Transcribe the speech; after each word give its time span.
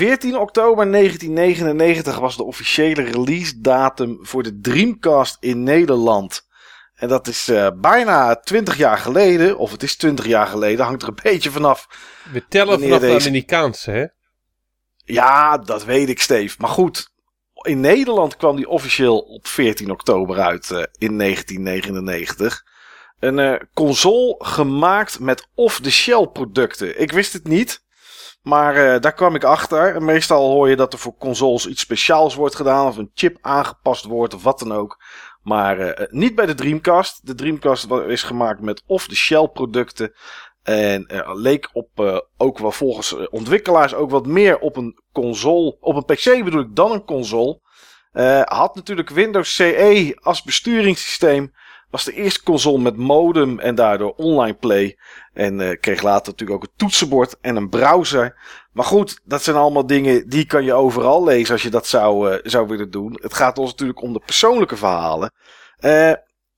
14 0.00 0.38
oktober 0.38 0.90
1999 0.90 2.18
was 2.18 2.36
de 2.36 2.42
officiële 2.42 3.02
release 3.02 3.60
datum 3.60 4.18
voor 4.22 4.42
de 4.42 4.60
Dreamcast 4.60 5.36
in 5.40 5.62
Nederland. 5.62 6.48
En 6.94 7.08
dat 7.08 7.26
is 7.26 7.48
uh, 7.48 7.68
bijna 7.76 8.36
20 8.36 8.76
jaar 8.76 8.98
geleden, 8.98 9.58
of 9.58 9.70
het 9.70 9.82
is 9.82 9.96
20 9.96 10.26
jaar 10.26 10.46
geleden, 10.46 10.84
hangt 10.84 11.02
er 11.02 11.08
een 11.08 11.18
beetje 11.32 11.50
vanaf. 11.50 11.88
We 12.32 12.44
tellen 12.48 12.80
vanaf 12.80 13.00
deze... 13.00 13.22
de 13.22 13.28
Amerikaanse, 13.28 13.90
hè? 13.90 14.06
Ja, 15.04 15.58
dat 15.58 15.84
weet 15.84 16.08
ik, 16.08 16.20
Steve. 16.20 16.56
Maar 16.58 16.70
goed, 16.70 17.10
in 17.62 17.80
Nederland 17.80 18.36
kwam 18.36 18.56
die 18.56 18.68
officieel 18.68 19.18
op 19.18 19.46
14 19.46 19.90
oktober 19.90 20.40
uit 20.40 20.70
uh, 20.70 20.82
in 20.98 21.18
1999. 21.18 22.64
Een 23.18 23.38
uh, 23.38 23.54
console 23.74 24.34
gemaakt 24.38 25.18
met 25.18 25.48
off-the-shelf 25.54 26.32
producten. 26.32 27.00
Ik 27.00 27.12
wist 27.12 27.32
het 27.32 27.48
niet. 27.48 27.88
Maar 28.42 28.76
uh, 28.76 29.00
daar 29.00 29.12
kwam 29.12 29.34
ik 29.34 29.44
achter. 29.44 30.02
meestal 30.02 30.50
hoor 30.50 30.68
je 30.68 30.76
dat 30.76 30.92
er 30.92 30.98
voor 30.98 31.16
consoles 31.16 31.66
iets 31.66 31.80
speciaals 31.80 32.34
wordt 32.34 32.54
gedaan. 32.54 32.86
Of 32.86 32.96
een 32.96 33.10
chip 33.14 33.38
aangepast 33.40 34.04
wordt 34.04 34.34
of 34.34 34.42
wat 34.42 34.58
dan 34.58 34.72
ook. 34.72 35.02
Maar 35.42 35.78
uh, 35.80 36.06
niet 36.08 36.34
bij 36.34 36.46
de 36.46 36.54
Dreamcast. 36.54 37.26
De 37.26 37.34
Dreamcast 37.34 37.90
is 37.90 38.22
gemaakt 38.22 38.60
met 38.60 38.82
off-the-shelf 38.86 39.52
producten. 39.52 40.12
En 40.62 41.06
leek 41.32 41.70
op 41.72 42.22
ook 42.36 42.58
wel 42.58 42.72
volgens 42.72 43.28
ontwikkelaars 43.28 43.94
ook 43.94 44.10
wat 44.10 44.26
meer 44.26 44.58
op 44.58 44.76
een 44.76 45.00
console. 45.12 45.76
Op 45.80 45.94
een 45.94 46.16
PC 46.16 46.44
bedoel 46.44 46.60
ik 46.60 46.76
dan 46.76 46.92
een 46.92 47.04
console. 47.04 47.60
had 48.44 48.74
natuurlijk 48.74 49.08
Windows 49.10 49.54
CE 49.54 50.18
als 50.20 50.42
besturingssysteem. 50.42 51.52
Was 51.90 52.04
de 52.04 52.12
eerste 52.12 52.42
console 52.42 52.78
met 52.78 52.96
modem 52.96 53.58
en 53.58 53.74
daardoor 53.74 54.14
online 54.16 54.54
play. 54.54 54.98
En 55.32 55.60
uh, 55.60 55.70
kreeg 55.80 56.02
later 56.02 56.32
natuurlijk 56.32 56.62
ook 56.62 56.68
een 56.68 56.76
toetsenbord 56.76 57.36
en 57.40 57.56
een 57.56 57.68
browser. 57.68 58.36
Maar 58.72 58.84
goed, 58.84 59.20
dat 59.24 59.42
zijn 59.42 59.56
allemaal 59.56 59.86
dingen 59.86 60.28
die 60.28 60.46
kan 60.46 60.64
je 60.64 60.72
overal 60.72 61.24
lezen 61.24 61.52
als 61.52 61.62
je 61.62 61.70
dat 61.70 61.86
zou, 61.86 62.32
uh, 62.32 62.38
zou 62.42 62.68
willen 62.68 62.90
doen. 62.90 63.18
Het 63.22 63.34
gaat 63.34 63.58
ons 63.58 63.70
natuurlijk 63.70 64.02
om 64.02 64.12
de 64.12 64.22
persoonlijke 64.24 64.76
verhalen. 64.76 65.32
Uh, 65.80 66.12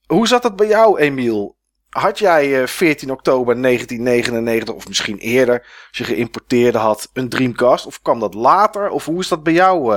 hoe 0.07 0.27
zat 0.27 0.43
dat 0.43 0.57
bij 0.57 0.67
jou, 0.67 0.99
Emiel? 0.99 1.57
Had 1.89 2.19
jij 2.19 2.69
14 2.69 3.11
oktober 3.11 3.63
1999 3.63 4.75
of 4.75 4.89
misschien 4.89 5.19
eerder, 5.19 5.61
als 5.89 5.99
je 5.99 6.05
geïmporteerde 6.05 6.79
had, 6.79 7.11
een 7.13 7.29
Dreamcast? 7.29 7.87
Of 7.87 8.03
kwam 8.03 8.21
dat 8.21 8.35
later? 8.35 8.91
Of 8.91 9.05
hoe 9.05 9.21
is 9.21 9.29
dat 9.29 9.43
bij 9.43 9.53
jou 9.53 9.95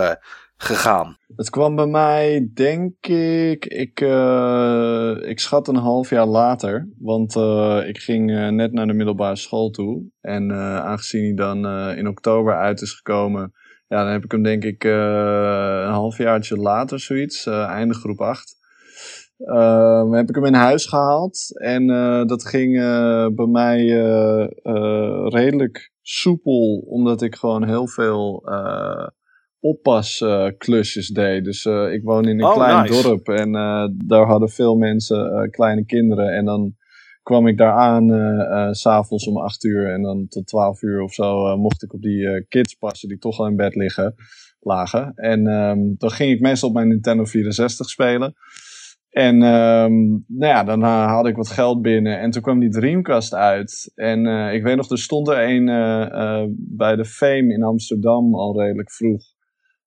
gegaan? 0.57 1.17
Het 1.35 1.49
kwam 1.49 1.75
bij 1.75 1.85
mij, 1.85 2.49
denk 2.53 3.07
ik, 3.07 3.65
ik, 3.65 4.01
uh, 4.01 5.15
ik 5.21 5.39
schat 5.39 5.67
een 5.67 5.75
half 5.75 6.09
jaar 6.09 6.25
later. 6.25 6.89
Want 6.97 7.35
uh, 7.35 7.81
ik 7.87 7.97
ging 7.97 8.31
uh, 8.31 8.49
net 8.49 8.71
naar 8.71 8.87
de 8.87 8.93
middelbare 8.93 9.35
school 9.35 9.69
toe. 9.69 10.03
En 10.21 10.51
aangezien 10.81 11.23
hij 11.23 11.33
dan 11.33 11.67
in 11.97 12.07
oktober 12.07 12.55
uit 12.55 12.81
is 12.81 12.93
gekomen, 12.93 13.51
ja, 13.87 14.03
dan 14.03 14.11
heb 14.11 14.23
ik 14.23 14.31
hem 14.31 14.43
denk 14.43 14.63
ik 14.63 14.83
een 14.83 15.91
halfjaartje 15.91 16.57
later 16.57 16.99
zoiets, 16.99 17.45
einde 17.45 17.93
groep 17.93 18.21
8. 18.21 18.55
heb 20.11 20.29
ik 20.29 20.35
hem 20.35 20.45
in 20.45 20.53
huis 20.53 20.85
gehaald. 20.85 21.59
En 21.59 21.87
dat 22.27 22.45
ging 22.45 22.73
bij 23.35 23.47
mij 23.47 23.85
redelijk 25.29 25.91
soepel, 26.01 26.83
omdat 26.87 27.21
ik 27.21 27.35
gewoon 27.35 27.67
heel 27.67 27.87
veel 27.87 28.43
oppasklusjes 29.65 31.07
deed. 31.07 31.43
Dus 31.43 31.65
uh, 31.65 31.93
ik 31.93 32.03
woon 32.03 32.27
in 32.27 32.39
een 32.39 32.45
oh, 32.45 32.53
klein 32.53 32.87
dorp 32.87 33.27
en 33.27 33.55
uh, 33.55 33.87
daar 34.07 34.25
hadden 34.25 34.49
veel 34.49 34.75
mensen 34.75 35.31
uh, 35.31 35.49
kleine 35.49 35.85
kinderen. 35.85 36.33
En 36.33 36.45
dan 36.45 36.75
kwam 37.23 37.47
ik 37.47 37.57
daar 37.57 37.73
aan 37.73 38.09
s 38.75 38.79
s'avonds 38.79 39.27
om 39.27 39.37
8 39.37 39.63
uur 39.63 39.93
en 39.93 40.01
dan 40.01 40.27
tot 40.27 40.47
12 40.47 40.81
uur 40.81 41.01
of 41.01 41.13
zo 41.13 41.57
mocht 41.57 41.83
ik 41.83 41.93
op 41.93 42.01
die 42.01 42.45
kids 42.47 42.73
passen 42.73 43.09
die 43.09 43.17
toch 43.17 43.39
al 43.39 43.47
in 43.47 43.55
bed 43.55 43.75
liggen, 43.75 44.15
lagen. 44.59 45.13
En 45.15 45.47
um, 45.47 45.95
dan 45.97 46.11
ging 46.11 46.31
ik 46.31 46.41
meestal 46.41 46.69
op 46.69 46.75
mijn 46.75 46.87
Nintendo 46.87 47.25
64 47.25 47.89
spelen. 47.89 48.33
En 49.09 49.41
um, 49.41 50.25
nou 50.27 50.53
ja, 50.53 50.63
dan 50.63 50.81
haalde 50.81 51.29
ik 51.29 51.35
wat 51.35 51.49
geld 51.49 51.81
binnen. 51.81 52.19
En 52.19 52.31
toen 52.31 52.41
kwam 52.41 52.59
die 52.59 52.69
Dreamcast 52.69 53.33
uit. 53.33 53.91
En 53.95 54.25
ik 54.53 54.63
weet 54.63 54.75
nog, 54.75 54.89
er 54.89 54.99
stond 54.99 55.27
er 55.27 55.49
een 55.49 55.65
bij 56.57 56.95
de 56.95 57.05
Fame 57.05 57.53
in 57.53 57.63
Amsterdam 57.63 58.35
al 58.35 58.59
redelijk 58.59 58.91
vroeg 58.91 59.34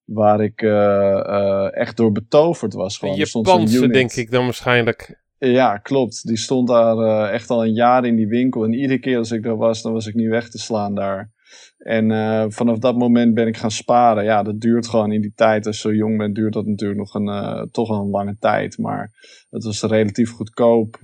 waar 0.09 0.41
ik 0.41 0.63
uh, 0.63 1.77
echt 1.77 1.97
door 1.97 2.13
betoverd 2.13 2.75
was. 2.75 2.99
Gewoon. 2.99 3.15
Japanse 3.17 3.89
denk 3.89 4.13
ik 4.13 4.31
dan 4.31 4.45
waarschijnlijk. 4.45 5.21
Ja, 5.39 5.77
klopt. 5.77 6.27
Die 6.27 6.37
stond 6.37 6.69
daar 6.69 6.97
uh, 6.97 7.35
echt 7.35 7.51
al 7.51 7.65
een 7.65 7.73
jaar 7.73 8.05
in 8.05 8.17
die 8.17 8.27
winkel. 8.27 8.65
En 8.65 8.73
iedere 8.73 9.01
keer 9.01 9.19
als 9.19 9.31
ik 9.31 9.43
daar 9.43 9.57
was, 9.57 9.83
dan 9.83 9.93
was 9.93 10.07
ik 10.07 10.15
niet 10.15 10.29
weg 10.29 10.49
te 10.49 10.59
slaan 10.59 10.95
daar. 10.95 11.31
En 11.79 12.53
vanaf 12.53 12.79
dat 12.79 12.97
moment 12.97 13.35
ben 13.35 13.47
ik 13.47 13.57
gaan 13.57 13.71
sparen. 13.71 14.25
Ja, 14.25 14.43
dat 14.43 14.61
duurt 14.61 14.89
gewoon 14.89 15.13
in 15.13 15.21
die 15.21 15.33
tijd. 15.35 15.67
Als 15.67 15.83
je 15.83 15.89
zo 15.89 15.95
jong 15.95 16.19
bent, 16.19 16.35
duurt 16.35 16.53
dat 16.53 16.67
natuurlijk 16.67 16.99
nog 16.99 17.15
een, 17.15 17.69
toch 17.71 17.89
een 17.89 18.11
lange 18.11 18.37
tijd. 18.39 18.79
Maar 18.79 19.11
het 19.51 19.65
was 19.65 19.83
relatief 19.83 20.33
goedkoop. 20.33 20.99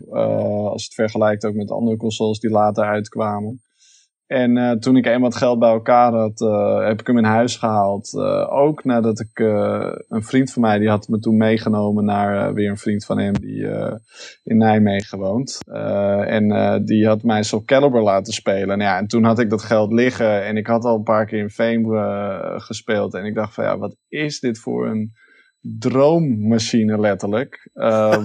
als 0.70 0.84
het 0.84 0.94
vergelijkt 0.94 1.44
ook 1.44 1.54
met 1.54 1.70
andere 1.70 1.96
consoles 1.96 2.40
die 2.40 2.50
later 2.50 2.84
uitkwamen. 2.84 3.63
En 4.34 4.56
uh, 4.56 4.70
toen 4.70 4.96
ik 4.96 5.06
eenmaal 5.06 5.28
het 5.28 5.38
geld 5.38 5.58
bij 5.58 5.70
elkaar 5.70 6.12
had, 6.12 6.40
uh, 6.40 6.86
heb 6.86 7.00
ik 7.00 7.06
hem 7.06 7.18
in 7.18 7.24
huis 7.24 7.56
gehaald. 7.56 8.12
Uh, 8.12 8.52
ook 8.52 8.84
nadat 8.84 9.20
ik 9.20 9.38
een 10.08 10.22
vriend 10.22 10.52
van 10.52 10.62
mij, 10.62 10.78
die 10.78 10.88
had 10.88 11.08
me 11.08 11.18
toen 11.18 11.36
meegenomen 11.36 12.04
naar 12.04 12.54
weer 12.54 12.70
een 12.70 12.76
vriend 12.76 13.04
van 13.04 13.18
hem 13.18 13.40
die 13.40 13.66
in 14.44 14.56
Nijmegen 14.56 15.18
woont. 15.18 15.58
en 16.26 16.84
die 16.84 17.06
had 17.06 17.22
mij 17.22 17.42
Soul 17.42 17.64
Calibur 17.64 18.02
laten 18.02 18.32
spelen. 18.32 18.70
En, 18.70 18.80
ja, 18.80 18.98
en 18.98 19.06
toen 19.06 19.24
had 19.24 19.38
ik 19.38 19.50
dat 19.50 19.62
geld 19.62 19.92
liggen 19.92 20.44
en 20.44 20.56
ik 20.56 20.66
had 20.66 20.84
al 20.84 20.96
een 20.96 21.02
paar 21.02 21.26
keer 21.26 21.38
in 21.38 21.50
Fame 21.50 22.54
gespeeld. 22.60 23.14
En 23.14 23.24
ik 23.24 23.34
dacht 23.34 23.54
van 23.54 23.64
ja, 23.64 23.78
wat 23.78 23.96
is 24.08 24.40
dit 24.40 24.58
voor 24.58 24.86
een 24.86 25.12
droommachine 25.78 27.00
letterlijk. 27.00 27.70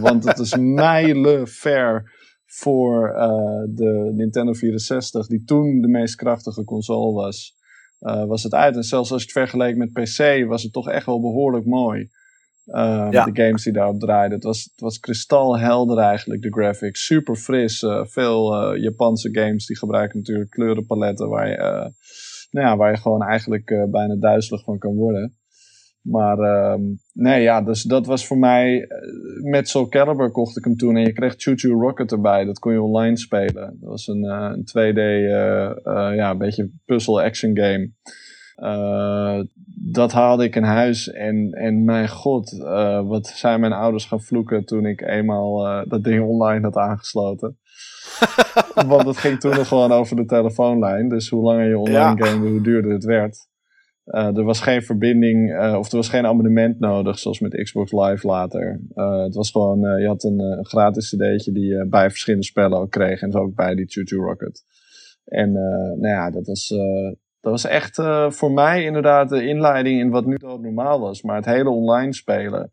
want 0.01 0.25
het 0.25 0.39
is 0.39 0.55
mijlen 0.57 1.47
ver 1.47 2.17
voor 2.49 3.09
uh, 3.15 3.75
de 3.75 4.11
Nintendo 4.15 4.53
64, 4.53 5.27
die 5.27 5.43
toen 5.43 5.81
de 5.81 5.87
meest 5.87 6.15
krachtige 6.15 6.63
console 6.63 7.13
was, 7.13 7.55
uh, 8.01 8.25
was 8.25 8.43
het 8.43 8.53
uit. 8.53 8.75
En 8.75 8.83
zelfs 8.83 9.11
als 9.11 9.21
je 9.21 9.27
het 9.27 9.37
vergeleek 9.37 9.75
met 9.75 9.93
PC, 9.93 10.47
was 10.47 10.63
het 10.63 10.73
toch 10.73 10.89
echt 10.89 11.05
wel 11.05 11.21
behoorlijk 11.21 11.65
mooi. 11.65 12.09
Ja. 12.63 13.25
De 13.25 13.43
games 13.43 13.63
die 13.63 13.73
daarop 13.73 13.99
draaiden. 13.99 14.35
Het 14.35 14.43
was, 14.43 14.63
het 14.63 14.79
was 14.79 14.99
kristalhelder 14.99 15.97
eigenlijk, 15.97 16.41
de 16.41 16.51
graphics. 16.51 17.05
Super 17.05 17.35
fris. 17.35 17.85
veel 18.03 18.75
Japanse 18.75 19.29
games 19.31 19.65
die 19.65 19.77
gebruiken 19.77 20.17
natuurlijk 20.17 20.49
kleurenpaletten 20.49 21.29
waar 21.29 21.49
je, 21.49 21.57
nou 22.51 22.67
ja, 22.67 22.77
waar 22.77 22.91
je 22.91 22.97
gewoon 22.97 23.23
eigenlijk 23.23 23.87
bijna 23.91 24.15
duizelig 24.15 24.63
van 24.63 24.77
kan 24.77 24.95
worden. 24.95 25.38
Maar 26.01 26.37
uh, 26.37 26.75
nee, 27.13 27.41
ja, 27.41 27.61
dus 27.61 27.83
dat 27.83 28.05
was 28.05 28.27
voor 28.27 28.37
mij. 28.37 28.81
Eh, 28.81 28.97
met 29.51 29.69
Soul 29.69 29.87
Calibur 29.87 30.31
kocht 30.31 30.57
ik 30.57 30.63
hem 30.63 30.75
toen. 30.75 30.95
En 30.95 31.03
je 31.03 31.13
kreeg 31.13 31.33
Choo 31.37 31.53
Choo 31.55 31.81
Rocket 31.81 32.11
erbij. 32.11 32.45
Dat 32.45 32.59
kon 32.59 32.71
je 32.71 32.81
online 32.81 33.17
spelen. 33.17 33.77
Dat 33.79 33.89
was 33.89 34.07
een, 34.07 34.23
uh, 34.23 34.51
een 34.51 34.65
2D, 34.65 34.97
uh, 34.97 35.65
eh, 35.65 36.15
ja, 36.15 36.29
een 36.29 36.37
beetje 36.37 36.71
puzzle-action 36.85 37.57
game. 37.57 37.91
dat 39.91 40.11
haalde 40.11 40.43
ik 40.43 40.55
in 40.55 40.63
huis. 40.63 41.09
En, 41.11 41.51
en 41.51 41.83
mijn 41.83 42.09
god, 42.09 42.57
wat 43.05 43.27
zijn 43.27 43.59
mijn 43.59 43.73
ouders 43.73 44.05
gaan 44.05 44.21
vloeken 44.21 44.65
toen 44.65 44.85
ik 44.85 45.01
eenmaal 45.01 45.83
dat 45.87 46.03
ding 46.03 46.27
online 46.27 46.61
had 46.61 46.75
aangesloten. 46.75 47.57
Want 48.87 49.07
het 49.07 49.17
ging 49.17 49.39
toen 49.39 49.55
nog 49.55 49.67
gewoon 49.67 49.91
over 49.91 50.15
de 50.15 50.25
telefoonlijn. 50.25 51.09
Dus 51.09 51.29
hoe 51.29 51.43
langer 51.43 51.69
je 51.69 51.77
online 51.77 52.23
ja. 52.23 52.25
game, 52.25 52.49
hoe 52.49 52.61
duurder 52.61 52.91
het 52.91 53.03
werd. 53.03 53.48
Uh, 54.09 54.37
er 54.37 54.43
was 54.43 54.59
geen 54.59 54.81
verbinding, 54.81 55.51
uh, 55.51 55.75
of 55.77 55.89
er 55.91 55.95
was 55.95 56.09
geen 56.09 56.25
abonnement 56.25 56.79
nodig, 56.79 57.19
zoals 57.19 57.39
met 57.39 57.61
Xbox 57.63 57.91
Live 57.91 58.27
later. 58.27 58.81
Uh, 58.95 59.23
het 59.23 59.35
was 59.35 59.51
gewoon, 59.51 59.99
je 59.99 60.07
had 60.07 60.23
een, 60.23 60.65
gratis 60.65 61.09
cd'tje 61.09 61.51
die 61.51 61.65
je 61.65 61.87
bij 61.89 62.09
verschillende 62.09 62.45
spellen 62.45 62.79
ook 62.79 62.91
kreeg. 62.91 63.21
En 63.21 63.31
zo 63.31 63.37
ook 63.37 63.55
bij 63.55 63.75
die 63.75 63.85
Choo 63.87 64.03
Choo 64.03 64.23
Rocket. 64.25 64.63
En 65.25 65.51
nou 65.51 66.07
ja, 66.07 66.31
dat 66.31 66.47
was, 66.47 66.67
dat 67.41 67.51
was 67.51 67.65
echt 67.65 68.01
voor 68.27 68.51
mij 68.51 68.83
inderdaad 68.83 69.29
de 69.29 69.45
inleiding 69.45 69.99
in 69.99 70.09
wat 70.09 70.25
nu 70.25 70.37
al 70.45 70.59
normaal 70.59 70.99
was. 70.99 71.21
Maar 71.21 71.35
het 71.35 71.45
hele 71.45 71.69
online 71.69 72.13
spelen, 72.13 72.71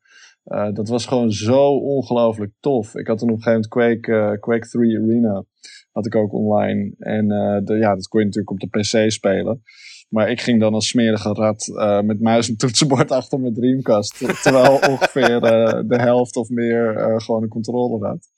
dat 0.72 0.88
was 0.88 1.06
gewoon 1.06 1.32
zo 1.32 1.76
ongelooflijk 1.76 2.52
tof. 2.60 2.94
Ik 2.94 3.06
had 3.06 3.18
toen 3.18 3.30
op 3.30 3.36
een 3.36 3.42
gegeven 3.42 3.68
moment 3.68 4.00
Quake, 4.00 4.38
Quake 4.40 4.68
3 4.68 4.98
Arena, 4.98 5.44
had 5.92 6.06
ik 6.06 6.14
ook 6.14 6.32
online. 6.32 6.94
En 6.98 7.28
de, 7.64 7.74
ja, 7.74 7.94
dat 7.94 8.08
kon 8.08 8.20
je 8.20 8.26
natuurlijk 8.26 8.52
op 8.52 8.60
de 8.60 8.78
PC 8.78 9.10
spelen. 9.10 9.62
Maar 10.08 10.30
ik 10.30 10.40
ging 10.40 10.60
dan 10.60 10.74
als 10.74 10.88
smerige 10.88 11.32
rat 11.32 11.66
uh, 11.66 12.00
met 12.00 12.20
muis 12.20 12.48
en 12.48 12.56
toetsenbord 12.56 13.10
achter 13.10 13.40
mijn 13.40 13.54
Dreamcast. 13.54 14.42
Terwijl 14.42 14.78
ongeveer 14.90 15.34
uh, 15.34 15.82
de 15.88 15.96
helft 15.96 16.36
of 16.36 16.48
meer 16.48 16.96
uh, 16.96 17.18
gewoon 17.18 17.42
een 17.42 17.48
controller 17.48 18.08
had. 18.08 18.28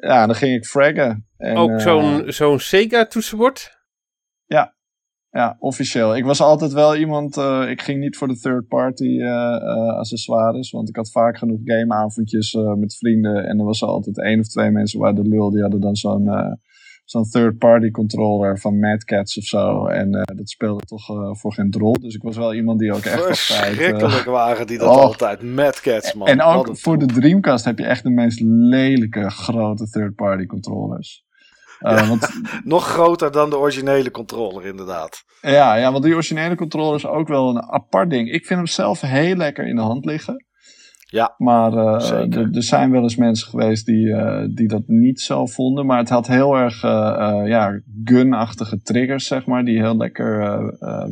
Ja, 0.00 0.26
dan 0.26 0.34
ging 0.34 0.56
ik 0.56 0.64
fraggen. 0.64 1.28
En, 1.36 1.56
Ook 1.56 1.80
zo'n 1.80 2.22
zo'n 2.26 2.58
Sega 2.58 3.06
toetsenbord? 3.06 3.82
Ja, 4.44 4.74
ja, 5.30 5.56
officieel. 5.58 6.16
Ik 6.16 6.24
was 6.24 6.40
altijd 6.40 6.72
wel 6.72 6.96
iemand, 6.96 7.36
ik 7.68 7.82
ging 7.82 8.00
niet 8.00 8.16
voor 8.16 8.28
de 8.28 8.38
third 8.38 8.68
party 8.68 9.22
accessoires. 9.98 10.70
Want 10.70 10.88
ik 10.88 10.96
had 10.96 11.10
vaak 11.10 11.38
genoeg 11.38 11.60
gameavondjes 11.64 12.56
met 12.76 12.96
vrienden. 12.96 13.44
En 13.44 13.58
er 13.58 13.64
was 13.64 13.82
altijd 13.82 14.20
één 14.20 14.40
of 14.40 14.48
twee 14.48 14.70
mensen 14.70 15.00
waar 15.00 15.14
de 15.14 15.28
lul, 15.28 15.50
die 15.50 15.62
hadden 15.62 15.80
dan 15.80 15.96
zo'n 15.96 16.28
zo'n 17.04 17.30
third-party 17.30 17.90
controller 17.90 18.58
van 18.58 18.78
Mad 18.78 19.04
Cats 19.04 19.38
of 19.38 19.44
zo. 19.44 19.86
En 19.86 20.10
dat 20.10 20.48
speelde 20.48 20.84
toch 20.84 21.06
voor 21.38 21.52
geen 21.52 21.70
drol. 21.70 21.92
Dus 21.92 22.14
ik 22.14 22.22
was 22.22 22.36
wel 22.36 22.54
iemand 22.54 22.78
die 22.78 22.92
ook 22.92 23.04
echt 23.04 23.16
altijd... 23.16 23.38
Verschrikkelijk 23.38 24.24
waren 24.24 24.66
die 24.66 24.78
dat 24.78 24.88
oh. 24.88 25.02
altijd. 25.02 25.42
Mad 25.42 25.80
Cats, 25.80 26.14
man. 26.14 26.26
En 26.26 26.42
ook 26.42 26.78
voor 26.78 26.98
de 26.98 27.06
Dreamcast 27.06 27.64
heb 27.64 27.78
je 27.78 27.84
echt 27.84 28.02
de 28.02 28.10
meest 28.10 28.40
lelijke 28.40 29.30
grote 29.30 29.88
third-party 29.90 30.46
controllers. 30.46 31.24
Uh, 31.80 32.08
want, 32.08 32.28
nog 32.64 32.86
groter 32.86 33.32
dan 33.32 33.50
de 33.50 33.58
originele 33.58 34.10
controller, 34.10 34.66
inderdaad. 34.66 35.24
Ja, 35.40 35.74
ja, 35.74 35.92
want 35.92 36.04
die 36.04 36.14
originele 36.14 36.54
controller 36.54 36.94
is 36.94 37.06
ook 37.06 37.28
wel 37.28 37.48
een 37.48 37.62
apart 37.62 38.10
ding. 38.10 38.30
Ik 38.30 38.46
vind 38.46 38.58
hem 38.58 38.68
zelf 38.68 39.00
heel 39.00 39.36
lekker 39.36 39.66
in 39.66 39.76
de 39.76 39.82
hand 39.82 40.04
liggen. 40.04 40.46
Ja, 41.14 41.34
maar 41.38 41.72
uh, 41.72 42.36
er 42.36 42.62
zijn 42.62 42.90
wel 42.90 43.02
eens 43.02 43.16
mensen 43.16 43.48
geweest 43.48 43.86
die, 43.86 44.06
uh, 44.06 44.44
die 44.54 44.68
dat 44.68 44.82
niet 44.86 45.20
zo 45.20 45.46
vonden. 45.46 45.86
Maar 45.86 45.98
het 45.98 46.08
had 46.08 46.26
heel 46.26 46.56
erg 46.56 46.82
ja, 47.46 47.80
gunachtige 48.04 48.80
triggers, 48.80 49.26
zeg 49.26 49.46
maar, 49.46 49.64
die 49.64 49.78
heel 49.78 49.96
lekker 49.96 50.38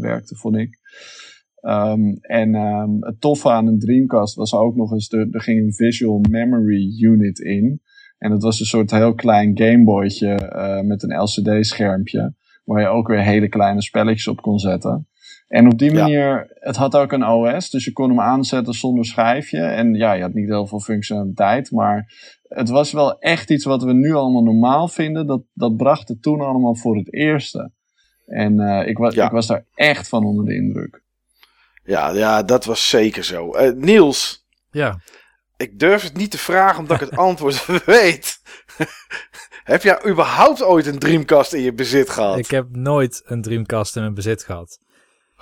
werkten, 0.00 0.36
vond 0.36 0.56
ik. 0.56 0.80
Um, 1.60 2.18
en 2.20 2.54
um, 2.54 2.96
het 3.00 3.20
toffe 3.20 3.50
aan 3.50 3.66
een 3.66 3.78
Dreamcast 3.78 4.34
was 4.34 4.54
ook 4.54 4.76
nog 4.76 4.92
eens, 4.92 5.12
er, 5.12 5.28
er 5.30 5.40
ging 5.40 5.60
een 5.60 5.74
visual 5.74 6.20
memory 6.30 7.02
unit 7.02 7.38
in. 7.38 7.80
En 8.18 8.30
dat 8.30 8.42
was 8.42 8.60
een 8.60 8.66
soort 8.66 8.90
heel 8.90 9.14
klein 9.14 9.58
Gameboytje 9.58 10.50
uh, 10.54 10.80
met 10.80 11.02
een 11.02 11.20
LCD-schermpje. 11.20 12.34
Waar 12.64 12.80
je 12.80 12.86
ook 12.86 13.08
weer 13.08 13.22
hele 13.22 13.48
kleine 13.48 13.82
spelletjes 13.82 14.28
op 14.28 14.40
kon 14.40 14.58
zetten. 14.58 15.08
En 15.52 15.66
op 15.66 15.78
die 15.78 15.92
manier, 15.92 16.52
het 16.54 16.76
had 16.76 16.96
ook 16.96 17.12
een 17.12 17.26
OS, 17.26 17.70
dus 17.70 17.84
je 17.84 17.92
kon 17.92 18.08
hem 18.08 18.20
aanzetten 18.20 18.74
zonder 18.74 19.04
schijfje. 19.04 19.60
En 19.60 19.94
ja, 19.94 20.12
je 20.12 20.22
had 20.22 20.32
niet 20.32 20.48
heel 20.48 20.66
veel 20.66 20.80
functionaliteit, 20.80 21.70
maar 21.70 22.12
het 22.42 22.68
was 22.68 22.92
wel 22.92 23.18
echt 23.18 23.50
iets 23.50 23.64
wat 23.64 23.82
we 23.82 23.92
nu 23.92 24.14
allemaal 24.14 24.42
normaal 24.42 24.88
vinden. 24.88 25.26
Dat, 25.26 25.42
dat 25.54 25.76
bracht 25.76 26.08
het 26.08 26.22
toen 26.22 26.40
allemaal 26.40 26.76
voor 26.76 26.96
het 26.96 27.14
eerste. 27.14 27.70
En 28.26 28.60
uh, 28.60 28.86
ik, 28.86 28.98
was, 28.98 29.14
ik 29.14 29.30
was 29.30 29.46
daar 29.46 29.64
echt 29.74 30.08
van 30.08 30.24
onder 30.24 30.44
de 30.44 30.54
indruk. 30.54 31.02
Ja, 31.84 32.10
ja 32.10 32.42
dat 32.42 32.64
was 32.64 32.88
zeker 32.88 33.24
zo. 33.24 33.56
Uh, 33.56 33.72
Niels. 33.72 34.46
Ja. 34.70 35.00
Ik 35.56 35.78
durf 35.78 36.02
het 36.02 36.16
niet 36.16 36.30
te 36.30 36.38
vragen 36.38 36.80
omdat 36.80 37.00
ik 37.00 37.10
het 37.10 37.18
antwoord 37.28 37.84
weet. 37.84 38.40
heb 39.72 39.82
jij 39.82 40.06
überhaupt 40.06 40.62
ooit 40.62 40.86
een 40.86 40.98
Dreamcast 40.98 41.52
in 41.52 41.62
je 41.62 41.72
bezit 41.72 42.10
gehad? 42.10 42.38
Ik 42.38 42.50
heb 42.50 42.66
nooit 42.70 43.22
een 43.24 43.42
Dreamcast 43.42 43.96
in 43.96 44.02
mijn 44.02 44.14
bezit 44.14 44.44
gehad. 44.44 44.80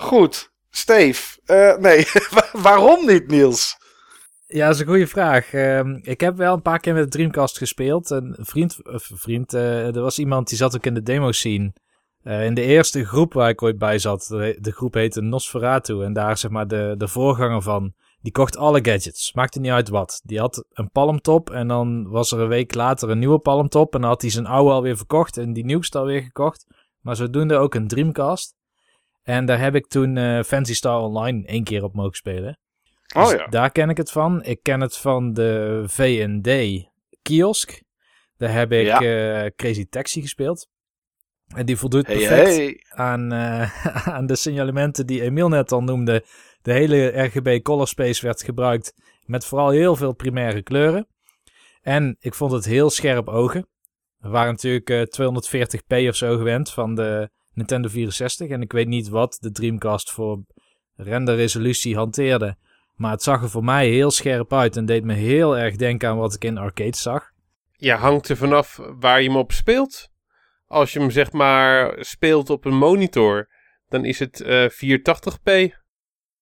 Goed. 0.00 0.52
Steve. 0.70 1.38
Uh, 1.47 1.76
nee, 1.76 2.06
waarom 2.67 3.06
niet, 3.06 3.29
Niels? 3.29 3.76
Ja, 4.47 4.67
dat 4.67 4.75
is 4.75 4.81
een 4.81 4.87
goede 4.87 5.06
vraag. 5.06 5.52
Uh, 5.52 5.81
ik 6.02 6.20
heb 6.20 6.37
wel 6.37 6.55
een 6.55 6.62
paar 6.62 6.81
keer 6.81 6.94
met 6.94 7.02
de 7.02 7.08
Dreamcast 7.08 7.58
gespeeld. 7.58 8.11
Een 8.11 8.37
vriend, 8.38 8.87
of 8.87 9.11
vriend 9.14 9.55
uh, 9.55 9.97
er 9.97 10.00
was 10.00 10.19
iemand 10.19 10.49
die 10.49 10.58
zat 10.58 10.76
ook 10.76 10.87
in 10.87 10.94
de 10.94 11.02
demo 11.02 11.32
scene. 11.32 11.73
Uh, 12.25 12.44
in 12.44 12.55
de 12.55 12.62
eerste 12.62 13.05
groep 13.05 13.32
waar 13.32 13.49
ik 13.49 13.62
ooit 13.62 13.79
bij 13.79 13.99
zat, 13.99 14.26
de, 14.29 14.73
groep 14.73 14.94
heette 14.94 15.20
Nosferatu. 15.20 16.02
En 16.05 16.12
daar 16.12 16.38
zeg 16.38 16.50
maar 16.50 16.69
de, 16.69 16.94
de 16.99 17.08
voorganger 17.08 17.62
van 17.62 17.94
die 18.20 18.32
kocht 18.32 18.56
alle 18.56 18.85
gadgets. 18.85 19.32
Maakte 19.32 19.61
niet 19.61 19.70
uit 19.70 19.88
wat. 19.88 20.20
Die 20.25 20.38
had 20.38 20.64
een 20.73 20.91
palmtop 20.91 21.50
en 21.50 21.69
dan 21.69 22.08
was 22.08 22.32
er 22.32 22.41
een 22.41 22.49
week 22.49 22.75
later 22.75 23.11
een 23.11 23.19
nieuwe 23.19 23.38
palmtop. 23.38 23.94
En 23.94 24.00
dan 24.00 24.11
had 24.11 24.23
hij 24.23 24.31
zijn 24.31 24.47
oude 24.47 24.70
alweer 24.70 24.97
verkocht 24.97 25.37
en 25.37 25.52
die 25.52 25.64
nieuwste 25.64 25.99
alweer 25.99 26.23
gekocht. 26.23 26.67
Maar 27.00 27.17
zodoende 27.17 27.56
ook 27.56 27.75
een 27.75 27.88
Dreamcast. 27.88 28.58
En 29.30 29.44
daar 29.44 29.60
heb 29.60 29.74
ik 29.74 29.86
toen 29.86 30.16
uh, 30.16 30.42
Fancy 30.42 30.74
Star 30.74 31.00
Online 31.00 31.46
één 31.46 31.64
keer 31.64 31.84
op 31.84 31.94
mogen 31.94 32.16
spelen. 32.16 32.58
Oh 33.16 33.24
dus 33.24 33.32
ja. 33.32 33.46
Daar 33.46 33.70
ken 33.70 33.88
ik 33.88 33.96
het 33.96 34.10
van. 34.10 34.44
Ik 34.44 34.62
ken 34.62 34.80
het 34.80 34.96
van 34.96 35.32
de 35.32 35.82
V&D 35.86 36.82
kiosk. 37.22 37.82
Daar 38.36 38.52
heb 38.52 38.72
ik 38.72 39.00
uh, 39.00 39.46
Crazy 39.56 39.86
Taxi 39.88 40.20
gespeeld. 40.20 40.68
En 41.54 41.66
die 41.66 41.76
voldoet 41.76 42.04
perfect 42.04 42.90
Aan, 42.90 43.32
uh, 43.32 43.86
aan 44.16 44.26
de 44.26 44.36
signalementen 44.36 45.06
die 45.06 45.22
Emiel 45.22 45.48
net 45.48 45.72
al 45.72 45.82
noemde 45.82 46.24
de 46.62 46.72
hele 46.72 47.22
RGB 47.22 47.62
color 47.62 47.88
space 47.88 48.26
werd 48.26 48.42
gebruikt 48.42 48.94
met 49.24 49.44
vooral 49.44 49.70
heel 49.70 49.96
veel 49.96 50.12
primaire 50.12 50.62
kleuren. 50.62 51.06
En 51.82 52.16
ik 52.20 52.34
vond 52.34 52.52
het 52.52 52.64
heel 52.64 52.90
scherp 52.90 53.28
ogen. 53.28 53.68
We 54.18 54.28
waren 54.28 54.52
natuurlijk 54.52 54.90
uh, 54.90 55.00
eh, 55.00 56.04
240p 56.04 56.08
of 56.08 56.16
zo 56.16 56.36
gewend 56.36 56.70
van 56.70 56.94
de 56.94 57.30
Nintendo 57.52 57.88
64. 57.88 58.49
En 58.49 58.62
ik 58.62 58.73
weet 58.73 58.88
niet 58.88 59.08
wat 59.08 59.37
de 59.41 59.50
Dreamcast 59.50 60.11
voor 60.11 60.43
renderresolutie 60.97 61.97
hanteerde. 61.97 62.56
Maar 62.94 63.11
het 63.11 63.23
zag 63.23 63.43
er 63.43 63.50
voor 63.50 63.64
mij 63.64 63.88
heel 63.88 64.11
scherp 64.11 64.52
uit 64.52 64.76
en 64.76 64.87
deed 64.87 65.05
me 65.05 65.14
heel 65.14 65.58
erg 65.58 65.76
denken 65.76 66.08
aan 66.08 66.17
wat 66.17 66.35
ik 66.35 66.44
in 66.44 66.58
arcades 66.58 67.02
zag. 67.02 67.31
Ja, 67.73 67.97
hangt 67.97 68.29
er 68.29 68.37
vanaf 68.37 68.81
waar 68.99 69.23
je 69.23 69.29
hem 69.29 69.37
op 69.37 69.52
speelt. 69.52 70.08
Als 70.67 70.93
je 70.93 70.99
hem 70.99 71.11
zeg 71.11 71.32
maar 71.32 71.97
speelt 72.00 72.50
op 72.50 72.64
een 72.64 72.76
monitor, 72.76 73.49
dan 73.88 74.05
is 74.05 74.19
het 74.19 74.41
uh, 74.41 74.64
eh, 74.64 74.70
480p. 74.70 75.75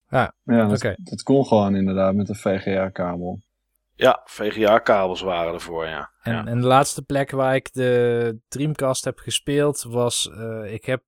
Ja, 0.08 0.34
ja 0.44 0.66
dat, 0.66 0.94
dat 0.96 1.22
kon 1.22 1.46
gewoon 1.46 1.76
inderdaad 1.76 2.14
met 2.14 2.28
een 2.28 2.34
VGA-kabel. 2.34 3.40
Ja, 3.98 4.22
VGA-kabels 4.24 5.20
waren 5.20 5.54
ervoor, 5.54 5.86
ja. 5.86 6.12
En, 6.22 6.32
ja. 6.32 6.46
en 6.46 6.60
de 6.60 6.66
laatste 6.66 7.02
plek 7.02 7.30
waar 7.30 7.54
ik 7.54 7.72
de 7.72 8.40
Dreamcast 8.48 9.04
heb 9.04 9.18
gespeeld 9.18 9.82
was... 9.82 10.30
Uh, 10.32 10.72
ik 10.72 10.84
heb 10.84 11.02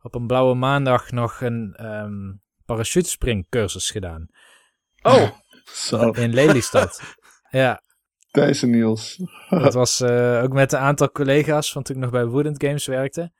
op 0.00 0.14
een 0.14 0.26
blauwe 0.26 0.54
maandag 0.54 1.10
nog 1.10 1.40
een 1.40 1.86
um, 1.86 2.42
parachutespringcursus 2.64 3.90
gedaan. 3.90 4.26
Oh! 5.02 5.30
Zo. 5.88 6.10
In 6.10 6.34
Lelystad. 6.34 7.00
ja. 7.50 7.82
Deze 8.30 8.66
Niels. 8.66 9.22
dat 9.50 9.74
was 9.74 10.00
uh, 10.00 10.42
ook 10.42 10.52
met 10.52 10.72
een 10.72 10.78
aantal 10.78 11.10
collega's 11.10 11.72
van 11.72 11.82
toen 11.82 11.96
ik 11.96 12.02
nog 12.02 12.10
bij 12.10 12.26
Woodend 12.26 12.62
Games 12.62 12.86
werkte. 12.86 13.32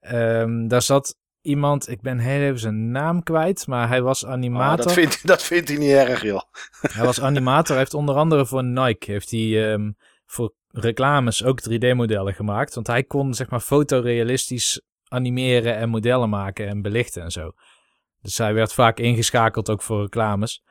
Um, 0.00 0.68
daar 0.68 0.82
zat 0.82 1.16
iemand, 1.42 1.88
ik 1.88 2.00
ben 2.00 2.18
heel 2.18 2.40
even 2.40 2.58
zijn 2.58 2.90
naam 2.90 3.22
kwijt, 3.22 3.66
maar 3.66 3.88
hij 3.88 4.02
was 4.02 4.26
animator. 4.26 4.78
Oh, 4.78 4.84
dat, 4.84 4.92
vindt, 4.92 5.26
dat 5.26 5.42
vindt 5.42 5.68
hij 5.68 5.78
niet 5.78 5.90
erg, 5.90 6.22
joh. 6.22 6.42
Hij 6.92 7.04
was 7.04 7.20
animator, 7.20 7.68
hij 7.68 7.78
heeft 7.78 7.94
onder 7.94 8.14
andere 8.14 8.46
voor 8.46 8.64
Nike, 8.64 9.10
heeft 9.10 9.30
hij 9.30 9.72
um, 9.72 9.96
voor 10.26 10.54
reclames 10.68 11.44
ook 11.44 11.60
3D-modellen 11.70 12.34
gemaakt. 12.34 12.74
Want 12.74 12.86
hij 12.86 13.02
kon, 13.02 13.34
zeg 13.34 13.50
maar, 13.50 13.60
fotorealistisch 13.60 14.82
animeren 15.08 15.76
en 15.76 15.88
modellen 15.88 16.28
maken 16.28 16.68
en 16.68 16.82
belichten 16.82 17.22
en 17.22 17.30
zo. 17.30 17.52
Dus 18.20 18.38
hij 18.38 18.54
werd 18.54 18.72
vaak 18.72 18.98
ingeschakeld 18.98 19.70
ook 19.70 19.82
voor 19.82 20.02
reclames. 20.02 20.62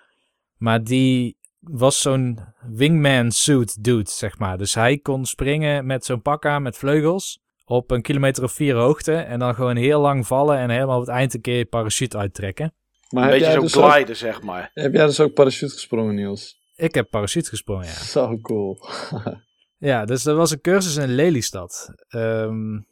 Maar 0.57 0.83
die 0.83 1.37
was 1.59 2.01
zo'n 2.01 2.39
wingman 2.67 3.31
suit 3.31 3.83
dude, 3.83 4.09
zeg 4.09 4.37
maar. 4.37 4.57
Dus 4.57 4.73
hij 4.73 4.97
kon 4.97 5.25
springen 5.25 5.85
met 5.85 6.05
zo'n 6.05 6.21
pak 6.21 6.45
aan 6.45 6.61
met 6.61 6.77
vleugels 6.77 7.40
op 7.71 7.91
een 7.91 8.01
kilometer 8.01 8.43
of 8.43 8.51
vier 8.51 8.75
hoogte. 8.75 9.13
En 9.13 9.39
dan 9.39 9.55
gewoon 9.55 9.75
heel 9.75 10.01
lang 10.01 10.27
vallen 10.27 10.57
en 10.57 10.69
helemaal 10.69 10.99
op 10.99 11.05
het 11.05 11.15
eind 11.15 11.33
een 11.33 11.41
keer 11.41 11.57
je 11.57 11.65
parachute 11.65 12.17
uittrekken. 12.17 12.73
Maar 13.09 13.23
een 13.23 13.39
beetje 13.39 13.51
zo 13.51 13.61
dus 13.61 13.73
gliden, 13.73 14.15
zeg 14.15 14.41
maar. 14.41 14.71
Heb 14.73 14.93
jij 14.93 15.05
dus 15.05 15.19
ook 15.19 15.33
parachute 15.33 15.73
gesprongen, 15.73 16.15
Niels? 16.15 16.59
Ik 16.75 16.95
heb 16.95 17.09
parachute 17.09 17.49
gesprongen, 17.49 17.85
ja. 17.85 17.93
Zo 17.93 18.39
cool. 18.41 18.77
ja, 19.89 20.05
dus 20.05 20.23
dat 20.23 20.35
was 20.35 20.51
een 20.51 20.61
cursus 20.61 20.95
in 20.95 21.15
Lelystad. 21.15 21.93
Um, 22.09 22.87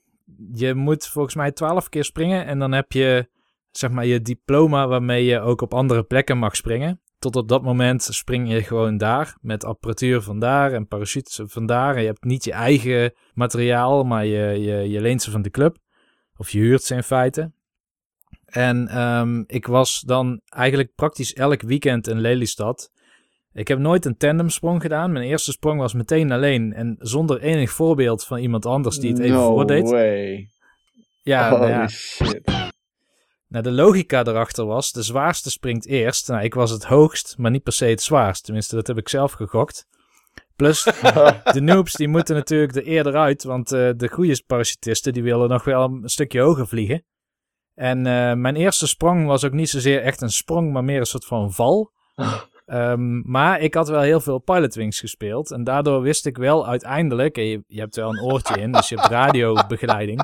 je 0.53 0.73
moet 0.73 1.07
volgens 1.07 1.35
mij 1.35 1.51
twaalf 1.51 1.89
keer 1.89 2.03
springen 2.03 2.45
en 2.45 2.59
dan 2.59 2.71
heb 2.71 2.91
je 2.91 3.29
zeg 3.71 3.91
maar 3.91 4.05
je 4.05 4.21
diploma 4.21 4.87
waarmee 4.87 5.25
je 5.25 5.39
ook 5.39 5.61
op 5.61 5.73
andere 5.73 6.03
plekken 6.03 6.37
mag 6.37 6.55
springen 6.55 7.01
tot 7.19 7.35
op 7.35 7.47
dat 7.47 7.63
moment 7.63 8.03
spring 8.03 8.51
je 8.51 8.63
gewoon 8.63 8.97
daar 8.97 9.37
met 9.41 9.63
apparatuur 9.65 10.21
van 10.21 10.39
daar 10.39 10.73
en 10.73 10.87
parachutes 10.87 11.41
van 11.43 11.65
daar. 11.65 11.95
En 11.95 12.01
je 12.01 12.07
hebt 12.07 12.23
niet 12.23 12.43
je 12.43 12.51
eigen 12.51 13.13
materiaal, 13.33 14.03
maar 14.03 14.25
je, 14.25 14.61
je, 14.61 14.89
je 14.89 15.01
leent 15.01 15.21
ze 15.21 15.31
van 15.31 15.41
de 15.41 15.49
club. 15.49 15.77
Of 16.37 16.49
je 16.49 16.59
huurt 16.59 16.83
ze 16.83 16.95
in 16.95 17.03
feite. 17.03 17.51
En 18.45 19.01
um, 19.01 19.43
ik 19.47 19.67
was 19.67 19.99
dan 19.99 20.41
eigenlijk 20.49 20.95
praktisch 20.95 21.33
elk 21.33 21.61
weekend 21.61 22.07
in 22.07 22.19
Lelystad. 22.19 22.91
Ik 23.53 23.67
heb 23.67 23.79
nooit 23.79 24.05
een 24.05 24.17
tandemsprong 24.17 24.81
gedaan. 24.81 25.11
Mijn 25.11 25.25
eerste 25.25 25.51
sprong 25.51 25.79
was 25.79 25.93
meteen 25.93 26.31
alleen 26.31 26.73
en 26.73 26.95
zonder 26.99 27.41
enig 27.41 27.71
voorbeeld 27.71 28.25
van 28.25 28.37
iemand 28.37 28.65
anders 28.65 28.99
die 28.99 29.11
het 29.11 29.19
even 29.19 29.37
no 29.37 29.53
voordeed. 29.53 29.89
Way. 29.89 30.49
Ja, 31.21 31.49
nou 31.49 31.69
ja. 31.69 31.87
Shit. 31.87 32.58
Nou, 33.49 33.63
de 33.63 33.71
logica 33.71 34.23
erachter 34.23 34.65
was, 34.65 34.91
de 34.91 35.03
zwaarste 35.03 35.51
springt 35.51 35.85
eerst. 35.85 36.27
Nou, 36.27 36.43
ik 36.43 36.53
was 36.53 36.71
het 36.71 36.83
hoogst, 36.83 37.35
maar 37.37 37.51
niet 37.51 37.63
per 37.63 37.73
se 37.73 37.85
het 37.85 38.01
zwaarst. 38.01 38.43
Tenminste, 38.43 38.75
dat 38.75 38.87
heb 38.87 38.97
ik 38.97 39.09
zelf 39.09 39.31
gegokt. 39.31 39.87
Plus, 40.55 40.83
de 41.53 41.61
noobs 41.61 41.93
die 41.93 42.07
moeten 42.07 42.35
natuurlijk 42.35 42.75
er 42.75 42.83
eerder 42.83 43.15
uit, 43.15 43.43
want 43.43 43.73
uh, 43.73 43.89
de 43.95 44.07
goede 44.07 44.43
parachutisten 44.47 45.13
die 45.13 45.23
willen 45.23 45.49
nog 45.49 45.63
wel 45.63 45.83
een 45.83 46.09
stukje 46.09 46.41
hoger 46.41 46.67
vliegen. 46.67 47.05
En 47.73 47.97
uh, 47.97 48.33
mijn 48.33 48.55
eerste 48.55 48.87
sprong 48.87 49.25
was 49.25 49.45
ook 49.45 49.53
niet 49.53 49.69
zozeer 49.69 50.01
echt 50.01 50.21
een 50.21 50.31
sprong, 50.31 50.71
maar 50.71 50.83
meer 50.83 50.99
een 50.99 51.05
soort 51.05 51.25
van 51.25 51.53
val. 51.53 51.91
Um, 52.65 53.21
maar 53.35 53.59
ik 53.59 53.73
had 53.73 53.89
wel 53.89 54.01
heel 54.01 54.19
veel 54.19 54.39
Pilotwings 54.39 54.99
gespeeld. 54.99 55.51
En 55.51 55.63
daardoor 55.63 56.01
wist 56.01 56.25
ik 56.25 56.37
wel 56.37 56.67
uiteindelijk, 56.67 57.35
je, 57.35 57.63
je 57.67 57.79
hebt 57.79 57.95
wel 57.95 58.09
een 58.09 58.21
oortje 58.21 58.61
in, 58.61 58.71
dus 58.71 58.89
je 58.89 58.95
hebt 58.95 59.07
radiobegeleiding. 59.07 60.21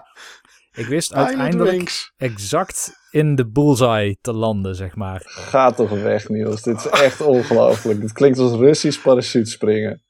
Ik 0.75 0.85
wist 0.85 1.13
uiteindelijk 1.13 2.11
exact 2.17 2.91
in 3.11 3.35
de 3.35 3.47
bullseye 3.47 4.17
te 4.21 4.33
landen, 4.33 4.75
zeg 4.75 4.95
maar. 4.95 5.21
Ga 5.25 5.71
toch 5.71 5.89
weg, 5.89 6.29
Niels. 6.29 6.61
Dit 6.61 6.77
is 6.77 6.87
echt 6.87 7.21
ongelooflijk. 7.21 8.01
Dit 8.01 8.11
klinkt 8.11 8.37
als 8.39 8.59
Russisch 8.59 9.01
parachutespringen. 9.01 10.03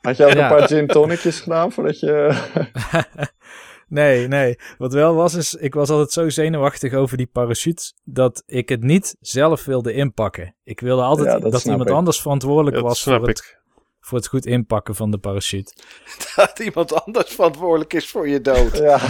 Had 0.00 0.16
je 0.16 0.24
ook 0.24 0.30
een 0.30 0.48
paar 0.48 0.66
gin 0.68 0.86
tonicjes 0.86 1.40
gedaan 1.40 1.72
voordat 1.72 2.00
je... 2.00 2.30
Nee, 3.92 4.28
nee. 4.28 4.58
Wat 4.78 4.92
wel 4.92 5.14
was, 5.14 5.34
is 5.34 5.54
ik 5.54 5.74
was 5.74 5.90
altijd 5.90 6.12
zo 6.12 6.28
zenuwachtig 6.28 6.92
over 6.92 7.16
die 7.16 7.26
parachute 7.26 7.92
dat 8.04 8.42
ik 8.46 8.68
het 8.68 8.82
niet 8.82 9.16
zelf 9.20 9.64
wilde 9.64 9.92
inpakken. 9.92 10.54
Ik 10.64 10.80
wilde 10.80 11.02
altijd 11.02 11.28
Ja, 11.42 11.50
dat 11.50 11.64
iemand 11.64 11.88
ik. 11.88 11.94
anders 11.94 12.20
verantwoordelijk 12.20 12.76
Dat 12.76 12.84
was 12.84 13.02
voor 13.02 13.26
het. 13.26 13.60
Voor 14.04 14.18
het 14.18 14.26
goed 14.26 14.46
inpakken 14.46 14.94
van 14.94 15.10
de 15.10 15.18
parachute. 15.18 15.72
Dat 16.36 16.58
iemand 16.58 17.04
anders 17.04 17.34
verantwoordelijk 17.34 17.92
is 17.92 18.08
voor 18.10 18.28
je 18.28 18.40
dood. 18.40 18.76
Ja. 18.78 19.00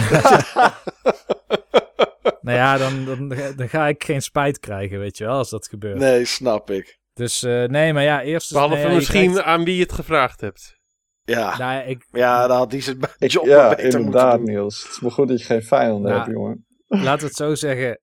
nou 2.41 2.57
ja, 2.57 2.77
dan, 2.77 3.05
dan, 3.05 3.27
dan 3.55 3.69
ga 3.69 3.87
ik 3.87 4.03
geen 4.03 4.21
spijt 4.21 4.59
krijgen, 4.59 4.99
weet 4.99 5.17
je 5.17 5.25
wel, 5.25 5.37
als 5.37 5.49
dat 5.49 5.67
gebeurt. 5.67 5.97
Nee, 5.97 6.25
snap 6.25 6.69
ik. 6.71 6.99
Dus 7.13 7.43
eh, 7.43 7.63
nee, 7.63 7.93
maar 7.93 8.03
ja, 8.03 8.21
eerst... 8.21 8.51
Behalve 8.51 8.73
nee, 8.73 8.83
ja, 8.83 8.89
je 8.89 8.95
misschien 8.95 9.31
krijgt- 9.31 9.47
aan 9.47 9.63
wie 9.63 9.75
je 9.75 9.81
het 9.81 9.93
gevraagd 9.93 10.41
hebt. 10.41 10.81
Ja, 11.23 11.57
Nou, 11.57 11.73
ja, 11.73 11.81
ik, 11.81 12.07
ja 12.11 12.47
dan 12.47 12.57
had 12.57 12.71
hij 12.71 12.81
zijn 12.81 12.99
Ik- 13.17 13.31
job 13.31 13.45
ja, 13.45 13.69
beter 13.69 13.83
inderdaad, 13.99 14.25
moeten 14.37 14.45
doen. 14.45 14.55
Niels. 14.55 14.83
Het 14.83 14.91
is 14.91 14.99
maar 14.99 15.11
goed 15.11 15.27
dat 15.27 15.39
je 15.39 15.45
geen 15.45 15.63
vijanden 15.63 16.11
Nou, 16.11 16.15
hebt, 16.23 16.31
jongen. 16.31 16.65
laten 16.87 17.19
we 17.19 17.25
het 17.25 17.35
zo 17.35 17.55
zeggen. 17.55 17.99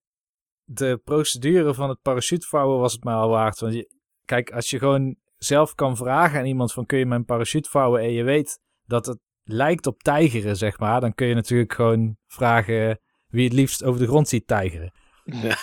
De 0.64 1.00
procedure 1.04 1.74
van 1.74 1.88
het 1.88 2.02
parachutevouwen 2.02 2.78
was 2.78 2.92
het 2.92 3.04
maar 3.04 3.14
al 3.16 3.28
waard. 3.28 3.60
Want 3.60 3.74
je, 3.74 3.94
kijk, 4.24 4.50
als 4.50 4.70
je 4.70 4.78
gewoon 4.78 5.16
zelf 5.44 5.74
kan 5.74 5.96
vragen 5.96 6.38
aan 6.38 6.44
iemand 6.46 6.72
van 6.72 6.86
kun 6.86 6.98
je 6.98 7.06
mijn 7.06 7.24
parachute 7.24 7.68
vouwen 7.70 8.00
en 8.00 8.12
je 8.12 8.22
weet 8.22 8.58
dat 8.86 9.06
het 9.06 9.18
lijkt 9.44 9.86
op 9.86 10.02
tijgeren, 10.02 10.56
zeg 10.56 10.78
maar, 10.78 11.00
dan 11.00 11.14
kun 11.14 11.26
je 11.26 11.34
natuurlijk 11.34 11.72
gewoon 11.72 12.16
vragen 12.26 13.00
wie 13.28 13.44
het 13.44 13.52
liefst 13.52 13.84
over 13.84 14.00
de 14.00 14.06
grond 14.06 14.28
ziet 14.28 14.46
tijgeren. 14.46 14.92
Ja. 15.24 15.54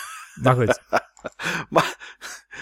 Maar 0.42 0.54
goed, 0.54 0.80
Maar, 1.70 1.96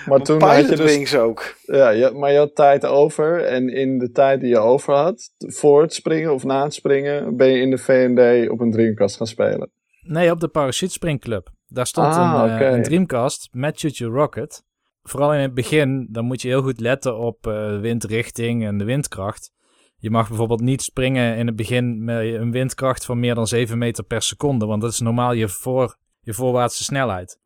Maar 0.07 0.21
toen 0.23 0.43
had 0.43 0.69
je 0.69 0.77
dus 0.77 1.17
ook. 1.17 1.55
Ja, 1.63 1.89
je, 1.89 2.11
maar 2.11 2.33
je 2.33 2.39
had 2.39 2.55
tijd 2.55 2.87
over. 2.87 3.45
En 3.45 3.69
in 3.69 3.99
de 3.99 4.11
tijd 4.11 4.41
die 4.41 4.49
je 4.49 4.59
over 4.59 4.95
had, 4.95 5.31
voor 5.39 5.83
het 5.83 5.95
springen 5.95 6.35
of 6.35 6.45
na 6.45 6.63
het 6.63 6.75
springen, 6.75 7.37
ben 7.37 7.49
je 7.49 7.61
in 7.61 7.71
de 7.71 7.79
V&D 7.79 8.51
op 8.51 8.61
een 8.61 8.71
Dreamcast 8.71 9.17
gaan 9.17 9.27
spelen. 9.27 9.71
nee, 10.03 10.31
op 10.31 10.41
de 10.41 10.49
parachutespringclub. 10.49 11.49
Daar 11.67 11.87
stond 11.87 12.07
Ah, 12.15 12.43
een, 12.43 12.49
eh, 12.49 12.55
oké. 12.55 12.67
een 12.67 12.83
Dreamcast 12.83 13.49
met 13.53 13.81
Your 13.81 14.15
Rocket. 14.15 14.65
Vooral 15.09 15.35
in 15.35 15.41
het 15.41 15.55
begin, 15.55 16.09
dan 16.11 16.25
moet 16.25 16.43
je 16.43 16.49
heel 16.49 16.63
goed 16.63 16.81
letten 16.81 17.19
op 17.19 17.47
eh, 17.47 17.81
windrichting 17.81 18.65
en 18.65 18.79
de 18.79 18.85
windkracht. 18.85 19.53
Je 19.97 20.11
mag 20.11 20.29
bijvoorbeeld 20.29 20.61
niet 20.61 20.83
springen 20.83 21.37
in 21.37 21.47
het 21.47 21.57
begin 21.57 22.05
met 22.05 22.35
een 22.35 22.51
windkracht 22.51 23.05
van 23.05 23.21
meer 23.21 23.35
dan 23.35 23.47
7 23.47 23.79
meter 23.79 24.05
per 24.05 24.23
seconde, 24.23 24.67
want 24.67 24.83
dat 24.83 24.93
is 24.93 25.01
normaal 25.01 25.33
je, 25.33 25.49
voor, 25.49 25.97
je 26.21 26.35
voorwaartse 26.35 26.85
snelheid. 26.85 27.39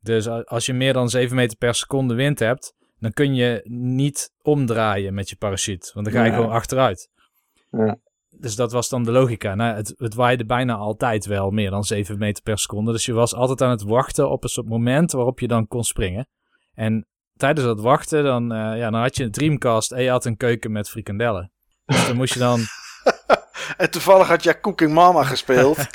Dus 0.00 0.28
als 0.28 0.66
je 0.66 0.72
meer 0.72 0.92
dan 0.92 1.08
7 1.08 1.36
meter 1.36 1.56
per 1.56 1.74
seconde 1.74 2.14
wind 2.14 2.38
hebt, 2.38 2.74
dan 2.98 3.12
kun 3.12 3.34
je 3.34 3.60
niet 3.70 4.30
omdraaien 4.42 5.14
met 5.14 5.28
je 5.28 5.36
parachute, 5.36 5.90
want 5.94 6.06
dan 6.06 6.14
ga 6.14 6.24
je 6.24 6.30
Ja. 6.30 6.36
gewoon 6.36 6.50
achteruit. 6.50 7.10
Ja. 7.70 7.98
Dus 8.38 8.56
dat 8.56 8.72
was 8.72 8.88
dan 8.88 9.04
de 9.04 9.10
logica. 9.12 9.54
Nou, 9.54 9.76
het, 9.76 9.94
het 9.96 10.14
waaide 10.14 10.44
bijna 10.44 10.74
altijd 10.74 11.26
wel 11.26 11.50
meer 11.50 11.70
dan 11.70 11.84
7 11.84 12.18
meter 12.18 12.42
per 12.42 12.58
seconde. 12.58 12.92
Dus 12.92 13.06
je 13.06 13.12
was 13.12 13.34
altijd 13.34 13.62
aan 13.62 13.70
het 13.70 13.82
wachten 13.82 14.30
op 14.30 14.42
een 14.42 14.48
soort 14.48 14.68
moment 14.68 15.12
waarop 15.12 15.40
je 15.40 15.48
dan 15.48 15.66
kon 15.66 15.84
springen. 15.84 16.28
En 16.78 17.06
tijdens 17.36 17.66
dat 17.66 17.80
wachten, 17.80 18.24
dan, 18.24 18.52
eh, 18.52 18.78
ja, 18.78 18.90
dan 18.90 19.00
had 19.00 19.16
je 19.16 19.24
een 19.24 19.30
Dreamcast 19.30 19.92
en 19.92 20.02
je 20.02 20.10
had 20.10 20.24
een 20.24 20.36
keuken 20.36 20.72
met 20.72 20.90
frikandellen. 20.90 21.52
Dus 21.84 22.06
dan 22.06 22.16
moest 22.16 22.34
je 22.34 22.40
dan... 22.40 22.60
En 23.76 23.90
toevallig 23.90 24.28
had 24.28 24.42
jij 24.42 24.60
Cooking 24.60 24.92
Mama 24.92 25.22
gespeeld. 25.22 25.78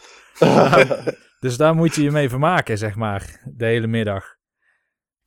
Dus 1.39 1.57
daar 1.57 1.75
moet 1.75 1.95
je 1.95 2.03
je 2.03 2.11
mee 2.11 2.29
vermaken, 2.29 2.77
zeg 2.77 2.95
maar, 2.95 3.41
de 3.55 3.65
hele 3.65 3.87
middag. 3.87 4.25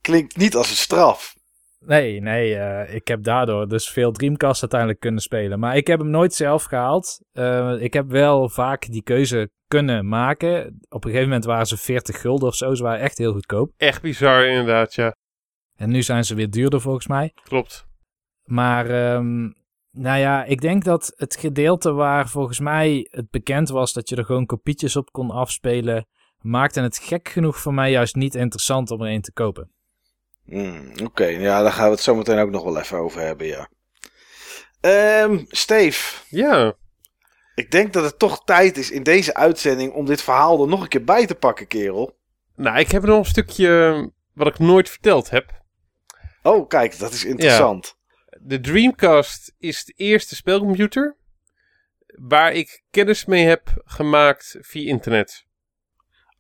Klinkt 0.01 0.37
niet 0.37 0.55
als 0.55 0.71
een 0.71 0.77
straf. 0.77 1.35
Nee, 1.79 2.21
nee, 2.21 2.57
eh, 2.57 2.95
ik 2.95 3.09
heb 3.09 3.23
daardoor 3.23 3.69
dus 3.69 3.89
veel 3.89 4.13
Dreamcast 4.13 4.61
uiteindelijk 4.61 5.01
kunnen 5.01 5.21
spelen. 5.21 5.59
Maar 5.59 5.77
ik 5.77 5.87
heb 5.87 5.99
hem 5.99 6.11
nooit 6.11 6.35
zelf 6.35 6.65
gehaald. 6.65 7.21
Eh, 7.33 7.77
ik 7.79 7.93
heb 7.93 8.11
wel 8.11 8.49
vaak 8.49 8.87
die 8.91 9.03
keuze 9.03 9.51
kunnen 9.67 10.09
maken. 10.09 10.79
Op 10.89 11.05
een 11.05 11.11
gegeven 11.11 11.29
moment 11.29 11.45
waren 11.45 11.67
ze 11.67 11.77
40 11.77 12.21
gulden 12.21 12.49
of 12.49 12.55
zo. 12.55 12.75
Ze 12.75 12.83
waren 12.83 13.01
echt 13.01 13.19
heel 13.19 13.33
goedkoop. 13.33 13.73
Echt 13.77 14.03
bizar 14.03 14.47
inderdaad, 14.47 14.95
ja. 14.95 15.17
En 15.77 15.91
nu 15.91 16.03
zijn 16.03 16.25
ze 16.25 16.35
weer 16.35 16.51
duurder 16.51 16.81
volgens 16.81 17.07
mij. 17.07 17.33
Klopt. 17.45 17.87
Maar 18.45 18.91
ehm, 18.91 19.43
nou 19.91 20.19
ja, 20.19 20.45
ik 20.45 20.61
denk 20.61 20.85
dat 20.85 21.13
het 21.17 21.37
gedeelte 21.37 21.93
waar 21.93 22.29
volgens 22.29 22.61
mij 22.61 23.09
het 23.11 23.31
bekend 23.31 23.69
was 23.69 23.93
dat 23.93 24.09
je 24.09 24.17
er 24.17 24.25
gewoon 24.25 24.47
kopietjes 24.47 24.97
op 24.97 25.13
kon 25.13 25.31
afspelen, 25.31 26.07
maakte 26.41 26.81
het 26.81 26.99
gek 26.99 27.29
genoeg 27.29 27.59
voor 27.59 27.75
mij 27.75 27.91
juist 27.91 28.15
niet 28.15 28.35
interessant 28.35 28.91
om 28.91 29.03
er 29.03 29.11
een 29.13 29.21
te 29.23 29.33
kopen. 29.33 29.71
Hmm, 30.45 30.93
Oké, 31.05 31.27
ja, 31.27 31.63
daar 31.63 31.73
gaan 31.73 31.85
we 31.85 31.91
het 31.91 32.01
zo 32.01 32.15
meteen 32.15 32.39
ook 32.39 32.51
nog 32.51 32.65
wel 32.65 32.79
even 32.79 32.99
over 32.99 33.21
hebben, 33.21 33.47
ja. 33.47 33.69
Ehm 34.81 35.45
Steve, 35.49 36.17
Ja, 36.29 36.75
ik 37.55 37.71
denk 37.71 37.93
dat 37.93 38.05
het 38.05 38.19
toch 38.19 38.45
tijd 38.45 38.77
is 38.77 38.91
in 38.91 39.03
deze 39.03 39.35
uitzending 39.35 39.93
om 39.93 40.07
dit 40.07 40.23
verhaal 40.23 40.61
er 40.63 40.69
nog 40.69 40.83
een 40.83 40.89
keer 40.89 41.05
bij 41.05 41.27
te 41.27 41.35
pakken, 41.35 41.67
kerel. 41.67 42.19
nou, 42.55 42.79
ik 42.79 42.91
heb 42.91 43.03
nog 43.03 43.19
een 43.19 43.25
stukje 43.25 44.11
wat 44.33 44.47
ik 44.47 44.59
nooit 44.59 44.91
verteld 44.91 45.31
heb. 45.31 45.65
Oh, 46.47 46.69
kijk, 46.69 46.99
dat 46.99 47.13
is 47.13 47.25
interessant. 47.25 47.97
De 48.41 48.61
Dreamcast 48.61 49.55
is 49.59 49.85
de 49.85 49.93
eerste 49.97 50.35
spelcomputer 50.35 51.17
waar 52.07 52.53
ik 52.53 52.83
kennis 52.91 53.25
mee 53.25 53.47
heb 53.47 53.83
gemaakt 53.85 54.57
via 54.61 54.89
internet. 54.89 55.47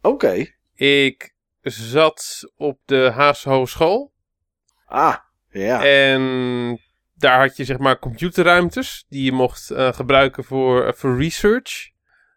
Oké. 0.00 0.46
Ik 0.74 1.34
zat 1.62 2.52
op 2.56 2.80
de 2.84 3.10
Haagse 3.14 3.48
Hogeschool 3.48 4.12
Ah, 4.86 5.16
ja. 5.48 5.84
en 5.84 6.80
daar 7.14 7.38
had 7.38 7.56
je 7.56 7.64
zeg 7.64 7.78
maar 7.78 7.98
computerruimtes 7.98 9.06
die 9.08 9.24
je 9.24 9.32
mocht 9.32 9.70
eh, 9.70 9.92
gebruiken 9.92 10.44
voor, 10.44 10.86
eh, 10.86 10.92
voor 10.92 11.18
research. 11.18 11.90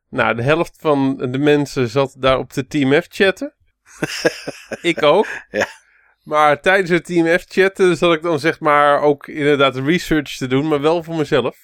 Nou, 0.10 0.36
de 0.36 0.44
helft 0.44 0.76
van 0.80 1.18
de 1.18 1.38
mensen 1.38 1.90
zat 1.90 2.16
daar 2.18 2.38
op 2.38 2.54
de 2.54 2.68
Team 2.68 3.02
F 3.02 3.08
chatten. 3.10 3.54
ik 4.82 5.04
ook. 5.04 5.28
Ja. 5.50 5.68
Maar 6.30 6.62
tijdens 6.62 6.90
het 6.90 7.06
Team 7.06 7.40
F 7.40 7.46
chatten 7.48 7.98
zat 7.98 8.14
ik 8.14 8.22
dan 8.22 8.40
zeg 8.40 8.60
maar 8.60 9.02
ook 9.02 9.28
inderdaad 9.28 9.76
research 9.76 10.36
te 10.36 10.48
doen, 10.48 10.68
maar 10.68 10.82
wel 10.82 11.04
voor 11.04 11.16
mezelf. 11.16 11.58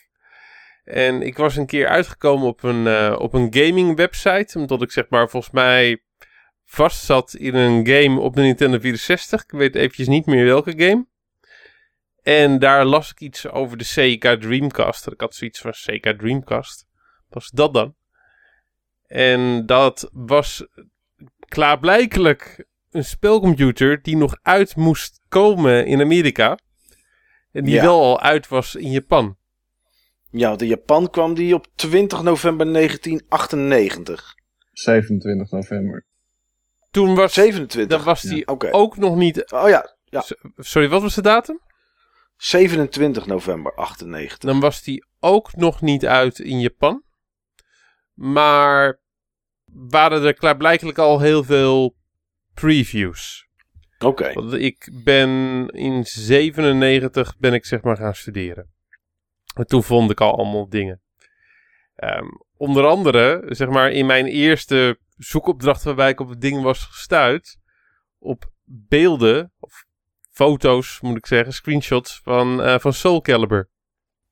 En 0.84 1.22
ik 1.22 1.38
was 1.38 1.56
een 1.56 1.66
keer 1.66 1.88
uitgekomen 1.88 2.48
op 2.48 2.64
een, 2.64 2.88
eh, 2.88 3.16
op 3.20 3.34
een 3.34 3.48
gaming 3.54 3.96
website, 3.96 4.60
omdat 4.60 4.82
ik 4.82 4.92
zeg 4.92 5.06
maar 5.10 5.30
volgens 5.30 5.54
mij 5.54 6.04
vast 6.64 7.04
zat 7.04 7.34
in 7.34 7.56
een 7.56 7.88
game 7.88 8.20
op 8.20 8.36
de 8.36 8.42
Nintendo 8.42 8.80
64. 8.80 9.44
Ik 9.44 9.52
weet 9.52 9.76
eventjes 9.76 10.08
niet 10.08 10.26
meer 10.26 10.46
welke 10.46 10.74
game. 10.78 11.08
En 12.22 12.60
daar 12.60 12.86
las 12.86 13.12
ik 13.12 13.20
iets 13.20 13.48
over 13.48 13.78
de 13.78 13.84
Sega 13.84 14.38
Dreamcast. 14.38 15.08
Ik 15.08 15.22
had 15.22 15.36
zoiets 15.36 15.60
van 15.60 15.74
Sega 15.74 16.16
Dreamcast. 16.16 16.88
Was 17.30 17.50
dat 17.50 17.74
dan? 17.74 17.96
En 19.08 19.66
dat 19.66 20.10
was 20.14 20.68
klaarblijkelijk 21.48 22.66
een 22.96 23.06
spelcomputer 23.06 24.02
die 24.02 24.18
nog 24.18 24.38
uit 24.42 24.76
moest 24.76 25.22
komen 25.30 25.86
in 25.86 26.02
Amerika. 26.02 26.58
En 27.52 27.64
die 27.64 27.74
Ja. 27.74 27.82
wel 27.82 28.02
al 28.02 28.22
uit 28.22 28.48
was 28.48 28.76
in 28.76 28.92
Japan. 28.92 29.38
Ja, 30.30 30.58
in 30.58 30.68
Japan 30.68 31.10
kwam 31.10 31.34
die 31.34 31.54
op 31.54 31.68
20 31.76 32.22
november 32.22 32.66
1998. 32.72 34.36
27 34.72 35.52
november. 35.52 36.06
Toen 36.92 37.16
was, 37.16 37.34
27. 37.34 37.98
dan 37.98 38.06
was 38.06 38.22
die 38.22 38.48
ook 38.48 38.98
nog 38.98 39.16
niet... 39.16 39.52
Oh 39.52 39.70
ja, 39.70 39.96
ja. 40.04 40.24
Sorry, 40.58 40.90
wat 40.90 41.02
was 41.02 41.16
de 41.16 41.22
datum? 41.22 41.60
27 42.38 43.26
november 43.26 43.76
98. 43.76 44.38
Dan 44.38 44.60
was 44.60 44.84
die 44.84 45.06
ook 45.20 45.56
nog 45.56 45.82
niet 45.82 46.06
uit 46.06 46.40
in 46.40 46.60
Japan. 46.60 47.04
Maar 48.14 49.00
waren 49.66 50.24
er 50.24 50.34
klaarblijkelijk 50.34 50.98
al 50.98 51.20
heel 51.20 51.44
veel 51.44 51.96
previews. 52.56 53.48
Oké. 54.00 54.34
Want 54.34 54.54
ik 54.54 54.90
ben 55.04 55.30
in 55.70 56.06
97 56.06 57.38
ben 57.38 57.54
ik 57.54 57.66
zeg 57.66 57.82
maar 57.82 57.98
gaan 57.98 58.16
studeren. 58.16 58.74
En 59.56 59.68
toen 59.68 59.84
vond 59.84 60.12
ik 60.12 60.22
al 60.22 60.38
allemaal 60.38 60.70
dingen. 60.70 61.02
Ehm, 61.96 62.28
onder 62.58 62.86
andere, 62.86 63.44
zeg 63.48 63.70
maar, 63.70 63.92
in 63.92 64.06
mijn 64.06 64.26
eerste 64.26 65.00
zoekopdracht 65.18 65.84
waarbij 65.84 66.10
ik 66.10 66.20
op 66.20 66.30
het 66.30 66.42
ding 66.42 66.62
was 66.62 66.86
gestuurd. 66.86 67.58
Op 68.20 68.52
beelden, 68.64 69.52
of 69.60 69.86
foto's 70.32 71.02
moet 71.02 71.18
ik 71.18 71.26
zeggen, 71.26 71.54
screenshots 71.54 72.20
van, 72.24 72.62
eh, 72.62 72.80
van 72.80 72.94
Soul 72.94 73.22
Calibur. 73.22 73.70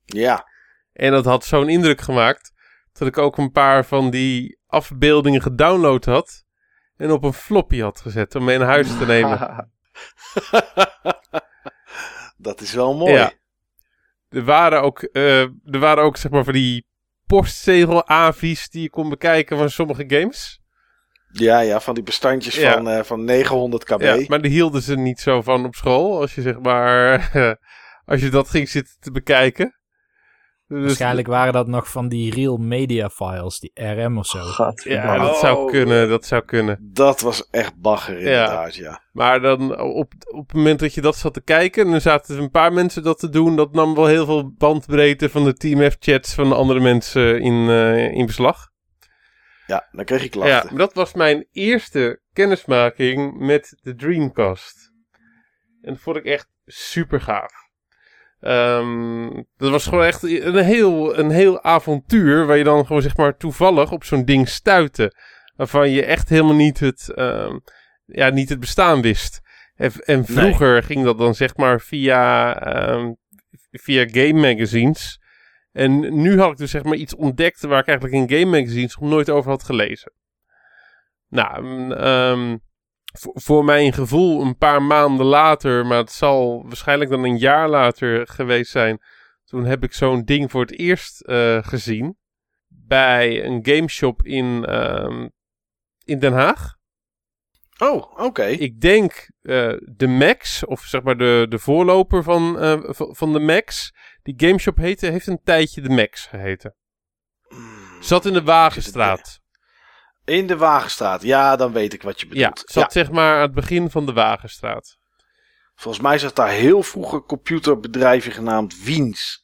Ja. 0.04 0.48
En 0.92 1.10
dat 1.10 1.24
had 1.24 1.44
zo'n 1.44 1.68
indruk 1.68 2.00
gemaakt 2.00 2.52
dat 2.92 3.08
ik 3.08 3.18
ook 3.18 3.38
een 3.38 3.50
paar 3.50 3.84
van 3.84 4.10
die 4.10 4.58
afbeeldingen 4.66 5.42
gedownload 5.42 6.04
had. 6.04 6.43
En 6.96 7.10
op 7.10 7.22
een 7.24 7.32
floppy 7.32 7.80
had 7.80 8.00
gezet 8.00 8.34
om 8.34 8.44
mee 8.44 8.58
naar 8.58 8.66
huis 8.68 8.98
te 8.98 9.06
nemen. 9.06 9.70
dat 12.36 12.60
is 12.60 12.72
wel 12.72 12.94
mooi. 12.94 13.12
Ja. 13.12 13.32
Er 14.28 14.44
waren 14.44 14.82
ook, 14.82 15.02
eh, 15.02 15.40
er 15.42 15.78
waren 15.78 16.04
ook 16.04 16.16
zeg 16.16 16.30
maar 16.30 16.44
van 16.44 16.52
die 16.52 16.86
postzegel-avi's 17.26 18.68
die 18.68 18.82
je 18.82 18.90
kon 18.90 19.08
bekijken 19.08 19.56
van 19.58 19.70
sommige 19.70 20.04
games. 20.06 20.62
Ja, 21.28 21.60
ja, 21.60 21.80
van 21.80 21.94
die 21.94 22.02
bestandjes 22.02 22.54
Ja. 22.54 22.72
van, 22.72 22.88
eh, 22.88 23.02
van 23.02 23.24
900 23.24 23.84
kb. 23.84 24.00
Ja, 24.00 24.24
maar 24.26 24.42
daar 24.42 24.50
hielden 24.50 24.82
ze 24.82 24.96
niet 24.96 25.20
zo 25.20 25.42
van 25.42 25.64
op 25.66 25.74
school. 25.74 26.20
Als 26.20 26.34
je 26.34 26.42
zeg 26.42 26.60
maar, 26.60 27.30
als 28.10 28.20
je 28.20 28.28
dat 28.28 28.48
ging 28.48 28.68
zitten 28.68 28.96
te 29.00 29.10
bekijken. 29.10 29.78
Dus- 30.66 30.80
Waarschijnlijk 30.84 31.26
waren 31.26 31.52
dat 31.52 31.66
nog 31.66 31.90
van 31.90 32.08
die 32.08 32.34
Real 32.34 32.56
Media 32.56 33.08
Files, 33.10 33.58
die 33.58 33.70
RM 33.74 34.18
of 34.18 34.26
zo. 34.26 34.38
Ja, 34.74 35.18
dat 35.18 35.36
zou 35.36 35.58
Oh. 35.58 35.70
kunnen, 35.70 36.08
dat 36.08 36.24
zou 36.26 36.44
kunnen. 36.44 36.90
Dat 36.92 37.20
was 37.20 37.48
echt 37.50 37.76
bagger 37.80 38.18
inderdaad, 38.18 38.74
ja. 38.74 39.02
Maar 39.12 39.40
dan 39.40 39.80
op, 39.80 40.12
op 40.26 40.46
het 40.46 40.56
moment 40.56 40.78
dat 40.80 40.94
je 40.94 41.00
dat 41.00 41.16
zat 41.16 41.34
te 41.34 41.42
kijken, 41.42 41.86
en 41.86 41.92
er 41.92 42.00
zaten 42.00 42.38
een 42.38 42.50
paar 42.50 42.72
mensen 42.72 43.02
dat 43.02 43.18
te 43.18 43.28
doen, 43.28 43.56
dat 43.56 43.72
nam 43.72 43.94
wel 43.94 44.06
heel 44.06 44.24
veel 44.26 44.52
bandbreedte 44.52 45.28
van 45.28 45.44
de 45.44 45.54
Team 45.54 45.90
F-chats 45.90 46.34
van 46.34 46.48
de 46.48 46.54
andere 46.54 46.80
mensen 46.80 47.40
in, 47.40 47.68
eh, 47.68 48.12
in 48.12 48.26
beslag. 48.26 48.72
Ja, 49.66 49.88
dan 49.92 50.04
kreeg 50.04 50.24
ik 50.24 50.34
Ja, 50.34 50.40
klachten. 50.40 50.68
maar 50.68 50.78
dat 50.86 50.94
was 50.94 51.14
mijn 51.14 51.46
eerste 51.52 52.20
kennismaking 52.32 53.38
met 53.38 53.78
de 53.82 53.94
Dreamcast. 53.94 54.90
En 55.82 55.92
dat 55.92 56.02
vond 56.02 56.16
ik 56.16 56.24
echt 56.24 56.48
super 56.66 57.20
gaaf. 57.20 57.52
Ehm, 58.44 59.30
dat 59.56 59.70
was 59.70 59.86
gewoon 59.86 60.04
echt 60.04 60.22
een 60.22 60.56
heel, 60.56 61.18
een 61.18 61.30
heel 61.30 61.62
avontuur 61.62 62.46
waar 62.46 62.56
je 62.56 62.64
dan 62.64 62.86
gewoon 62.86 63.02
zeg 63.02 63.16
maar 63.16 63.36
toevallig 63.36 63.92
op 63.92 64.04
zo'n 64.04 64.24
ding 64.24 64.48
stuitte. 64.48 65.12
Waarvan 65.56 65.90
je 65.90 66.04
echt 66.04 66.28
helemaal 66.28 66.54
niet 66.54 66.80
het, 66.80 67.12
ehm, 67.14 67.58
ja, 68.04 68.28
niet 68.28 68.48
het 68.48 68.60
bestaan 68.60 69.02
wist. 69.02 69.40
En, 69.74 69.92
en 69.92 70.24
vroeger 70.24 70.82
ging 70.82 71.04
dat 71.04 71.18
dan 71.18 71.34
zeg 71.34 71.56
maar 71.56 71.80
via, 71.80 72.54
ehm, 72.60 73.12
via 73.70 74.06
game 74.10 74.52
magazines. 74.52 75.20
En 75.72 76.20
nu 76.22 76.38
had 76.38 76.50
ik 76.50 76.56
dus 76.56 76.70
zeg 76.70 76.82
maar 76.82 76.96
iets 76.96 77.14
ontdekt 77.14 77.62
waar 77.62 77.80
ik 77.80 77.88
eigenlijk 77.88 78.30
in 78.30 78.38
game 78.38 78.58
magazines 78.58 78.96
nog 78.96 79.10
nooit 79.10 79.30
over 79.30 79.50
had 79.50 79.64
gelezen. 79.64 80.12
Nou, 81.28 81.90
ehm, 81.94 82.56
voor, 83.20 83.64
mijn 83.64 83.92
gevoel 83.92 84.40
een 84.40 84.56
paar 84.56 84.82
maanden 84.82 85.26
later, 85.26 85.86
maar 85.86 85.98
het 85.98 86.12
zal 86.12 86.62
waarschijnlijk 86.66 87.10
dan 87.10 87.24
een 87.24 87.38
jaar 87.38 87.68
later 87.68 88.26
geweest 88.26 88.70
zijn. 88.70 89.00
Toen 89.44 89.64
heb 89.64 89.82
ik 89.82 89.92
zo'n 89.92 90.24
ding 90.24 90.50
voor 90.50 90.60
het 90.60 90.78
eerst 90.78 91.20
eh, 91.20 91.58
gezien. 91.62 92.18
Bij 92.68 93.44
een 93.44 93.66
gameshop 93.66 94.22
in, 94.22 94.64
ehm, 94.64 95.28
in 96.04 96.18
Den 96.18 96.32
Haag. 96.32 96.76
Oh, 97.78 98.18
oké. 98.18 98.44
Ik 98.44 98.80
denk 98.80 99.30
eh, 99.42 99.72
de 99.96 100.06
Max, 100.06 100.64
of 100.64 100.80
zeg 100.80 101.02
maar 101.02 101.16
de, 101.16 101.46
de 101.48 101.58
voorloper 101.58 102.22
van, 102.22 102.58
eh, 102.58 102.80
van 102.82 103.16
van 103.16 103.32
de 103.32 103.40
Max. 103.40 103.92
Die 104.22 104.34
gameshop 104.36 104.76
heette, 104.76 105.06
heeft 105.06 105.26
een 105.26 105.42
tijdje 105.42 105.80
de 105.80 105.88
Max 105.88 106.26
geheten. 106.26 106.76
Hmm. 107.48 108.02
Zat 108.02 108.26
in 108.26 108.32
de 108.32 108.42
Wagenstraat. 108.42 109.43
In 110.24 110.46
de 110.46 110.56
Wagenstraat. 110.56 111.22
Ja, 111.22 111.56
dan 111.56 111.72
weet 111.72 111.92
ik 111.92 112.02
wat 112.02 112.20
je 112.20 112.26
Ja, 112.26 112.48
bedoelt. 112.48 112.62
zat 112.70 112.92
zeg 112.92 113.10
maar 113.10 113.34
aan 113.34 113.40
het 113.42 113.54
begin 113.54 113.90
van 113.90 114.06
de 114.06 114.12
Wagenstraat. 114.12 114.98
Volgens 115.74 116.02
mij 116.04 116.18
zat 116.18 116.36
daar 116.36 116.48
heel 116.50 116.82
vroeger 116.82 117.14
een 117.18 117.24
computerbedrijfje 117.26 118.30
genaamd 118.30 118.82
Wiens. 118.84 119.42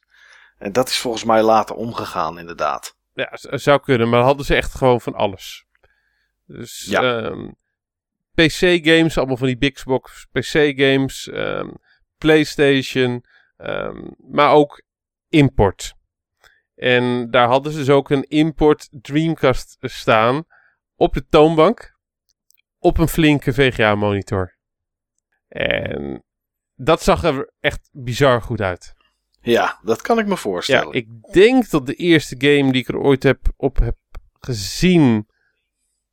En 0.57 0.71
dat 0.71 0.89
is 0.89 0.97
volgens 0.97 1.23
mij 1.23 1.41
later 1.43 1.75
omgegaan, 1.75 2.39
inderdaad. 2.39 2.95
Ja, 3.13 3.29
zou 3.33 3.79
kunnen, 3.79 4.09
maar 4.09 4.21
hadden 4.21 4.45
ze 4.45 4.55
echt 4.55 4.73
gewoon 4.75 5.01
van 5.01 5.13
alles. 5.13 5.65
Dus 6.45 6.85
Ja. 6.89 7.01
ehm, 7.23 7.47
PC-games, 8.33 9.17
allemaal 9.17 9.37
van 9.37 9.47
die 9.47 9.57
Big 9.57 9.83
Box 9.83 10.27
PC-games, 10.31 11.27
ehm, 11.29 11.69
PlayStation, 12.17 13.25
ehm, 13.57 14.01
maar 14.17 14.51
ook 14.51 14.81
import. 15.29 15.93
En 16.75 17.31
daar 17.31 17.47
hadden 17.47 17.71
ze 17.71 17.77
dus 17.77 17.89
ook 17.89 18.09
een 18.09 18.23
import 18.23 18.87
Dreamcast 18.91 19.77
staan 19.79 20.43
op 21.01 21.13
de 21.13 21.25
toonbank 21.25 21.97
op 22.77 22.97
een 22.97 23.07
flinke 23.07 23.53
VGA-monitor. 23.53 24.57
En 25.47 26.23
dat 26.75 27.01
zag 27.03 27.23
er 27.23 27.51
echt 27.59 27.89
bizar 27.91 28.41
goed 28.41 28.61
uit. 28.61 28.93
Ja, 29.41 29.79
dat 29.83 30.01
kan 30.01 30.19
ik 30.19 30.25
me 30.25 30.31
Ja, 30.31 30.37
voorstellen. 30.37 30.93
ik 30.93 31.07
denk 31.31 31.69
dat 31.69 31.85
de 31.85 31.93
eerste 31.95 32.35
game 32.37 32.71
die 32.71 32.81
ik 32.81 32.87
er 32.87 32.97
ooit 32.97 33.23
heb 33.23 33.39
op 33.55 33.77
heb 33.77 33.97
gezien, 34.39 35.27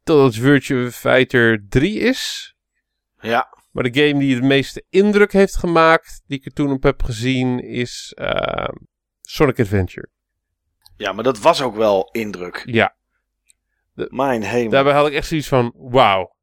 dat 0.02 0.24
het 0.24 0.42
Virtua 0.42 0.90
Fighter 0.90 1.64
3 1.68 1.98
is. 1.98 2.54
Ja, 3.20 3.48
Maar 3.72 3.90
de 3.90 4.06
game 4.06 4.18
die 4.20 4.34
het 4.34 4.44
meeste 4.44 4.84
indruk 4.88 5.32
heeft 5.32 5.56
gemaakt, 5.56 6.22
die 6.26 6.38
ik 6.38 6.44
er 6.44 6.52
toen 6.52 6.72
op 6.72 6.82
heb 6.82 7.02
gezien, 7.02 7.58
is 7.60 8.12
eh, 8.16 8.68
Sonic 9.20 9.60
Adventure. 9.60 10.08
ja, 10.96 11.12
maar 11.12 11.24
dat 11.24 11.38
was 11.38 11.62
ook 11.62 11.74
wel 11.76 12.08
indruk. 12.12 12.62
Ja, 12.66 12.96
Mijn 14.08 14.42
hemel. 14.42 14.70
daarbij 14.70 14.92
had 14.92 15.06
ik 15.06 15.12
echt 15.14 15.26
zoiets 15.28 15.48
van, 15.48 15.72
wauw. 15.76 16.36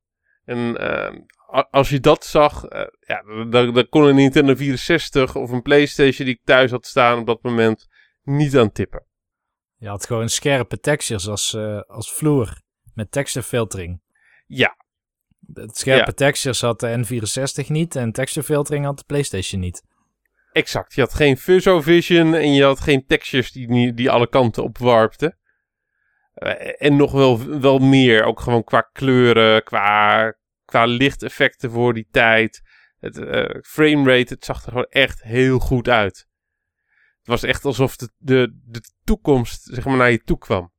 En 0.45 0.77
eh, 0.77 1.19
a- 1.53 1.67
als 1.71 1.89
je 1.89 1.99
dat 1.99 2.25
zag, 2.25 2.65
eh, 2.65 2.81
ja, 2.99 3.21
dan, 3.49 3.73
dan 3.73 3.89
kon 3.89 4.03
een 4.05 4.15
Nintendo 4.15 4.55
64 4.55 5.35
of 5.35 5.51
een 5.51 5.61
Playstation 5.61 6.25
die 6.27 6.35
ik 6.35 6.41
thuis 6.43 6.71
had 6.71 6.85
staan 6.85 7.19
op 7.19 7.25
dat 7.25 7.41
moment 7.43 7.87
niet 8.23 8.57
aan 8.57 8.71
tippen. 8.71 9.05
Je 9.77 9.87
had 9.87 10.05
gewoon 10.05 10.29
scherpe 10.29 10.79
textures 10.79 11.27
als, 11.27 11.53
eh, 11.53 11.79
als 11.81 12.13
vloer 12.13 12.61
met 12.93 13.11
texture 13.11 13.45
filtering. 13.45 14.01
Ja, 14.45 14.75
Het 15.53 15.77
scherpe 15.77 16.05
Ja. 16.05 16.11
textures 16.11 16.61
had 16.61 16.79
de 16.79 16.87
N64 16.97 17.67
niet 17.69 17.95
en 17.95 18.11
texture 18.11 18.45
filtering 18.45 18.85
had 18.85 18.97
de 18.97 19.03
PlayStation 19.07 19.61
niet. 19.61 19.83
Exact. 20.51 20.93
Je 20.95 21.01
had 21.01 21.13
geen 21.13 21.37
Fuzzo 21.37 21.81
Vision 21.81 22.33
en 22.33 22.53
je 22.53 22.63
had 22.63 22.79
geen 22.79 23.05
textures 23.05 23.51
die, 23.51 23.93
die 23.93 24.09
alle 24.11 24.27
kanten 24.29 24.63
opwarpten. 24.63 25.37
Eh, 26.35 26.73
en 26.77 26.95
nog 26.95 27.11
wel, 27.11 27.59
wel 27.59 27.79
meer. 27.79 28.23
Ook 28.23 28.39
gewoon 28.39 28.63
qua 28.63 28.81
kleuren, 28.81 29.63
qua, 29.63 30.33
qua 30.65 30.85
lichteffecten 30.85 31.71
voor 31.71 31.93
die 31.93 32.07
tijd. 32.11 32.61
Het 32.99 33.17
eh, 33.17 33.61
framerate, 33.61 34.33
het 34.33 34.45
zag 34.45 34.65
er 34.65 34.69
gewoon 34.69 34.89
echt 34.89 35.23
heel 35.23 35.59
goed 35.59 35.89
uit. 35.89 36.27
Het 37.17 37.27
was 37.27 37.43
echt 37.43 37.65
alsof 37.65 37.95
de, 37.95 38.09
de, 38.17 38.59
de 38.65 38.81
toekomst 39.03 39.63
zeg 39.63 39.85
maar, 39.85 39.97
naar 39.97 40.11
je 40.11 40.23
toe 40.23 40.37
kwam. 40.37 40.73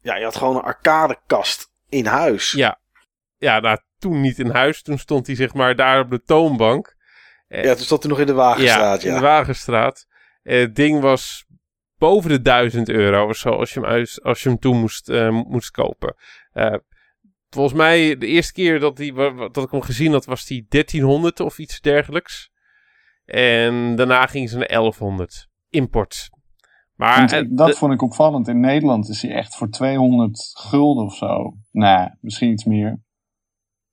Ja, 0.00 0.16
je 0.16 0.24
had 0.24 0.36
gewoon 0.36 0.56
een 0.56 0.62
arcadekast 0.62 1.72
in 1.88 2.06
huis. 2.06 2.50
Ja, 2.52 2.80
ja 3.36 3.60
nou, 3.60 3.78
toen 3.98 4.20
niet 4.20 4.38
in 4.38 4.50
huis. 4.50 4.82
Toen 4.82 4.98
stond 4.98 5.26
hij 5.26 5.36
zeg 5.36 5.54
maar 5.54 5.76
daar 5.76 6.00
op 6.00 6.10
de 6.10 6.22
toonbank. 6.22 6.96
Ja, 7.48 7.74
toen 7.74 7.84
zat 7.84 8.02
hij 8.02 8.10
nog 8.10 8.20
in 8.20 8.26
de 8.26 8.32
Wagenstraat, 8.32 9.02
ja. 9.02 9.08
in 9.08 9.14
de 9.14 9.20
Wagenstraat. 9.20 10.06
Eh, 10.42 10.58
het 10.58 10.76
ding 10.76 11.00
was 11.00 11.46
boven 12.02 12.30
de 12.30 12.42
1000 12.42 12.88
euro 12.88 13.28
of 13.28 13.36
zo 13.36 13.50
als 13.50 13.74
je 13.74 13.80
hem, 13.80 13.88
uit, 13.88 14.20
als 14.22 14.42
je 14.42 14.48
hem 14.48 14.58
toen 14.58 14.80
moest, 14.80 15.08
eh, 15.08 15.30
moest 15.30 15.70
kopen. 15.70 16.14
Eh, 16.52 16.74
volgens 17.48 17.74
mij 17.74 18.16
de 18.18 18.26
eerste 18.26 18.52
keer 18.52 18.80
dat, 18.80 18.96
die, 18.96 19.14
dat 19.50 19.56
ik 19.56 19.70
hem 19.70 19.80
gezien 19.80 20.12
had 20.12 20.24
was 20.24 20.46
die 20.46 20.66
1300 20.68 21.40
of 21.40 21.58
iets 21.58 21.80
dergelijks. 21.80 22.50
En 23.24 23.96
daarna 23.96 24.26
ging 24.26 24.48
ze 24.48 24.58
naar 24.58 24.68
1100. 24.68 25.48
Import. 25.68 26.30
Maar 26.96 27.32
eh, 27.32 27.46
dat 27.50 27.78
vond 27.78 27.92
ik 27.92 28.02
opvallend. 28.02 28.48
In 28.48 28.60
Nederland 28.60 29.08
is 29.08 29.22
hij 29.22 29.30
echt 29.30 29.56
voor 29.56 29.70
200 29.70 30.50
gulden 30.54 31.04
of 31.04 31.14
zo. 31.14 31.56
Nee, 31.70 32.08
misschien 32.20 32.50
iets 32.50 32.64
meer. 32.64 33.02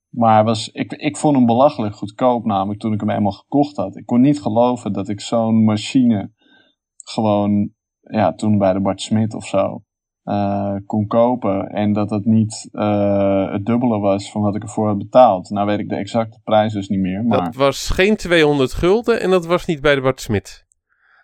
Maar 0.09 0.43
was, 0.43 0.67
ik, 0.67 0.91
ik 0.91 1.17
vond 1.17 1.35
hem 1.35 1.45
belachelijk 1.45 1.95
goedkoop 1.95 2.45
namelijk 2.45 2.79
toen 2.79 2.93
ik 2.93 2.99
hem 2.99 3.09
eenmaal 3.09 3.31
gekocht 3.31 3.75
had. 3.75 3.97
Ik 3.97 4.05
kon 4.05 4.21
niet 4.21 4.41
geloven 4.41 4.93
dat 4.93 5.09
ik 5.09 5.21
zo'n 5.21 5.63
machine 5.63 6.31
gewoon, 7.03 7.77
ja, 8.11 8.33
toen 8.33 8.57
bij 8.57 8.73
de 8.73 8.79
Bart 8.81 9.01
Smit 9.01 9.33
of 9.33 9.47
zo, 9.47 9.81
eh, 10.23 10.75
kon 10.85 11.07
kopen. 11.07 11.67
En 11.67 11.93
dat 11.93 12.09
het 12.09 12.25
niet 12.25 12.67
eh, 12.71 13.51
het 13.51 13.65
dubbele 13.65 13.99
was 13.99 14.31
van 14.31 14.41
wat 14.41 14.55
ik 14.55 14.63
ervoor 14.63 14.87
had 14.87 14.97
betaald. 14.97 15.49
Nou 15.49 15.67
weet 15.67 15.79
ik 15.79 15.89
de 15.89 15.95
exacte 15.95 16.39
prijs 16.43 16.73
dus 16.73 16.87
niet 16.87 16.99
meer. 16.99 17.23
Maar 17.23 17.43
Dat 17.43 17.55
was 17.55 17.89
geen 17.89 18.15
200 18.15 18.73
gulden 18.73 19.21
en 19.21 19.29
dat 19.29 19.45
was 19.45 19.65
niet 19.65 19.81
bij 19.81 19.95
de 19.95 20.01
Bart 20.01 20.21
Smit. 20.21 20.67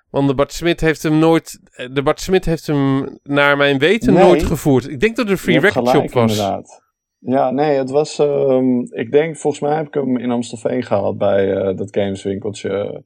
Want 0.09 0.27
de 0.27 0.35
Bart 0.35 0.51
Smit 0.53 0.81
heeft 0.81 1.03
hem 1.03 1.19
nooit. 1.19 1.59
eh, 1.71 1.89
De 1.93 2.03
Bart 2.03 2.19
Smit 2.19 2.45
heeft 2.45 2.67
hem 2.67 3.17
naar 3.23 3.57
mijn 3.57 3.77
weten 3.77 4.13
Nee. 4.13 4.23
nooit 4.23 4.43
gevoerd. 4.43 4.89
Ik 4.89 4.99
denk 4.99 5.15
dat 5.15 5.25
het 5.25 5.33
een 5.33 5.41
free 5.43 5.59
record 5.59 5.89
gelijk, 5.89 6.09
shop 6.11 6.21
was. 6.21 6.31
Inderdaad. 6.37 6.83
Ja, 7.19 7.51
nee, 7.51 7.77
het 7.77 7.89
was. 7.89 8.19
ehm, 8.19 8.79
ik 8.79 9.11
denk, 9.11 9.37
volgens 9.37 9.61
mij 9.61 9.75
heb 9.75 9.87
ik 9.87 9.93
hem 9.93 10.17
in 10.17 10.31
Amstelveen 10.31 10.83
gehaald 10.83 11.17
bij 11.17 11.73
dat 11.73 11.95
gameswinkeltje. 11.95 13.03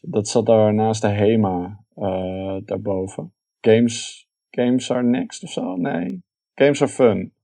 Dat 0.00 0.28
zat 0.28 0.46
daar 0.46 0.74
naast 0.74 1.02
de 1.02 1.08
Hema, 1.08 1.84
eh, 1.96 2.56
daarboven. 2.64 3.34
Games, 3.60 4.26
games 4.50 4.90
are 4.90 5.02
next 5.02 5.42
of 5.42 5.50
zo? 5.50 5.76
Nee. 5.76 6.22
Games 6.54 6.82
are 6.82 6.90
fun. 6.90 7.34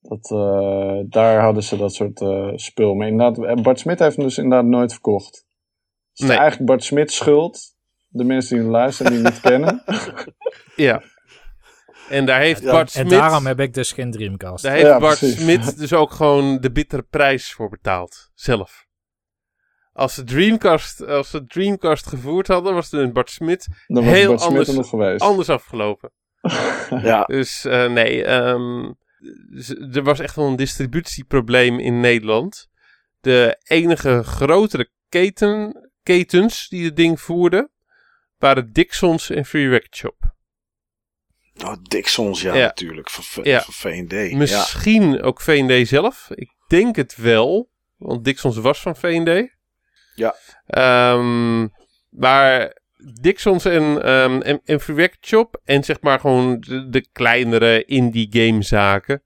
Dat, 0.00 0.30
eh, 0.30 0.98
daar 1.08 1.40
hadden 1.40 1.62
ze 1.62 1.76
dat 1.76 1.94
soort 1.94 2.20
eh, 2.20 2.52
spul. 2.54 2.94
Maar 2.94 3.06
inderdaad, 3.08 3.62
Bart 3.62 3.78
Smit 3.78 3.98
heeft 3.98 4.16
hem 4.16 4.24
dus 4.24 4.38
inderdaad 4.38 4.66
nooit 4.68 4.92
verkocht. 4.92 5.46
Het 6.10 6.20
is 6.20 6.26
Nee. 6.26 6.36
eigenlijk 6.36 6.68
Bart 6.70 6.84
Smit 6.84 7.12
schuld. 7.12 7.76
De 8.08 8.24
mensen 8.24 8.54
die 8.54 8.62
hem 8.64 8.72
luisteren 8.72 9.12
die 9.12 9.20
hem 9.22 9.32
niet 9.32 9.40
kennen. 9.40 9.82
Ja. 10.76 11.02
En 12.08 12.26
daar 12.26 12.40
heeft 12.40 12.62
Ja, 12.62 12.70
Bart 12.72 12.94
En 12.94 13.06
Smit. 13.06 13.10
daarom 13.10 13.46
heb 13.46 13.60
ik 13.60 13.74
dus 13.74 13.92
geen 13.92 14.10
Dreamcast. 14.10 14.62
Daar 14.64 14.72
heeft 14.72 14.86
Ja, 14.86 14.98
Bart 14.98 15.18
precies. 15.18 15.40
Smit 15.40 15.78
dus 15.78 15.92
ook 15.92 16.10
gewoon 16.10 16.60
de 16.60 16.72
bittere 16.72 17.02
prijs 17.02 17.52
voor 17.52 17.68
betaald. 17.68 18.30
Zelf. 18.34 18.86
Als 19.98 20.14
ze 20.14 20.24
Dreamcast, 20.24 21.06
als 21.06 21.30
ze 21.30 21.44
Dreamcast 21.46 22.06
gevoerd 22.06 22.46
hadden, 22.46 22.74
was 22.74 22.90
het 22.90 23.00
een 23.00 23.12
Bart 23.12 23.30
Smit 23.30 23.66
Dan 23.86 24.04
was 24.04 24.14
Heel 24.14 24.28
Bart 24.28 24.40
anders- 24.42 24.68
er 24.68 24.74
nog 24.74 25.20
anders 25.20 25.48
afgelopen. 25.48 26.12
Ja, 27.02 27.24
Dus 27.24 27.64
eh, 27.64 27.90
nee, 27.90 28.24
ehm, 28.24 28.92
er 29.92 30.02
was 30.02 30.18
echt 30.20 30.34
wel 30.36 30.46
een 30.46 30.56
distributieprobleem 30.56 31.78
in 31.78 32.00
Nederland. 32.00 32.68
De 33.20 33.56
enige 33.62 34.22
grotere 34.24 34.90
keten, 35.08 35.90
ketens 36.02 36.68
die 36.68 36.84
het 36.84 36.96
ding 36.96 37.20
voerden, 37.20 37.70
waren 38.36 38.72
Dixons 38.72 39.30
en 39.30 39.44
Free 39.44 39.68
Record 39.68 39.96
Shop. 39.96 40.16
Oh, 41.64 41.74
Dixons, 41.82 42.40
ja, 42.42 42.54
Ja. 42.54 42.64
natuurlijk. 42.64 43.10
Van, 43.10 43.24
V- 43.24 43.46
Ja. 43.46 43.60
V&D. 43.60 44.12
Ja. 44.30 44.36
Misschien 44.36 45.22
ook 45.22 45.40
V&D 45.40 45.88
zelf. 45.88 46.28
Ik 46.34 46.50
denk 46.68 46.96
het 46.96 47.16
wel. 47.16 47.70
Want 47.96 48.24
Dixons 48.24 48.56
was 48.56 48.80
van 48.80 48.96
V&D. 48.96 49.56
Ja. 50.18 50.34
Ehm, 50.66 51.66
maar 52.10 52.76
Dixons 53.20 53.64
en, 53.64 54.02
ehm 54.02 54.40
en, 54.40 54.60
en 54.64 54.80
Shop. 55.20 55.60
En 55.64 55.84
zeg 55.84 56.00
maar 56.00 56.20
gewoon 56.20 56.60
de, 56.90 57.08
kleinere 57.12 57.84
indie 57.84 58.28
game 58.30 58.62
zaken. 58.62 59.22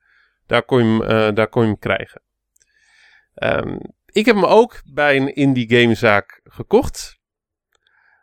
Daar 0.46 0.62
kon 0.62 0.78
je 0.78 0.84
hem, 0.84 1.02
eh, 1.02 1.34
daar 1.34 1.48
kon 1.48 1.62
je 1.62 1.68
hem 1.68 1.78
krijgen. 1.78 2.22
Ehm, 3.34 3.78
ik 4.06 4.26
heb 4.26 4.34
hem 4.34 4.44
ook 4.44 4.82
bij 4.84 5.16
een 5.16 5.34
indie 5.34 5.68
gamezaak 5.68 6.40
gekocht. 6.44 7.20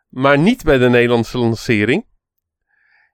Maar 0.10 0.40
niet 0.40 0.64
bij 0.64 0.78
de 0.78 0.90
Nederlandse 0.90 1.38
lancering. 1.38 2.06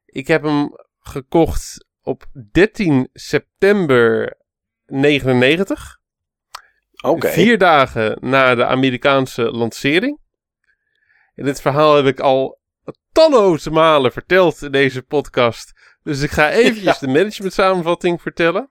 Ik 0.05 0.27
heb 0.27 0.43
hem 0.43 0.69
gekocht 0.99 1.85
op 2.01 2.25
13 2.51 3.09
september 3.13 4.37
99. 4.85 5.94
Vier 7.31 7.57
dagen 7.57 8.17
na 8.21 8.55
de 8.55 8.65
Amerikaanse 8.65 9.41
lancering. 9.43 10.19
En 11.35 11.45
dit 11.45 11.61
verhaal 11.61 11.95
heb 11.95 12.05
ik 12.05 12.19
al 12.19 12.59
talloze 13.11 13.71
malen 13.71 14.11
verteld 14.11 14.61
in 14.61 14.71
deze 14.71 15.01
podcast. 15.01 15.73
Dus 16.03 16.21
ik 16.21 16.31
ga 16.31 16.51
eventjes 16.51 16.99
de 16.99 17.07
management 17.07 17.53
samenvatting 17.53 18.21
vertellen. 18.21 18.69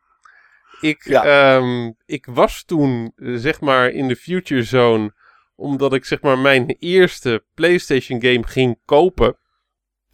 Ik, 0.80 1.04
Ja. 1.04 1.24
ehm, 1.24 1.92
ik 2.06 2.26
was 2.30 2.64
toen 2.64 3.12
eh, 3.16 3.34
zeg 3.34 3.60
maar 3.60 3.88
in 3.90 4.08
de 4.08 4.16
Future 4.16 4.62
Zone 4.62 5.12
omdat 5.56 5.92
ik 5.94 6.04
zeg 6.04 6.20
maar 6.20 6.38
mijn 6.38 6.76
eerste 6.78 7.44
PlayStation 7.54 8.22
game 8.22 8.46
ging 8.46 8.78
kopen. 8.84 9.36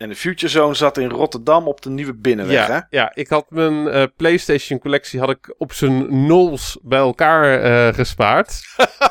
En 0.01 0.09
de 0.09 0.15
Future 0.17 0.49
Zone 0.53 0.75
zat 0.75 0.99
in 0.99 1.09
Rotterdam 1.11 1.67
op 1.67 1.81
de 1.83 1.91
Nieuwe 1.91 2.15
Binnenweg, 2.15 2.67
hè? 2.67 2.73
Ja, 2.73 2.87
ja, 2.91 3.15
ik 3.15 3.29
had 3.29 3.51
mijn 3.51 3.89
eh, 3.89 4.05
PlayStation 4.17 4.79
collectie 4.79 5.21
had 5.21 5.31
ik 5.31 5.55
op 5.59 5.73
zijn 5.73 6.27
nols 6.27 6.79
bij 6.83 6.99
elkaar 6.99 7.63
eh, 7.63 7.95
gespaard. 7.95 8.61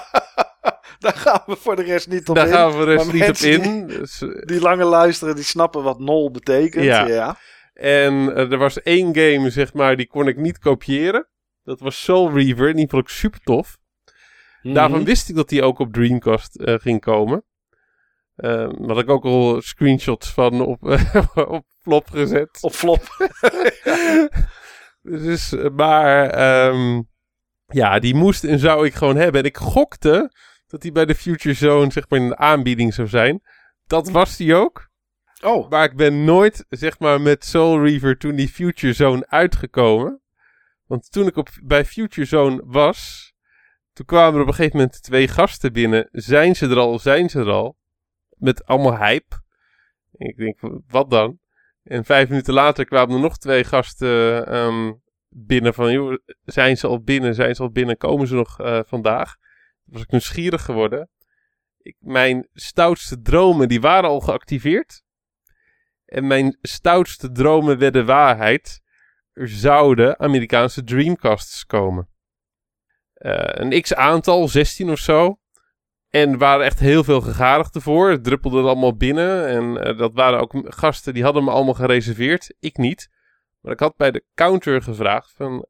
Daar 1.00 1.14
gaan 1.14 1.42
we 1.46 1.56
voor 1.56 1.76
de 1.76 1.84
rest 1.84 2.08
niet 2.10 2.30
op 2.30 2.36
Daar 2.36 2.48
in. 2.48 2.54
gaan 2.54 2.72
we 2.72 2.86
de 2.86 2.92
rest 2.92 3.14
niet 3.14 3.30
op 3.30 3.36
in. 3.36 3.88
Dus, 3.88 4.22
eh, 4.22 4.30
Die 4.46 4.60
lange 4.62 4.84
luisteren, 4.84 5.36
die 5.36 5.44
snappen 5.44 5.84
wat 5.84 6.00
nol 6.00 6.32
betekent. 6.32 6.84
Ja. 6.84 7.08
Ja. 7.08 7.38
En 7.74 8.36
er 8.36 8.58
was 8.58 8.82
één 8.82 9.16
game, 9.16 9.50
zeg 9.50 9.74
maar, 9.74 9.96
die 9.98 10.08
kon 10.08 10.28
ik 10.28 10.38
niet 10.38 10.60
kopiëren. 10.60 11.28
Dat 11.64 11.80
was 11.80 12.04
Soul 12.04 12.32
Reaver. 12.34 12.70
En 12.70 12.76
die 12.76 12.90
vond 12.90 13.04
ik 13.04 13.10
super 13.10 13.40
tof. 13.44 13.78
Mhm. 14.62 14.74
Daarvan 14.74 15.04
wist 15.04 15.30
ik 15.30 15.36
dat 15.36 15.50
die 15.50 15.64
ook 15.64 15.80
op 15.80 15.94
Dreamcast 15.94 16.60
ging 16.64 17.02
komen. 17.02 17.44
Eh, 18.40 18.50
Daar 18.52 18.88
had 18.88 19.00
ik 19.00 19.10
ook 19.10 19.26
al 19.26 19.62
screenshots 19.62 20.30
van 20.34 20.62
op, 20.62 20.84
op 21.36 21.66
flop 21.82 22.10
gezet. 22.10 22.58
Op 22.62 22.72
flop. 22.72 23.04
Dus, 25.02 25.56
maar 25.76 26.30
ehm, 26.30 27.02
ja, 27.66 28.00
die 28.00 28.16
moest 28.16 28.44
en 28.44 28.60
zou 28.60 28.86
ik 28.86 28.94
gewoon 28.94 29.16
hebben. 29.16 29.42
En 29.42 29.48
ik 29.48 29.58
gokte 29.58 30.32
dat 30.68 30.82
die 30.82 30.92
bij 30.92 31.06
de 31.06 31.16
Future 31.16 31.56
Zone, 31.56 31.92
zeg 31.92 32.10
maar, 32.10 32.20
in 32.20 32.28
de 32.28 32.38
aanbieding 32.38 32.94
zou 32.94 33.08
zijn. 33.08 33.42
Dat 33.88 34.10
was 34.10 34.38
die 34.38 34.56
ook. 34.56 34.90
Oh, 35.44 35.70
Maar 35.70 35.84
ik 35.84 35.96
ben 35.96 36.24
nooit, 36.24 36.66
zeg 36.70 37.00
maar, 37.00 37.22
met 37.22 37.46
Soul 37.46 37.84
Reaver 37.84 38.18
toen 38.18 38.36
die 38.36 38.50
Future 38.50 38.94
Zone 38.94 39.28
uitgekomen. 39.28 40.22
Want 40.86 41.12
toen 41.12 41.28
ik 41.28 41.36
op, 41.36 41.50
bij 41.64 41.86
Future 41.86 42.28
Zone 42.28 42.62
was, 42.66 43.32
toen 43.94 44.06
kwamen 44.06 44.36
er 44.36 44.42
op 44.42 44.48
een 44.48 44.54
gegeven 44.54 44.78
moment 44.78 45.04
twee 45.04 45.28
gasten 45.28 45.74
binnen. 45.74 46.08
Zijn 46.12 46.56
ze 46.56 46.68
er 46.68 46.78
al, 46.78 47.00
zijn 47.00 47.30
ze 47.30 47.40
er 47.40 47.50
al? 47.50 47.78
Met 48.40 48.66
allemaal 48.66 48.98
hype. 48.98 49.42
Ik 50.12 50.38
denk, 50.38 50.60
wat 50.88 51.10
dan? 51.10 51.40
En 51.84 52.06
vijf 52.06 52.30
minuten 52.30 52.54
later 52.54 52.86
kwamen 52.86 53.16
er 53.16 53.22
nog 53.22 53.38
twee 53.38 53.64
gasten 53.64 54.48
ehm, 54.48 54.94
binnen 55.30 55.74
van, 55.74 55.92
joh, 55.92 56.18
zijn 56.46 56.78
ze 56.78 56.88
al 56.88 57.02
binnen, 57.02 57.36
zijn 57.36 57.56
ze 57.56 57.62
al 57.62 57.72
binnen, 57.72 57.98
komen 57.98 58.28
ze 58.28 58.36
nog 58.36 58.60
eh, 58.60 58.80
vandaag? 58.86 59.36
Toen 59.84 59.94
was 59.94 60.02
ik 60.02 60.12
nieuwsgierig 60.12 60.62
geworden. 60.62 61.10
Ik, 61.78 61.96
mijn 62.00 62.48
stoutste 62.54 63.22
dromen, 63.22 63.68
die 63.68 63.82
waren 63.82 64.10
al 64.10 64.20
geactiveerd. 64.20 65.04
En 66.06 66.28
mijn 66.28 66.58
stoutste 66.62 67.32
dromen 67.32 67.78
werden 67.78 68.06
waarheid. 68.06 68.82
Er 69.34 69.50
zouden 69.50 70.20
Amerikaanse 70.20 70.84
Dreamcasts 70.84 71.66
komen. 71.66 72.10
Eh, 73.14 73.42
een 73.44 73.82
x 73.82 73.94
aantal, 73.94 74.48
16 74.48 74.90
of 74.90 75.00
zo. 75.00 75.39
En 76.10 76.38
waren 76.38 76.66
echt 76.66 76.80
heel 76.80 77.04
veel 77.04 77.22
gegadigden 77.22 77.82
voor. 77.82 78.10
Het 78.10 78.24
druppelde 78.24 78.62
allemaal 78.62 78.96
binnen. 78.96 79.48
En 79.48 79.84
eh, 79.84 79.98
dat 79.98 80.14
waren 80.14 80.40
ook 80.40 80.54
gasten 80.64 81.14
die 81.14 81.24
hadden 81.24 81.44
me 81.44 81.52
allemaal 81.52 81.74
gereserveerd. 81.74 82.54
Ik 82.60 82.78
niet. 82.78 83.10
Maar 83.60 83.74
ik 83.74 83.80
had 83.80 83.96
bij 83.96 84.12
de 84.12 84.24
counter 84.34 84.82
gevraagd 84.82 85.32
van... 85.36 85.66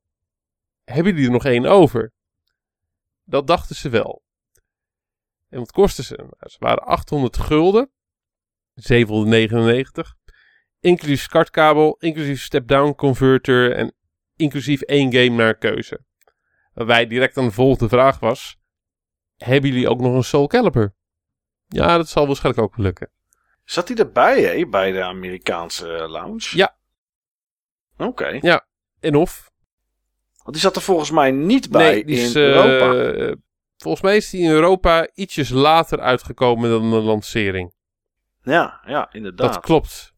Hebben 0.83 1.13
jullie 1.13 1.27
er 1.27 1.33
nog 1.33 1.45
één 1.45 1.65
over? 1.65 2.13
Dat 3.23 3.47
dachten 3.47 3.75
ze 3.75 3.89
wel. 3.89 4.23
En 5.49 5.59
wat 5.59 5.71
kostten 5.71 6.03
ze? 6.03 6.15
Nou, 6.15 6.49
ze 6.49 6.57
waren 6.59 6.83
800 6.83 7.37
gulden. 7.37 7.91
799. 8.73 10.15
Inclusief 10.79 11.27
kartkabel, 11.27 11.95
inclusief 11.99 12.41
step-down 12.41 12.95
converter 12.95 13.75
en 13.75 13.93
inclusief 14.35 14.81
één 14.81 15.13
game 15.13 15.35
naar 15.35 15.57
keuze. 15.57 15.99
Waarbij 16.73 17.07
direct 17.07 17.37
aan 17.37 17.45
de 17.45 17.51
volgende 17.51 17.89
vraag 17.89 18.19
was: 18.19 18.58
Hebben 19.45 19.69
jullie 19.69 19.89
ook 19.89 19.99
nog 19.99 20.13
een 20.13 20.23
Soul 20.23 20.47
Calibur? 20.47 20.93
Ja, 21.67 21.97
dat 21.97 22.09
zal 22.09 22.27
waarschijnlijk 22.27 22.65
ook 22.65 22.77
lukken. 22.77 23.09
zat 23.63 23.87
hij 23.87 23.97
erbij, 23.97 24.41
hè? 24.41 24.67
Bij 24.67 24.91
de 24.91 25.03
Amerikaanse 25.03 25.93
eh, 25.93 26.09
lounge? 26.09 26.57
Ja. 26.57 26.77
Oké. 27.97 28.39
En 28.99 29.15
of? 29.15 29.51
Want 30.43 30.53
die 30.53 30.59
zat 30.59 30.75
er 30.75 30.81
volgens 30.81 31.11
mij 31.11 31.31
niet 31.31 31.69
bij 31.69 31.91
nee, 31.91 32.05
die 32.05 32.17
is, 32.17 32.35
in 32.35 32.41
eh, 32.41 32.47
Europa. 32.47 33.35
volgens 33.77 34.03
mij 34.03 34.15
is 34.15 34.29
die 34.29 34.41
in 34.41 34.49
Europa 34.49 35.07
ietsjes 35.13 35.49
later 35.49 35.99
uitgekomen 35.99 36.69
dan 36.69 36.91
de 36.91 36.99
lancering. 36.99 37.73
Ja, 38.41 38.81
ja, 38.85 39.11
inderdaad. 39.11 39.53
Dat 39.53 39.63
klopt. 39.63 40.13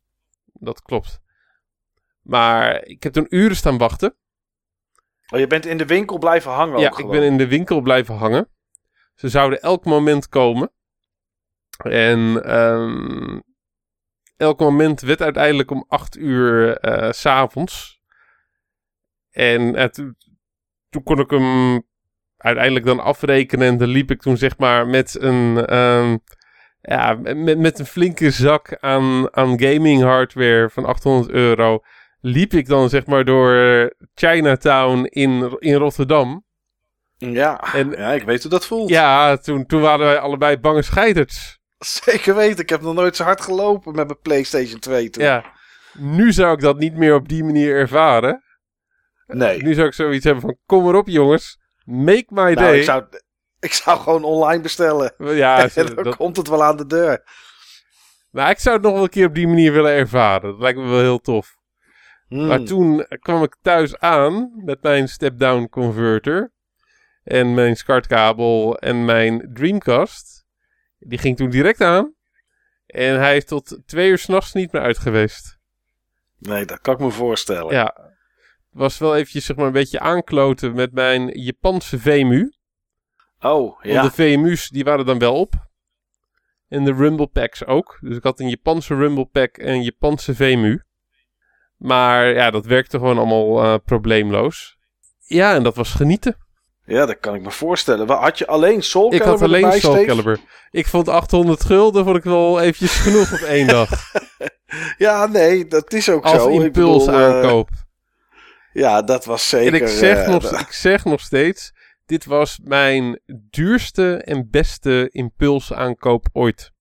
Dat 0.54 0.82
klopt. 0.82 1.20
Maar 2.22 2.86
ik 2.86 3.04
heb 3.04 3.14
toen 3.14 3.26
uren 3.30 3.56
staan 3.56 3.78
wachten. 3.78 4.16
Oh, 5.34 5.40
je 5.40 5.48
bent 5.48 5.66
in 5.66 5.78
de 5.78 5.86
winkel 5.86 6.18
blijven 6.18 6.52
hangen 6.52 6.80
ja, 6.80 6.90
ook 6.90 7.00
ik 7.00 7.08
ben 7.08 7.24
in 7.24 7.38
de 7.38 7.48
winkel 7.48 7.82
blijven 7.82 8.16
hangen. 8.16 8.50
Ze 9.22 9.30
zouden 9.30 9.62
elk 9.62 9.86
moment 9.86 10.30
komen. 10.30 10.72
En 11.84 12.44
ehm, 12.44 13.40
elk 14.38 14.60
moment 14.60 15.02
werd 15.02 15.22
uiteindelijk 15.22 15.72
om 15.72 15.86
8 15.88 16.18
uur 16.18 16.78
eh, 16.78 17.12
s 17.12 17.20
s'avonds. 17.20 18.02
En 19.32 19.92
toen, 20.90 21.04
kon 21.04 21.20
ik 21.20 21.30
hem 21.30 21.82
uiteindelijk 22.38 22.86
dan 22.86 23.00
afrekenen. 23.00 23.68
En 23.68 23.78
dan 23.78 23.88
liep 23.88 24.12
ik 24.12 24.22
toen 24.22 24.38
zeg 24.38 24.58
maar 24.58 24.88
met 24.88 25.22
een, 25.22 25.66
ehm, 25.66 26.18
ja, 26.82 27.14
met, 27.14 27.58
met 27.58 27.80
een 27.80 27.86
flinke 27.86 28.32
zak 28.32 28.78
aan, 28.80 29.36
aan 29.36 29.62
gaming 29.62 30.02
hardware 30.02 30.70
van 30.70 30.86
800 30.86 31.32
euro. 31.32 31.80
Liep 32.20 32.54
ik 32.54 32.68
dan 32.68 32.90
zeg 32.90 33.06
maar 33.06 33.26
door 33.26 33.94
Chinatown 34.14 35.04
in, 35.04 35.56
in 35.60 35.76
Rotterdam. 35.76 36.50
Ja, 37.30 37.74
En- 37.74 37.92
ja, 37.92 38.12
ik 38.12 38.24
weet 38.24 38.42
hoe 38.42 38.52
dat 38.52 38.66
voelt. 38.66 38.90
Ja, 38.90 39.38
toen, 39.38 39.66
toen 39.66 39.82
waren 39.82 40.06
wij 40.06 40.20
allebei 40.20 40.58
bange 40.58 40.82
scheiders. 40.82 41.60
Zeker 41.78 42.36
weten. 42.36 42.60
Ik 42.60 42.70
heb 42.70 42.82
nog 42.82 42.94
nooit 42.94 43.16
zo 43.16 43.24
hard 43.24 43.42
gelopen 43.42 43.96
met 43.96 44.08
mijn 44.08 44.20
PlayStation 44.22 44.80
2 44.80 45.10
toen. 45.10 45.24
Ja. 45.24 45.44
Nu 45.94 46.32
zou 46.34 46.54
ik 46.54 46.60
dat 46.60 46.78
niet 46.78 46.96
meer 46.96 47.16
op 47.16 47.28
die 47.28 47.44
manier 47.44 47.76
ervaren. 47.76 48.44
Nee. 49.28 49.64
Nu 49.64 49.74
zou 49.74 49.88
ik 49.88 49.94
zoiets 49.94 50.24
hebben 50.26 50.42
van, 50.42 50.58
kom 50.66 50.88
erop 50.88 51.08
jongens. 51.08 51.60
Make 51.86 52.26
my 52.28 52.42
Nou, 52.42 52.56
day. 52.56 52.78
ik, 52.78 52.84
zou, 52.84 53.04
ik 53.60 53.74
zou 53.74 54.00
gewoon 54.00 54.24
online 54.24 54.62
bestellen. 54.62 55.14
Ja, 55.18 55.58
en 55.76 55.86
dan 55.86 56.04
dat, 56.04 56.16
komt 56.16 56.38
het 56.38 56.48
wel 56.48 56.64
aan 56.64 56.78
de 56.78 56.86
deur. 56.86 57.24
maar 58.30 58.50
ik 58.50 58.60
zou 58.60 58.76
het 58.76 58.84
nog 58.86 58.94
wel 58.94 59.04
een 59.04 59.10
keer 59.10 59.28
op 59.28 59.36
die 59.36 59.48
manier 59.48 59.74
willen 59.74 59.92
ervaren. 59.92 60.52
Dat 60.52 60.60
lijkt 60.60 60.80
me 60.80 60.88
wel 60.90 61.00
heel 61.00 61.20
tof. 61.22 61.56
Hmm. 62.28 62.48
Maar 62.48 62.64
toen 62.64 63.06
kwam 63.20 63.44
ik 63.44 63.56
thuis 63.62 64.00
aan 64.00 64.52
met 64.66 64.82
mijn 64.84 65.08
step-down 65.08 65.68
converter. 65.70 66.52
En 67.24 67.54
mijn 67.54 67.76
SCART-kabel 67.76 68.78
en 68.78 69.06
mijn 69.06 69.50
Dreamcast. 69.54 70.46
Die 71.00 71.18
ging 71.18 71.38
toen 71.38 71.50
direct 71.50 71.82
aan. 71.82 72.14
En 72.86 73.20
hij 73.20 73.38
is 73.38 73.46
tot 73.46 73.82
twee 73.86 74.10
uur 74.10 74.18
s'nachts 74.18 74.54
niet 74.54 74.72
meer 74.72 74.82
uit 74.82 74.98
geweest. 74.98 75.60
Nee, 76.38 76.66
dat 76.66 76.82
kan 76.82 76.94
ik 76.94 77.00
me 77.00 77.12
voorstellen. 77.12 77.74
Ja. 77.74 77.94
Het 78.72 78.80
was 78.80 78.98
wel 78.98 79.16
eventjes 79.16 79.46
zeg 79.46 79.56
maar 79.56 79.66
een 79.66 79.72
beetje 79.72 80.00
aankloten 80.00 80.76
met 80.76 80.92
mijn 80.92 81.28
Japanse 81.28 82.00
VMU. 82.00 82.54
Oh, 83.40 83.82
Want 83.82 83.84
ja. 83.84 84.02
de 84.02 84.12
VMU's 84.12 84.70
die 84.70 84.84
waren 84.84 85.06
dan 85.06 85.20
wel 85.20 85.36
op. 85.36 85.70
En 86.68 86.84
de 86.84 86.94
Rumble 86.94 87.28
Packs 87.28 87.66
ook. 87.66 87.98
Dus 88.02 88.18
ik 88.18 88.24
had 88.24 88.40
een 88.40 88.50
Japanse 88.50 88.96
Rumble 88.96 89.26
Pack 89.26 89.58
en 89.58 89.74
een 89.74 89.84
Japanse 89.84 90.36
VMU. 90.36 90.82
Maar 91.78 92.34
ja, 92.34 92.52
dat 92.52 92.66
werkte 92.66 92.98
gewoon 92.98 93.18
allemaal 93.18 93.64
eh, 93.64 93.76
probleemloos. 93.86 94.78
Ja, 95.20 95.56
en 95.56 95.64
dat 95.64 95.76
was 95.76 95.94
genieten. 95.94 96.36
Ja, 96.86 97.06
dat 97.06 97.20
kan 97.20 97.36
ik 97.36 97.42
me 97.42 97.52
voorstellen. 97.52 98.10
Had 98.10 98.38
je 98.38 98.48
alleen 98.48 98.84
Soul 98.84 99.14
Ik 99.14 99.22
Calibur 99.22 99.40
had 99.40 99.42
alleen 99.42 99.82
Soul? 99.82 100.06
Calibur. 100.06 100.40
Ik 100.72 100.88
vond 100.88 101.08
800 101.08 101.64
gulden 101.64 102.04
vond 102.06 102.18
ik 102.18 102.24
wel 102.24 102.60
eventjes 102.62 102.96
genoeg 102.96 103.34
op 103.34 103.40
één 103.40 103.68
dag. 103.68 103.90
Ja, 104.98 105.26
nee, 105.26 105.68
dat 105.68 105.94
is 105.94 106.10
ook 106.10 106.24
Als 106.24 106.34
zo. 106.42 106.50
Ik 106.50 106.62
impuls 106.62 107.06
bedoel, 107.06 107.20
eh, 107.20 107.26
aankoop. 107.26 107.70
ja, 108.74 109.02
dat 109.02 109.26
was 109.26 109.50
zeker... 109.50 109.74
en 109.74 109.82
ik 109.82 109.88
zeg, 109.88 110.18
eh, 110.18 110.30
nog, 110.30 110.60
ik 110.60 110.72
zeg 110.72 111.06
nog 111.06 111.20
steeds, 111.22 111.72
dit 112.06 112.26
was 112.26 112.60
mijn 112.64 113.20
duurste 113.50 114.16
en 114.18 114.48
beste 114.52 115.10
impuls 115.12 115.74
aankoop 115.74 116.28
ooit. 116.34 116.72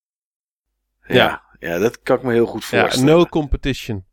ja, 1.06 1.42
ja, 1.58 1.78
dat 1.78 2.02
kan 2.02 2.16
ik 2.16 2.22
me 2.22 2.32
heel 2.32 2.46
goed 2.46 2.64
Ja, 2.70 2.80
voorstellen. 2.80 3.06
no 3.14 3.26
competition. 3.26 4.04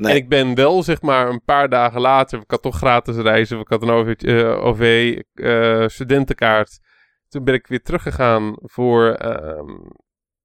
Nee. 0.00 0.10
En 0.12 0.16
ik 0.18 0.28
ben 0.28 0.54
wel, 0.54 0.82
zeg 0.82 1.02
maar, 1.02 1.28
een 1.28 1.42
paar 1.44 1.68
dagen 1.68 2.00
later. 2.00 2.40
Ik 2.40 2.50
had 2.50 2.62
toch 2.62 2.76
gratis 2.76 3.16
reizen. 3.16 3.58
Ik 3.60 3.68
had 3.68 3.82
een 3.82 3.90
OV, 3.90 4.08
eh, 4.22 4.64
OV 4.64 5.16
eh, 5.34 5.88
studentenkaart. 5.88 6.80
Toen 7.28 7.44
ben 7.44 7.54
ik 7.54 7.66
weer 7.66 7.82
teruggegaan 7.82 8.54
voor 8.60 9.10
ehm, 9.14 9.78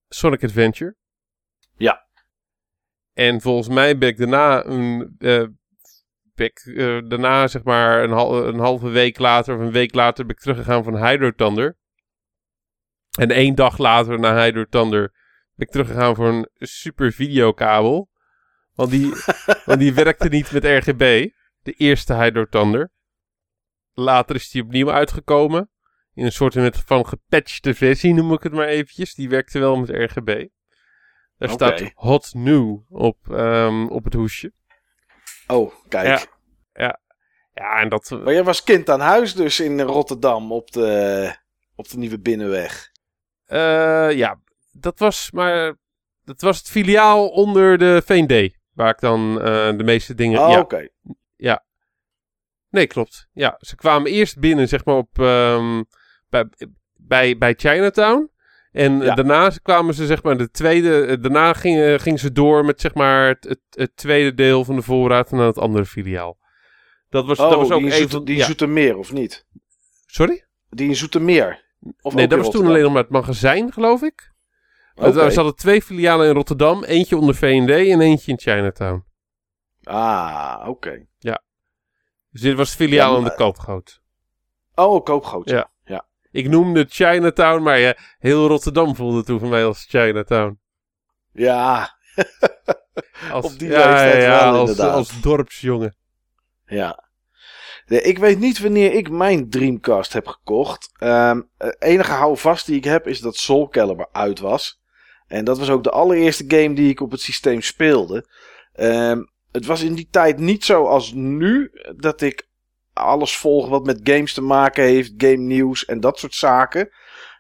Sonic 0.08 0.44
Adventure. 0.44 0.96
Ja. 1.78 2.08
En 3.14 3.42
volgens 3.42 3.68
mij 3.68 3.98
ben 3.98 4.10
ik 4.10 4.18
daarna 4.18 4.66
een. 4.66 5.16
eh, 5.18 5.44
ben 6.36 6.46
ik, 6.46 6.74
daarna, 7.10 7.48
zeg 7.48 7.64
maar, 7.64 8.04
een, 8.04 8.12
hal- 8.12 8.48
een 8.48 8.60
halve 8.60 8.90
week 8.90 9.20
later 9.20 9.56
of 9.56 9.62
een 9.62 9.72
week 9.72 9.94
later 9.94 10.26
ben 10.26 10.36
ik 10.36 10.42
teruggegaan 10.42 10.84
van 10.84 11.06
Hydro 11.08 11.32
Thunder. 11.32 11.78
En 13.20 13.30
één 13.32 13.56
dag 13.56 13.78
later 13.78 14.20
na 14.20 14.44
Hydro 14.44 14.66
Thunder 14.70 15.02
ben 15.56 15.68
ik 15.68 15.72
teruggegaan 15.72 16.16
voor 16.16 16.28
een 16.28 16.48
super 16.54 17.12
videokabel. 17.12 18.10
Want 18.76 18.90
die, 18.90 19.14
want 19.66 19.80
die 19.80 19.94
werkte 19.94 20.28
niet 20.28 20.52
met 20.52 20.64
RGB. 20.64 21.30
De 21.62 21.72
eerste 21.72 22.14
Hydro 22.14 22.46
Thunder. 22.46 22.92
Later 23.94 24.36
is 24.36 24.50
die 24.50 24.64
opnieuw 24.64 24.92
uitgekomen. 24.92 25.70
In 26.14 26.26
een 26.26 26.32
soort 26.32 26.58
van 26.86 27.08
gepatchte 27.08 27.74
versie, 27.74 28.14
noem 28.14 28.34
ik 28.34 28.44
het 28.44 28.54
maar 28.54 28.68
eventjes. 28.68 29.14
Die 29.14 29.30
werkte 29.30 29.60
wel 29.60 29.76
met 29.76 29.90
RGB. 29.90 30.48
Daar 31.38 31.50
staat 31.50 31.92
Hot 31.94 32.34
New 32.34 32.80
op, 32.90 33.18
ehm, 33.32 33.88
op 33.88 34.04
het 34.04 34.14
hoesje. 34.14 34.54
Oh, 35.48 35.74
kijk. 35.88 36.30
Ja. 36.74 37.00
Ja, 37.54 37.80
en 37.80 37.90
dat... 37.90 38.10
Maar 38.10 38.34
jij 38.34 38.44
was 38.44 38.64
kind 38.64 38.90
aan 38.90 39.00
huis 39.00 39.34
dus 39.34 39.60
in 39.60 39.82
Rotterdam 39.82 40.52
op 40.52 40.72
de, 40.72 41.36
op 41.76 41.90
de 41.90 41.98
Nieuwe 41.98 42.20
Binnenweg. 42.20 42.92
eh, 43.46 44.12
ja, 44.12 44.40
dat 44.72 45.00
was 45.00 45.32
maar... 45.32 45.76
Dat 46.24 46.42
was 46.42 46.58
het 46.58 46.70
filiaal 46.70 47.30
onder 47.30 47.78
de 47.78 48.02
V&D. 48.06 48.58
Waar 48.76 48.90
ik 48.90 49.00
dan 49.00 49.42
eh, 49.42 49.78
de 49.78 49.84
meeste 49.84 50.14
dingen... 50.16 50.40
Oh, 50.42 50.50
ja, 50.50 50.60
oké. 50.60 50.88
Nee, 52.70 52.88
klopt. 52.88 53.28
Ja, 53.34 53.58
ze 53.60 53.76
kwamen 53.76 54.12
eerst 54.12 54.40
binnen, 54.40 54.68
zeg 54.68 54.86
maar, 54.86 54.96
op, 54.96 55.20
ehm, 55.20 55.84
bij, 56.30 56.46
bij, 56.96 57.38
bij 57.38 57.54
Chinatown. 57.58 58.30
En 58.72 59.00
Ja. 59.02 59.16
daarna 59.16 59.50
kwamen 59.62 59.94
ze, 59.94 60.06
zeg 60.06 60.24
maar, 60.24 60.38
de 60.38 60.52
tweede... 60.52 61.06
eh, 61.06 61.22
Daarna 61.22 61.54
gingen, 61.54 62.00
gingen 62.00 62.20
ze 62.20 62.32
door 62.32 62.66
met, 62.66 62.82
zeg 62.82 62.94
maar, 62.94 63.28
het, 63.28 63.58
het, 63.70 63.92
tweede 63.98 64.34
deel 64.34 64.64
van 64.66 64.76
de 64.76 64.82
voorraad 64.82 65.32
naar 65.32 65.46
het 65.46 65.58
andere 65.58 65.86
filiaal. 65.86 66.38
Dat 67.10 67.26
was, 67.26 67.40
Oh, 67.40 67.50
dat 67.50 67.58
was 67.58 67.72
ook 67.72 67.80
die, 67.80 67.88
in 67.88 67.94
even... 67.94 68.10
Zoeter, 68.10 68.26
die 68.26 68.38
ja. 68.38 68.46
Zoetermeer, 68.46 68.98
of 68.98 69.12
niet? 69.14 69.46
Sorry? 70.06 70.46
Die 70.70 70.88
in 70.88 70.96
Zoetermeer. 70.96 71.64
Of 72.02 72.14
nee, 72.14 72.28
dat 72.28 72.40
was 72.40 72.50
toen 72.52 72.66
alleen 72.66 72.84
nog 72.84 72.94
maar 72.94 73.02
het 73.02 73.12
magazijn, 73.12 73.74
geloof 73.74 74.02
ik. 74.02 74.32
Oké. 74.96 75.30
Ze 75.30 75.36
hadden 75.36 75.56
twee 75.56 75.82
filialen 75.82 76.28
in 76.28 76.34
Rotterdam. 76.34 76.84
Eentje 76.84 77.18
onder 77.18 77.36
V&D 77.36 77.70
en 77.70 78.02
eentje 78.02 78.32
in 78.32 78.40
Chinatown. 78.40 79.06
Ah, 79.84 80.66
oké. 80.68 81.06
Dus 82.32 82.42
dit 82.44 82.56
was 82.58 82.74
filiaal 82.76 83.10
Ja, 83.12 83.18
aan 83.18 83.24
de 83.24 83.28
maar- 83.30 83.38
koopgoot. 83.38 84.02
Oh, 84.74 85.04
koopgoot. 85.04 85.50
Ja. 85.50 85.70
ja. 85.84 86.06
Ik 86.32 86.50
noemde 86.50 86.86
Chinatown, 86.90 87.62
maar 87.64 87.80
ja, 87.80 87.96
heel 88.20 88.48
Rotterdam 88.48 88.96
voelde 88.96 89.24
toen 89.24 89.40
voor 89.40 89.48
mij 89.50 89.66
als 89.66 89.86
Chinatown. 89.90 90.60
Ja, 91.32 91.98
Als, 93.32 93.46
Op 93.54 93.60
die 93.60 93.70
leeftijd 93.70 94.26
wel, 94.26 94.40
als, 94.54 94.70
inderdaad. 94.70 94.96
als 94.96 95.22
dorpsjongen. 95.22 95.96
ja. 96.66 97.04
Nee, 97.86 98.02
ik 98.02 98.18
weet 98.18 98.40
niet 98.40 98.60
wanneer 98.60 98.94
ik 98.94 99.10
mijn 99.10 99.50
Dreamcast 99.50 100.14
heb 100.14 100.28
gekocht. 100.28 100.92
Ehm 100.98 101.42
het 101.58 101.82
enige 101.82 102.12
houvast 102.12 102.66
die 102.66 102.76
ik 102.76 102.84
heb 102.84 103.08
is 103.08 103.20
dat 103.20 103.36
Soul 103.36 103.68
Calibur 103.70 104.08
uit 104.12 104.40
was. 104.40 104.82
En 105.28 105.46
dat 105.46 105.58
was 105.58 105.70
ook 105.70 105.84
de 105.84 105.90
allereerste 105.90 106.44
game 106.48 106.76
die 106.76 106.90
ik 106.90 107.02
op 107.02 107.12
het 107.12 107.22
systeem 107.22 107.62
speelde. 107.62 108.26
Ehm, 108.74 109.24
het 109.52 109.66
was 109.66 109.82
in 109.82 109.94
die 109.94 110.08
tijd 110.12 110.40
niet 110.40 110.66
zo 110.66 110.86
als 110.86 111.14
nu 111.14 111.72
dat 111.98 112.22
ik 112.22 112.48
alles 112.94 113.38
volg 113.38 113.70
wat 113.70 113.86
met 113.86 114.00
games 114.04 114.34
te 114.34 114.42
maken 114.42 114.84
heeft, 114.84 115.14
game 115.18 115.36
nieuws 115.36 115.86
en 115.86 116.00
dat 116.00 116.20
soort 116.20 116.34
zaken. 116.34 116.90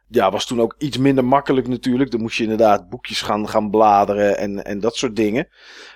Ja, 0.07 0.31
was 0.31 0.45
toen 0.45 0.61
ook 0.61 0.75
iets 0.77 0.97
minder 0.97 1.25
makkelijk 1.25 1.67
natuurlijk. 1.67 2.11
Dan 2.11 2.21
moest 2.21 2.37
je 2.37 2.43
inderdaad 2.43 2.89
boekjes 2.89 3.21
gaan, 3.21 3.49
gaan 3.49 3.69
bladeren 3.69 4.37
en, 4.37 4.65
en 4.65 4.79
dat 4.79 4.95
soort 4.95 5.15
dingen. 5.15 5.47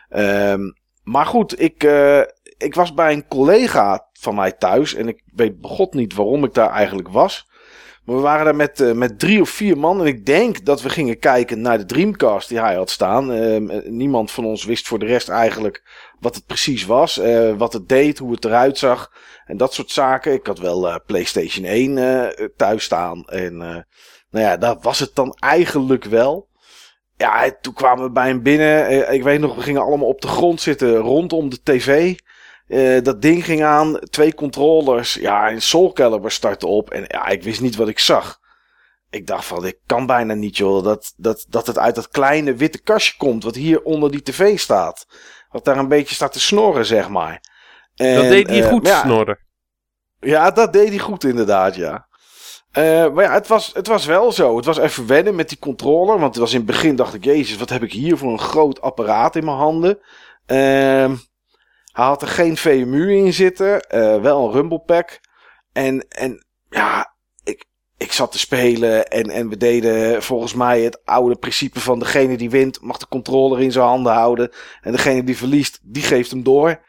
Ehm, 0.10 0.62
maar 1.04 1.26
goed, 1.26 1.62
ik, 1.62 1.84
eh, 1.84 2.22
ik 2.58 2.76
was 2.76 2.94
bij 2.94 3.14
een 3.14 3.28
collega 3.28 4.08
van 4.14 4.36
mij 4.36 4.52
thuis. 4.52 4.94
En 4.94 5.08
ik 5.08 5.24
weet 5.26 5.62
begot 5.62 5.94
niet 5.94 6.14
waarom 6.14 6.44
ik 6.44 6.54
daar 6.54 6.72
eigenlijk 6.72 7.10
was. 7.10 7.48
We 8.10 8.16
waren 8.16 8.46
daar 8.46 8.56
met, 8.56 8.80
eh, 8.80 8.92
met 8.92 9.20
drie 9.20 9.42
of 9.42 9.50
vier 9.50 9.78
man. 9.78 10.00
En 10.00 10.06
ik 10.06 10.26
denk 10.26 10.66
dat 10.66 10.82
we 10.82 10.90
gingen 10.90 11.20
kijken 11.20 11.62
naar 11.62 11.78
de 11.78 11.86
Dreamcast 11.86 12.50
die 12.50 12.60
hij 12.60 12.76
had 12.76 12.90
staan. 12.90 13.32
Ehm, 13.32 13.70
eh, 13.70 13.90
niemand 13.90 14.32
van 14.32 14.46
ons 14.46 14.66
wist 14.66 14.88
voor 14.88 15.00
de 15.00 15.06
rest 15.06 15.30
eigenlijk 15.30 15.84
wat 16.20 16.36
het 16.36 16.46
precies 16.46 16.86
was. 16.86 17.18
eh, 17.20 17.54
wat 17.58 17.74
het 17.74 17.90
deed, 17.90 18.18
hoe 18.18 18.32
het 18.32 18.46
eruit 18.46 18.78
zag. 18.78 19.12
En 19.46 19.58
dat 19.58 19.74
soort 19.74 19.92
zaken. 19.92 20.34
Ik 20.34 20.48
had 20.48 20.60
wel 20.60 21.02
PlayStation 21.06 21.66
1 21.66 21.98
eh, 21.98 22.46
thuis 22.56 22.84
staan. 22.84 23.24
En 23.26 23.58
nou 24.32 24.46
ja, 24.46 24.58
dat 24.58 24.84
was 24.84 25.00
het 25.00 25.16
dan 25.16 25.34
eigenlijk 25.40 26.04
wel. 26.04 26.48
Ja, 27.18 27.44
en 27.44 27.58
toen 27.62 27.74
kwamen 27.74 28.04
we 28.04 28.12
bij 28.12 28.28
hem 28.28 28.44
binnen. 28.44 29.14
Ik 29.14 29.24
weet 29.24 29.40
nog, 29.40 29.56
we 29.56 29.62
gingen 29.62 29.82
allemaal 29.82 30.08
op 30.08 30.22
de 30.22 30.28
grond 30.28 30.62
zitten 30.62 30.96
rondom 30.96 31.50
de 31.50 31.64
tv. 31.64 32.16
Eh, 32.70 33.04
dat 33.04 33.22
ding 33.22 33.46
ging 33.46 33.64
aan, 33.64 34.00
twee 34.10 34.34
controllers. 34.34 35.14
Ja, 35.14 35.50
en 35.50 35.62
Soul 35.62 35.94
Calibur 35.94 36.32
startte 36.32 36.68
op. 36.68 36.90
En 36.90 37.06
ja, 37.08 37.28
ik 37.28 37.44
wist 37.44 37.62
niet 37.62 37.76
wat 37.76 37.88
ik 37.88 38.00
zag. 38.00 38.40
Ik 39.10 39.28
dacht 39.28 39.46
van, 39.46 39.66
ik 39.66 39.78
kan 39.86 40.06
bijna 40.06 40.34
niet, 40.34 40.58
joh. 40.58 40.84
Dat, 40.84 41.14
dat, 41.18 41.46
dat 41.48 41.68
het 41.68 41.78
uit 41.78 41.96
dat 41.96 42.10
kleine 42.10 42.56
witte 42.56 42.82
kastje 42.82 43.18
komt, 43.18 43.44
wat 43.44 43.56
hier 43.56 43.82
onder 43.82 44.12
die 44.12 44.22
tv 44.22 44.60
staat. 44.60 45.08
Wat 45.50 45.66
daar 45.66 45.78
een 45.78 45.88
beetje 45.88 46.16
staat 46.16 46.32
te 46.32 46.40
snorren, 46.40 46.86
zeg 46.86 47.10
maar. 47.10 47.42
En, 47.96 48.16
dat 48.16 48.24
deed 48.24 48.50
hij 48.50 48.64
eh, 48.64 48.70
goed, 48.70 48.88
ja, 48.88 49.02
snorren. 49.02 49.40
ja, 50.20 50.52
dat 50.52 50.74
deed 50.74 50.90
hij 50.90 51.00
goed 51.00 51.24
inderdaad, 51.24 51.76
ja. 51.76 52.08
Eh, 52.72 53.12
maar 53.14 53.24
ja, 53.24 53.34
het 53.34 53.48
was, 53.48 53.72
het 53.74 53.88
was 53.88 54.06
wel 54.06 54.32
zo. 54.32 54.56
Het 54.56 54.66
was 54.66 54.78
even 54.78 55.08
wennen 55.08 55.36
met 55.36 55.50
die 55.50 55.60
controller. 55.60 56.20
Want 56.20 56.34
het 56.34 56.44
was 56.44 56.52
in 56.52 56.58
het 56.58 56.66
begin 56.66 56.96
dacht 56.96 57.14
ik, 57.14 57.24
jezus, 57.24 57.58
wat 57.58 57.70
heb 57.70 57.84
ik 57.84 57.92
hier 57.92 58.18
voor 58.18 58.32
een 58.32 58.40
groot 58.40 58.82
apparaat 58.82 59.36
in 59.36 59.46
mijn 59.46 59.58
handen. 59.58 60.00
Ehm, 60.46 61.16
hij 62.00 62.08
had 62.08 62.22
er 62.22 62.28
geen 62.28 62.58
VMU 62.58 63.16
in 63.16 63.34
zitten. 63.34 63.82
eh, 63.82 64.22
wel 64.22 64.46
een 64.46 64.52
rumble 64.52 64.80
pack. 64.80 65.20
En, 65.74 66.08
en 66.08 66.46
ja, 66.70 67.14
ik, 67.44 67.66
ik 67.98 68.12
zat 68.12 68.32
te 68.32 68.40
spelen. 68.40 69.08
En, 69.08 69.30
en 69.30 69.50
we 69.50 69.58
deden 69.58 70.24
volgens 70.24 70.54
mij 70.54 70.82
het 70.82 71.06
oude 71.06 71.36
principe 71.36 71.80
van 71.80 72.00
degene 72.00 72.38
die 72.38 72.50
wint 72.50 72.82
mag 72.82 72.98
de 72.98 73.08
controller 73.08 73.62
in 73.62 73.72
zijn 73.72 73.86
handen 73.86 74.14
houden. 74.14 74.52
En 74.82 74.92
degene 74.92 75.24
die 75.24 75.38
verliest, 75.38 75.80
die 75.84 76.04
geeft 76.04 76.32
hem 76.32 76.44
door. 76.44 76.82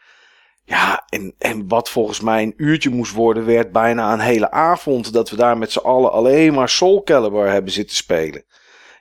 Ja, 0.65 1.05
en, 1.09 1.35
en 1.39 1.69
wat 1.69 1.91
volgens 1.91 2.21
mij 2.21 2.43
een 2.43 2.55
uurtje 2.57 2.91
moest 2.91 3.13
worden, 3.13 3.47
werd 3.47 3.73
bijna 3.73 4.13
een 4.13 4.21
hele 4.21 4.51
avond 4.51 5.13
dat 5.13 5.31
we 5.31 5.37
daar 5.37 5.59
met 5.59 5.73
z'n 5.73 5.79
allen 5.79 6.13
alleen 6.13 6.55
maar 6.55 6.69
Soul 6.69 7.03
Calibur 7.03 7.51
hebben 7.51 7.73
zitten 7.73 7.97
spelen. 7.97 8.45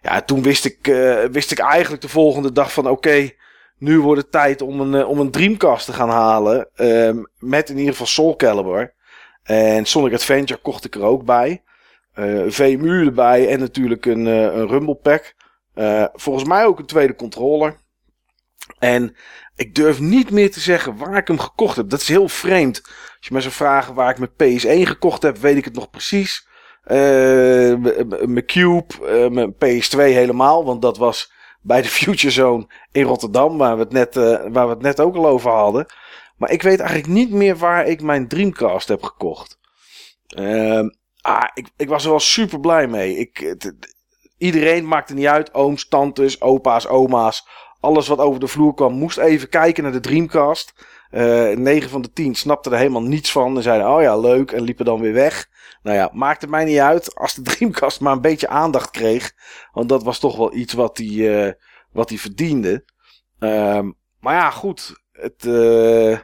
Ja, 0.02 0.22
toen 0.22 0.41
wist 0.41 0.65
ik, 0.65 0.88
eh, 0.88 1.24
wist 1.24 1.52
ik 1.52 1.60
eigenlijk 1.60 2.02
de 2.02 2.10
volgende 2.10 2.52
dag 2.52 2.74
van 2.74 2.89
oké, 2.89 3.32
nu 3.79 3.99
wordt 3.99 4.21
het 4.21 4.31
tijd 4.31 4.61
om 4.61 4.79
een, 4.79 4.95
eh, 4.95 5.09
om 5.09 5.19
een 5.19 5.31
Dreamcast 5.31 5.85
te 5.85 5.93
gaan 5.93 6.09
halen. 6.09 6.69
ehm, 6.75 7.23
met 7.37 7.69
in 7.69 7.77
ieder 7.77 7.91
geval 7.91 8.07
Soul 8.07 8.35
Calibur. 8.35 8.93
En 9.43 9.85
Sonic 9.85 10.13
Adventure 10.13 10.59
kocht 10.59 10.85
ik 10.85 10.95
er 10.95 11.03
ook 11.03 11.25
bij. 11.25 11.63
Eh 12.13 12.43
VMU 12.47 13.05
erbij 13.05 13.49
en 13.49 13.59
natuurlijk 13.59 14.05
een, 14.05 14.27
eh, 14.27 14.41
een 14.41 14.67
Rumble 14.67 14.95
Pack. 14.95 15.35
Volgens 16.13 16.45
mij 16.47 16.65
ook 16.65 16.79
een 16.79 16.85
tweede 16.85 17.15
controller. 17.15 17.77
En 18.79 19.15
ik 19.55 19.75
durf 19.75 19.99
niet 19.99 20.31
meer 20.31 20.51
te 20.51 20.59
zeggen 20.59 20.97
waar 20.97 21.17
ik 21.17 21.27
hem 21.27 21.39
gekocht 21.39 21.75
heb. 21.75 21.89
Dat 21.89 22.01
is 22.01 22.07
heel 22.07 22.27
vreemd. 22.27 22.81
Als 22.83 23.27
je 23.27 23.33
me 23.33 23.41
zou 23.41 23.53
vragen 23.53 23.93
waar 23.93 24.09
ik 24.09 24.17
mijn 24.17 24.57
PS1 24.57 24.87
gekocht 24.87 25.21
heb, 25.21 25.37
weet 25.37 25.57
ik 25.57 25.65
het 25.65 25.73
nog 25.73 25.89
precies. 25.89 26.47
Mijn 26.83 28.45
Cube, 28.45 29.29
mijn 29.31 29.53
PS2 29.53 30.13
helemaal. 30.13 30.65
Want 30.65 30.81
dat 30.81 30.97
was 30.97 31.31
bij 31.62 31.82
de 31.82 31.88
Future 31.88 32.32
Zone 32.32 32.67
in 32.91 33.04
Rotterdam, 33.04 33.58
waar 33.58 33.76
we 33.76 33.84
het 33.84 33.91
net, 33.91 34.17
eh, 34.17 34.45
waar 34.52 34.67
we 34.67 34.74
het 34.74 34.82
net 34.82 35.00
ook 35.00 35.15
al 35.15 35.28
over 35.28 35.52
hadden. 35.52 35.86
Maar 36.38 36.52
ik 36.52 36.62
weet 36.62 36.80
eigenlijk 36.80 37.10
niet 37.10 37.32
meer 37.32 37.58
waar 37.58 37.88
ik 37.88 38.02
mijn 38.02 38.28
Dreamcast 38.28 38.88
heb 38.88 39.04
gekocht. 39.04 39.60
Ehm, 40.28 40.89
ah, 41.22 41.50
ik, 41.54 41.67
ik 41.78 41.89
was 41.89 42.04
er 42.04 42.10
wel 42.10 42.19
super 42.19 42.60
blij 42.60 42.88
mee. 42.88 43.17
Ik, 43.17 43.56
iedereen 44.38 44.88
maakte 44.88 45.13
niet 45.13 45.26
uit. 45.26 45.54
Ooms, 45.54 45.88
tantes, 45.88 46.41
opa's, 46.41 46.88
oma's 46.88 47.48
alles 47.80 48.08
wat 48.08 48.19
over 48.19 48.39
de 48.39 48.48
vloer 48.48 48.74
kwam, 48.74 48.93
moest 48.93 49.17
even 49.17 49.50
kijken 49.50 49.84
naar 49.84 49.91
de 49.91 50.00
Dreamcast. 50.00 50.74
Uh, 51.12 51.50
9 51.58 51.89
van 51.89 52.02
de 52.02 52.13
10 52.13 52.36
snapten 52.36 52.72
er 52.72 52.78
helemaal 52.78 53.02
niets 53.02 53.32
van. 53.32 53.56
En 53.56 53.63
zeiden, 53.63 53.89
oh 53.89 54.02
ja, 54.02 54.17
leuk. 54.17 54.52
En 54.52 54.62
liepen 54.62 54.86
dan 54.86 55.00
weer 55.00 55.13
weg. 55.13 55.50
Nou 55.83 55.97
ja, 55.97 56.09
maakt 56.13 56.41
het 56.41 56.49
mij 56.49 56.65
niet 56.65 56.79
uit 56.79 57.15
als 57.15 57.33
de 57.33 57.41
Dreamcast 57.51 57.99
maar 57.99 58.13
een 58.13 58.21
beetje 58.21 58.47
aandacht 58.47 58.91
kreeg. 58.91 59.33
Want 59.71 59.89
dat 59.89 60.03
was 60.03 60.19
toch 60.19 60.37
wel 60.37 60.53
iets 60.53 60.73
wat 60.73 60.97
hij, 60.97 61.07
uh, 61.07 61.51
wat 61.91 62.09
hij 62.09 62.17
verdiende. 62.17 62.85
Um, 63.39 63.97
maar 64.19 64.33
ja, 64.33 64.49
goed. 64.49 65.01
Het, 65.11 65.43
uh, 65.45 66.17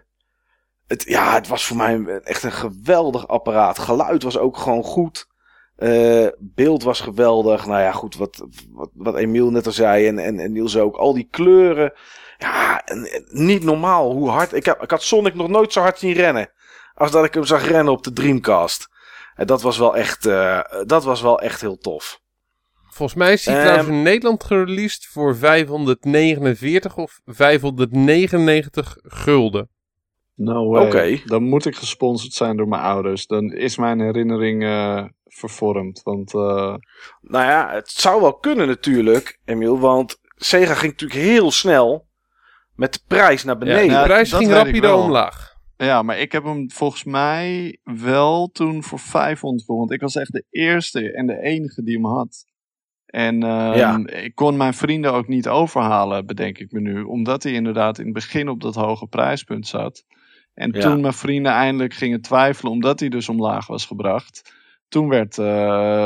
het, 0.87 1.03
ja, 1.03 1.33
het 1.33 1.47
was 1.47 1.65
voor 1.65 1.77
mij 1.77 2.19
echt 2.23 2.43
een 2.43 2.51
geweldig 2.51 3.27
apparaat. 3.27 3.79
Geluid 3.79 4.23
was 4.23 4.37
ook 4.37 4.57
gewoon 4.57 4.83
goed. 4.83 5.27
Uh, 5.77 6.27
beeld 6.39 6.83
was 6.83 6.99
geweldig. 6.99 7.65
Nou 7.65 7.81
ja, 7.81 7.91
goed, 7.91 8.15
wat, 8.15 8.45
wat, 8.71 8.89
wat 8.93 9.15
Emiel 9.15 9.51
net 9.51 9.65
al 9.65 9.71
zei 9.71 10.07
en, 10.07 10.19
en, 10.19 10.39
en 10.39 10.51
Niels 10.51 10.77
ook. 10.77 10.95
Al 10.95 11.13
die 11.13 11.27
kleuren. 11.31 11.93
Ja, 12.37 12.83
niet 13.25 13.63
normaal 13.63 14.11
hoe 14.11 14.29
hard. 14.29 14.53
Ik, 14.53 14.65
heb, 14.65 14.81
ik 14.81 14.89
had 14.89 15.03
Sonic 15.03 15.33
nog 15.35 15.47
nooit 15.47 15.73
zo 15.73 15.81
hard 15.81 15.99
zien 15.99 16.13
rennen. 16.13 16.49
Als 16.93 17.11
dat 17.11 17.25
ik 17.25 17.33
hem 17.33 17.45
zag 17.45 17.67
rennen 17.67 17.93
op 17.93 18.03
de 18.03 18.13
Dreamcast. 18.13 18.89
En 19.36 19.48
dat 19.48 19.62
was 19.62 19.78
wel 19.78 19.95
echt, 19.95 20.26
uh, 20.26 20.60
dat 20.86 21.04
was 21.04 21.21
wel 21.21 21.41
echt 21.41 21.62
heel 21.62 21.78
tof. 21.78 22.24
Volgens 22.88 23.19
mij 23.19 23.34
is 23.34 23.45
hij 23.45 23.56
um, 23.56 23.62
trouwens 23.62 23.89
in 23.89 24.04
Nederland 24.04 24.43
gereleased 24.43 25.06
voor 25.06 25.36
549 25.36 26.98
of 26.98 27.21
599 27.26 28.98
gulden. 29.04 29.69
No 30.36 30.69
way. 30.69 30.86
Okay. 30.86 31.21
Dan 31.26 31.43
moet 31.43 31.65
ik 31.65 31.76
gesponsord 31.76 32.34
zijn 32.34 32.58
door 32.58 32.67
mijn 32.67 32.82
ouders. 32.82 33.28
Dan 33.28 33.52
is 33.52 33.78
mijn 33.78 34.00
herinnering 34.00 34.63
uh, 34.63 35.04
vervormd. 35.26 36.02
Want, 36.04 36.34
uh... 36.34 36.76
Nou 37.21 37.45
ja, 37.45 37.69
het 37.71 37.89
zou 37.89 38.21
wel 38.21 38.34
kunnen 38.34 38.67
natuurlijk, 38.67 39.39
Emiel. 39.45 39.80
Want 39.80 40.19
Sega 40.36 40.74
ging 40.74 40.91
natuurlijk 40.91 41.19
heel 41.19 41.52
snel 41.52 42.08
met 42.76 42.93
de 42.93 43.00
prijs 43.08 43.43
naar 43.43 43.58
beneden. 43.58 43.86
Ja, 43.86 44.00
de 44.00 44.08
prijs 44.08 44.34
ging 44.34 44.52
rapido 44.52 45.02
omlaag. 45.02 45.54
Ja, 45.77 46.01
maar 46.01 46.19
ik 46.19 46.31
heb 46.31 46.43
hem 46.43 46.71
volgens 46.71 47.03
mij 47.03 47.77
wel 47.83 48.47
toen 48.47 48.83
voor 48.83 48.99
500 48.99 49.67
Want 49.67 49.91
ik 49.91 50.01
was 50.01 50.15
echt 50.15 50.31
de 50.31 50.45
eerste 50.49 51.11
en 51.11 51.27
de 51.27 51.41
enige 51.41 51.83
die 51.83 51.95
hem 51.95 52.05
had. 52.05 52.45
En 53.05 53.35
uh, 53.35 53.71
ja. 53.75 54.07
ik 54.07 54.35
kon 54.35 54.57
mijn 54.57 54.73
vrienden 54.73 55.13
ook 55.13 55.27
niet 55.27 55.47
overhalen, 55.47 56.25
bedenk 56.25 56.57
ik 56.57 56.71
me 56.71 56.79
nu. 56.79 57.01
Omdat 57.01 57.43
hij 57.43 57.51
inderdaad 57.51 57.97
in 57.97 58.05
het 58.05 58.13
begin 58.13 58.49
op 58.49 58.61
dat 58.61 58.75
hoge 58.75 59.07
prijspunt 59.07 59.67
zat. 59.67 60.05
En 60.53 60.71
ja. 60.71 60.81
toen 60.81 61.01
mijn 61.01 61.13
vrienden 61.13 61.51
eindelijk 61.51 61.93
gingen 61.93 62.21
twijfelen, 62.21 62.71
omdat 62.71 62.99
hij 62.99 63.09
dus 63.09 63.29
omlaag 63.29 63.67
was 63.67 63.85
gebracht. 63.85 64.53
Toen 64.88 65.07
werd, 65.09 65.38
uh, 65.38 65.45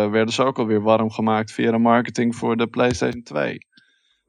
werden 0.10 0.34
ze 0.34 0.44
ook 0.44 0.60
alweer 0.60 0.82
warm 0.82 1.12
gemaakt 1.12 1.52
via 1.52 1.72
de 1.72 1.78
marketing 1.78 2.36
voor 2.36 2.58
de 2.58 2.68
PlayStation 2.68 3.24
2. 3.24 3.58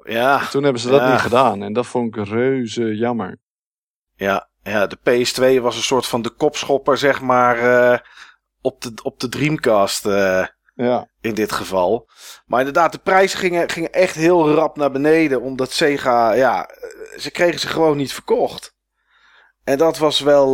Ja. 0.04 0.46
toen 0.46 0.62
hebben 0.62 0.82
ze 0.82 0.88
dat 0.88 1.00
ja. 1.00 1.10
niet 1.10 1.20
gedaan. 1.20 1.62
En 1.62 1.72
dat 1.72 1.86
vond 1.86 2.16
ik 2.16 2.24
reuze 2.24 2.94
jammer. 2.96 3.38
Ja, 4.14 4.49
ja, 4.70 4.86
de 4.86 4.98
PS2 4.98 5.62
was 5.62 5.76
een 5.76 5.82
soort 5.82 6.06
van 6.06 6.22
de 6.22 6.30
kopschopper, 6.30 6.98
zeg 6.98 7.20
maar, 7.20 7.62
uh, 7.62 7.98
op, 8.60 8.82
de, 8.82 8.92
op 9.02 9.20
de 9.20 9.28
Dreamcast. 9.28 10.06
Uh, 10.06 10.46
ja. 10.74 11.08
In 11.20 11.34
dit 11.34 11.52
geval. 11.52 12.08
Maar 12.46 12.58
inderdaad, 12.58 12.92
de 12.92 12.98
prijzen 12.98 13.38
gingen, 13.38 13.70
gingen 13.70 13.92
echt 13.92 14.14
heel 14.14 14.50
rap 14.50 14.76
naar 14.76 14.90
beneden. 14.90 15.40
Omdat 15.40 15.72
Sega, 15.72 16.32
ja, 16.32 16.70
ze 17.16 17.30
kregen 17.30 17.60
ze 17.60 17.68
gewoon 17.68 17.96
niet 17.96 18.12
verkocht. 18.12 18.74
En 19.64 19.78
dat 19.78 19.98
was 19.98 20.20
wel, 20.20 20.52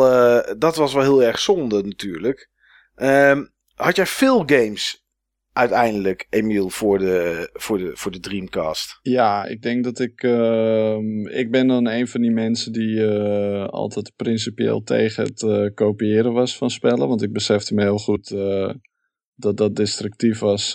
dat 0.58 0.76
was 0.76 0.92
wel 0.92 1.02
heel 1.02 1.22
erg 1.22 1.38
zonde 1.38 1.82
natuurlijk. 1.82 2.50
Um, 2.96 3.54
had 3.74 3.96
jij 3.96 4.06
veel 4.06 4.42
games 4.46 5.05
uiteindelijk, 5.56 6.26
Emiel, 6.30 6.70
voor 6.70 6.98
de, 6.98 7.48
voor 7.52 7.78
de, 7.78 7.90
voor 7.94 8.12
de 8.12 8.20
Dreamcast? 8.20 8.98
Ja, 9.02 9.44
ik 9.44 9.62
denk 9.62 9.84
dat 9.84 9.98
ik. 9.98 10.22
Uh, 10.22 10.96
ik 11.24 11.50
ben 11.50 11.66
dan 11.66 11.86
een 11.86 12.08
van 12.08 12.20
die 12.20 12.30
mensen 12.30 12.72
die 12.72 12.96
uh, 12.96 13.66
altijd 13.66 14.12
principieel 14.16 14.82
tegen 14.82 15.24
het 15.24 15.42
uh, 15.42 15.66
kopiëren 15.74 16.32
was 16.32 16.56
van 16.56 16.70
spellen. 16.70 17.08
Want 17.08 17.22
ik 17.22 17.32
besefte 17.32 17.74
me 17.74 17.82
heel 17.82 17.98
goed 17.98 18.34
dat 19.34 19.56
dat 19.56 19.76
destructief 19.76 20.38
was 20.38 20.70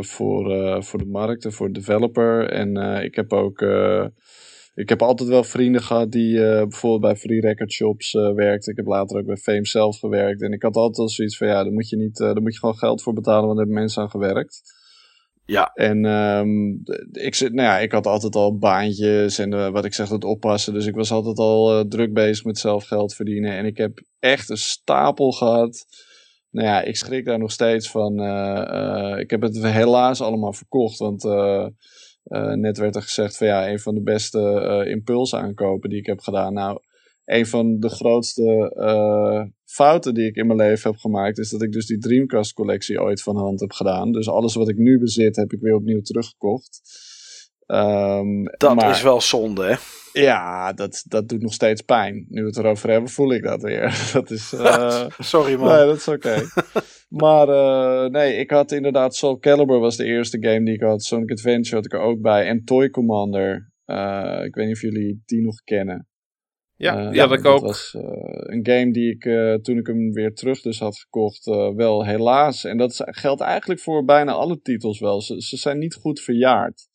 voor, 0.00 0.82
voor 0.84 0.98
de 0.98 1.06
markt 1.10 1.44
en 1.44 1.52
voor 1.52 1.66
de 1.66 1.78
developer. 1.80 2.48
En 2.50 2.76
ik 3.02 3.14
heb 3.14 3.32
ook 3.32 3.60
ik 4.74 4.88
heb 4.88 5.02
altijd 5.02 5.28
wel 5.28 5.44
vrienden 5.44 5.82
gehad 5.82 6.12
die 6.12 6.34
uh, 6.34 6.42
bijvoorbeeld 6.42 7.00
bij 7.00 7.16
free 7.16 7.40
record 7.40 7.72
shops 7.72 8.12
uh, 8.12 8.34
werkten. 8.34 8.70
Ik 8.70 8.76
heb 8.76 8.86
later 8.86 9.18
ook 9.18 9.26
bij 9.26 9.36
Fame 9.36 9.66
zelf 9.66 9.98
gewerkt. 9.98 10.42
En 10.42 10.52
ik 10.52 10.62
had 10.62 10.76
altijd 10.76 10.98
al 10.98 11.08
zoiets 11.08 11.36
van, 11.36 11.46
ja, 11.46 11.62
daar 11.62 11.72
moet 11.72 11.88
je, 11.88 11.96
niet, 11.96 12.20
uh, 12.20 12.26
daar 12.26 12.42
moet 12.42 12.52
je 12.52 12.58
gewoon 12.58 12.78
geld 12.78 13.02
voor 13.02 13.12
betalen, 13.12 13.44
want 13.44 13.56
daar 13.56 13.64
hebben 13.64 13.82
mensen 13.82 14.02
aan 14.02 14.10
gewerkt. 14.10 14.80
Ja. 15.44 15.70
En 15.74 16.04
um, 16.04 16.82
ik, 17.12 17.40
nou 17.40 17.68
ja, 17.68 17.78
ik 17.78 17.92
had 17.92 18.06
altijd 18.06 18.34
al 18.34 18.58
baantjes 18.58 19.38
en 19.38 19.72
wat 19.72 19.84
ik 19.84 19.94
zeg, 19.94 20.08
dat 20.08 20.24
oppassen. 20.24 20.72
Dus 20.72 20.86
ik 20.86 20.94
was 20.94 21.10
altijd 21.10 21.38
al 21.38 21.88
druk 21.88 22.12
bezig 22.12 22.44
met 22.44 22.58
zelf 22.58 22.84
geld 22.84 23.14
verdienen. 23.14 23.52
En 23.52 23.66
ik 23.66 23.76
heb 23.76 24.02
echt 24.18 24.50
een 24.50 24.56
stapel 24.56 25.32
gehad. 25.32 25.84
Nou 26.50 26.66
ja, 26.66 26.82
ik 26.82 26.96
schrik 26.96 27.24
daar 27.24 27.38
nog 27.38 27.52
steeds 27.52 27.90
van. 27.90 28.12
ik 29.18 29.30
heb 29.30 29.40
het 29.40 29.62
helaas 29.62 30.20
allemaal 30.20 30.52
verkocht, 30.52 30.98
want... 30.98 31.24
Uh, 32.24 32.52
net 32.52 32.78
werd 32.78 32.96
er 32.96 33.02
gezegd 33.02 33.36
van 33.36 33.46
ja, 33.46 33.68
een 33.68 33.80
van 33.80 33.94
de 33.94 34.02
beste 34.02 34.38
uh, 34.84 34.90
impulsaankopen 34.92 35.90
die 35.90 35.98
ik 35.98 36.06
heb 36.06 36.20
gedaan. 36.20 36.52
Nou, 36.52 36.80
een 37.24 37.46
van 37.46 37.80
de 37.80 37.88
grootste 37.88 38.74
uh, 38.76 39.42
fouten 39.64 40.14
die 40.14 40.26
ik 40.26 40.36
in 40.36 40.46
mijn 40.46 40.58
leven 40.58 40.90
heb 40.90 41.00
gemaakt, 41.00 41.38
is 41.38 41.50
dat 41.50 41.62
ik 41.62 41.72
dus 41.72 41.86
die 41.86 41.98
Dreamcast 41.98 42.52
collectie 42.52 43.00
ooit 43.00 43.22
van 43.22 43.36
hand 43.36 43.60
heb 43.60 43.72
gedaan. 43.72 44.12
Dus 44.12 44.28
alles 44.28 44.54
wat 44.54 44.68
ik 44.68 44.76
nu 44.76 44.98
bezit, 44.98 45.36
heb 45.36 45.52
ik 45.52 45.60
weer 45.60 45.74
opnieuw 45.74 46.00
teruggekocht. 46.00 46.80
Um, 47.66 48.44
dat 48.44 48.74
maar, 48.74 48.90
is 48.90 49.02
wel 49.02 49.20
zonde, 49.20 49.64
hè? 49.64 49.74
Ja, 50.12 50.72
dat, 50.72 51.04
dat 51.08 51.28
doet 51.28 51.42
nog 51.42 51.52
steeds 51.52 51.82
pijn. 51.82 52.26
Nu 52.28 52.40
we 52.40 52.46
het 52.46 52.56
erover 52.56 52.90
hebben, 52.90 53.10
voel 53.10 53.32
ik 53.32 53.42
dat 53.42 53.62
weer. 53.62 54.00
dat 54.12 54.30
is, 54.30 54.52
uh... 54.52 55.06
Sorry 55.18 55.54
man. 55.54 55.68
Nee, 55.68 55.86
dat 55.86 55.96
is 55.96 56.08
oké. 56.08 56.16
Okay. 56.16 56.44
maar 57.22 57.48
uh, 57.48 58.10
nee, 58.10 58.36
ik 58.36 58.50
had 58.50 58.72
inderdaad 58.72 59.14
Soul 59.14 59.38
Calibur 59.38 59.78
was 59.78 59.96
de 59.96 60.04
eerste 60.04 60.42
game 60.42 60.64
die 60.64 60.74
ik 60.74 60.82
had. 60.82 61.02
Sonic 61.02 61.30
Adventure 61.30 61.76
had 61.76 61.84
ik 61.84 61.92
er 61.92 62.00
ook 62.00 62.20
bij. 62.20 62.46
En 62.46 62.64
Toy 62.64 62.90
Commander. 62.90 63.72
Uh, 63.86 64.40
ik 64.44 64.54
weet 64.54 64.66
niet 64.66 64.74
of 64.74 64.82
jullie 64.82 65.22
die 65.26 65.42
nog 65.42 65.62
kennen. 65.62 66.06
Ja, 66.74 67.12
ja, 67.12 67.26
dat, 67.26 67.42
dat 67.42 67.52
ook. 67.52 67.60
was 67.60 67.94
een 68.46 68.66
game 68.66 68.92
die 68.92 69.10
ik 69.10 69.22
toen 69.62 69.78
ik 69.78 69.86
hem 69.86 70.12
weer 70.12 70.34
terug 70.34 70.60
dus 70.60 70.78
had 70.78 70.98
gekocht, 70.98 71.44
wel 71.74 72.04
helaas. 72.04 72.64
En 72.64 72.76
dat 72.76 72.96
geldt 73.04 73.40
eigenlijk 73.40 73.80
voor 73.80 74.04
bijna 74.04 74.32
alle 74.32 74.60
titels 74.60 75.00
wel. 75.00 75.20
Ze, 75.20 75.42
ze 75.42 75.56
zijn 75.56 75.78
niet 75.78 75.94
goed 75.94 76.20
verjaard 76.20 76.90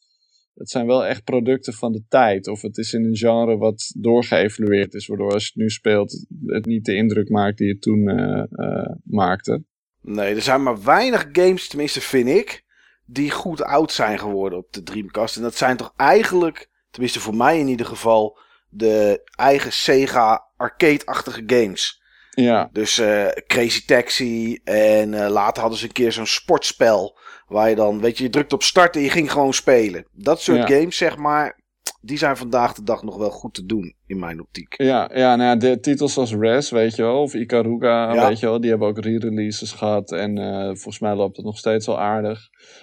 het 0.57 0.69
zijn 0.69 0.85
wel 0.85 1.05
echt 1.05 1.23
producten 1.23 1.73
van 1.73 1.91
de 1.91 2.03
tijd. 2.09 2.47
Of 2.47 2.61
het 2.61 2.77
is 2.77 2.93
in 2.93 3.03
een 3.03 3.15
genre 3.15 3.57
wat 3.57 3.93
doorgeëvalueerd 3.97 4.93
is, 4.93 5.07
waardoor 5.07 5.33
als 5.33 5.43
je 5.43 5.49
het 5.53 5.61
nu 5.61 5.69
speelt, 5.69 6.25
het 6.45 6.65
niet 6.65 6.85
de 6.85 6.95
indruk 6.95 7.29
maakt 7.29 7.57
die 7.57 7.69
het 7.69 7.81
toen 7.81 7.99
uh, 7.99 8.43
uh, 8.51 8.95
maakte. 9.03 9.63
Nee, 10.01 10.35
er 10.35 10.41
zijn 10.41 10.63
maar 10.63 10.83
weinig 10.83 11.27
games, 11.31 11.67
tenminste 11.67 12.01
vind 12.01 12.27
ik, 12.27 12.63
die 13.05 13.31
goed 13.31 13.61
oud 13.61 13.91
zijn 13.91 14.19
geworden 14.19 14.59
op 14.59 14.73
de 14.73 14.83
Dreamcast. 14.83 15.35
En 15.35 15.41
dat 15.41 15.55
zijn 15.55 15.77
toch 15.77 15.93
eigenlijk, 15.95 16.69
tenminste 16.91 17.19
voor 17.19 17.35
mij 17.35 17.59
in 17.59 17.67
ieder 17.67 17.85
geval, 17.85 18.39
de 18.69 19.21
eigen 19.35 19.71
Sega 19.71 20.45
arcade-achtige 20.57 21.43
games. 21.45 22.01
Ja. 22.29 22.69
Dus 22.71 22.99
uh, 22.99 23.27
Crazy 23.47 23.85
Taxi 23.85 24.59
en 24.63 25.29
later 25.29 25.61
hadden 25.61 25.79
ze 25.79 25.85
een 25.85 25.91
keer 25.91 26.11
zo'n 26.11 26.25
sportspel 26.25 27.19
Waar 27.47 27.69
je 27.69 27.75
dan, 27.75 27.99
weet 27.99 28.17
je, 28.17 28.23
je 28.23 28.29
drukt 28.29 28.53
op 28.53 28.63
start 28.63 28.95
en 28.95 29.01
je 29.01 29.09
ging 29.09 29.31
gewoon 29.31 29.53
spelen. 29.53 30.05
Dat 30.11 30.41
soort 30.41 30.71
games, 30.71 30.97
zeg 30.97 31.17
maar, 31.17 31.59
die 32.01 32.17
zijn 32.17 32.37
vandaag 32.37 32.73
de 32.73 32.83
dag 32.83 33.03
nog 33.03 33.17
wel 33.17 33.29
goed 33.29 33.53
te 33.53 33.65
doen, 33.65 33.93
in 34.05 34.19
mijn 34.19 34.41
optiek. 34.41 34.73
Ja, 34.81 35.09
ja, 35.13 35.35
nou 35.35 35.49
ja 35.49 35.55
de 35.55 35.79
titels 35.79 36.17
als 36.17 36.33
Res, 36.33 36.69
weet 36.69 36.95
je 36.95 37.01
wel, 37.01 37.21
of 37.21 37.33
Ikaruga, 37.33 38.27
weet 38.27 38.39
je 38.39 38.45
wel, 38.45 38.61
die 38.61 38.69
hebben 38.69 38.87
ook 38.87 38.99
re-releases 38.99 39.71
gehad. 39.71 40.11
En 40.11 40.39
uh, 40.39 40.65
volgens 40.65 40.99
mij 40.99 41.15
loopt 41.15 41.35
het 41.35 41.45
nog 41.45 41.57
steeds 41.57 41.85
wel 41.85 41.99
aardig. 41.99 42.39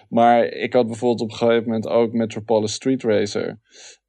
Maar 0.08 0.44
ik 0.44 0.72
had 0.72 0.86
bijvoorbeeld 0.86 1.20
op 1.20 1.30
een 1.30 1.36
gegeven 1.36 1.64
moment 1.64 1.88
ook 1.88 2.12
Metropolis 2.12 2.72
Street 2.72 3.02
Racer. 3.02 3.58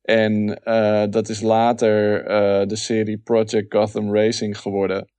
En 0.02 0.62
uh, 0.64 1.04
dat 1.10 1.30
is 1.30 1.42
later 1.42 2.22
uh, 2.22 2.68
de 2.68 2.76
serie 2.76 3.18
Project 3.18 3.74
Gotham 3.74 4.16
Racing 4.16 4.58
geworden. 4.58 5.14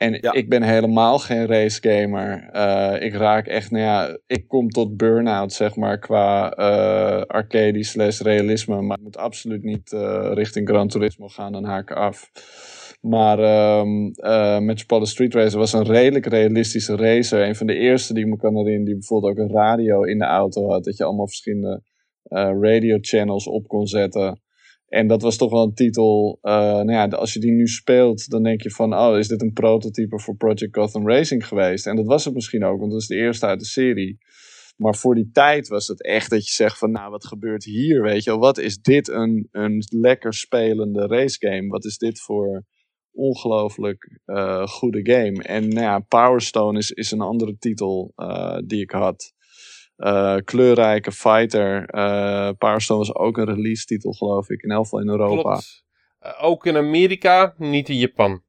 En 0.00 0.22
ik 0.32 0.48
ben 0.48 0.62
helemaal 0.62 1.18
geen 1.18 1.46
racegamer. 1.46 2.50
Uh, 2.52 3.02
ik 3.02 3.14
raak 3.14 3.46
echt, 3.46 3.70
nou 3.70 3.84
ja, 3.84 4.18
ik 4.26 4.48
kom 4.48 4.68
tot 4.68 4.96
burn-out, 4.96 5.52
zeg 5.52 5.76
maar, 5.76 5.98
qua 5.98 6.58
uh, 6.58 7.22
arcade 7.22 7.84
slash 7.84 8.20
realisme. 8.20 8.80
Maar 8.80 8.96
ik 8.96 9.02
moet 9.02 9.16
absoluut 9.16 9.62
niet 9.62 9.92
uh, 9.92 10.30
richting 10.32 10.68
Gran 10.68 10.88
Turismo 10.88 11.28
gaan, 11.28 11.52
dan 11.52 11.64
haak 11.64 11.90
ik 11.90 11.96
af. 11.96 12.30
Maar 13.00 13.38
um, 13.78 14.12
uh, 14.16 14.58
Metropolis 14.58 15.10
Street 15.10 15.34
Racer 15.34 15.58
was 15.58 15.72
een 15.72 15.86
redelijk 15.86 16.26
realistische 16.26 16.96
racer. 16.96 17.48
Een 17.48 17.56
van 17.56 17.66
de 17.66 17.76
eerste 17.76 18.14
die 18.14 18.24
ik 18.24 18.30
me 18.30 18.36
kan 18.36 18.56
herinneren, 18.56 18.84
die 18.84 18.94
bijvoorbeeld 18.94 19.32
ook 19.32 19.44
een 19.44 19.54
radio 19.54 20.02
in 20.02 20.18
de 20.18 20.24
auto 20.24 20.70
had. 20.70 20.84
Dat 20.84 20.96
je 20.96 21.04
allemaal 21.04 21.26
verschillende 21.26 21.82
radio 22.60 22.98
channels 23.00 23.46
op 23.46 23.68
kon 23.68 23.86
zetten. 23.86 24.40
En 24.90 25.06
dat 25.06 25.22
was 25.22 25.36
toch 25.36 25.50
wel 25.50 25.62
een 25.62 25.74
titel. 25.74 26.38
Uh, 26.42 26.52
nou 26.52 26.92
ja, 26.92 27.06
als 27.06 27.32
je 27.32 27.40
die 27.40 27.52
nu 27.52 27.66
speelt, 27.66 28.30
dan 28.30 28.42
denk 28.42 28.62
je 28.62 28.70
van: 28.70 28.94
oh, 28.94 29.18
is 29.18 29.28
dit 29.28 29.42
een 29.42 29.52
prototype 29.52 30.20
voor 30.20 30.36
Project 30.36 30.76
Gotham 30.76 31.08
Racing 31.08 31.46
geweest? 31.46 31.86
En 31.86 31.96
dat 31.96 32.06
was 32.06 32.24
het 32.24 32.34
misschien 32.34 32.64
ook, 32.64 32.78
want 32.78 32.92
dat 32.92 33.00
is 33.00 33.06
de 33.06 33.16
eerste 33.16 33.46
uit 33.46 33.60
de 33.60 33.66
serie. 33.66 34.18
Maar 34.76 34.94
voor 34.94 35.14
die 35.14 35.30
tijd 35.32 35.68
was 35.68 35.86
het 35.86 36.04
echt 36.04 36.30
dat 36.30 36.46
je 36.46 36.52
zegt 36.52 36.78
van, 36.78 36.90
nou, 36.90 37.10
wat 37.10 37.26
gebeurt 37.26 37.64
hier, 37.64 38.02
weet 38.02 38.24
je 38.24 38.30
wel? 38.30 38.38
Wat 38.38 38.58
is 38.58 38.80
dit 38.80 39.08
een, 39.08 39.48
een 39.50 39.84
lekker 39.88 40.34
spelende 40.34 41.06
racegame? 41.06 41.68
Wat 41.68 41.84
is 41.84 41.98
dit 41.98 42.20
voor 42.20 42.64
ongelooflijk 43.12 44.20
goede 44.64 45.12
game. 45.12 45.42
En 45.42 45.68
nou 45.68 45.80
ja, 45.80 45.98
Power 45.98 46.40
Stone 46.40 46.78
is, 46.78 46.90
is 46.90 47.10
een 47.10 47.20
andere 47.20 47.56
titel 47.58 48.12
die 48.64 48.80
ik 48.80 48.90
had. 48.90 49.32
Kleurrijke 50.44 51.12
fighter. 51.12 51.86
Power 52.58 52.80
Stone 52.80 52.98
was 52.98 53.14
ook 53.14 53.38
een 53.38 53.54
release 53.54 53.84
titel, 53.84 54.12
geloof 54.12 54.50
ik. 54.50 54.62
In 54.62 54.70
elk 54.70 54.82
geval 54.82 55.00
in 55.00 55.08
Europa. 55.08 55.60
ook 56.40 56.66
in 56.66 56.76
Amerika, 56.76 57.54
niet 57.58 57.88
in 57.88 57.98
Japan. 57.98 58.42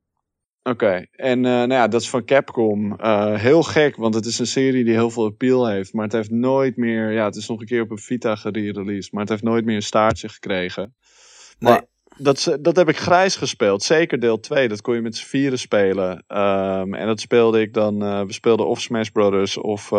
Oké, 0.64 1.06
en 1.12 1.38
uh, 1.38 1.44
nou 1.44 1.74
ja, 1.74 1.88
dat 1.88 2.02
is 2.02 2.10
van 2.10 2.26
Capcom. 2.26 2.94
Uh, 3.02 3.34
heel 3.34 3.64
gek, 3.64 3.96
want 3.96 4.16
het 4.16 4.26
is 4.26 4.40
een 4.40 4.48
serie 4.48 4.84
die 4.84 4.94
heel 4.94 5.10
veel 5.10 5.26
appeal 5.26 5.68
heeft. 5.68 5.94
Maar 5.94 6.04
het 6.04 6.14
heeft 6.14 6.32
nooit 6.32 6.78
meer. 6.78 7.12
Ja, 7.12 7.26
het 7.26 7.36
is 7.36 7.48
nog 7.48 7.60
een 7.60 7.66
keer 7.66 7.82
op 7.82 7.92
een 7.92 7.98
Vita 7.98 8.36
gereleased. 8.36 9.12
Maar 9.12 9.22
het 9.22 9.30
heeft 9.30 9.44
nooit 9.44 9.66
meer 9.66 9.76
een 9.76 9.82
staartje 9.82 10.30
gekregen. 10.30 10.96
Nee. 11.60 11.80
Dat, 12.18 12.58
dat 12.60 12.76
heb 12.76 12.90
ik 12.90 12.98
grijs 12.98 13.36
gespeeld. 13.36 13.84
Zeker 13.84 14.20
deel 14.20 14.40
2. 14.40 14.68
Dat 14.68 14.82
kon 14.82 14.96
je 14.96 15.02
met 15.02 15.16
z'n 15.16 15.26
vieren 15.26 15.60
spelen. 15.60 16.12
Um, 16.28 16.94
en 16.94 17.08
dat 17.08 17.20
speelde 17.20 17.62
ik 17.62 17.74
dan. 17.74 18.04
Uh, 18.04 18.22
we 18.22 18.34
speelden 18.34 18.68
of 18.68 18.82
Smash 18.82 19.10
Brothers 19.10 19.58
of 19.58 19.90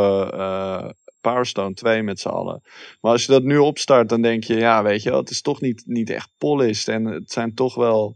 Power 1.23 1.47
Stone 1.47 1.75
2 1.75 2.03
met 2.03 2.21
z'n 2.21 2.29
allen. 2.29 2.63
Maar 3.01 3.13
als 3.13 3.25
je 3.25 3.33
dat 3.33 3.43
nu 3.43 3.59
opstart, 3.59 4.09
dan 4.09 4.23
denk 4.23 4.45
je, 4.45 4.55
ja, 4.55 4.83
weet 4.83 5.03
je 5.03 5.11
wel, 5.11 5.19
het 5.19 5.31
is 5.31 5.43
toch 5.43 5.61
niet, 5.61 5.83
niet 5.87 6.11
echt 6.11 6.31
polished. 6.39 6.89
En 6.89 7.05
het 7.05 7.33
zijn 7.33 7.55
toch 7.55 7.75
wel 7.75 8.15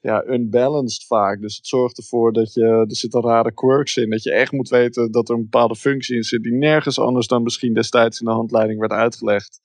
ja, 0.00 0.24
unbalanced 0.26 1.06
vaak. 1.06 1.40
Dus 1.40 1.56
het 1.56 1.66
zorgt 1.66 1.98
ervoor 1.98 2.32
dat 2.32 2.52
je, 2.52 2.64
er 2.64 2.96
zitten 2.96 3.22
rare 3.22 3.54
quirks 3.54 3.96
in. 3.96 4.10
Dat 4.10 4.22
je 4.22 4.32
echt 4.32 4.52
moet 4.52 4.68
weten 4.68 5.12
dat 5.12 5.28
er 5.28 5.34
een 5.34 5.42
bepaalde 5.42 5.76
functie 5.76 6.16
in 6.16 6.22
zit 6.22 6.42
die 6.42 6.52
nergens 6.52 6.98
anders 6.98 7.26
dan 7.26 7.42
misschien 7.42 7.74
destijds 7.74 8.20
in 8.20 8.26
de 8.26 8.32
handleiding 8.32 8.80
werd 8.80 8.92
uitgelegd. 8.92 9.60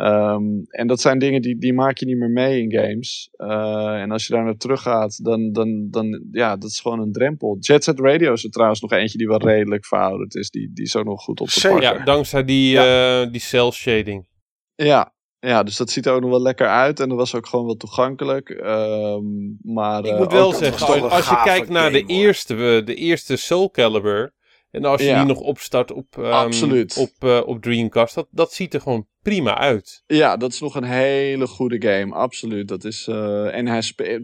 Um, 0.00 0.64
en 0.68 0.86
dat 0.86 1.00
zijn 1.00 1.18
dingen 1.18 1.42
die, 1.42 1.58
die 1.58 1.72
maak 1.72 1.98
je 1.98 2.06
niet 2.06 2.18
meer 2.18 2.30
mee 2.30 2.62
in 2.62 2.72
games. 2.72 3.30
Uh, 3.36 4.00
en 4.00 4.10
als 4.10 4.26
je 4.26 4.32
daar 4.32 4.44
naar 4.44 4.56
terug 4.56 4.82
gaat, 4.82 5.24
dan, 5.24 5.52
dan, 5.52 5.86
dan 5.90 6.26
ja, 6.30 6.56
dat 6.56 6.70
is 6.70 6.80
gewoon 6.80 7.00
een 7.00 7.12
drempel. 7.12 7.56
Jet 7.60 7.84
Set 7.84 8.00
Radio 8.00 8.32
is 8.32 8.44
er 8.44 8.50
trouwens 8.50 8.80
nog 8.80 8.92
eentje 8.92 9.18
die 9.18 9.26
wel 9.26 9.42
redelijk 9.42 9.86
verouderd 9.86 10.34
is. 10.34 10.50
Die, 10.50 10.70
die 10.72 10.94
ook 10.94 11.04
nog 11.04 11.22
goed 11.22 11.40
op 11.40 11.48
te 11.48 11.68
pakken. 11.68 11.98
Ja, 11.98 12.04
dankzij 12.04 12.44
die, 12.44 12.70
ja. 12.70 13.22
Uh, 13.22 13.32
die 13.32 13.40
cel 13.40 13.72
shading. 13.72 14.26
Ja, 14.74 15.14
ja, 15.38 15.62
dus 15.62 15.76
dat 15.76 15.90
ziet 15.90 16.06
er 16.06 16.12
ook 16.12 16.20
nog 16.20 16.30
wel 16.30 16.42
lekker 16.42 16.68
uit. 16.68 17.00
En 17.00 17.08
dat 17.08 17.18
was 17.18 17.34
ook 17.34 17.46
gewoon 17.46 17.66
wel 17.66 17.76
toegankelijk. 17.76 18.48
Um, 18.48 19.58
maar, 19.62 20.04
ik 20.04 20.18
moet 20.18 20.32
wel 20.32 20.52
zeggen, 20.52 21.10
als 21.10 21.28
je 21.28 21.40
kijkt 21.44 21.68
naar 21.68 21.92
de 21.92 22.04
eerste, 22.06 22.82
de 22.84 22.94
eerste 22.94 23.36
Soul 23.36 23.70
Calibur... 23.70 24.36
En 24.70 24.84
als 24.84 25.02
je 25.02 25.14
die 25.14 25.24
nog 25.24 25.40
opstart 25.40 25.92
op, 25.92 26.16
um, 26.16 26.86
op, 26.96 27.12
uh, 27.24 27.40
op 27.44 27.62
Dreamcast, 27.62 28.14
dat, 28.14 28.28
dat 28.30 28.52
ziet 28.52 28.74
er 28.74 28.80
gewoon 28.80 29.06
prima 29.22 29.58
uit. 29.58 30.02
Ja, 30.06 30.36
dat 30.36 30.52
is 30.52 30.60
nog 30.60 30.74
een 30.74 30.84
hele 30.84 31.46
goede 31.46 31.82
game, 31.88 32.14
absoluut. 32.14 32.68
Dat 32.68 32.84
is, 32.84 33.06
uh, 33.06 33.54
en 33.54 33.66
hij 33.66 33.82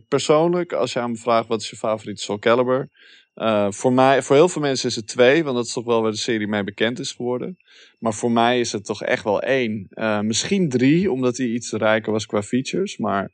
persoonlijk, 0.09 0.73
als 0.73 0.93
je 0.93 1.01
aan 1.01 1.11
me 1.11 1.17
vraagt 1.17 1.49
wat 1.49 1.61
is 1.61 1.71
je 1.71 1.77
favoriete 1.77 2.23
Soul 2.23 2.39
Calibur, 2.39 2.91
uh, 3.35 3.67
voor, 3.71 3.93
mij, 3.93 4.23
voor 4.23 4.37
heel 4.37 4.49
veel 4.49 4.63
mensen 4.63 4.89
is 4.89 4.97
het 4.97 5.07
twee, 5.07 5.45
want 5.45 5.57
dat 5.57 5.67
is 5.67 5.73
toch 5.73 5.85
wel 5.85 6.03
waar 6.03 6.11
de 6.11 6.17
serie 6.17 6.47
mee 6.47 6.65
bekend 6.65 6.99
is 6.99 7.13
geworden. 7.13 7.57
Maar 7.99 8.15
voor 8.15 8.31
mij 8.31 8.61
is 8.61 8.73
het 8.73 8.85
toch 8.85 9.03
echt 9.03 9.25
wel 9.25 9.43
één. 9.43 9.89
Misschien 10.23 10.69
drie, 10.69 11.13
omdat 11.13 11.37
hij 11.37 11.47
iets 11.47 11.73
rijker 11.73 12.13
was 12.13 12.27
qua 12.27 12.43
features. 12.43 12.97
Maar 12.97 13.31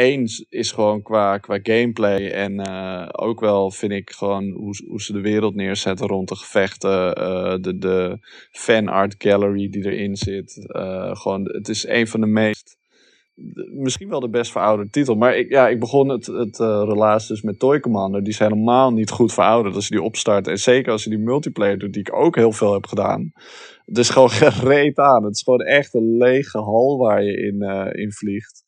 Eén 0.00 0.28
is 0.48 0.72
gewoon 0.72 1.02
qua, 1.02 1.38
qua 1.38 1.58
gameplay 1.62 2.30
en 2.30 2.52
uh, 2.68 3.08
ook 3.12 3.40
wel 3.40 3.70
vind 3.70 3.92
ik 3.92 4.10
gewoon 4.10 4.50
hoe, 4.50 4.84
hoe 4.88 5.02
ze 5.02 5.12
de 5.12 5.20
wereld 5.20 5.54
neerzetten 5.54 6.06
rond 6.06 6.28
de 6.28 6.36
gevechten. 6.36 7.20
Uh, 7.20 7.56
de, 7.60 7.78
de 7.78 8.18
fan 8.50 8.88
art 8.88 9.14
gallery 9.18 9.68
die 9.70 9.84
erin 9.84 10.16
zit. 10.16 10.68
Uh, 10.68 11.16
gewoon, 11.16 11.44
het 11.44 11.68
is 11.68 11.86
een 11.86 12.06
van 12.08 12.20
de 12.20 12.26
meest, 12.26 12.76
misschien 13.74 14.08
wel 14.08 14.20
de 14.20 14.28
best 14.28 14.50
verouderde 14.50 14.90
titel. 14.90 15.14
Maar 15.14 15.36
ik, 15.36 15.50
ja, 15.50 15.68
ik 15.68 15.80
begon 15.80 16.08
het, 16.08 16.26
het 16.26 16.58
relaas 16.58 17.26
dus 17.26 17.42
met 17.42 17.58
Toy 17.58 17.80
Commander. 17.80 18.22
Die 18.22 18.32
is 18.32 18.38
helemaal 18.38 18.92
niet 18.92 19.10
goed 19.10 19.32
verouderd 19.32 19.74
als 19.74 19.88
je 19.88 19.94
die 19.94 20.04
opstart. 20.04 20.46
En 20.46 20.58
zeker 20.58 20.92
als 20.92 21.04
je 21.04 21.10
die 21.10 21.18
multiplayer 21.18 21.78
doet, 21.78 21.92
die 21.92 22.02
ik 22.02 22.14
ook 22.14 22.36
heel 22.36 22.52
veel 22.52 22.72
heb 22.72 22.86
gedaan. 22.86 23.32
Het 23.84 23.98
is 23.98 24.10
gewoon 24.10 24.30
gereed 24.60 24.98
aan. 24.98 25.24
Het 25.24 25.34
is 25.34 25.42
gewoon 25.42 25.62
echt 25.62 25.94
een 25.94 26.16
lege 26.16 26.58
hal 26.58 26.98
waar 26.98 27.22
je 27.22 27.36
in, 27.36 27.62
in 28.00 28.12
vliegt. 28.12 28.66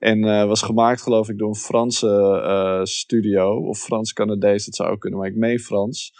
En 0.00 0.18
uh, 0.26 0.44
was 0.44 0.62
gemaakt, 0.62 1.02
geloof 1.02 1.28
ik, 1.28 1.38
door 1.38 1.48
een 1.48 1.54
Franse 1.54 2.42
uh, 2.44 2.84
studio. 2.84 3.68
Of 3.68 3.78
Frans-Canadees, 3.78 4.64
dat 4.64 4.74
zou 4.74 4.90
ook 4.90 5.00
kunnen, 5.00 5.18
maar 5.18 5.28
ik 5.28 5.36
meen 5.36 5.58
Frans. 5.58 6.12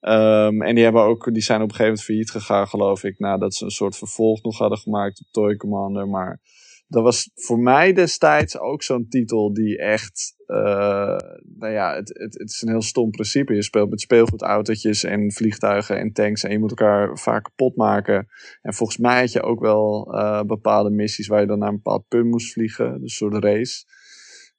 Um, 0.00 0.62
en 0.62 0.74
die, 0.74 0.84
hebben 0.84 1.02
ook, 1.02 1.32
die 1.32 1.42
zijn 1.42 1.62
op 1.62 1.68
een 1.68 1.74
gegeven 1.74 1.84
moment 1.84 2.04
failliet 2.04 2.30
gegaan, 2.30 2.68
geloof 2.68 3.04
ik. 3.04 3.18
Nadat 3.18 3.54
ze 3.54 3.64
een 3.64 3.70
soort 3.70 3.96
vervolg 3.96 4.42
nog 4.42 4.58
hadden 4.58 4.78
gemaakt 4.78 5.20
op 5.20 5.26
Toy 5.30 5.56
Commander. 5.56 6.08
Maar 6.08 6.40
dat 6.88 7.02
was 7.02 7.30
voor 7.34 7.58
mij 7.58 7.92
destijds 7.92 8.58
ook 8.58 8.82
zo'n 8.82 9.08
titel 9.08 9.52
die 9.52 9.78
echt. 9.78 10.36
Uh, 10.46 11.16
nou 11.58 11.72
ja, 11.72 11.94
het, 11.94 12.08
het, 12.08 12.38
het, 12.38 12.50
is 12.50 12.62
een 12.62 12.68
heel 12.68 12.82
stom 12.82 13.10
principe. 13.10 13.54
Je 13.54 13.62
speelt 13.62 13.90
met 13.90 14.00
speelgoedautootjes 14.00 15.04
en 15.04 15.32
vliegtuigen 15.32 15.98
en 15.98 16.12
tanks. 16.12 16.42
En 16.42 16.50
je 16.50 16.58
moet 16.58 16.70
elkaar 16.70 17.18
vaak 17.18 17.44
kapot 17.44 17.76
maken. 17.76 18.28
En 18.62 18.74
volgens 18.74 18.98
mij 18.98 19.20
had 19.20 19.32
je 19.32 19.42
ook 19.42 19.60
wel 19.60 20.14
uh, 20.14 20.42
bepaalde 20.42 20.90
missies 20.90 21.26
waar 21.26 21.40
je 21.40 21.46
dan 21.46 21.58
naar 21.58 21.68
een 21.68 21.74
bepaald 21.74 22.08
punt 22.08 22.30
moest 22.30 22.52
vliegen. 22.52 22.92
Dus 22.92 23.00
een 23.02 23.08
soort 23.08 23.44
race. 23.44 23.84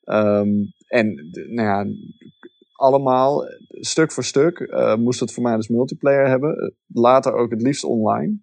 Um, 0.05 0.73
en 0.87 1.29
nou 1.49 1.67
ja, 1.67 1.85
allemaal 2.73 3.43
stuk 3.69 4.11
voor 4.11 4.23
stuk 4.23 4.59
uh, 4.59 4.95
moest 4.95 5.19
het 5.19 5.33
voor 5.33 5.43
mij 5.43 5.55
dus 5.55 5.67
multiplayer 5.67 6.27
hebben. 6.27 6.73
Later 6.87 7.33
ook 7.33 7.51
het 7.51 7.61
liefst 7.61 7.83
online. 7.83 8.39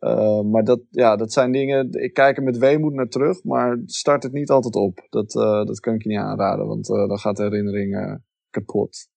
Uh, 0.00 0.40
maar 0.40 0.64
dat, 0.64 0.80
ja, 0.90 1.16
dat 1.16 1.32
zijn 1.32 1.52
dingen, 1.52 1.92
ik 1.92 2.12
kijk 2.12 2.36
er 2.36 2.42
met 2.42 2.58
weemoed 2.58 2.92
naar 2.92 3.08
terug, 3.08 3.44
maar 3.44 3.78
start 3.86 4.22
het 4.22 4.32
niet 4.32 4.50
altijd 4.50 4.74
op. 4.74 5.06
Dat, 5.10 5.34
uh, 5.34 5.64
dat 5.64 5.80
kan 5.80 5.94
ik 5.94 6.02
je 6.02 6.08
niet 6.08 6.18
aanraden, 6.18 6.66
want 6.66 6.88
uh, 6.88 7.08
dan 7.08 7.18
gaat 7.18 7.36
de 7.36 7.42
herinnering 7.42 8.20
kapot. 8.50 9.08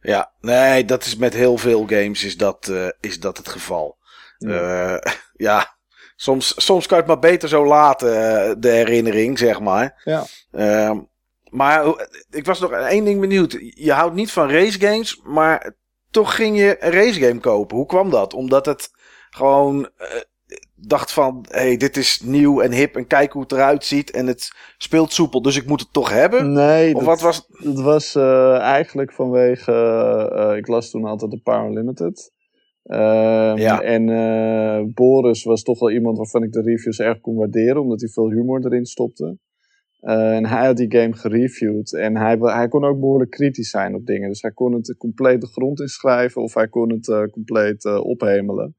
Ja, 0.00 0.32
nee, 0.40 0.84
dat 0.84 1.04
is 1.04 1.16
met 1.16 1.34
heel 1.34 1.56
veel 1.56 1.86
games 1.86 2.24
is 2.24 2.36
dat, 2.36 2.72
is 3.00 3.20
dat 3.20 3.36
het 3.36 3.48
geval. 3.48 3.96
Ja, 4.38 5.00
ja 5.48 5.76
soms, 6.16 6.64
soms 6.64 6.86
kan 6.86 6.96
je 6.96 7.02
het 7.02 7.12
maar 7.12 7.30
beter 7.30 7.48
zo 7.48 7.66
laten, 7.66 8.10
de 8.60 8.70
herinnering, 8.70 9.38
zeg 9.38 9.60
maar. 9.60 10.02
Ja. 10.04 10.24
Ehm, 10.50 11.00
maar 11.50 11.84
ik 12.30 12.46
was 12.46 12.60
nog 12.60 12.70
één 12.70 13.04
ding 13.04 13.20
benieuwd. 13.20 13.56
Je 13.74 13.92
houdt 13.92 14.14
niet 14.14 14.32
van 14.32 14.50
race 14.50 14.80
games, 14.80 15.20
maar 15.24 15.76
toch 16.10 16.34
ging 16.34 16.58
je 16.58 16.76
een 16.80 16.92
race 16.92 17.20
game 17.20 17.40
kopen. 17.40 17.76
Hoe 17.76 17.86
kwam 17.86 18.10
dat? 18.10 18.34
Omdat 18.34 18.66
het 18.66 18.90
gewoon 19.30 19.78
uh, 19.98 20.06
dacht 20.74 21.12
van, 21.12 21.44
hey, 21.48 21.76
dit 21.76 21.96
is 21.96 22.20
nieuw 22.20 22.60
en 22.60 22.72
hip 22.72 22.96
en 22.96 23.06
kijk 23.06 23.32
hoe 23.32 23.42
het 23.42 23.52
eruit 23.52 23.84
ziet 23.84 24.10
en 24.10 24.26
het 24.26 24.50
speelt 24.78 25.12
soepel, 25.12 25.42
dus 25.42 25.56
ik 25.56 25.66
moet 25.66 25.80
het 25.80 25.92
toch 25.92 26.10
hebben? 26.10 26.52
Nee, 26.52 26.94
of 26.94 27.04
dat, 27.04 27.08
wat 27.08 27.20
was 27.20 27.46
het? 27.50 27.80
was 27.80 28.14
uh, 28.14 28.58
eigenlijk 28.58 29.12
vanwege, 29.12 29.72
uh, 30.50 30.56
ik 30.56 30.66
las 30.66 30.90
toen 30.90 31.04
altijd 31.04 31.30
de 31.30 31.40
Power 31.42 31.72
Limited. 31.72 32.32
Uh, 32.84 33.52
ja. 33.56 33.80
En 33.80 34.92
Boris 34.94 35.44
was 35.44 35.62
toch 35.62 35.78
wel 35.78 35.90
iemand 35.90 36.16
waarvan 36.16 36.42
ik 36.42 36.52
de 36.52 36.62
reviews 36.62 36.98
erg 36.98 37.20
kon 37.20 37.36
waarderen, 37.36 37.82
omdat 37.82 38.00
hij 38.00 38.08
veel 38.08 38.30
humor 38.30 38.66
erin 38.66 38.86
stopte. 38.86 39.38
Uh, 40.00 40.36
en 40.36 40.46
hij 40.46 40.66
had 40.66 40.76
die 40.76 40.92
game 40.98 41.16
gereviewd. 41.16 41.94
En 41.94 42.16
hij, 42.16 42.36
hij 42.40 42.68
kon 42.68 42.84
ook 42.84 43.00
behoorlijk 43.00 43.30
kritisch 43.30 43.70
zijn 43.70 43.94
op 43.94 44.06
dingen. 44.06 44.28
Dus 44.28 44.42
hij 44.42 44.50
kon 44.50 44.72
het 44.72 44.94
compleet 44.98 45.40
de 45.40 45.46
grond 45.46 45.80
inschrijven 45.80 46.42
of 46.42 46.54
hij 46.54 46.68
kon 46.68 46.92
het 46.92 47.08
uh, 47.08 47.22
compleet 47.22 47.84
uh, 47.84 48.04
ophemelen. 48.04 48.76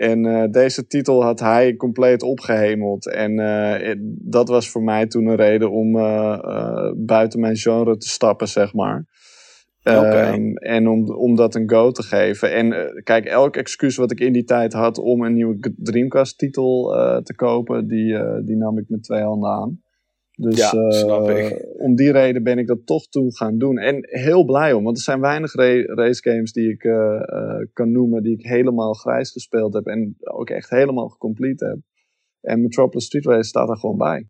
En 0.00 0.24
uh, 0.24 0.44
deze 0.50 0.86
titel 0.86 1.22
had 1.22 1.40
hij 1.40 1.76
compleet 1.76 2.22
opgehemeld. 2.22 3.10
En 3.10 3.38
uh, 3.38 3.94
dat 4.18 4.48
was 4.48 4.70
voor 4.70 4.82
mij 4.82 5.06
toen 5.06 5.26
een 5.26 5.36
reden 5.36 5.70
om 5.70 5.96
uh, 5.96 6.92
buiten 6.96 7.40
mijn 7.40 7.56
genre 7.56 7.96
te 7.96 8.08
stappen, 8.08 8.48
zeg 8.48 8.74
maar. 8.74 9.06
Okay. 9.84 10.34
Um, 10.34 10.56
en 10.56 10.88
om, 10.88 11.10
om 11.10 11.36
dat 11.36 11.54
een 11.54 11.70
go 11.70 11.90
te 11.90 12.02
geven. 12.02 12.52
En 12.52 12.92
kijk, 13.02 13.24
elk 13.24 13.56
excuus 13.56 13.96
wat 13.96 14.10
ik 14.10 14.20
in 14.20 14.32
die 14.32 14.44
tijd 14.44 14.72
had 14.72 14.98
om 14.98 15.22
een 15.22 15.34
nieuwe 15.34 15.74
Dreamcast-titel 15.76 16.84
te 17.22 17.34
kopen, 17.34 17.86
die, 17.88 18.42
die 18.44 18.56
nam 18.56 18.78
ik 18.78 18.84
met 18.88 19.02
twee 19.02 19.22
handen 19.22 19.50
aan. 19.50 19.80
Dus 20.42 20.56
ja, 20.56 20.72
uh, 20.74 21.52
om 21.76 21.94
die 21.94 22.12
reden 22.12 22.42
ben 22.42 22.58
ik 22.58 22.66
dat 22.66 22.86
toch 22.86 23.06
toe 23.06 23.36
gaan 23.36 23.58
doen. 23.58 23.78
En 23.78 23.98
heel 24.00 24.44
blij 24.44 24.72
om, 24.72 24.84
want 24.84 24.96
er 24.96 25.02
zijn 25.02 25.20
weinig 25.20 25.54
race 25.54 26.22
games 26.22 26.52
die 26.52 26.70
ik 26.70 26.84
uh, 26.84 26.92
uh, 26.94 27.66
kan 27.72 27.92
noemen 27.92 28.22
die 28.22 28.38
ik 28.38 28.46
helemaal 28.46 28.92
grijs 28.92 29.30
gespeeld 29.30 29.74
heb 29.74 29.86
en 29.86 30.16
ook 30.18 30.50
echt 30.50 30.70
helemaal 30.70 31.08
gecomplete 31.08 31.66
heb. 31.66 31.78
En 32.40 32.62
Metropolis 32.62 33.04
Street 33.04 33.26
Race 33.26 33.48
staat 33.48 33.68
er 33.68 33.76
gewoon 33.76 33.96
bij. 33.96 34.28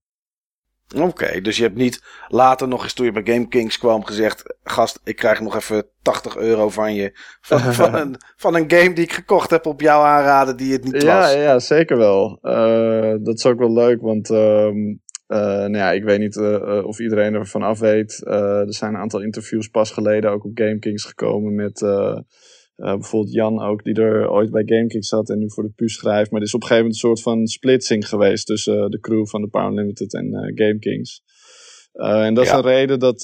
Oké, 0.95 1.05
okay, 1.05 1.41
dus 1.41 1.57
je 1.57 1.63
hebt 1.63 1.77
niet 1.77 2.03
later 2.29 2.69
nog 2.69 2.83
eens 2.83 2.95
toen 2.95 3.07
je 3.07 3.13
bij 3.13 3.35
Game 3.35 3.49
Kings 3.49 3.79
kwam 3.79 4.05
gezegd: 4.05 4.57
Gast, 4.63 5.01
ik 5.05 5.17
krijg 5.17 5.41
nog 5.41 5.57
even 5.57 5.87
80 6.03 6.37
euro 6.37 6.69
van 6.69 6.95
je. 6.95 7.19
Van, 7.41 7.61
van, 7.75 7.95
een, 7.95 8.17
van 8.37 8.55
een 8.55 8.71
game 8.71 8.93
die 8.93 9.05
ik 9.05 9.13
gekocht 9.13 9.51
heb 9.51 9.67
op 9.67 9.81
jouw 9.81 10.03
aanraden 10.03 10.57
die 10.57 10.73
het 10.73 10.85
niet 10.85 11.03
ja, 11.03 11.19
was. 11.19 11.35
Ja, 11.35 11.59
zeker 11.59 11.97
wel. 11.97 12.39
dat 13.23 13.37
is 13.37 13.47
ook 13.47 13.59
wel 13.59 13.73
leuk, 13.73 14.01
want 14.01 14.31
uh, 14.31 14.69
nou 15.37 15.77
ja, 15.77 15.93
ik 15.93 16.05
weet 16.05 16.19
niet 16.19 16.37
uh, 16.37 16.83
of 16.85 17.01
iedereen 17.01 17.35
ervan 17.35 17.63
af 17.63 17.79
weet. 17.79 18.27
er 18.27 18.75
zijn 18.75 18.95
een 18.95 19.01
aantal 19.01 19.23
interviews 19.23 19.69
pas 19.69 19.91
geleden 19.91 20.31
ook 20.31 20.45
op 20.45 20.51
GameKings 20.55 21.05
gekomen 21.05 21.55
met 21.55 21.81
bijvoorbeeld 22.77 23.33
Jan 23.33 23.63
ook, 23.63 23.85
die 23.85 23.95
er 23.95 24.31
ooit 24.31 24.51
bij 24.51 24.63
GameKings 24.67 25.09
zat 25.09 25.31
en 25.31 25.39
nu 25.39 25.51
voor 25.51 25.63
de 25.63 25.73
PU 25.77 25.89
schrijft. 25.89 26.31
Maar 26.31 26.41
er 26.41 26.47
is 26.47 26.55
op 26.55 26.61
een 26.61 26.67
gegeven 26.67 26.91
moment 26.91 27.03
een 27.03 27.09
soort 27.09 27.23
van 27.23 27.47
splitsing 27.47 28.09
geweest 28.09 28.47
tussen 28.47 28.91
de 28.91 29.01
crew 29.01 29.27
van 29.27 29.41
de 29.41 29.49
Power 29.49 29.75
Limited 29.75 30.15
en 30.15 30.53
GameKings. 30.55 31.23
Uh, 31.93 32.25
en 32.25 32.35
dat 32.35 32.45
is 32.45 32.51
een 32.51 32.63
reden 32.63 32.99
dat, 32.99 33.21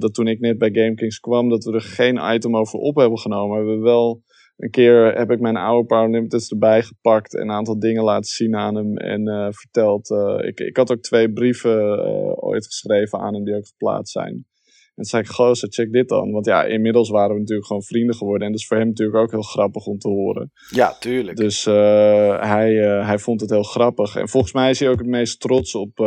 dat 0.00 0.14
toen 0.14 0.26
ik 0.26 0.40
net 0.40 0.58
bij 0.58 0.70
GameKings 0.72 1.18
kwam, 1.18 1.48
dat 1.48 1.64
we 1.64 1.72
er 1.72 1.80
geen 1.80 2.34
item 2.34 2.56
over 2.56 2.78
op 2.78 2.96
hebben 2.96 3.18
genomen. 3.18 3.50
We 3.50 3.70
hebben 3.70 3.84
wel 3.84 4.22
een 4.62 4.70
keer 4.70 5.14
heb 5.18 5.30
ik 5.30 5.40
mijn 5.40 5.56
oude 5.56 5.86
Power 5.86 6.10
Limiteds 6.10 6.50
erbij 6.50 6.82
gepakt 6.82 7.34
en 7.34 7.42
een 7.42 7.50
aantal 7.50 7.78
dingen 7.78 8.02
laten 8.02 8.30
zien 8.30 8.56
aan 8.56 8.74
hem 8.74 8.96
en 8.96 9.54
verteld. 9.54 10.10
ik, 10.44 10.60
ik 10.60 10.76
had 10.76 10.92
ook 10.92 11.00
twee 11.00 11.32
brieven 11.32 11.96
ooit 12.42 12.66
geschreven 12.66 13.18
aan 13.18 13.34
hem 13.34 13.44
die 13.44 13.56
ook 13.56 13.66
geplaatst 13.66 14.12
zijn. 14.12 14.46
En 14.94 15.02
toen 15.02 15.04
zei 15.04 15.22
ik, 15.22 15.28
gozer, 15.28 15.68
check 15.72 15.92
dit 15.92 16.08
dan. 16.08 16.32
Want 16.32 16.46
ja, 16.46 16.64
inmiddels 16.64 17.10
waren 17.10 17.34
we 17.34 17.40
natuurlijk 17.40 17.66
gewoon 17.66 17.82
vrienden 17.82 18.14
geworden. 18.14 18.46
En 18.46 18.52
dat 18.52 18.60
is 18.60 18.66
voor 18.66 18.76
hem 18.76 18.86
natuurlijk 18.86 19.18
ook 19.18 19.30
heel 19.30 19.42
grappig 19.42 19.86
om 19.86 19.98
te 19.98 20.08
horen. 20.08 20.52
Ja, 20.70 20.96
tuurlijk. 21.00 21.36
Dus 21.36 21.64
hij, 21.64 22.74
hij 23.04 23.18
vond 23.18 23.40
het 23.40 23.50
heel 23.50 23.62
grappig. 23.62 24.16
En 24.16 24.28
volgens 24.28 24.52
mij 24.52 24.70
is 24.70 24.80
hij 24.80 24.88
ook 24.88 24.98
het 24.98 25.06
meest 25.06 25.40
trots 25.40 25.74
op 25.74 25.98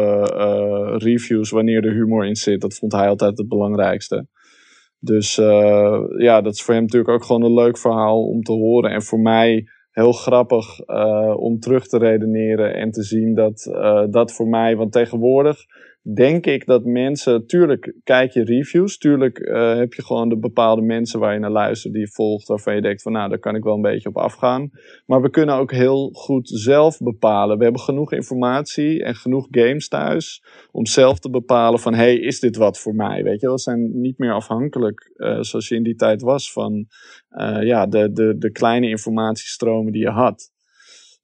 reviews 0.97 1.49
wanneer 1.49 1.86
er 1.86 1.93
humor 1.93 2.26
in 2.26 2.36
zit. 2.36 2.62
Dat 2.62 2.74
vond 2.74 2.91
hij 2.91 3.08
altijd 3.08 3.38
het 3.38 3.47
belangrijkste. 3.47 4.28
Dus 5.06 5.36
ja, 6.18 6.41
dat 6.41 6.53
is 6.53 6.62
voor 6.64 6.74
hem 6.74 6.84
natuurlijk 6.84 7.12
ook 7.12 7.24
gewoon 7.24 7.43
een 7.43 7.53
leuk 7.53 7.78
verhaal 7.78 8.28
om 8.28 8.41
te 8.41 8.51
horen. 8.51 8.91
En 8.91 9.03
voor 9.03 9.20
mij 9.20 9.68
heel 9.91 10.12
grappig 10.12 10.80
om 11.38 11.60
terug 11.60 11.88
te 11.88 11.97
redeneren 11.97 12.76
en 12.76 12.91
te 12.91 13.03
zien 13.03 13.34
dat 13.36 13.72
dat 14.10 14.34
voor 14.34 14.47
mij, 14.47 14.76
want 14.76 14.91
tegenwoordig 14.91 15.58
denk 16.14 16.45
ik 16.45 16.66
dat 16.66 16.84
mensen, 16.84 17.47
tuurlijk 17.47 17.95
kijk 18.03 18.32
je 18.32 18.43
reviews, 18.43 18.97
tuurlijk 18.97 19.39
uh, 19.39 19.76
heb 19.76 19.93
je 19.93 20.03
gewoon 20.03 20.30
de 20.30 20.38
bepaalde 20.38 20.82
mensen 20.82 21.20
waar 21.20 21.34
je 21.34 21.39
naar 21.39 21.51
luistert, 21.51 21.93
die 21.93 22.01
je 22.01 22.12
volgt, 22.12 22.47
waarvan 22.47 22.76
je 22.76 22.82
denkt 22.82 23.01
van 23.01 23.12
nou, 23.12 23.30
daar 23.30 23.39
kan 23.39 23.56
ik 23.56 23.64
wel 23.64 23.76
een 23.76 23.82
beetje 23.82 24.10
op 24.10 24.18
afgaan. 24.18 24.70
Maar 25.06 25.22
we 25.22 25.30
kunnen 25.30 25.56
ook 25.56 25.72
heel 25.72 26.10
goed 26.14 26.49
zelf 26.49 26.97
bepalen. 26.97 27.58
We 27.58 27.64
hebben 27.64 27.82
genoeg 27.82 28.12
informatie 28.12 29.03
en 29.03 29.16
genoeg 29.16 29.47
games 29.51 29.88
thuis 29.88 30.43
om 30.72 30.86
zelf 30.86 31.20
te 31.20 31.30
bepalen 31.30 31.80
van 31.80 31.93
hey, 31.93 32.16
is 32.16 32.39
dit 32.39 32.56
wat 32.56 32.80
voor 32.80 32.95
mij? 32.95 33.24
Weet 33.24 33.41
je, 33.41 33.51
we 33.51 33.60
zijn 33.60 34.01
niet 34.01 34.18
meer 34.18 34.34
afhankelijk, 34.34 35.12
uh, 35.16 35.41
zoals 35.41 35.68
je 35.68 35.76
in 35.76 35.84
die 35.84 35.95
tijd 35.95 36.22
was, 36.22 36.51
van 36.51 36.86
uh, 37.30 37.64
ja, 37.64 37.86
de, 37.86 38.12
de, 38.12 38.38
de 38.38 38.51
kleine 38.51 38.89
informatiestromen 38.89 39.91
die 39.91 40.01
je 40.01 40.10
had. 40.10 40.53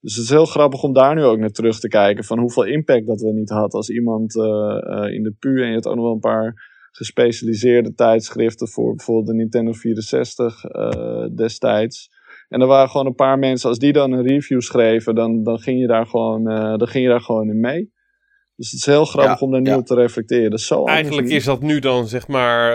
Dus 0.02 0.16
het 0.16 0.24
is 0.24 0.30
heel 0.30 0.46
grappig 0.46 0.82
om 0.82 0.92
daar 0.92 1.14
nu 1.14 1.22
ook 1.22 1.38
naar 1.38 1.50
terug 1.50 1.80
te 1.80 1.88
kijken. 1.88 2.24
Van 2.24 2.38
hoeveel 2.38 2.64
impact 2.64 3.06
dat 3.06 3.20
we 3.20 3.32
niet 3.32 3.50
had 3.50 3.72
als 3.72 3.88
iemand 3.88 4.34
uh, 4.34 4.44
uh, 4.44 5.14
in 5.14 5.22
de 5.22 5.34
PU. 5.38 5.62
En 5.62 5.68
je 5.68 5.74
had 5.74 5.86
ook 5.86 5.94
nog 5.94 6.04
wel 6.04 6.14
een 6.14 6.18
paar 6.18 6.70
gespecialiseerde 6.90 7.94
tijdschriften 7.94 8.68
voor 8.68 8.94
bijvoorbeeld 8.94 9.26
de 9.26 9.34
Nintendo 9.34 9.72
64 9.72 10.64
uh, 10.64 11.26
destijds. 11.36 12.08
En 12.48 12.60
er 12.60 12.66
waren 12.66 12.90
gewoon 12.90 13.06
een 13.06 13.14
paar 13.14 13.38
mensen, 13.38 13.68
als 13.68 13.78
die 13.78 13.92
dan 13.92 14.12
een 14.12 14.26
review 14.26 14.60
schreven, 14.60 15.14
dan, 15.14 15.42
dan, 15.42 15.58
ging, 15.58 15.80
je 15.80 15.86
daar 15.86 16.06
gewoon, 16.06 16.44
dan 16.78 16.88
ging 16.88 17.04
je 17.04 17.10
daar 17.10 17.20
gewoon 17.20 17.48
in 17.48 17.60
mee. 17.60 17.92
Dus 18.56 18.70
het 18.70 18.80
is 18.80 18.86
heel 18.86 19.04
grappig 19.04 19.40
om 19.40 19.50
daar 19.50 19.60
nu 19.60 19.74
op 19.74 19.86
te 19.86 19.94
reflecteren. 19.94 20.50
Dat 20.50 20.58
is 20.58 20.66
zo 20.66 20.84
Eigenlijk 20.84 21.28
is 21.28 21.44
dat 21.44 21.60
nu 21.60 21.78
dan 21.78 22.06
zeg 22.06 22.28
maar 22.28 22.72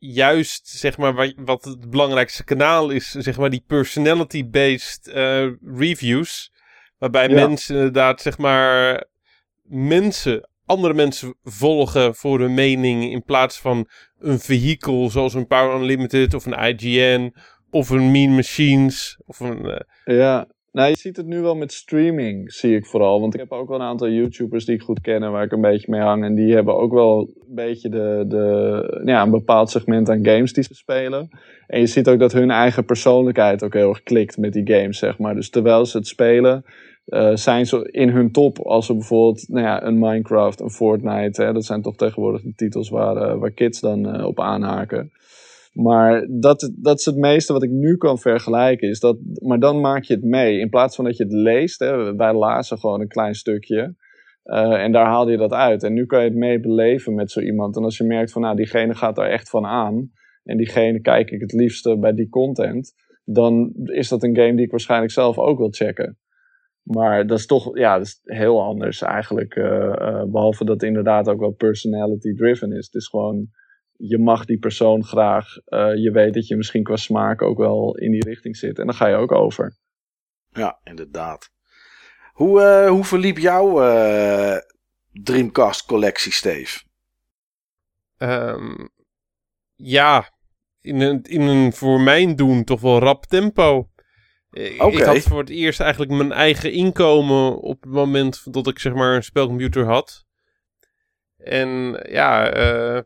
juist, 0.00 0.68
zeg 0.68 0.98
maar, 0.98 1.34
wat 1.36 1.64
het 1.64 1.90
belangrijkste 1.90 2.44
kanaal 2.44 2.90
is, 2.90 3.10
zeg 3.10 3.38
maar, 3.38 3.50
die 3.50 3.64
personality-based 3.66 5.06
uh, 5.14 5.50
reviews. 5.76 6.52
Waarbij 6.98 7.28
mensen 7.28 7.76
inderdaad, 7.76 8.20
zeg 8.20 8.38
maar, 8.38 9.04
mensen, 9.62 10.48
andere 10.64 10.94
mensen 10.94 11.34
volgen 11.42 12.14
voor 12.14 12.40
hun 12.40 12.54
mening 12.54 13.10
in 13.10 13.22
plaats 13.22 13.60
van 13.60 13.88
een 14.18 14.38
vehikel 14.38 15.10
zoals 15.10 15.34
een 15.34 15.46
Power 15.46 15.80
Unlimited 15.80 16.34
of 16.34 16.46
een 16.46 16.76
IGN 16.76 17.34
of 17.70 17.90
een 17.90 18.10
Mean 18.10 18.34
Machines 18.34 19.20
of 19.26 19.40
een... 19.40 19.66
Uh... 19.66 20.16
Ja, 20.18 20.48
nou, 20.72 20.88
je 20.88 20.96
ziet 20.96 21.16
het 21.16 21.26
nu 21.26 21.40
wel 21.40 21.56
met 21.56 21.72
streaming, 21.72 22.52
zie 22.52 22.76
ik 22.76 22.86
vooral. 22.86 23.20
Want 23.20 23.34
ik 23.34 23.40
heb 23.40 23.52
ook 23.52 23.68
wel 23.68 23.80
een 23.80 23.86
aantal 23.86 24.10
YouTubers 24.10 24.64
die 24.64 24.74
ik 24.74 24.82
goed 24.82 25.00
ken 25.00 25.32
waar 25.32 25.44
ik 25.44 25.52
een 25.52 25.60
beetje 25.60 25.90
mee 25.90 26.00
hang. 26.00 26.24
En 26.24 26.34
die 26.34 26.54
hebben 26.54 26.76
ook 26.76 26.92
wel 26.92 27.20
een 27.48 27.54
beetje 27.54 27.88
de, 27.88 28.24
de, 28.28 29.02
ja, 29.04 29.22
een 29.22 29.30
bepaald 29.30 29.70
segment 29.70 30.08
aan 30.08 30.24
games 30.24 30.52
die 30.52 30.64
ze 30.64 30.74
spelen. 30.74 31.28
En 31.66 31.80
je 31.80 31.86
ziet 31.86 32.08
ook 32.08 32.18
dat 32.18 32.32
hun 32.32 32.50
eigen 32.50 32.84
persoonlijkheid 32.84 33.62
ook 33.62 33.74
heel 33.74 33.88
erg 33.88 34.02
klikt 34.02 34.38
met 34.38 34.52
die 34.52 34.72
games, 34.72 34.98
zeg 34.98 35.18
maar. 35.18 35.34
Dus 35.34 35.50
terwijl 35.50 35.86
ze 35.86 35.96
het 35.96 36.06
spelen, 36.06 36.64
uh, 37.06 37.30
zijn 37.34 37.66
ze 37.66 37.88
in 37.90 38.08
hun 38.08 38.32
top. 38.32 38.58
Als 38.58 38.86
ze 38.86 38.92
bijvoorbeeld 38.94 39.48
nou 39.48 39.66
ja, 39.66 39.82
een 39.82 39.98
Minecraft, 39.98 40.60
een 40.60 40.70
Fortnite, 40.70 41.42
hè, 41.42 41.52
dat 41.52 41.64
zijn 41.64 41.82
toch 41.82 41.96
tegenwoordig 41.96 42.42
de 42.42 42.52
titels 42.54 42.88
waar, 42.88 43.16
uh, 43.16 43.38
waar 43.38 43.50
kids 43.50 43.80
dan 43.80 44.16
uh, 44.16 44.26
op 44.26 44.40
aanhaken. 44.40 45.12
Maar 45.72 46.26
dat, 46.30 46.72
dat 46.76 46.98
is 46.98 47.04
het 47.04 47.16
meeste 47.16 47.52
wat 47.52 47.62
ik 47.62 47.70
nu 47.70 47.96
kan 47.96 48.18
vergelijken. 48.18 48.88
Is 48.88 49.00
dat, 49.00 49.18
maar 49.42 49.58
dan 49.58 49.80
maak 49.80 50.02
je 50.02 50.14
het 50.14 50.24
mee. 50.24 50.58
In 50.58 50.68
plaats 50.68 50.96
van 50.96 51.04
dat 51.04 51.16
je 51.16 51.22
het 51.22 51.32
leest. 51.32 51.78
Hè, 51.78 52.14
wij 52.14 52.34
lazen 52.34 52.78
gewoon 52.78 53.00
een 53.00 53.08
klein 53.08 53.34
stukje. 53.34 53.94
Uh, 54.44 54.82
en 54.82 54.92
daar 54.92 55.06
haalde 55.06 55.30
je 55.30 55.36
dat 55.36 55.52
uit. 55.52 55.82
En 55.82 55.92
nu 55.92 56.06
kan 56.06 56.18
je 56.22 56.28
het 56.28 56.38
mee 56.38 56.60
beleven 56.60 57.14
met 57.14 57.30
zo 57.30 57.40
iemand. 57.40 57.76
En 57.76 57.82
als 57.82 57.96
je 57.96 58.04
merkt 58.04 58.32
van 58.32 58.42
nou, 58.42 58.56
diegene 58.56 58.94
gaat 58.94 59.16
daar 59.16 59.30
echt 59.30 59.50
van 59.50 59.66
aan. 59.66 60.10
En 60.44 60.56
diegene 60.56 61.00
kijk 61.00 61.30
ik 61.30 61.40
het 61.40 61.52
liefste 61.52 61.98
bij 61.98 62.14
die 62.14 62.28
content. 62.28 62.94
Dan 63.24 63.72
is 63.84 64.08
dat 64.08 64.22
een 64.22 64.36
game 64.36 64.54
die 64.54 64.64
ik 64.64 64.70
waarschijnlijk 64.70 65.12
zelf 65.12 65.38
ook 65.38 65.58
wil 65.58 65.70
checken. 65.70 66.18
Maar 66.82 67.26
dat 67.26 67.38
is 67.38 67.46
toch 67.46 67.78
ja, 67.78 67.96
is 67.96 68.20
heel 68.22 68.62
anders 68.62 69.02
eigenlijk. 69.02 69.54
Uh, 69.54 69.66
uh, 69.66 70.24
behalve 70.24 70.64
dat 70.64 70.74
het 70.74 70.88
inderdaad 70.88 71.28
ook 71.28 71.40
wel 71.40 71.50
personality 71.50 72.34
driven 72.34 72.72
is. 72.72 72.84
Het 72.84 72.94
is 72.94 73.08
gewoon 73.08 73.48
je 74.02 74.18
mag 74.18 74.44
die 74.44 74.58
persoon 74.58 75.04
graag. 75.04 75.46
Uh, 75.66 75.94
je 75.96 76.10
weet 76.10 76.34
dat 76.34 76.46
je 76.46 76.56
misschien 76.56 76.82
qua 76.82 76.96
smaak 76.96 77.42
ook 77.42 77.58
wel 77.58 77.96
in 77.96 78.10
die 78.10 78.24
richting 78.24 78.56
zit. 78.56 78.78
En 78.78 78.86
dan 78.86 78.94
ga 78.94 79.06
je 79.06 79.16
ook 79.16 79.32
over. 79.32 79.76
Ja, 80.48 80.80
inderdaad. 80.82 81.50
Hoe, 82.32 82.60
uh, 82.60 82.88
hoe 82.88 83.04
verliep 83.04 83.38
jouw 83.38 83.82
uh, 83.82 84.56
Dreamcast 85.12 85.86
collectie, 85.86 86.32
Steve? 86.32 86.80
Um, 88.18 88.90
ja, 89.74 90.30
in 90.80 91.00
een, 91.00 91.22
in 91.22 91.40
een 91.40 91.72
voor 91.72 92.00
mijn 92.00 92.36
doen 92.36 92.64
toch 92.64 92.80
wel 92.80 92.98
rap 92.98 93.26
tempo. 93.26 93.90
Okay. 94.50 94.90
Ik 94.90 95.02
had 95.02 95.18
voor 95.18 95.38
het 95.38 95.50
eerst 95.50 95.80
eigenlijk 95.80 96.12
mijn 96.12 96.32
eigen 96.32 96.72
inkomen 96.72 97.60
op 97.60 97.82
het 97.82 97.92
moment 97.92 98.52
dat 98.52 98.66
ik 98.66 98.78
zeg 98.78 98.94
maar 98.94 99.14
een 99.14 99.22
spelcomputer 99.22 99.84
had. 99.86 100.24
En 101.36 102.00
ja, 102.08 102.56
uh, 102.56 103.00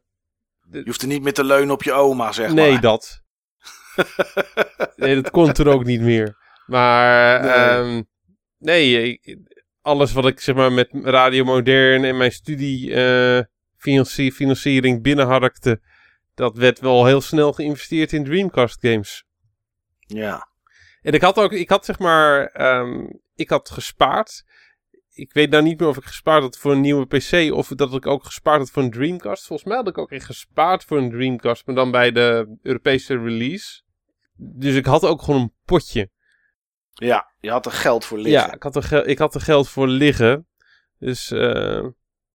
je 0.78 0.82
hoeft 0.84 1.02
er 1.02 1.08
niet 1.08 1.22
meer 1.22 1.32
te 1.32 1.44
leunen 1.44 1.74
op 1.74 1.82
je 1.82 1.92
oma, 1.92 2.32
zeg 2.32 2.46
maar. 2.46 2.54
Nee, 2.54 2.78
dat. 2.78 3.22
nee, 4.96 5.14
dat 5.14 5.30
kon 5.30 5.52
er 5.52 5.68
ook 5.68 5.84
niet 5.84 6.00
meer. 6.00 6.36
Maar 6.66 7.42
nee, 7.42 7.94
um, 7.94 8.06
nee 8.58 9.20
alles 9.84 10.12
wat 10.12 10.26
ik 10.26 10.40
zeg 10.40 10.54
maar 10.54 10.72
met 10.72 10.88
Radio 10.92 11.44
Modern 11.44 12.04
en 12.04 12.16
mijn 12.16 12.32
studie 12.32 12.90
uh, 12.90 13.40
financi 13.76 14.32
financiering 14.32 15.02
binnenharkte, 15.02 15.80
dat 16.34 16.56
werd 16.56 16.80
wel 16.80 17.06
heel 17.06 17.20
snel 17.20 17.52
geïnvesteerd 17.52 18.12
in 18.12 18.24
Dreamcast 18.24 18.78
games. 18.80 19.24
Ja. 19.98 20.48
En 21.02 21.12
ik 21.12 21.22
had 21.22 21.38
ook, 21.38 21.52
ik 21.52 21.68
had 21.68 21.84
zeg 21.84 21.98
maar, 21.98 22.60
um, 22.78 23.20
ik 23.34 23.50
had 23.50 23.70
gespaard 23.70 24.44
ik 25.14 25.32
weet 25.32 25.50
nou 25.50 25.62
niet 25.62 25.80
meer 25.80 25.88
of 25.88 25.96
ik 25.96 26.04
gespaard 26.04 26.42
had 26.42 26.58
voor 26.58 26.72
een 26.72 26.80
nieuwe 26.80 27.06
PC 27.06 27.52
of 27.52 27.68
dat 27.68 27.94
ik 27.94 28.06
ook 28.06 28.24
gespaard 28.24 28.58
had 28.58 28.70
voor 28.70 28.82
een 28.82 28.90
Dreamcast. 28.90 29.46
Volgens 29.46 29.68
mij 29.68 29.76
had 29.76 29.88
ik 29.88 29.98
ook 29.98 30.10
echt 30.10 30.24
gespaard 30.24 30.84
voor 30.84 30.98
een 30.98 31.10
Dreamcast, 31.10 31.66
maar 31.66 31.74
dan 31.74 31.90
bij 31.90 32.12
de 32.12 32.56
Europese 32.62 33.18
release. 33.18 33.82
Dus 34.36 34.74
ik 34.74 34.86
had 34.86 35.04
ook 35.04 35.22
gewoon 35.22 35.40
een 35.40 35.54
potje. 35.64 36.10
Ja, 36.92 37.32
je 37.40 37.50
had 37.50 37.66
er 37.66 37.72
geld 37.72 38.04
voor 38.04 38.18
liggen. 38.18 38.46
Ja, 38.46 38.54
ik 38.54 38.62
had 38.62 38.76
er, 38.76 39.06
ik 39.06 39.18
had 39.18 39.34
er 39.34 39.40
geld 39.40 39.68
voor 39.68 39.88
liggen. 39.88 40.48
Dus 40.98 41.30
uh, 41.30 41.86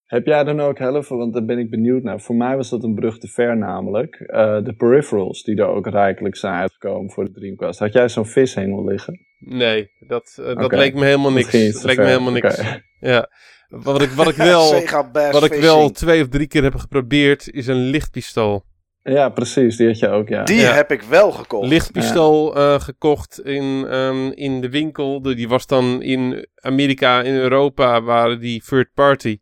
heb 0.09 0.25
jij 0.25 0.43
dan 0.43 0.59
ook 0.59 0.79
helpen? 0.79 1.17
Want 1.17 1.33
daar 1.33 1.45
ben 1.45 1.57
ik 1.57 1.69
benieuwd 1.69 2.03
naar. 2.03 2.21
Voor 2.21 2.35
mij 2.35 2.55
was 2.55 2.69
dat 2.69 2.83
een 2.83 2.95
brug 2.95 3.17
te 3.17 3.27
ver 3.27 3.57
namelijk. 3.57 4.19
Uh, 4.27 4.63
de 4.63 4.73
peripherals 4.73 5.43
die 5.43 5.57
er 5.57 5.67
ook 5.67 5.87
rijkelijk 5.87 6.35
zijn 6.35 6.53
uitgekomen 6.53 7.11
voor 7.11 7.25
de 7.25 7.31
Dreamcast. 7.31 7.79
Had 7.79 7.93
jij 7.93 8.09
zo'n 8.09 8.25
vishengel 8.25 8.85
liggen? 8.85 9.19
Nee, 9.39 9.91
dat, 9.99 10.37
uh, 10.39 10.55
dat 10.55 10.71
leek 10.71 10.93
me 10.93 11.05
helemaal 11.05 11.31
niks. 11.31 11.51
Dat 11.51 11.83
leek 11.83 11.97
me 11.97 12.05
helemaal 12.05 12.31
niks. 12.31 12.59
Okay. 12.59 12.81
Ja. 12.99 13.29
Wat 13.67 14.01
ik, 14.01 14.09
wat 14.09 14.27
ik 14.27 14.35
wel, 14.35 14.83
wat 15.31 15.43
ik 15.43 15.53
wel 15.53 15.89
twee 15.89 16.21
of 16.21 16.27
drie 16.27 16.47
keer 16.47 16.63
heb 16.63 16.75
geprobeerd 16.75 17.51
is 17.51 17.67
een 17.67 17.89
lichtpistool. 17.89 18.63
Ja, 19.03 19.29
precies, 19.29 19.77
die 19.77 19.87
had 19.87 19.99
je 19.99 20.09
ook, 20.09 20.29
ja. 20.29 20.43
Die 20.43 20.59
ja. 20.59 20.73
heb 20.73 20.91
ik 20.91 21.01
wel 21.01 21.31
gekocht. 21.31 21.67
Lichtpistool 21.67 22.57
ja. 22.57 22.73
uh, 22.73 22.79
gekocht 22.79 23.41
in, 23.41 23.63
um, 23.93 24.31
in 24.31 24.61
de 24.61 24.69
winkel. 24.69 25.21
Die 25.21 25.47
was 25.47 25.67
dan 25.67 26.01
in 26.01 26.47
Amerika, 26.55 27.21
in 27.21 27.33
Europa, 27.33 28.01
waren 28.01 28.39
die 28.39 28.63
third 28.67 28.93
party. 28.93 29.39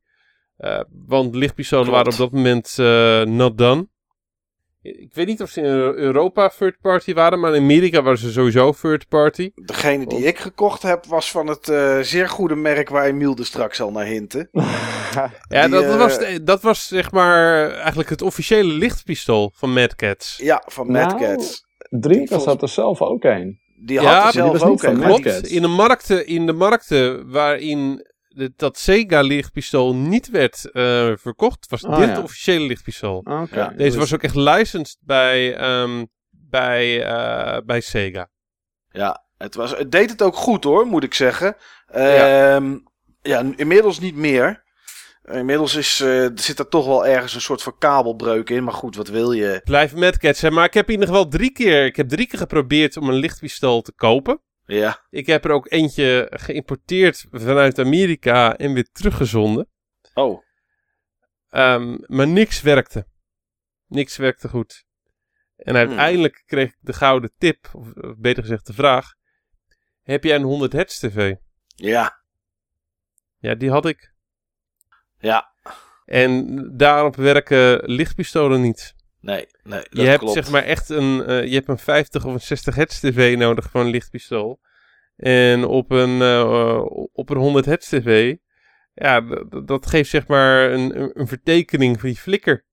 Uh, 0.59 0.79
want 1.05 1.35
lichtpistolen 1.35 1.91
waren 1.91 2.11
op 2.11 2.17
dat 2.17 2.31
moment 2.31 2.77
uh, 2.79 3.23
not 3.23 3.57
done. 3.57 3.87
Ik 4.81 5.13
weet 5.13 5.27
niet 5.27 5.41
of 5.41 5.49
ze 5.49 5.61
in 5.61 5.65
Europa 5.65 6.49
third 6.57 6.79
party 6.81 7.13
waren, 7.13 7.39
maar 7.39 7.55
in 7.55 7.61
Amerika 7.61 8.01
waren 8.01 8.17
ze 8.17 8.31
sowieso 8.31 8.71
third 8.71 9.07
party. 9.07 9.51
Degene 9.55 10.05
die 10.05 10.25
ik 10.25 10.37
gekocht 10.37 10.81
heb 10.81 11.05
was 11.05 11.31
van 11.31 11.47
het 11.47 11.67
uh, 11.67 11.99
zeer 11.99 12.29
goede 12.29 12.55
merk 12.55 12.89
waar 12.89 13.05
Emiel 13.05 13.35
er 13.35 13.45
straks 13.45 13.81
al 13.81 13.91
naar 13.91 14.05
hintte. 14.05 14.49
ja, 15.49 15.67
die, 15.67 15.69
dat, 15.69 15.97
was, 15.97 16.19
dat 16.43 16.61
was 16.61 16.87
zeg 16.87 17.11
maar 17.11 17.71
eigenlijk 17.71 18.09
het 18.09 18.21
officiële 18.21 18.73
lichtpistool 18.73 19.51
van 19.55 19.73
Mad 19.73 19.95
Cats. 19.95 20.37
Ja, 20.37 20.63
van 20.65 20.91
Mad 20.91 21.19
nou, 21.19 21.21
Cats. 21.21 21.65
Dreamcast 21.89 22.45
had 22.45 22.61
er 22.61 22.69
zelf 22.69 23.01
ook 23.01 23.23
een. 23.23 23.59
Die 23.85 23.97
had 23.97 24.07
ja, 24.07 24.25
er 24.25 24.31
zelf 24.31 24.63
ook 24.63 24.83
een. 24.83 24.99
Klopt. 24.99 25.47
In 25.47 25.61
de 25.61 25.67
markten, 25.67 26.27
in 26.27 26.45
de 26.45 26.53
markten 26.53 27.31
waarin 27.31 28.05
dat 28.55 28.77
Sega 28.77 29.21
lichtpistool 29.21 29.95
niet 29.95 30.29
werd 30.29 30.69
uh, 30.73 31.11
verkocht, 31.15 31.69
was 31.69 31.83
Oh, 31.83 31.97
dit 31.97 32.07
ja. 32.07 32.13
de 32.13 32.21
officiële 32.21 32.65
lichtpistool. 32.65 33.25
Ja. 33.51 33.67
Deze 33.67 33.97
was 33.97 34.13
ook 34.13 34.23
echt 34.23 34.35
licensed 34.35 34.97
bij, 35.01 35.55
ehm, 35.55 36.05
bij, 36.29 37.03
eh, 37.03 37.57
bij 37.65 37.81
Sega. 37.81 38.29
Ja, 38.89 39.25
het, 39.37 39.55
was, 39.55 39.77
het 39.77 39.91
deed 39.91 40.09
het 40.09 40.21
ook 40.21 40.35
goed 40.35 40.63
hoor, 40.63 40.85
moet 40.85 41.03
ik 41.03 41.13
zeggen. 41.13 41.55
Ehm, 41.87 42.77
ja. 43.21 43.43
inmiddels 43.55 43.99
niet 43.99 44.15
meer. 44.15 44.65
Inmiddels 45.31 45.75
is, 45.75 45.99
eh, 45.99 46.27
zit 46.35 46.59
er 46.59 46.67
toch 46.67 46.85
wel 46.85 47.05
ergens 47.05 47.33
een 47.35 47.41
soort 47.41 47.61
van 47.61 47.77
kabelbreuk 47.77 48.49
in. 48.49 48.63
Maar 48.63 48.73
goed, 48.73 48.95
wat 48.95 49.07
wil 49.07 49.31
je? 49.31 49.61
Blijf 49.63 49.95
metcatchen, 49.95 50.53
maar 50.53 50.65
ik 50.65 50.73
heb 50.73 50.85
in 50.85 50.91
ieder 50.91 51.07
geval 51.07 51.27
drie 51.27 51.51
keer, 51.51 51.85
ik 51.85 51.95
heb 51.95 52.09
drie 52.09 52.27
keer 52.27 52.39
geprobeerd 52.39 52.97
om 52.97 53.09
een 53.09 53.15
lichtpistool 53.15 53.81
te 53.81 53.93
kopen. 53.95 54.41
Ja, 54.67 55.05
Ik 55.09 55.25
heb 55.25 55.45
er 55.45 55.51
ook 55.51 55.71
eentje 55.71 56.27
geïmporteerd 56.33 57.25
vanuit 57.31 57.79
Amerika 57.79 58.57
en 58.57 58.73
weer 58.73 58.87
teruggezonden. 58.91 59.67
oh. 60.13 60.45
Ehm, 61.49 61.97
maar 62.05 62.27
niks 62.27 62.61
werkte. 62.61 63.07
Niks 63.87 64.17
werkte 64.17 64.49
goed. 64.49 64.85
En 65.55 65.75
uiteindelijk 65.75 66.43
kreeg 66.45 66.69
ik 66.69 66.77
de 66.79 66.93
gouden 66.93 67.31
tip, 67.37 67.69
of 67.73 67.93
of 67.93 68.17
beter 68.17 68.43
gezegd 68.43 68.65
de 68.67 68.73
vraag. 68.73 69.13
Heb 70.01 70.23
jij 70.23 70.35
een 70.35 70.43
100 70.43 70.73
hertz 70.73 70.99
tv? 70.99 71.35
Ja, 71.75 72.21
Ja, 73.37 73.55
die 73.55 73.69
had 73.69 73.85
ik. 73.85 74.13
ja. 75.19 75.55
En 76.05 76.57
daarop 76.77 77.15
werken 77.15 77.91
lichtpistolen 77.91 78.61
niet. 78.61 78.95
Nee, 79.27 79.45
nee, 79.63 79.79
dat 79.79 79.87
je 79.89 80.01
hebt 80.01 80.19
klopt. 80.19 80.33
zeg 80.33 80.51
maar 80.51 80.63
echt 80.63 80.89
een, 80.89 81.23
eh, 81.25 81.45
je 81.45 81.53
hebt 81.53 81.67
een 81.67 81.77
50 81.77 82.25
of 82.25 82.33
een 82.33 82.41
60 82.41 82.75
hertz 82.75 82.99
tv 82.99 83.37
nodig 83.37 83.69
voor 83.69 83.81
een 83.81 83.87
lichtpistool. 83.89 84.59
En 85.15 85.65
op 85.65 85.91
een, 85.91 86.21
eh, 86.21 86.81
op 87.13 87.29
een 87.29 87.37
100 87.37 87.65
hertz 87.65 87.89
tv, 87.89 88.35
ja, 88.93 89.21
dat 89.65 89.85
geeft 89.87 90.09
zeg 90.09 90.27
maar 90.27 90.71
een, 90.71 90.99
een- 91.19 91.27
vertekening 91.27 91.99
van 91.99 92.09
die 92.09 92.17
flikker. 92.17 92.65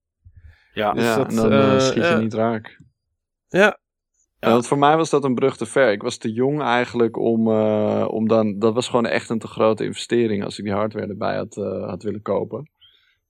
Ja, 0.72 0.92
Dus 0.92 1.04
ja, 1.04 1.16
dat, 1.16 1.28
en 1.28 1.36
dan 1.36 1.52
eh, 1.52 1.78
schiet 1.80 1.94
je 1.94 2.00
ja. 2.00 2.18
niet 2.18 2.34
raak. 2.34 2.78
Ja, 3.48 3.78
Ja. 4.40 4.62
Voor 4.62 4.78
mij 4.78 4.96
was 4.96 5.10
dat 5.10 5.24
een 5.24 5.34
brug 5.34 5.56
te 5.56 5.66
ver. 5.66 5.92
Ik 5.92 6.02
was 6.02 6.16
te 6.16 6.32
jong 6.32 6.62
eigenlijk 6.62 7.16
om, 7.16 7.48
eh, 7.50 8.06
om 8.10 8.28
dan... 8.28 8.58
Dat 8.58 8.74
was 8.74 8.88
gewoon 8.88 9.06
echt 9.06 9.28
een 9.28 9.38
te 9.38 9.46
grote 9.46 9.84
investering 9.84 10.44
als 10.44 10.58
ik 10.58 10.64
die 10.64 10.74
hardware 10.74 11.06
erbij 11.06 11.36
had, 11.36 11.56
eh, 11.56 11.88
had 11.88 12.02
willen 12.02 12.22
kopen. 12.22 12.70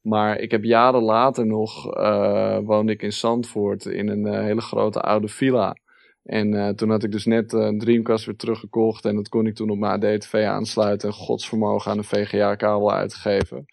Maar 0.05 0.38
ik 0.38 0.50
heb 0.50 0.64
jaren 0.64 1.02
later 1.02 1.46
nog... 1.46 1.94
eh, 1.94 2.59
woonde 2.64 2.92
ik 2.92 3.02
in 3.02 3.12
Zandvoort 3.12 3.84
in 3.84 4.09
een 4.09 4.26
eh, 4.26 4.40
hele 4.40 4.61
grote 4.61 5.00
oude 5.00 5.28
villa. 5.28 5.76
En 6.22 6.55
eh, 6.55 6.68
toen 6.68 6.90
had 6.90 7.02
ik 7.02 7.12
dus 7.12 7.24
net 7.24 7.52
een 7.52 7.78
Dreamcast 7.78 8.24
weer 8.24 8.36
teruggekocht. 8.36 9.05
En 9.05 9.16
dat 9.16 9.28
kon 9.28 9.46
ik 9.46 9.55
toen 9.55 9.70
op 9.70 9.78
mijn 9.78 10.05
AD-TV 10.05 10.44
aansluiten. 10.44 11.09
En 11.09 11.14
godsvermogen 11.14 11.90
aan 11.90 11.98
een 11.98 12.05
VGA-kabel 12.05 12.92
uitgeven. 12.92 13.66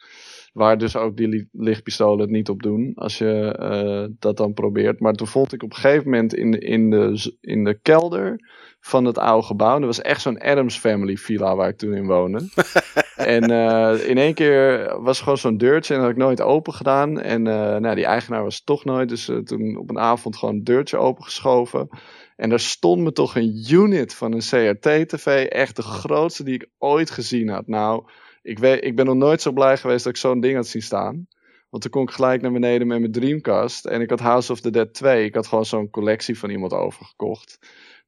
Waar 0.51 0.77
dus 0.77 0.95
ook 0.95 1.17
die 1.17 1.27
li- 1.27 1.47
lichtpistolen 1.51 2.19
het 2.19 2.29
niet 2.29 2.49
op 2.49 2.63
doen. 2.63 2.91
Als 2.95 3.17
je 3.17 3.55
eh, 3.59 4.15
dat 4.19 4.37
dan 4.37 4.53
probeert. 4.53 4.99
Maar 4.99 5.13
toen 5.13 5.27
vond 5.27 5.53
ik 5.53 5.63
op 5.63 5.69
een 5.69 5.75
gegeven 5.75 6.03
moment 6.09 6.33
in, 6.33 6.51
de- 6.51 6.59
in, 6.59 6.89
de, 6.89 7.37
in 7.41 7.63
de 7.63 7.79
kelder 7.81 8.39
van 8.79 9.05
het 9.05 9.17
oude 9.17 9.45
gebouw. 9.45 9.77
Dat 9.77 9.85
was 9.85 10.01
echt 10.01 10.21
zo'n 10.21 10.39
Adams 10.41 10.77
Family 10.77 11.17
villa 11.17 11.55
waar 11.55 11.69
ik 11.69 11.77
toen 11.77 11.93
in 11.93 12.05
woonde. 12.07 12.49
en 13.15 13.43
eh, 13.49 14.09
in 14.09 14.17
één 14.17 14.33
keer 14.33 14.87
was 15.01 15.17
er 15.17 15.23
gewoon 15.23 15.37
zo'n 15.37 15.57
deurtje. 15.57 15.93
En 15.93 15.99
dat 15.99 16.09
had 16.09 16.17
ik 16.17 16.23
nooit 16.23 16.41
open 16.41 16.73
gedaan. 16.73 17.19
En 17.19 17.47
eh, 17.47 17.75
nou, 17.77 17.95
die 17.95 18.05
eigenaar 18.05 18.43
was 18.43 18.63
toch 18.63 18.85
nooit. 18.85 19.09
Dus 19.09 19.29
toen 19.43 19.77
op 19.77 19.89
een 19.89 19.99
avond 19.99 20.35
gewoon 20.35 20.55
een 20.55 20.63
deurtje 20.63 20.97
opengeschoven. 20.97 21.89
En 22.35 22.49
daar 22.49 22.59
stond 22.59 23.01
me 23.01 23.11
toch 23.11 23.35
een 23.35 23.65
unit 23.69 24.13
van 24.15 24.33
een 24.33 24.39
CRT-TV. 24.39 25.45
Echt 25.49 25.75
de 25.75 25.81
grootste 25.81 26.43
die 26.43 26.53
ik 26.53 26.69
ooit 26.77 27.09
gezien 27.09 27.49
had. 27.49 27.67
Nou, 27.67 28.03
ik, 28.41 28.59
weet, 28.59 28.83
ik 28.83 28.95
ben 28.95 29.05
nog 29.05 29.15
nooit 29.15 29.41
zo 29.41 29.51
blij 29.51 29.77
geweest 29.77 30.03
dat 30.03 30.13
ik 30.13 30.19
zo'n 30.19 30.39
ding 30.39 30.55
had 30.55 30.67
zien 30.67 30.81
staan. 30.81 31.27
Want 31.69 31.83
toen 31.83 31.91
kon 31.91 32.01
ik 32.03 32.11
gelijk 32.11 32.41
naar 32.41 32.51
beneden 32.51 32.87
met 32.87 32.99
mijn 32.99 33.11
Dreamcast. 33.11 33.85
En 33.85 34.01
ik 34.01 34.09
had 34.09 34.19
House 34.19 34.51
of 34.51 34.61
the 34.61 34.69
Dead 34.69 34.93
2. 34.93 35.25
Ik 35.25 35.35
had 35.35 35.47
gewoon 35.47 35.65
zo'n 35.65 35.89
collectie 35.89 36.39
van 36.39 36.49
iemand 36.49 36.73
overgekocht. 36.73 37.57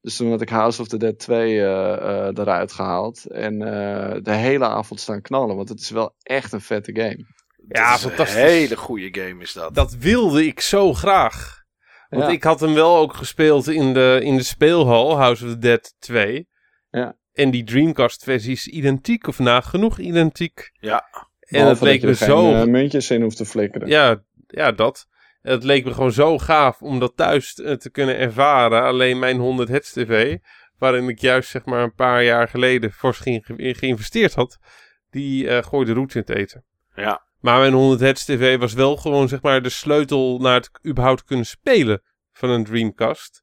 Dus 0.00 0.16
toen 0.16 0.30
had 0.30 0.40
ik 0.40 0.48
House 0.48 0.80
of 0.80 0.88
the 0.88 0.96
Dead 0.96 1.18
2 1.18 1.60
eh, 1.60 1.92
eh, 1.92 2.38
eruit 2.38 2.72
gehaald. 2.72 3.26
En 3.26 3.62
eh, 3.62 4.18
de 4.22 4.34
hele 4.34 4.64
avond 4.66 5.00
staan 5.00 5.20
knallen. 5.22 5.56
Want 5.56 5.68
het 5.68 5.80
is 5.80 5.90
wel 5.90 6.14
echt 6.22 6.52
een 6.52 6.60
vette 6.60 6.94
game. 6.94 7.26
Ja, 7.68 7.90
Dat 7.90 7.98
is 7.98 8.06
fantastisch. 8.06 8.36
Een 8.36 8.46
hele 8.48 8.76
goede 8.76 9.20
game 9.20 9.42
is 9.42 9.52
dat. 9.52 9.74
dat 9.74 9.94
wilde 9.94 10.46
ik 10.46 10.60
zo 10.60 10.92
graag. 10.94 11.62
Want 12.08 12.22
Ja. 12.22 12.28
ik 12.28 12.44
had 12.44 12.60
hem 12.60 12.74
wel 12.74 12.96
ook 12.96 13.14
gespeeld 13.14 13.68
in 13.68 13.94
de, 13.94 14.20
in 14.22 14.36
de 14.36 14.42
speelhal, 14.42 15.16
House 15.16 15.44
of 15.44 15.50
the 15.50 15.58
Dead 15.58 15.94
2. 15.98 16.48
Ja. 16.90 17.16
En 17.34 17.50
die 17.50 17.64
Dreamcast-versie 17.64 18.52
is 18.52 18.66
identiek, 18.66 19.26
of 19.26 19.38
nagenoeg 19.38 19.98
identiek. 19.98 20.70
Ja. 20.80 21.04
En 21.40 21.66
het 21.66 21.80
leek 21.80 22.00
dat 22.00 22.00
je 22.00 22.06
me 22.06 22.12
er 22.12 22.16
geen, 22.42 22.52
zo... 22.54 22.60
eh, 22.60 22.66
muntjes 22.66 23.10
in 23.10 23.22
hoeft 23.22 23.36
te 23.36 23.44
flikkeren. 23.44 23.88
Ja, 23.88 24.22
ja, 24.46 24.72
dat. 24.72 25.06
Het 25.42 25.64
leek 25.64 25.84
me 25.84 25.94
gewoon 25.94 26.12
zo 26.12 26.38
gaaf 26.38 26.82
om 26.82 26.98
dat 26.98 27.12
thuis 27.16 27.54
eh, 27.54 27.72
te 27.72 27.90
kunnen 27.90 28.18
ervaren. 28.18 28.82
Alleen 28.82 29.18
mijn 29.18 29.36
100 29.38 29.68
hertz 29.68 29.92
tv, 29.92 30.36
waarin 30.78 31.08
ik 31.08 31.18
juist 31.20 31.50
zeg 31.50 31.64
maar 31.64 31.82
een 31.82 31.94
paar 31.94 32.24
jaar 32.24 32.48
geleden 32.48 32.92
fors 32.92 33.18
ge- 33.18 33.74
geïnvesteerd 33.78 34.34
had, 34.34 34.58
die 35.10 35.48
eh, 35.48 35.62
gooide 35.62 35.92
roet 35.92 36.14
in 36.14 36.20
het 36.26 36.36
eten. 36.36 36.64
Ja. 36.94 37.22
Maar 37.40 37.58
mijn 37.58 37.72
100 37.72 38.00
hertz 38.00 38.24
tv 38.24 38.58
was 38.58 38.72
wel 38.72 38.96
gewoon 38.96 39.28
zeg 39.28 39.42
maar 39.42 39.62
de 39.62 39.68
sleutel 39.68 40.38
naar 40.38 40.54
het 40.54 40.70
überhaupt 40.86 41.24
kunnen 41.24 41.46
spelen 41.46 42.02
van 42.32 42.50
een 42.50 42.64
Dreamcast. 42.64 43.42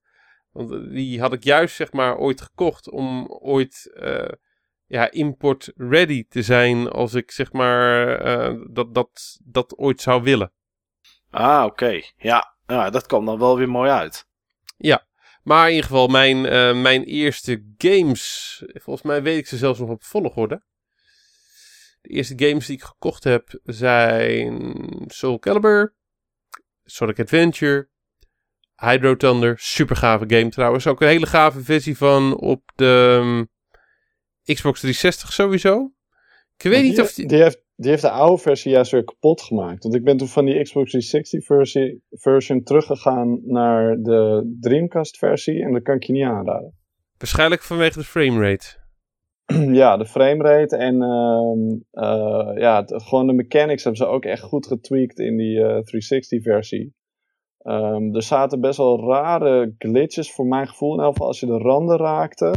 Want 0.52 0.72
eh, 0.72 0.80
die 0.90 1.20
had 1.20 1.34
ik 1.34 1.44
juist 1.44 1.76
zeg 1.76 1.92
maar 1.92 2.18
ooit 2.18 2.42
gekocht 2.42 2.90
om 2.90 3.28
ooit 3.28 3.92
eh, 3.94 4.32
ja, 4.86 5.12
import 5.12 5.72
ready 5.76 6.26
te 6.30 6.42
zijn 6.42 6.90
als 6.90 7.14
ik 7.14 7.32
zeg 7.32 7.52
maar 7.52 8.16
eh, 8.20 8.62
dat, 8.70 8.94
dat, 8.94 9.40
dat 9.44 9.78
ooit 9.78 10.02
zou 10.02 10.24
willen. 10.24 10.52
Ah, 11.30 11.66
oké. 11.66 12.02
Ja. 12.18 12.56
ja, 12.68 12.90
dat 12.90 13.06
kwam 13.06 13.26
dan 13.26 13.40
wel 13.40 13.58
weer 13.58 13.70
mooi 13.70 13.90
uit. 13.90 14.30
Maar 15.44 15.68
in 15.68 15.76
ieder 15.76 15.90
geval, 15.90 16.08
mijn, 16.08 16.42
mijn 16.82 17.04
eerste 17.04 17.74
games. 17.78 18.64
Volgens 18.68 19.06
mij 19.06 19.24
weet 19.24 19.38
ik 19.38 19.48
ze 19.48 19.58
zelfs 19.58 19.80
nog 19.80 19.90
op 19.90 20.04
volgorde. 20.04 20.64
De 22.02 22.10
eerste 22.10 22.34
games 22.38 22.66
die 22.66 22.76
ik 22.76 22.84
gekocht 22.84 23.24
heb 23.24 23.60
zijn 23.64 24.84
Soul 25.08 25.40
Calibur, 25.40 25.96
Sonic 26.84 27.20
Adventure, 27.20 27.91
Hydro 28.82 29.16
Thunder. 29.16 29.56
Super 29.58 29.96
gave 29.96 30.24
game 30.28 30.50
trouwens. 30.50 30.88
Ook 30.88 31.02
een 31.02 31.08
hele 31.08 31.26
gave 31.26 31.62
versie 31.64 31.98
van 31.98 32.38
op 32.40 32.62
de 32.76 33.18
um, 33.22 33.48
Xbox 34.44 34.80
360 34.80 35.34
sowieso. 35.34 35.92
Ik 36.58 36.72
weet 36.72 36.84
niet 36.84 36.96
die, 36.96 37.04
of 37.04 37.14
die... 37.14 37.28
die, 37.28 37.42
heeft, 37.42 37.64
die 37.76 37.90
heeft 37.90 38.02
de 38.02 38.10
oude 38.10 38.42
versie 38.42 38.72
juist 38.72 38.92
weer 38.92 39.04
kapot 39.04 39.42
gemaakt. 39.42 39.84
Want 39.84 39.96
ik 39.96 40.04
ben 40.04 40.18
toen 40.18 40.28
van 40.28 40.46
die 40.46 40.62
Xbox 40.62 40.90
360 40.90 41.46
versie, 41.46 42.04
version 42.10 42.64
teruggegaan 42.64 43.40
naar 43.46 43.96
de 44.02 44.52
Dreamcast 44.60 45.18
versie. 45.18 45.64
En 45.64 45.74
dat 45.74 45.84
kan 45.84 45.96
ik 45.96 46.04
je 46.04 46.14
niet 46.14 46.26
aanraden. 46.26 46.76
Waarschijnlijk 47.18 47.62
vanwege 47.62 48.00
de 48.00 48.06
framerate. 48.06 48.80
ja, 49.82 49.98
de 49.98 50.06
framerate 50.06 50.76
en 50.78 51.02
ehm, 51.02 51.80
eh, 51.92 52.62
ja, 52.62 52.82
het- 52.82 53.04
gewoon 53.04 53.28
de 53.28 53.34
mechanics 53.34 53.84
hebben 53.84 54.02
ze 54.06 54.12
ook 54.12 54.26
echt 54.26 54.44
goed 54.44 54.68
getweakt 54.68 55.20
in 55.20 55.38
die 55.38 55.58
eh, 55.58 55.64
360 55.66 56.44
versie. 56.44 56.94
Ehm, 57.64 58.16
er 58.16 58.24
zaten 58.24 58.60
best 58.62 58.78
wel 58.78 59.00
rare 59.10 59.76
glitches 59.78 60.32
voor 60.34 60.46
mijn 60.46 60.68
gevoel. 60.68 60.94
In 60.94 61.00
elk 61.04 61.12
geval 61.12 61.28
als 61.28 61.40
je 61.40 61.46
de 61.46 61.58
randen 61.58 61.98
raakte. 61.98 62.54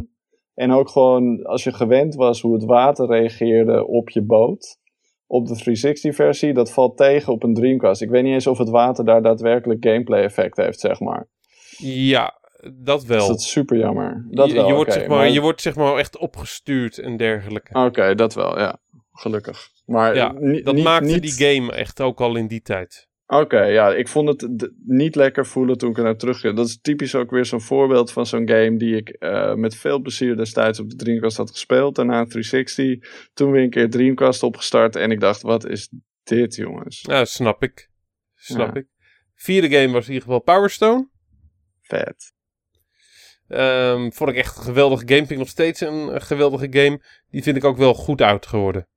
En 0.55 0.71
ook 0.73 0.89
gewoon 0.89 1.43
als 1.43 1.65
je 1.65 1.73
gewend 1.73 2.15
was 2.15 2.41
hoe 2.41 2.55
het 2.55 2.65
water 2.65 3.07
reageerde 3.07 3.87
op 3.87 4.11
je 4.11 4.23
boot. 4.23 4.79
Op 5.27 5.47
de 5.47 5.55
360 5.55 6.15
versie, 6.15 6.53
dat 6.55 6.73
valt 6.73 6.97
tegen 6.97 7.33
op 7.33 7.43
een 7.43 7.55
Dreamcast. 7.55 8.03
Ik 8.03 8.11
weet 8.11 8.23
niet 8.23 8.33
eens 8.33 8.47
of 8.47 8.59
het 8.59 8.69
water 8.69 9.05
daar 9.05 9.23
daadwerkelijk 9.23 9.85
gameplay 9.85 10.23
effect 10.23 10.57
heeft, 10.57 10.81
zeg 10.81 11.01
maar. 11.01 11.29
Ja, 11.79 12.39
dat 12.85 13.05
wel. 13.05 13.19
Dus 13.19 13.27
dat 13.27 13.39
is 13.39 13.51
super 13.51 13.77
jammer. 13.79 14.27
Dat 14.31 14.49
je, 14.49 14.55
wel, 14.55 14.67
je, 14.67 14.75
wordt, 14.75 14.93
zeg 14.93 15.07
maar, 15.07 15.17
maar- 15.19 15.29
je 15.31 15.41
wordt 15.41 15.61
zeg 15.61 15.77
maar 15.77 15.97
echt 15.97 16.19
opgestuurd 16.19 16.99
en 16.99 17.17
dergelijke. 17.17 17.85
Oké, 17.85 18.15
dat 18.15 18.35
wel, 18.35 18.59
ja. 18.59 18.79
Gelukkig. 19.13 19.69
Maar 19.87 20.15
Ja, 20.15 20.33
Dat 20.63 20.77
maakte 20.79 21.13
niet- 21.13 21.23
die 21.23 21.33
game 21.57 21.73
echt 21.73 22.01
ook 22.01 22.21
al 22.21 22.37
in 22.37 22.47
die 22.47 22.63
tijd. 22.63 23.09
Oké, 23.27 23.63
ja, 23.63 23.95
ik 23.95 24.09
vond 24.09 24.29
het 24.29 24.71
niet 24.87 25.15
lekker 25.15 25.47
voelen 25.47 25.79
toen 25.79 25.91
ik 25.91 25.97
er 25.97 26.03
naar 26.03 26.17
terugging. 26.17 26.57
Dat 26.57 26.67
is 26.67 26.81
typisch 26.81 27.15
ook 27.15 27.31
weer 27.31 27.45
zo'n 27.45 27.61
voorbeeld 27.61 28.13
van 28.13 28.27
zo'n 28.27 28.49
game 28.49 28.77
die 28.77 28.97
ik 28.97 29.09
eh, 29.09 29.55
met 29.55 29.77
veel 29.77 29.99
plezier 30.01 30.37
destijds 30.37 30.81
op 30.81 30.91
de 30.91 30.97
Dreamcast 30.97 31.37
had 31.37 31.51
gespeeld. 31.51 31.95
Daarna 31.95 32.25
360. 32.25 33.29
Toen 33.35 33.51
weer 33.51 33.63
een 33.63 33.71
keer 33.71 33.91
Dreamcast 33.91 34.43
opgestart 34.43 34.97
en 34.97 35.11
ik 35.11 35.21
dacht, 35.21 35.43
wat 35.43 35.67
is 35.67 35.89
dit 36.23 36.55
jongens? 36.55 37.01
Ja, 37.01 37.25
snap 37.25 37.63
ik. 37.63 37.91
Snap 38.35 38.75
Ja. 38.75 38.81
ik. 38.81 38.87
Vierde 39.35 39.71
game 39.71 39.93
was 39.93 40.07
in 40.07 40.13
ieder 40.13 40.29
geval 40.29 40.43
Power 40.43 40.71
Stone. 40.71 41.09
Vet. 41.83 42.33
Ehm, 43.49 44.11
vond 44.11 44.31
ik 44.31 44.37
echt 44.37 44.57
een 44.57 44.63
geweldige 44.63 45.03
game. 45.07 45.19
Vind 45.19 45.31
ik 45.31 45.39
nog 45.39 45.49
steeds 45.49 45.81
een, 45.81 46.15
een 46.15 46.23
geweldige 46.23 46.67
game. 46.71 47.03
Die 47.31 47.43
vind 47.43 47.57
ik 47.57 47.65
ook 47.65 47.77
wel 47.77 47.95
goed 47.95 48.23
uit 48.23 48.47
geworden. 48.47 48.89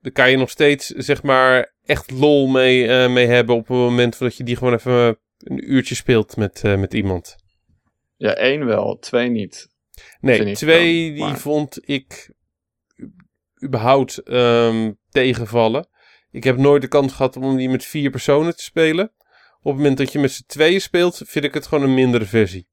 Daar 0.00 0.12
kan 0.12 0.30
je 0.30 0.36
nog 0.36 0.50
steeds, 0.50 0.86
zeg 0.86 1.22
maar, 1.22 1.74
echt 1.90 2.10
lol 2.10 2.46
mee, 2.46 2.86
eh, 2.86 3.12
mee 3.12 3.26
hebben 3.26 3.54
op 3.54 3.68
het 3.68 3.76
moment 3.76 4.18
dat 4.18 4.36
je 4.36 4.44
die 4.44 4.56
gewoon 4.56 4.74
even 4.74 5.18
een 5.38 5.72
uurtje 5.72 5.94
speelt 5.94 6.36
met, 6.36 6.64
eh, 6.64 6.76
met 6.78 6.94
iemand. 6.94 7.36
Ja, 8.16 8.34
één 8.34 8.66
wel, 8.66 8.98
twee 8.98 9.28
niet. 9.28 9.68
Nee, 10.20 10.54
twee 10.54 11.12
die 11.12 11.22
maar- 11.22 11.38
vond 11.38 11.88
ik 11.88 12.32
überhaupt 13.64 14.18
ehm, 14.18 14.92
tegenvallen. 15.08 15.88
Ik 16.30 16.44
heb 16.44 16.56
nooit 16.56 16.82
de 16.82 16.88
kans 16.88 17.12
gehad 17.12 17.36
om 17.36 17.56
die 17.56 17.68
met 17.68 17.84
vier 17.84 18.10
personen 18.10 18.56
te 18.56 18.62
spelen. 18.62 19.12
Op 19.60 19.72
het 19.72 19.76
moment 19.76 19.98
dat 19.98 20.12
je 20.12 20.18
met 20.18 20.32
z'n 20.32 20.44
tweeën 20.46 20.80
speelt, 20.80 21.22
vind 21.24 21.44
ik 21.44 21.54
het 21.54 21.66
gewoon 21.66 21.84
een 21.84 21.94
mindere 21.94 22.24
versie. 22.24 22.68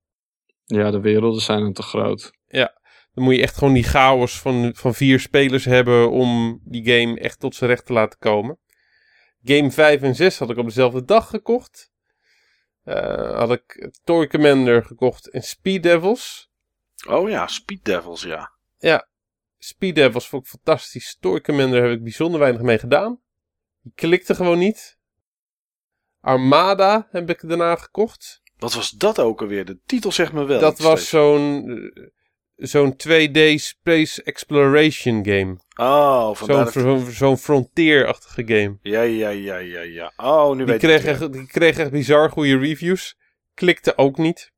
Ja, 0.65 0.91
de 0.91 0.99
werelden 0.99 1.41
zijn 1.41 1.59
dan 1.59 1.73
te 1.73 1.81
groot. 1.81 2.31
Ja, 2.47 2.81
dan 3.13 3.23
moet 3.23 3.35
je 3.35 3.41
echt 3.41 3.57
gewoon 3.57 3.73
die 3.73 3.83
chaos 3.83 4.39
van, 4.39 4.71
van 4.75 4.93
vier 4.93 5.19
spelers 5.19 5.65
hebben 5.65 6.11
om 6.11 6.61
die 6.63 6.85
game 6.85 7.19
echt 7.19 7.39
tot 7.39 7.55
zijn 7.55 7.69
recht 7.69 7.85
te 7.85 7.93
laten 7.93 8.19
komen. 8.19 8.59
Game 9.47 9.71
5 9.71 10.01
en 10.01 10.15
6 10.15 10.39
had 10.39 10.49
ik 10.49 10.57
op 10.57 10.65
dezelfde 10.65 11.05
dag 11.05 11.29
gekocht. 11.29 11.91
Uh, 12.85 13.37
had 13.37 13.51
ik 13.51 13.91
Toy 14.03 14.27
Commander 14.27 14.85
gekocht 14.85 15.29
en 15.29 15.41
Speed 15.41 15.83
Devils. 15.83 16.51
Oh 17.07 17.29
ja, 17.29 17.47
Speed 17.47 17.85
Devils, 17.85 18.21
ja. 18.21 18.51
Ja, 18.77 19.07
Speed 19.57 19.95
Devils 19.95 20.27
vond 20.27 20.43
ik 20.43 20.49
fantastisch. 20.49 21.17
Toy 21.19 21.41
Commander 21.41 21.83
heb 21.83 21.91
ik 21.91 22.03
bijzonder 22.03 22.39
weinig 22.39 22.61
mee 22.61 22.77
gedaan. 22.77 23.21
Die 23.81 23.91
klikte 23.95 24.35
gewoon 24.35 24.57
niet. 24.57 24.97
Armada 26.21 27.07
heb 27.11 27.29
ik 27.29 27.47
daarna 27.47 27.75
gekocht. 27.75 28.41
Wat 28.57 28.73
was 28.73 28.89
dat 28.89 29.19
ook 29.19 29.41
alweer? 29.41 29.65
De 29.65 29.79
titel 29.85 30.11
zegt 30.11 30.33
me 30.33 30.45
wel. 30.45 30.59
Dat 30.59 30.79
was 30.79 31.09
zo'n 31.09 31.81
zo'n 32.57 32.93
2D 32.93 33.55
space 33.55 34.23
exploration 34.23 35.25
game. 35.25 35.57
Oh, 35.75 36.35
Zo'n 36.35 36.67
zo, 36.67 36.97
zo 37.11 37.37
frontier-achtige 37.37 38.43
game. 38.45 38.77
Ja, 38.81 39.01
ja, 39.01 39.29
ja, 39.29 39.57
ja, 39.57 39.81
ja. 39.81 40.13
Oh, 40.17 40.49
nu 40.49 40.57
die 40.57 40.65
weet 40.65 40.79
kreeg 40.79 41.01
ik 41.01 41.07
echt, 41.07 41.33
Die 41.33 41.47
kreeg 41.47 41.77
echt 41.77 41.91
bizar 41.91 42.29
goede 42.29 42.57
reviews. 42.57 43.17
Klikte 43.53 43.97
ook 43.97 44.17
niet. 44.17 44.51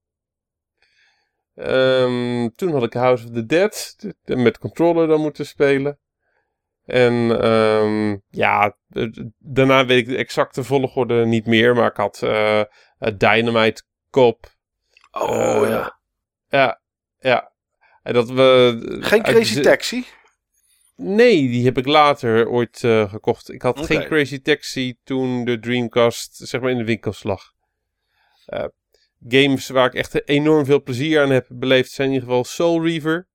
Um, 1.55 2.55
toen 2.55 2.71
had 2.71 2.83
ik 2.83 2.93
House 2.93 3.25
of 3.25 3.31
the 3.31 3.45
Dead 3.45 3.95
met 4.23 4.57
controller 4.57 5.07
dan 5.07 5.21
moeten 5.21 5.45
spelen. 5.45 5.99
En 6.85 7.13
um, 7.45 8.21
ja, 8.29 8.77
daarna 9.37 9.85
weet 9.85 9.97
ik 9.97 10.05
de 10.07 10.17
exacte 10.17 10.63
volgorde 10.63 11.25
niet 11.25 11.45
meer. 11.45 11.75
Maar 11.75 11.89
ik 11.89 11.97
had 11.97 12.21
uh, 12.23 12.63
Dynamite 13.17 13.83
Cop. 14.09 14.47
Oh 15.11 15.61
uh, 15.61 15.69
ja. 15.69 15.99
Ja, 16.47 16.81
ja. 17.19 17.51
En 18.10 18.16
dat 18.16 18.30
we, 18.30 18.97
Geen 18.99 19.22
Crazy 19.22 19.62
Taxi? 19.62 20.05
Nee, 20.95 21.47
die 21.47 21.66
heb 21.66 21.78
ik 21.78 21.86
later 21.86 22.49
ooit 22.49 22.84
uh, 22.84 23.10
gekocht. 23.10 23.51
Ik 23.51 23.62
had 23.62 23.86
geen 23.86 24.05
Crazy 24.05 24.41
Taxi 24.41 24.97
toen 25.03 25.45
de 25.45 25.60
Dreamcast 25.60 26.36
zeg 26.36 26.62
maar 26.62 26.70
in 26.72 26.78
de 26.78 26.84
winkels 26.84 27.24
lag. 27.24 27.53
Uh, 28.47 28.66
games 29.28 29.70
waar 29.70 29.86
ik 29.86 29.93
echt 29.93 30.28
enorm 30.28 30.66
veel 30.66 30.84
plezier 30.84 31.22
aan 31.22 31.30
heb 31.30 31.45
beleefd 31.49 31.91
zijn 31.91 32.07
in 32.07 32.14
ieder 32.14 32.30
geval 32.30 32.43
Soul 32.43 32.86
Reaver. 32.86 33.28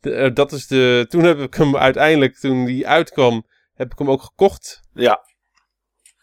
De, 0.00 0.10
uh, 0.10 0.34
dat 0.34 0.52
is 0.52 0.66
de, 0.66 1.06
toen 1.08 1.24
heb 1.24 1.38
ik 1.38 1.54
hem 1.54 1.76
uiteindelijk, 1.76 2.36
toen 2.36 2.64
die 2.64 2.86
uitkwam, 2.86 3.46
heb 3.74 3.92
ik 3.92 3.98
hem 3.98 4.10
ook 4.10 4.22
gekocht. 4.22 4.80
Ja. 4.94 5.20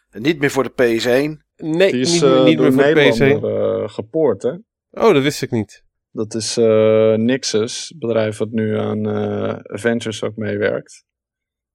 En 0.10 0.22
niet 0.22 0.40
meer 0.40 0.52
voor 0.52 0.64
de 0.64 0.72
PS1. 0.72 1.42
Nee, 1.56 1.92
die 1.92 2.02
is, 2.02 2.12
niet, 2.12 2.22
meer, 2.22 2.44
niet 2.44 2.60
meer 2.60 2.72
voor 2.74 2.84
de 2.84 3.88
PS1. 3.90 3.92
gepoord, 3.92 4.44
hè? 4.44 4.52
Oh, 4.92 5.14
dat 5.14 5.24
wist 5.24 5.42
ik 5.42 5.52
niet. 5.52 5.84
Dat 6.14 6.34
is 6.34 6.58
uh, 6.58 7.16
Nixus, 7.16 7.88
het 7.88 8.00
bedrijf 8.00 8.38
wat 8.38 8.52
nu 8.52 8.78
aan 8.78 9.08
uh, 9.08 9.56
Avengers 9.64 10.24
ook 10.24 10.36
meewerkt. 10.36 11.06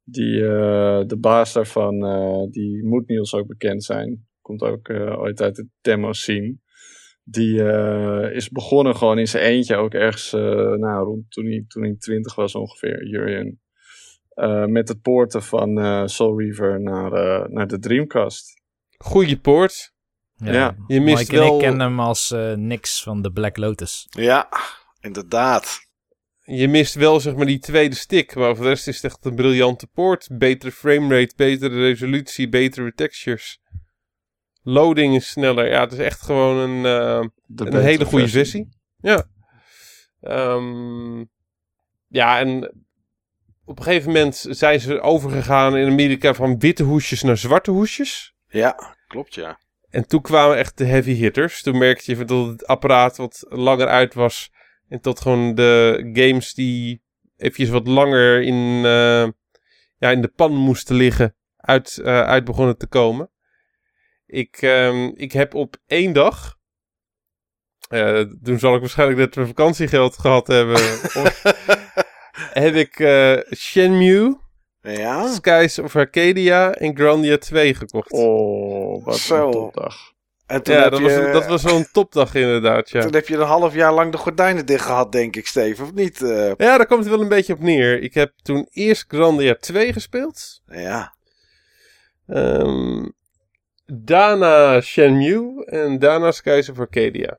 Die, 0.03 0.34
uh, 0.34 1.03
de 1.07 1.16
baas 1.20 1.53
daarvan, 1.53 2.01
die 2.51 2.84
moet 2.84 3.09
Niels 3.09 3.34
ook 3.34 3.47
bekend 3.47 3.84
zijn. 3.84 4.26
Komt 4.41 4.62
ook 4.62 4.91
ooit 4.91 5.43
uit 5.43 5.57
de 5.57 5.68
demo 5.80 6.12
scene. 6.12 6.59
Die 7.24 7.62
is 8.32 8.49
begonnen 8.49 8.97
gewoon 8.97 9.18
in 9.18 9.28
zijn 9.28 9.45
eentje, 9.45 9.76
ook 9.76 9.95
ergens 9.95 10.32
nou, 10.32 11.05
rond 11.05 11.30
toen 11.30 11.45
hij, 11.45 11.64
toen 11.66 11.82
hij 11.82 11.95
20 11.99 12.34
was 12.34 12.55
ongeveer, 12.55 13.07
Jurien. 13.07 13.61
met 14.72 14.89
het 14.89 15.03
poorten 15.03 15.43
van 15.43 16.09
Soul 16.09 16.41
Reaver 16.41 16.80
naar, 16.80 17.11
naar 17.51 17.66
de 17.66 17.78
Dreamcast. 17.78 18.62
Goeie 18.99 19.39
poort. 19.39 19.93
Ja, 20.45 20.53
ja. 20.53 20.76
Je 20.86 21.01
mist 21.01 21.18
Mike 21.18 21.36
wel... 21.36 21.49
en 21.49 21.55
ik 21.55 21.61
ken 21.61 21.80
hem 21.80 22.01
als 22.01 22.30
uh, 22.30 22.53
Nix 22.53 23.03
van 23.03 23.22
de 23.22 23.32
Black 23.32 23.57
Lotus. 23.57 24.07
Ja, 24.09 24.49
inderdaad. 25.01 25.86
Je 26.41 26.68
mist 26.68 26.95
wel 26.95 27.20
zeg 27.20 27.34
maar 27.34 27.47
die 27.47 27.59
tweede 27.59 27.95
stick, 27.95 28.34
maar 28.34 28.55
voor 28.55 28.64
de 28.64 28.70
rest 28.70 28.89
is 28.89 28.95
het 28.95 29.05
echt 29.05 29.24
een 29.24 29.34
briljante 29.34 29.86
poort. 29.86 30.28
Betere 30.32 30.72
framerate, 30.72 31.34
betere 31.36 31.80
resolutie, 31.80 32.49
betere 32.49 32.93
textures. 32.93 33.61
Loading 34.62 35.14
is 35.14 35.28
sneller. 35.28 35.68
Ja, 35.68 35.80
het 35.80 35.93
is 35.93 35.99
echt 35.99 36.22
gewoon 36.22 36.57
een, 36.57 36.84
uh, 36.84 37.28
een 37.55 37.82
hele 37.82 38.05
goede 38.05 38.28
versie. 38.28 38.68
Ja. 38.97 39.24
Um, 40.20 41.30
ja, 42.09 42.39
en 42.39 42.64
op 43.64 43.78
een 43.78 43.84
gegeven 43.84 44.12
moment 44.12 44.47
zijn 44.49 44.80
ze 44.80 45.01
overgegaan 45.01 45.76
in 45.76 45.91
Amerika 45.91 46.34
van 46.34 46.59
witte 46.59 46.82
hoesjes 46.82 47.22
naar 47.22 47.36
zwarte 47.36 47.70
hoesjes. 47.70 48.34
Ja, 48.47 48.97
klopt 49.07 49.34
ja. 49.34 49.59
En 49.91 50.07
toen 50.07 50.20
kwamen 50.20 50.57
echt 50.57 50.78
de 50.78 50.84
heavy 50.84 51.12
hitters. 51.12 51.62
Toen 51.62 51.78
merkte 51.78 52.16
je 52.16 52.24
dat 52.24 52.47
het 52.47 52.66
apparaat 52.66 53.16
wat 53.16 53.45
langer 53.49 53.86
uit 53.86 54.14
was. 54.14 54.53
En 54.89 55.01
tot 55.01 55.20
gewoon 55.20 55.55
de 55.55 56.11
games 56.12 56.55
die 56.55 57.03
eventjes 57.36 57.68
wat 57.68 57.86
langer 57.86 58.43
in, 58.43 58.55
uh, 58.84 59.28
ja, 59.99 60.11
in 60.11 60.20
de 60.20 60.28
pan 60.28 60.55
moesten 60.55 60.97
liggen. 60.97 61.36
Uit, 61.57 61.99
uh, 62.01 62.20
uit 62.20 62.45
begonnen 62.45 62.76
te 62.76 62.86
komen. 62.86 63.30
Ik, 64.26 64.62
um, 64.62 65.12
ik 65.16 65.32
heb 65.32 65.55
op 65.55 65.76
één 65.86 66.12
dag. 66.12 66.57
Uh, 67.89 68.20
toen 68.43 68.59
zal 68.59 68.74
ik 68.74 68.80
waarschijnlijk 68.80 69.18
net 69.18 69.34
mijn 69.34 69.47
vakantiegeld 69.47 70.18
gehad 70.18 70.47
hebben. 70.47 70.74
of, 70.74 71.43
heb 72.64 72.74
ik 72.74 72.95
Shenmue. 73.57 74.47
Ja? 74.97 75.32
Skies 75.32 75.78
of 75.78 75.97
Arcadia 75.97 76.74
en 76.74 76.97
Grandia 76.97 77.39
2 77.39 77.74
gekocht. 77.74 78.12
Oh, 78.12 79.05
wat 79.05 79.16
Zo. 79.16 79.47
een 79.47 79.53
topdag. 79.53 79.97
En 80.47 80.62
toen 80.62 80.74
ja, 80.74 80.89
dat, 80.89 81.01
was, 81.01 81.12
dat 81.32 81.47
was 81.47 81.62
zo'n 81.62 81.86
topdag 81.93 82.34
inderdaad, 82.34 82.91
ja. 82.91 83.01
Toen 83.01 83.14
heb 83.14 83.28
je 83.28 83.36
een 83.36 83.47
half 83.47 83.74
jaar 83.74 83.93
lang 83.93 84.12
de 84.12 84.18
gordijnen 84.18 84.66
dicht 84.66 84.84
gehad, 84.84 85.12
denk 85.12 85.36
ik, 85.36 85.47
Steven, 85.47 85.84
of 85.84 85.93
niet? 85.93 86.20
Uh... 86.20 86.47
Ja, 86.47 86.76
daar 86.76 86.86
komt 86.86 87.01
het 87.01 87.12
wel 87.12 87.20
een 87.20 87.28
beetje 87.28 87.53
op 87.53 87.61
neer. 87.61 88.03
Ik 88.03 88.14
heb 88.14 88.32
toen 88.43 88.66
eerst 88.70 89.05
Grandia 89.09 89.55
2 89.55 89.93
gespeeld. 89.93 90.62
Ja. 90.66 91.14
Um, 92.26 93.12
daarna 93.86 94.80
Shenmue 94.80 95.64
en 95.64 95.99
daarna 95.99 96.30
Skies 96.30 96.68
of 96.68 96.78
Arcadia. 96.78 97.39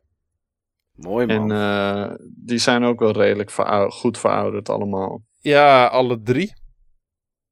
Mooi 0.96 1.26
man. 1.26 1.52
En 1.52 1.58
uh, 1.58 2.16
die 2.46 2.58
zijn 2.58 2.84
ook 2.84 3.00
wel 3.00 3.12
redelijk 3.12 3.50
verou 3.50 3.92
goed 3.92 4.18
verouderd 4.18 4.70
allemaal. 4.70 5.22
Ja, 5.40 5.86
alle 5.86 6.22
drie. 6.22 6.54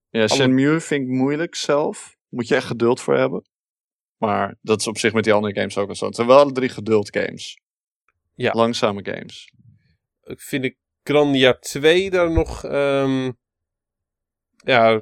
Ja, 0.10 0.28
Shenmue 0.28 0.80
vind 0.80 1.02
ik 1.02 1.08
moeilijk 1.08 1.56
zelf. 1.56 2.18
Moet 2.30 2.48
je 2.48 2.56
echt 2.56 2.66
geduld 2.66 3.02
voor 3.02 3.18
hebben. 3.18 3.50
Maar 4.18 4.58
dat 4.62 4.80
is 4.80 4.88
op 4.88 4.98
zich 4.98 5.14
met 5.14 5.24
die 5.24 5.34
andere 5.34 5.54
games 5.54 5.78
ook 5.78 5.90
al 5.90 5.96
zo. 5.96 6.06
Het 6.06 6.16
zijn 6.16 6.28
wel 6.28 6.40
alle 6.40 6.52
drie 6.52 6.70
geduld 6.70 7.18
games. 7.18 7.62
Ja. 8.34 8.52
Langzame 8.52 9.06
games. 9.06 9.54
Ik 10.24 10.42
vind 10.42 10.64
ik 10.64 10.78
Grandia 11.04 11.54
2 11.54 12.10
daar 12.10 12.32
nog... 12.32 12.64
Um, 12.64 13.38
ja, 14.64 15.02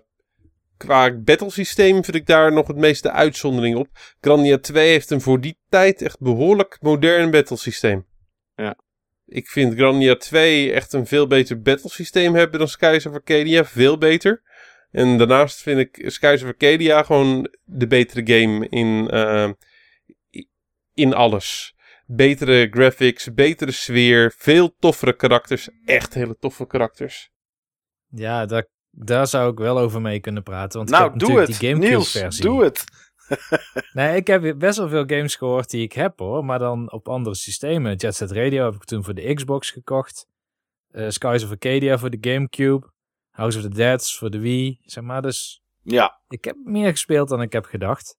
qua 0.78 1.18
battlesysteem 1.18 2.04
vind 2.04 2.16
ik 2.18 2.26
daar 2.26 2.54
nog 2.54 2.68
het 2.68 2.78
meeste 2.78 3.12
uitzondering 3.12 3.76
op. 3.76 3.88
Grandia 4.20 4.58
2 4.58 4.90
heeft 4.90 5.10
een 5.10 5.22
voor 5.22 5.42
die 5.42 5.60
tijd 5.70 6.02
echt 6.02 6.20
behoorlijk 6.20 6.78
modern 6.82 7.32
battlesysteem. 7.32 8.06
Ja. 8.56 8.78
Ik 9.26 9.48
vind 9.48 9.74
Grandia 9.74 10.16
2 10.16 10.72
echt 10.72 10.94
een 10.94 11.06
veel 11.06 11.28
beter 11.28 11.62
battlesysteem 11.62 12.36
hebben 12.36 12.60
dan 12.60 12.68
Skies 12.68 13.06
of 13.06 13.14
Arcadia. 13.14 13.66
Veel 13.66 13.98
beter. 13.98 14.42
En 14.96 15.18
daarnaast 15.18 15.62
vind 15.62 15.80
ik 15.80 16.12
Skies 16.12 16.42
of 16.42 16.48
Arcadia 16.48 17.04
gewoon 17.04 17.50
de 17.64 17.88
betere 17.88 18.22
game 18.26 18.70
in, 18.70 19.10
uh, 19.14 19.50
in 20.94 21.14
alles. 21.14 21.76
Betere 22.06 22.68
graphics, 22.72 23.34
betere 23.34 23.72
sfeer, 23.72 24.34
veel 24.38 24.76
toffere 24.80 25.16
karakters. 25.16 25.70
Echt 25.86 26.14
hele 26.14 26.38
toffe 26.40 26.68
karakters. 26.68 27.30
Ja, 28.08 28.46
daar, 28.46 28.68
daar 28.90 29.28
zou 29.28 29.52
ik 29.52 29.58
wel 29.58 29.80
over 29.80 30.02
mee 30.02 30.20
kunnen 30.20 30.44
praten. 30.44 30.78
Want 30.78 30.90
nou, 30.90 31.06
ik 31.06 31.10
heb 31.10 31.20
doe 31.20 31.30
natuurlijk 31.30 31.52
het. 31.52 31.60
die 31.60 31.70
Gamecube 31.70 31.96
Niels, 31.96 32.12
versie. 32.12 32.44
doe 32.44 32.64
het. 32.64 32.84
nee, 33.94 34.16
ik 34.16 34.28
heb 34.28 34.56
best 34.58 34.78
wel 34.78 34.90
veel 34.90 35.06
games 35.08 35.36
gehoord 35.36 35.70
die 35.70 35.84
ik 35.84 35.94
heb 35.94 36.20
hoor. 36.20 36.46
Maar 36.46 36.60
dan 36.60 36.92
op 36.92 37.08
andere 37.10 37.36
systemen. 37.36 37.96
Jet 37.96 38.16
Set 38.16 38.32
Radio 38.32 38.66
heb 38.66 38.74
ik 38.74 38.84
toen 38.84 39.04
voor 39.04 39.14
de 39.14 39.34
Xbox 39.34 39.72
gekocht. 39.72 40.28
Uh, 40.92 41.10
Skies 41.10 41.44
of 41.44 41.50
Arcadia 41.50 41.98
voor 41.98 42.10
de 42.10 42.32
Gamecube. 42.32 42.94
House 43.36 43.58
of 43.58 43.64
the 43.64 43.70
Dead 43.70 44.12
voor 44.12 44.30
de 44.30 44.40
Wii, 44.40 44.80
zeg 44.82 45.04
maar. 45.04 45.22
Dus 45.22 45.62
ja. 45.82 46.22
ik 46.28 46.46
heb 46.46 46.56
meer 46.64 46.90
gespeeld 46.90 47.30
dan 47.30 47.42
ik 47.42 47.52
heb 47.52 47.66
gedacht. 47.66 48.18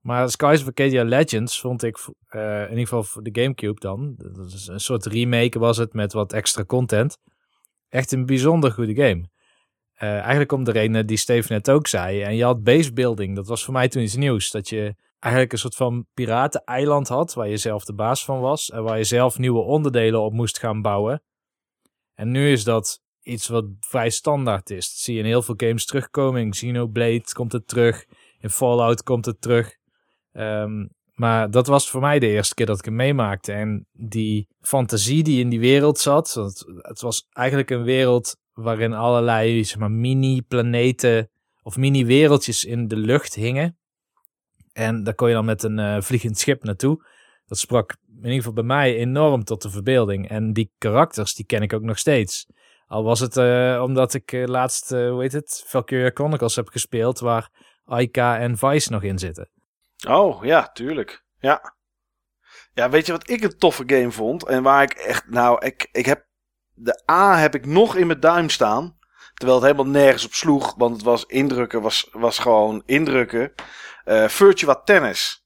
Maar 0.00 0.30
Skies 0.30 0.60
of 0.60 0.66
Arcadia 0.66 1.04
Legends 1.04 1.60
vond 1.60 1.82
ik, 1.82 1.98
uh, 2.30 2.62
in 2.62 2.68
ieder 2.68 2.78
geval 2.78 3.02
voor 3.02 3.22
de 3.22 3.40
Gamecube 3.40 3.80
dan, 3.80 4.14
dat 4.16 4.52
is 4.52 4.66
een 4.66 4.80
soort 4.80 5.06
remake 5.06 5.58
was 5.58 5.76
het 5.76 5.92
met 5.92 6.12
wat 6.12 6.32
extra 6.32 6.64
content. 6.64 7.18
Echt 7.88 8.12
een 8.12 8.26
bijzonder 8.26 8.72
goede 8.72 8.94
game. 8.94 9.28
Uh, 10.02 10.18
eigenlijk 10.18 10.52
om 10.52 10.64
de 10.64 10.70
reden 10.70 11.06
die 11.06 11.16
Steven 11.16 11.52
net 11.52 11.70
ook 11.70 11.86
zei. 11.86 12.22
En 12.22 12.36
je 12.36 12.44
had 12.44 12.62
base 12.62 12.92
building, 12.92 13.36
dat 13.36 13.46
was 13.46 13.64
voor 13.64 13.72
mij 13.72 13.88
toen 13.88 14.02
iets 14.02 14.16
nieuws. 14.16 14.50
Dat 14.50 14.68
je 14.68 14.94
eigenlijk 15.18 15.52
een 15.52 15.58
soort 15.58 15.74
van 15.74 16.06
pirateneiland 16.14 17.08
had, 17.08 17.34
waar 17.34 17.48
je 17.48 17.56
zelf 17.56 17.84
de 17.84 17.94
baas 17.94 18.24
van 18.24 18.40
was. 18.40 18.70
En 18.70 18.82
waar 18.82 18.98
je 18.98 19.04
zelf 19.04 19.38
nieuwe 19.38 19.62
onderdelen 19.62 20.20
op 20.20 20.32
moest 20.32 20.58
gaan 20.58 20.82
bouwen. 20.82 21.22
En 22.14 22.30
nu 22.30 22.50
is 22.50 22.64
dat 22.64 23.00
iets 23.26 23.48
wat 23.48 23.64
vrij 23.80 24.10
standaard 24.10 24.70
is. 24.70 25.02
Zie 25.02 25.14
je 25.14 25.20
in 25.20 25.26
heel 25.26 25.42
veel 25.42 25.54
games 25.56 25.84
terugkomen. 25.84 26.40
In 26.40 26.50
Xenoblade 26.50 27.32
komt 27.32 27.52
het 27.52 27.68
terug. 27.68 28.04
In 28.38 28.50
Fallout 28.50 29.02
komt 29.02 29.24
het 29.24 29.40
terug. 29.40 29.76
Um, 30.32 30.94
maar 31.14 31.50
dat 31.50 31.66
was 31.66 31.90
voor 31.90 32.00
mij 32.00 32.18
de 32.18 32.26
eerste 32.26 32.54
keer 32.54 32.66
dat 32.66 32.78
ik 32.78 32.84
hem 32.84 32.94
meemaakte. 32.94 33.52
En 33.52 33.86
die 33.92 34.48
fantasie 34.60 35.22
die 35.22 35.40
in 35.40 35.48
die 35.48 35.60
wereld 35.60 35.98
zat. 35.98 36.34
Het 36.76 37.00
was 37.00 37.26
eigenlijk 37.32 37.70
een 37.70 37.82
wereld 37.82 38.36
waarin 38.52 38.92
allerlei 38.92 39.64
zeg 39.64 39.78
maar, 39.78 39.90
mini-planeten 39.90 41.30
of 41.62 41.76
mini-wereldjes 41.76 42.64
in 42.64 42.88
de 42.88 42.96
lucht 42.96 43.34
hingen. 43.34 43.78
En 44.72 45.02
daar 45.02 45.14
kon 45.14 45.28
je 45.28 45.34
dan 45.34 45.44
met 45.44 45.62
een 45.62 45.78
uh, 45.78 46.00
vliegend 46.00 46.38
schip 46.38 46.64
naartoe. 46.64 47.04
Dat 47.46 47.58
sprak 47.58 47.96
in 48.08 48.16
ieder 48.16 48.36
geval 48.36 48.52
bij 48.52 48.62
mij 48.62 48.96
enorm 48.96 49.44
tot 49.44 49.62
de 49.62 49.70
verbeelding. 49.70 50.28
En 50.28 50.52
die 50.52 50.70
karakters, 50.78 51.34
die 51.34 51.46
ken 51.46 51.62
ik 51.62 51.72
ook 51.72 51.82
nog 51.82 51.98
steeds. 51.98 52.46
Al 52.86 53.04
was 53.04 53.20
het 53.20 53.36
uh, 53.36 53.82
omdat 53.82 54.14
ik 54.14 54.32
uh, 54.32 54.46
laatst, 54.46 54.90
hoe 54.90 55.22
heet 55.22 55.32
het, 55.32 55.64
Valkyria 55.66 56.10
Chronicles 56.14 56.56
heb 56.56 56.68
gespeeld, 56.68 57.18
waar 57.18 57.50
Aika 57.84 58.38
en 58.38 58.58
Vice 58.58 58.92
nog 58.92 59.02
in 59.02 59.18
zitten. 59.18 59.50
Oh, 60.08 60.44
ja, 60.44 60.68
tuurlijk. 60.72 61.24
Ja. 61.38 61.74
Ja, 62.72 62.90
weet 62.90 63.06
je 63.06 63.12
wat 63.12 63.30
ik 63.30 63.42
een 63.42 63.58
toffe 63.58 63.82
game 63.86 64.10
vond? 64.10 64.46
En 64.46 64.62
waar 64.62 64.82
ik 64.82 64.92
echt, 64.92 65.28
nou, 65.28 65.66
ik, 65.66 65.88
ik 65.92 66.06
heb, 66.06 66.26
de 66.74 67.02
A 67.10 67.38
heb 67.38 67.54
ik 67.54 67.66
nog 67.66 67.96
in 67.96 68.06
mijn 68.06 68.20
duim 68.20 68.48
staan. 68.48 68.98
Terwijl 69.34 69.60
het 69.60 69.70
helemaal 69.70 69.92
nergens 69.92 70.24
op 70.24 70.32
sloeg, 70.32 70.74
want 70.76 70.94
het 70.94 71.04
was 71.04 71.24
indrukken, 71.24 71.82
was, 71.82 72.08
was 72.12 72.38
gewoon 72.38 72.82
indrukken. 72.84 73.52
Uh, 74.04 74.28
Virtua 74.28 74.74
Tennis. 74.74 75.45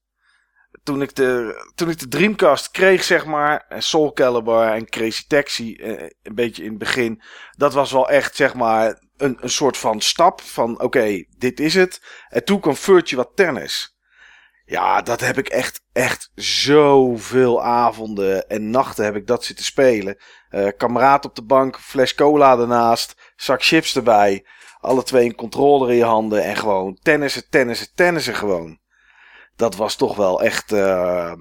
Toen 0.82 1.02
ik, 1.02 1.14
de, 1.14 1.54
toen 1.74 1.90
ik 1.90 1.98
de 1.98 2.08
Dreamcast 2.08 2.70
kreeg, 2.70 3.04
zeg 3.04 3.26
maar, 3.26 3.74
Soul 3.78 4.12
Calibur 4.12 4.62
en 4.62 4.88
Crazy 4.88 5.24
Taxi, 5.26 5.76
uh, 5.80 6.02
een 6.22 6.34
beetje 6.34 6.62
in 6.62 6.68
het 6.68 6.78
begin. 6.78 7.22
Dat 7.56 7.72
was 7.72 7.92
wel 7.92 8.08
echt, 8.08 8.36
zeg 8.36 8.54
maar, 8.54 9.02
een, 9.16 9.38
een 9.40 9.50
soort 9.50 9.76
van 9.76 10.00
stap 10.00 10.40
van, 10.40 10.80
oké, 10.80 11.24
dit 11.38 11.60
is 11.60 11.74
het. 11.74 12.02
En 12.28 12.44
toen 12.44 12.60
kwam 12.60 12.76
Virtua 12.76 13.24
Tennis. 13.34 13.98
Ja, 14.64 15.02
dat 15.02 15.20
heb 15.20 15.38
ik 15.38 15.48
echt, 15.48 15.82
echt 15.92 16.30
zoveel 16.34 17.62
avonden 17.62 18.48
en 18.48 18.70
nachten 18.70 19.04
heb 19.04 19.16
ik 19.16 19.26
dat 19.26 19.44
zitten 19.44 19.64
spelen. 19.64 20.18
Uh, 20.50 20.68
kameraad 20.76 21.24
op 21.24 21.34
de 21.34 21.44
bank, 21.44 21.78
fles 21.80 22.14
cola 22.14 22.58
ernaast, 22.58 23.32
zak 23.36 23.62
chips 23.62 23.96
erbij. 23.96 24.46
Alle 24.80 25.02
twee 25.02 25.24
een 25.24 25.34
controller 25.34 25.90
in 25.90 25.96
je 25.96 26.04
handen 26.04 26.44
en 26.44 26.56
gewoon 26.56 26.98
tennissen, 27.02 27.48
tennissen, 27.48 27.88
tennissen 27.94 28.34
gewoon. 28.34 28.79
Dat 29.61 29.76
was 29.76 29.96
toch 29.96 30.16
wel 30.16 30.42
echt... 30.42 30.72
Uh, 30.72 31.32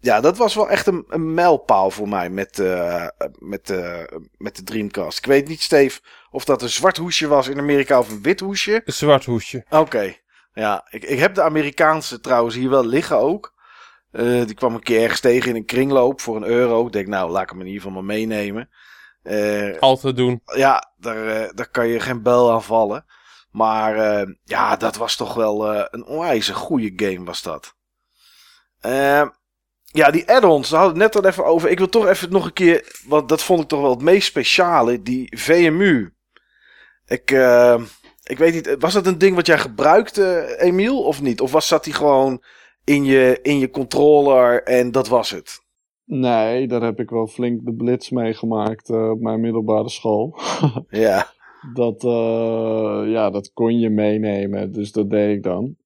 ja, 0.00 0.20
dat 0.20 0.36
was 0.36 0.54
wel 0.54 0.68
echt 0.68 0.86
een, 0.86 1.04
een 1.08 1.34
mijlpaal 1.34 1.90
voor 1.90 2.08
mij 2.08 2.30
met, 2.30 2.58
uh, 2.58 3.06
met, 3.38 3.70
uh, 3.70 4.02
met 4.36 4.56
de 4.56 4.62
Dreamcast. 4.62 5.18
Ik 5.18 5.26
weet 5.26 5.48
niet, 5.48 5.62
Steve, 5.62 6.00
of 6.30 6.44
dat 6.44 6.62
een 6.62 6.68
zwart 6.68 6.96
hoesje 6.96 7.28
was 7.28 7.48
in 7.48 7.58
Amerika 7.58 7.98
of 7.98 8.10
een 8.10 8.22
wit 8.22 8.40
hoesje. 8.40 8.82
Een 8.84 8.92
zwart 8.92 9.24
hoesje. 9.24 9.64
Oké. 9.70 10.14
Ja, 10.52 10.86
ik, 10.90 11.04
ik 11.04 11.18
heb 11.18 11.34
de 11.34 11.42
Amerikaanse 11.42 12.20
trouwens 12.20 12.54
hier 12.54 12.70
wel 12.70 12.86
liggen 12.86 13.16
ook. 13.18 13.54
Die 14.12 14.54
kwam 14.54 14.74
een 14.74 14.82
keer 14.82 15.02
ergens 15.02 15.20
tegen 15.20 15.50
in 15.50 15.56
een 15.56 15.64
kringloop 15.64 16.20
voor 16.20 16.36
een 16.36 16.44
euro. 16.44 16.86
Ik 16.86 16.92
denk, 16.92 17.06
nou, 17.06 17.30
laat 17.30 17.42
ik 17.42 17.50
hem 17.50 17.60
in 17.60 17.66
ieder 17.66 17.82
geval 17.82 17.96
maar 17.96 18.16
meenemen. 18.16 18.70
Altijd 19.78 20.16
doen. 20.16 20.42
Ja, 20.44 20.92
daar, 20.96 21.54
daar 21.54 21.70
kan 21.70 21.88
je 21.88 22.00
geen 22.00 22.22
bel 22.22 22.52
aan 22.52 22.62
vallen. 22.62 23.04
Maar 23.58 24.26
ja, 24.44 24.76
dat 24.76 24.96
was 24.96 25.16
toch 25.16 25.34
wel 25.34 25.68
een 25.90 26.04
onwijs 26.04 26.48
goede 26.48 26.92
game 26.96 27.24
was 27.24 27.42
dat. 27.42 27.74
ja, 29.82 30.10
die 30.10 30.30
add-ons, 30.30 30.68
daar 30.68 30.80
hadden 30.80 30.98
we 30.98 31.04
het 31.04 31.14
net 31.14 31.24
al 31.24 31.30
even 31.30 31.44
over. 31.44 31.70
Ik 31.70 31.78
wil 31.78 31.88
toch 31.88 32.06
even 32.06 32.32
nog 32.32 32.44
een 32.44 32.52
keer, 32.52 33.00
want 33.06 33.28
dat 33.28 33.42
vond 33.42 33.62
ik 33.62 33.68
toch 33.68 33.80
wel 33.80 33.90
het 33.90 34.02
meest 34.02 34.26
speciale. 34.26 35.02
Die 35.02 35.38
VMU. 35.38 36.12
Ik, 37.06 37.30
ik 38.22 38.38
weet 38.38 38.54
niet, 38.54 38.76
was 38.78 38.92
dat 38.92 39.06
een 39.06 39.18
ding 39.18 39.34
wat 39.34 39.46
jij 39.46 39.58
gebruikte, 39.58 40.56
Emiel, 40.58 41.02
of 41.02 41.22
niet? 41.22 41.40
Of 41.40 41.52
was, 41.52 41.66
zat 41.66 41.84
die 41.84 41.92
gewoon 41.92 42.42
in 42.84 43.04
je, 43.04 43.38
in 43.42 43.58
je 43.58 43.70
controller 43.70 44.62
en 44.62 44.92
dat 44.92 45.08
was 45.08 45.30
het? 45.30 45.66
Nee, 46.04 46.68
daar 46.68 46.82
heb 46.82 47.00
ik 47.00 47.10
wel 47.10 47.26
flink 47.26 47.64
de 47.64 47.74
blitz 47.74 48.10
meegemaakt 48.10 48.88
uh, 48.88 49.10
op 49.10 49.20
mijn 49.20 49.40
middelbare 49.40 49.88
school. 49.88 50.38
ja. 50.88 51.36
Dat, 51.74 52.04
uh, 52.04 53.02
ja, 53.06 53.30
dat 53.30 53.52
kon 53.52 53.78
je 53.78 53.90
meenemen, 53.90 54.72
dus 54.72 54.92
dat 54.92 55.10
deed 55.10 55.36
ik 55.36 55.42
dan. 55.42 55.76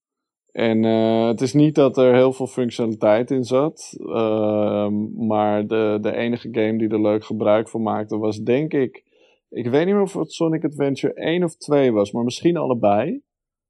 En 0.52 0.84
uh, 0.84 1.26
het 1.26 1.40
is 1.40 1.52
niet 1.52 1.74
dat 1.74 1.96
er 1.96 2.14
heel 2.14 2.32
veel 2.32 2.46
functionaliteit 2.46 3.30
in 3.30 3.44
zat. 3.44 3.96
Ehm, 3.98 5.26
maar 5.26 5.66
de, 5.66 5.98
de 6.00 6.16
enige 6.16 6.48
game 6.52 6.78
die 6.78 6.88
er 6.88 7.00
leuk 7.00 7.24
gebruik 7.24 7.68
van 7.68 7.82
maakte 7.82 8.18
was 8.18 8.38
denk 8.38 8.72
ik 8.72 9.10
ik 9.52 9.66
weet 9.66 9.84
niet 9.84 9.94
meer 9.94 10.02
of 10.02 10.12
het 10.12 10.32
Sonic 10.32 10.64
Adventure 10.64 11.14
1 11.14 11.44
of 11.44 11.56
2 11.56 11.92
was, 11.92 12.12
maar 12.12 12.24
misschien 12.24 12.56
allebei. 12.56 13.20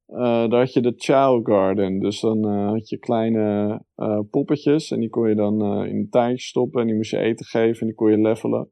Uh, 0.09 0.19
daar 0.21 0.59
had 0.59 0.73
je 0.73 0.81
de 0.81 0.95
Chow 0.97 1.49
Garden. 1.49 1.99
Dus 1.99 2.21
dan 2.21 2.45
had 2.45 2.89
je 2.89 2.99
kleine 2.99 3.85
poppetjes. 4.31 4.91
En 4.91 5.01
die 5.01 5.09
kon 5.09 5.29
je 5.29 5.35
dan 5.35 5.85
in 5.87 5.97
een 5.97 6.09
tuintje 6.11 6.47
stoppen. 6.47 6.81
En 6.81 6.87
die 6.87 6.97
moest 6.97 7.11
je 7.11 7.19
eten 7.19 7.47
geven. 7.47 7.81
En 7.81 7.87
die 7.87 7.95
kon 7.95 8.11
je 8.11 8.19
levelen. 8.19 8.71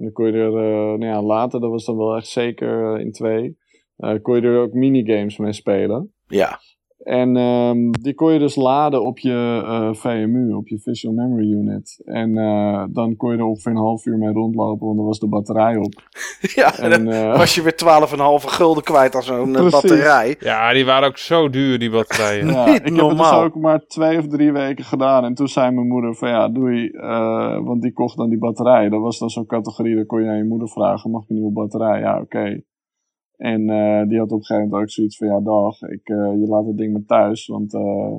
En 0.00 0.06
dan 0.06 0.12
kon 0.12 0.26
je 0.26 0.32
er 0.32 0.52
nou 0.98 1.04
ja, 1.04 1.22
later, 1.22 1.60
dat 1.60 1.70
was 1.70 1.84
dan 1.84 1.96
wel 1.96 2.16
echt 2.16 2.26
zeker 2.26 3.00
in 3.00 3.12
2. 3.12 3.56
kon 4.22 4.36
je 4.36 4.42
er 4.42 4.60
ook 4.60 4.72
minigames 4.72 5.36
mee 5.36 5.52
spelen. 5.52 6.14
Ja. 6.26 6.58
En 7.02 7.36
um, 7.36 7.90
die 7.90 8.14
kon 8.14 8.32
je 8.32 8.38
dus 8.38 8.56
laden 8.56 9.04
op 9.04 9.18
je 9.18 9.62
uh, 9.64 9.94
VMU, 9.94 10.54
op 10.54 10.68
je 10.68 10.78
Visual 10.78 11.14
Memory 11.14 11.52
Unit. 11.52 12.00
En 12.04 12.30
uh, 12.30 12.84
dan 12.90 13.16
kon 13.16 13.32
je 13.32 13.38
er 13.38 13.44
ongeveer 13.44 13.72
een 13.72 13.78
half 13.78 14.06
uur 14.06 14.18
mee 14.18 14.32
rondlopen, 14.32 14.86
want 14.86 14.96
dan 14.98 15.06
was 15.06 15.18
de 15.18 15.28
batterij 15.28 15.76
op. 15.76 15.94
ja, 16.54 16.78
en 16.78 16.90
dan 16.90 17.14
uh, 17.14 17.36
was 17.36 17.54
je 17.54 17.62
weer 17.62 17.74
12,5 18.42 18.46
gulden 18.46 18.82
kwijt 18.82 19.14
aan 19.14 19.22
zo'n 19.22 19.52
batterij. 19.52 20.36
Ja, 20.38 20.72
die 20.72 20.84
waren 20.84 21.08
ook 21.08 21.18
zo 21.18 21.50
duur, 21.50 21.78
die 21.78 21.90
batterijen. 21.90 22.46
ja, 22.52 22.64
Niet 22.64 22.86
ik 22.86 22.92
normaal. 22.92 23.08
heb 23.08 23.18
het 23.18 23.52
dus 23.52 23.54
ook 23.54 23.62
maar 23.62 23.86
twee 23.86 24.18
of 24.18 24.26
drie 24.26 24.52
weken 24.52 24.84
gedaan. 24.84 25.24
En 25.24 25.34
toen 25.34 25.48
zei 25.48 25.70
mijn 25.70 25.88
moeder 25.88 26.14
van 26.14 26.28
ja, 26.28 26.48
doei, 26.48 26.90
want 27.64 27.82
die 27.82 27.92
kocht 27.92 28.16
dan 28.16 28.28
die 28.28 28.38
batterij. 28.38 28.88
Dat 28.88 29.00
was 29.00 29.18
dan 29.18 29.30
zo'n 29.30 29.46
categorie, 29.46 29.94
dan 29.94 30.06
kon 30.06 30.22
je 30.22 30.28
aan 30.28 30.36
je 30.36 30.44
moeder 30.44 30.68
vragen, 30.68 31.10
mag 31.10 31.22
ik 31.22 31.28
een 31.28 31.34
nieuwe 31.34 31.52
batterij? 31.52 32.00
Ja, 32.00 32.12
oké. 32.12 32.22
Okay. 32.22 32.64
En 33.40 33.60
uh, 33.70 34.08
die 34.08 34.18
had 34.18 34.30
op 34.30 34.38
een 34.38 34.44
gegeven 34.44 34.68
moment 34.68 34.82
ook 34.82 34.90
zoiets 34.90 35.16
van, 35.16 35.26
ja 35.26 35.40
dag, 35.40 35.82
ik, 35.82 36.08
uh, 36.08 36.16
je 36.16 36.46
laat 36.48 36.66
het 36.66 36.76
ding 36.76 36.92
maar 36.92 37.04
thuis, 37.06 37.46
want 37.46 37.74
uh, 37.74 38.18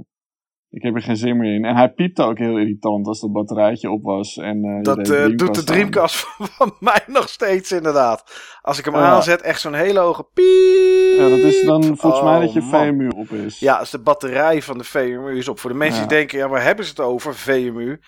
ik 0.70 0.82
heb 0.82 0.96
er 0.96 1.02
geen 1.02 1.18
zin 1.18 1.38
meer 1.38 1.56
in. 1.56 1.66
En 1.66 1.76
hij 1.76 1.94
piepte 1.94 2.24
ook 2.24 2.38
heel 2.38 2.58
irritant 2.58 3.08
als 3.08 3.20
dat 3.20 3.32
batterijtje 3.32 3.92
op 3.92 4.04
was. 4.04 4.38
En, 4.38 4.82
dat 4.82 5.06
doet 5.36 5.56
de 5.56 5.64
Dreamcast 5.64 6.16
van 6.58 6.74
mij 6.80 7.04
nog 7.08 7.30
steeds 7.30 7.72
inderdaad. 7.72 8.24
Als 8.62 8.80
ik 8.80 8.86
hem 8.86 8.96
aanzet, 8.96 9.42
echt 9.42 9.62
zo'n 9.62 9.74
hele 9.74 10.00
hoge 10.00 10.24
piep. 10.34 11.20
Ja, 11.20 11.30
dat 11.30 11.40
is 11.40 11.66
dan 11.66 11.84
volgens 11.84 12.22
oh, 12.22 12.24
mij 12.24 12.40
dat 12.40 12.54
je 12.54 12.62
VMU 12.62 13.08
op 13.08 13.30
is. 13.30 13.60
Ja, 13.60 13.76
als 13.76 13.92
de 13.92 14.00
batterij 14.00 14.62
van 14.62 14.78
de 14.78 14.84
VMU 14.84 15.38
is 15.38 15.48
op. 15.48 15.60
Voor 15.60 15.70
de 15.70 15.78
mensen 15.78 16.02
ja. 16.02 16.08
die 16.08 16.18
denken, 16.18 16.38
ja, 16.38 16.50
waar 16.50 16.64
hebben 16.64 16.86
ze 16.86 16.92
het 16.92 17.00
over, 17.00 17.36
VMU? 17.36 18.00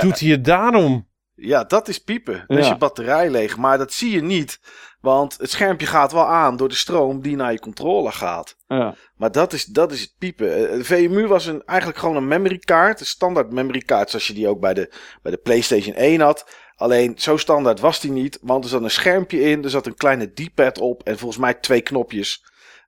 doet 0.00 0.20
hij 0.20 0.30
het 0.30 0.44
daarom? 0.44 1.07
Ja, 1.40 1.64
dat 1.64 1.88
is 1.88 1.98
piepen. 1.98 2.44
Dan 2.46 2.56
ja. 2.56 2.62
is 2.62 2.68
je 2.68 2.76
batterij 2.76 3.30
leeg. 3.30 3.56
Maar 3.56 3.78
dat 3.78 3.92
zie 3.92 4.10
je 4.10 4.22
niet. 4.22 4.60
Want 5.00 5.36
het 5.38 5.50
schermpje 5.50 5.86
gaat 5.86 6.12
wel 6.12 6.26
aan 6.26 6.56
door 6.56 6.68
de 6.68 6.74
stroom 6.74 7.22
die 7.22 7.36
naar 7.36 7.52
je 7.52 7.60
controller 7.60 8.12
gaat. 8.12 8.56
Ja. 8.66 8.94
Maar 9.16 9.32
dat 9.32 9.52
is, 9.52 9.64
dat 9.64 9.92
is 9.92 10.00
het 10.00 10.14
piepen. 10.18 10.78
De 10.78 10.84
VMU 10.84 11.26
was 11.26 11.46
een, 11.46 11.62
eigenlijk 11.64 11.98
gewoon 11.98 12.16
een 12.16 12.28
memory 12.28 12.58
kaart. 12.58 13.00
Een 13.00 13.06
standaard 13.06 13.52
memory 13.52 13.80
kaart 13.80 14.10
zoals 14.10 14.26
je 14.26 14.34
die 14.34 14.48
ook 14.48 14.60
bij 14.60 14.74
de, 14.74 14.92
bij 15.22 15.32
de 15.32 15.38
PlayStation 15.38 15.94
1 15.94 16.20
had. 16.20 16.50
Alleen 16.76 17.14
zo 17.18 17.36
standaard 17.36 17.80
was 17.80 18.00
die 18.00 18.10
niet. 18.10 18.38
Want 18.42 18.64
er 18.64 18.70
zat 18.70 18.82
een 18.82 18.90
schermpje 18.90 19.40
in. 19.40 19.64
Er 19.64 19.70
zat 19.70 19.86
een 19.86 19.96
kleine 19.96 20.32
D-pad 20.32 20.78
op. 20.78 21.02
En 21.02 21.18
volgens 21.18 21.40
mij 21.40 21.54
twee 21.54 21.80
knopjes. 21.80 22.44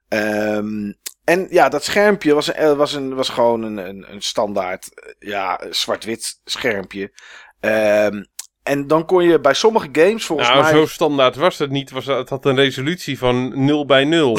Um, 0.09 0.99
en 1.25 1.47
ja, 1.51 1.69
dat 1.69 1.85
schermpje 1.85 2.35
was, 2.35 2.57
een, 2.57 2.77
was, 2.77 2.93
een, 2.93 3.15
was 3.15 3.29
gewoon 3.29 3.63
een, 3.63 3.77
een, 3.77 4.13
een 4.13 4.23
standaard 4.23 4.89
ja, 5.19 5.61
zwart-wit 5.71 6.41
schermpje. 6.45 7.13
Um, 7.61 8.27
en 8.63 8.87
dan 8.87 9.07
kon 9.07 9.25
je 9.25 9.41
bij 9.41 9.55
sommige 9.55 9.89
games 9.93 10.27
volgens 10.27 10.49
nou, 10.49 10.63
mij... 10.63 10.73
zo 10.73 10.87
standaard 10.87 11.37
was 11.37 11.59
het 11.59 11.71
niet. 11.71 11.91
Was, 11.91 12.07
het 12.07 12.29
had 12.29 12.45
een 12.45 12.57
resolutie 12.57 13.19
van 13.19 13.65
0 13.65 13.87
bij 13.87 14.05
0. 14.05 14.39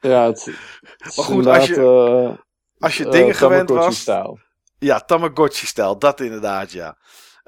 ja, 0.00 0.26
het, 0.26 0.50
maar 1.16 1.24
goed, 1.24 1.46
als 1.46 1.66
je, 1.66 1.74
uh, 1.74 2.36
als 2.78 2.96
je 2.96 3.04
uh, 3.04 3.10
dingen 3.10 3.34
gewend 3.34 3.68
was... 3.68 4.00
Style. 4.00 4.46
Ja, 4.78 5.00
Tamagotchi-stijl. 5.00 5.98
Dat 5.98 6.20
inderdaad, 6.20 6.72
ja. 6.72 6.98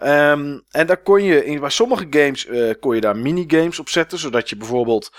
Um, 0.03 0.63
en 0.71 0.87
daar 0.87 1.03
kon 1.03 1.23
je, 1.23 1.45
in, 1.45 1.61
bij 1.61 1.71
sommige 1.71 2.07
games 2.11 2.47
uh, 2.47 2.75
kon 2.81 2.95
je 2.95 3.01
daar 3.01 3.17
minigames 3.17 3.79
op 3.79 3.89
zetten. 3.89 4.19
Zodat 4.19 4.49
je 4.49 4.57
bijvoorbeeld 4.57 5.11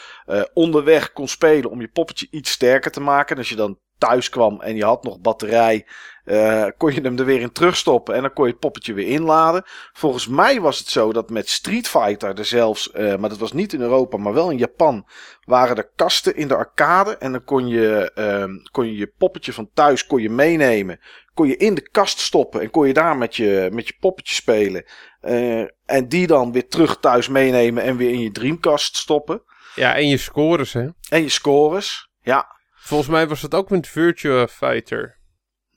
onderweg 0.53 1.11
kon 1.11 1.27
spelen 1.27 1.69
om 1.69 1.81
je 1.81 1.87
poppetje 1.87 2.27
iets 2.31 2.51
sterker 2.51 2.91
te 2.91 3.01
maken. 3.01 3.31
En 3.31 3.37
als 3.37 3.49
je 3.49 3.55
dan 3.55 3.79
thuis 4.01 4.29
kwam 4.29 4.61
en 4.61 4.75
je 4.75 4.83
had 4.83 5.03
nog 5.03 5.19
batterij, 5.19 5.85
uh, 6.25 6.65
kon 6.77 6.93
je 6.93 7.01
hem 7.01 7.17
er 7.17 7.25
weer 7.25 7.41
in 7.41 7.51
terugstoppen 7.51 8.15
en 8.15 8.21
dan 8.21 8.33
kon 8.33 8.45
je 8.45 8.51
het 8.51 8.59
poppetje 8.59 8.93
weer 8.93 9.07
inladen. 9.07 9.63
Volgens 9.93 10.27
mij 10.27 10.61
was 10.61 10.79
het 10.79 10.87
zo 10.87 11.13
dat 11.13 11.29
met 11.29 11.49
Street 11.49 11.87
Fighter 11.87 12.37
er 12.37 12.45
zelfs, 12.45 12.89
uh, 12.93 13.15
maar 13.15 13.29
dat 13.29 13.37
was 13.37 13.53
niet 13.53 13.73
in 13.73 13.81
Europa, 13.81 14.17
maar 14.17 14.33
wel 14.33 14.49
in 14.49 14.57
Japan, 14.57 15.07
waren 15.45 15.77
er 15.77 15.91
kasten 15.95 16.35
in 16.35 16.47
de 16.47 16.55
arcade 16.55 17.17
en 17.17 17.31
dan 17.31 17.43
kon 17.43 17.67
je, 17.67 18.11
uh, 18.15 18.71
kon 18.71 18.85
je 18.85 18.95
je 18.95 19.13
poppetje 19.17 19.53
van 19.53 19.69
thuis 19.73 20.05
kon 20.05 20.21
je 20.21 20.29
meenemen. 20.29 20.99
Kon 21.33 21.47
je 21.47 21.57
in 21.57 21.73
de 21.73 21.89
kast 21.89 22.19
stoppen 22.19 22.61
en 22.61 22.69
kon 22.69 22.87
je 22.87 22.93
daar 22.93 23.17
met 23.17 23.35
je, 23.35 23.69
met 23.71 23.87
je 23.87 23.93
poppetje 23.99 24.35
spelen. 24.35 24.85
Uh, 25.21 25.65
en 25.85 26.07
die 26.07 26.27
dan 26.27 26.51
weer 26.51 26.67
terug 26.67 26.99
thuis 26.99 27.27
meenemen 27.27 27.83
en 27.83 27.97
weer 27.97 28.11
in 28.11 28.19
je 28.19 28.31
Dreamcast 28.31 28.97
stoppen. 28.97 29.43
Ja, 29.75 29.95
en 29.95 30.07
je 30.07 30.17
scores, 30.17 30.73
hè? 30.73 30.87
En 31.09 31.21
je 31.21 31.29
scores, 31.29 32.09
ja. 32.21 32.59
Volgens 32.83 33.09
mij 33.09 33.27
was 33.27 33.41
het 33.41 33.55
ook 33.55 33.69
met 33.69 33.87
Virtua 33.87 34.47
Fighter. 34.47 35.19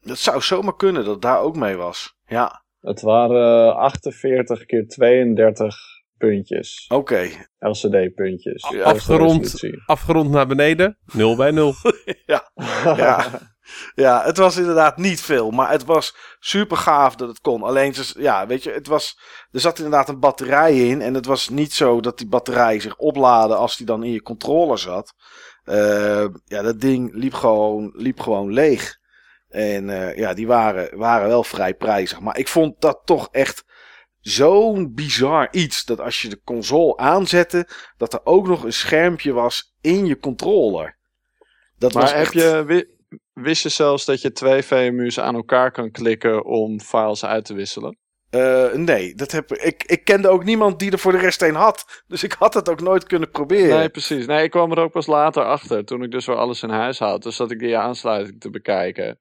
Dat 0.01 0.19
zou 0.19 0.41
zomaar 0.41 0.77
kunnen 0.77 1.05
dat 1.05 1.13
het 1.13 1.23
daar 1.23 1.41
ook 1.41 1.57
mee 1.57 1.77
was. 1.77 2.17
Ja. 2.27 2.65
Het 2.81 3.01
waren 3.01 3.77
48 3.77 4.65
keer 4.65 4.89
32 4.89 5.77
puntjes. 6.17 6.85
Oké. 6.89 7.29
LCD-puntjes. 7.59 8.83
afgerond, 8.83 9.61
afgerond 9.87 10.31
naar 10.31 10.47
beneden. 10.47 10.99
0 11.13 11.37
bij 11.37 11.51
0. 11.51 11.75
ja. 12.27 12.51
ja. 12.97 13.27
Ja, 13.95 14.23
het 14.25 14.37
was 14.37 14.57
inderdaad 14.57 14.97
niet 14.97 15.21
veel. 15.21 15.51
Maar 15.51 15.71
het 15.71 15.85
was 15.85 16.17
super 16.39 16.77
gaaf 16.77 17.17
dat 17.17 17.29
het 17.29 17.41
kon. 17.41 17.63
Alleen, 17.63 17.95
ja, 18.17 18.47
weet 18.47 18.63
je, 18.63 18.71
het 18.71 18.87
was. 18.87 19.19
Er 19.51 19.61
zat 19.61 19.77
inderdaad 19.79 20.09
een 20.09 20.21
batterij 20.21 20.89
in. 20.89 21.01
En 21.03 21.15
het 21.15 21.27
was 21.27 21.49
niet 21.49 21.73
zo 21.73 22.01
dat 22.01 22.19
die 22.19 22.29
batterij 22.29 22.81
zich 22.81 22.97
oplaadde 22.97 23.55
als 23.55 23.77
die 23.77 23.87
dan 23.87 24.05
in 24.05 24.13
je 24.13 24.23
controller 24.23 24.79
zat. 24.79 25.15
Uh, 25.65 26.27
ja, 26.45 26.63
dat 26.63 26.81
ding 26.81 27.15
liep 27.15 27.35
gewoon, 27.35 27.93
liep 27.95 28.21
gewoon 28.21 28.53
leeg. 28.53 28.99
En 29.49 29.89
uh, 29.89 30.17
ja, 30.17 30.35
die 30.35 30.47
waren, 30.47 30.99
waren 30.99 31.29
wel 31.29 31.45
vrij 31.45 31.75
prijzig. 31.75 32.21
Maar 32.21 32.39
ik 32.39 32.49
vond 32.49 32.81
dat 32.81 33.01
toch 33.05 33.29
echt 33.31 33.65
zo'n 34.21 34.95
bizar 34.95 35.49
iets. 35.51 35.85
Dat 35.85 36.01
als 36.01 36.23
je 36.23 36.29
de 36.29 36.41
console 36.45 36.97
aanzette, 36.97 37.69
dat 37.97 38.13
er 38.13 38.21
ook 38.25 38.47
nog 38.47 38.65
een 38.65 38.73
schermpje 38.73 39.33
was 39.33 39.75
in 39.81 40.07
je 40.07 40.19
controller. 40.19 40.99
Dat 41.79 41.93
maar 41.93 42.03
was 42.03 42.13
heb 42.13 42.33
je, 42.33 42.89
wist 43.33 43.63
je 43.63 43.69
zelfs 43.69 44.05
dat 44.05 44.21
je 44.21 44.33
twee 44.33 44.63
VMU's 44.63 45.19
aan 45.19 45.35
elkaar 45.35 45.71
kan 45.71 45.91
klikken 45.91 46.45
om 46.45 46.81
files 46.81 47.25
uit 47.25 47.45
te 47.45 47.55
wisselen? 47.55 47.99
Uh, 48.35 48.73
nee, 48.73 49.15
dat 49.15 49.31
heb, 49.31 49.53
ik, 49.53 49.85
ik 49.87 50.05
kende 50.05 50.29
ook 50.29 50.45
niemand 50.45 50.79
die 50.79 50.91
er 50.91 50.99
voor 50.99 51.13
de 51.13 51.19
rest 51.19 51.43
een 51.43 51.55
had. 51.55 52.03
Dus 52.07 52.23
ik 52.25 52.33
had 52.33 52.55
het 52.55 52.69
ook 52.69 52.81
nooit 52.81 53.05
kunnen 53.05 53.31
proberen. 53.31 53.79
Nee, 53.79 53.89
precies. 53.89 54.27
Nee, 54.27 54.43
ik 54.43 54.51
kwam 54.51 54.73
er 54.73 54.79
ook 54.79 54.93
pas 54.93 55.07
later 55.07 55.45
achter. 55.45 55.85
Toen 55.85 56.03
ik 56.03 56.11
dus 56.11 56.27
weer 56.27 56.37
alles 56.37 56.63
in 56.63 56.71
huis 56.71 56.99
had. 56.99 57.23
Dus 57.23 57.37
zat 57.37 57.51
ik 57.51 57.59
die 57.59 57.77
aansluiting 57.77 58.41
te 58.41 58.51
bekijken. 58.51 59.19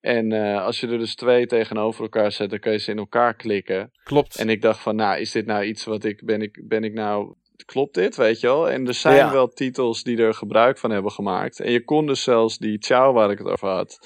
En 0.00 0.32
uh, 0.32 0.64
als 0.64 0.80
je 0.80 0.88
er 0.88 0.98
dus 0.98 1.14
twee 1.14 1.46
tegenover 1.46 2.02
elkaar 2.02 2.32
zet, 2.32 2.50
dan 2.50 2.58
kun 2.58 2.72
je 2.72 2.78
ze 2.78 2.90
in 2.90 2.98
elkaar 2.98 3.34
klikken. 3.34 3.92
Klopt. 4.02 4.36
En 4.36 4.48
ik 4.48 4.62
dacht 4.62 4.80
van, 4.80 4.96
nou, 4.96 5.20
is 5.20 5.32
dit 5.32 5.46
nou 5.46 5.64
iets 5.64 5.84
wat 5.84 6.04
ik, 6.04 6.24
ben 6.24 6.42
ik, 6.42 6.62
ben 6.68 6.84
ik 6.84 6.92
nou, 6.92 7.34
klopt 7.64 7.94
dit, 7.94 8.16
weet 8.16 8.40
je 8.40 8.46
wel? 8.46 8.70
En 8.70 8.86
er 8.86 8.94
zijn 8.94 9.30
wel 9.30 9.48
titels 9.48 10.02
die 10.02 10.18
er 10.18 10.34
gebruik 10.34 10.78
van 10.78 10.90
hebben 10.90 11.12
gemaakt. 11.12 11.60
En 11.60 11.72
je 11.72 11.84
kon 11.84 12.06
dus 12.06 12.22
zelfs 12.22 12.58
die 12.58 12.76
Chow 12.80 13.14
waar 13.14 13.30
ik 13.30 13.38
het 13.38 13.48
over 13.48 13.68
had, 13.68 13.98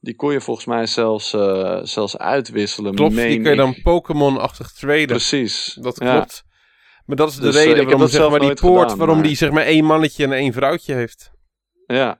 die 0.00 0.14
kon 0.14 0.32
je 0.32 0.40
volgens 0.40 0.66
mij 0.66 0.86
zelfs, 0.86 1.32
uh, 1.32 1.78
zelfs 1.82 2.18
uitwisselen. 2.18 2.94
Klopt, 2.94 3.14
die 3.14 3.40
kun 3.40 3.50
je 3.50 3.56
dan 3.56 3.82
Pokémon-achtig 3.82 4.72
traden. 4.72 5.06
Precies. 5.06 5.78
Dat 5.80 5.98
klopt. 5.98 6.44
Maar 7.06 7.16
dat 7.16 7.28
is 7.28 7.34
de 7.34 7.40
dus, 7.40 7.54
uh, 7.54 7.64
reden 7.64 7.84
waarom 7.84 8.08
zeg 8.08 8.30
maar, 8.30 8.40
die 8.40 8.54
poort, 8.54 8.94
waarom 8.94 9.22
die 9.22 9.36
zeg 9.36 9.50
maar 9.50 9.64
één 9.64 9.84
mannetje 9.84 10.24
en 10.24 10.32
één 10.32 10.52
vrouwtje 10.52 10.94
heeft. 10.94 11.30
Ja, 11.86 12.18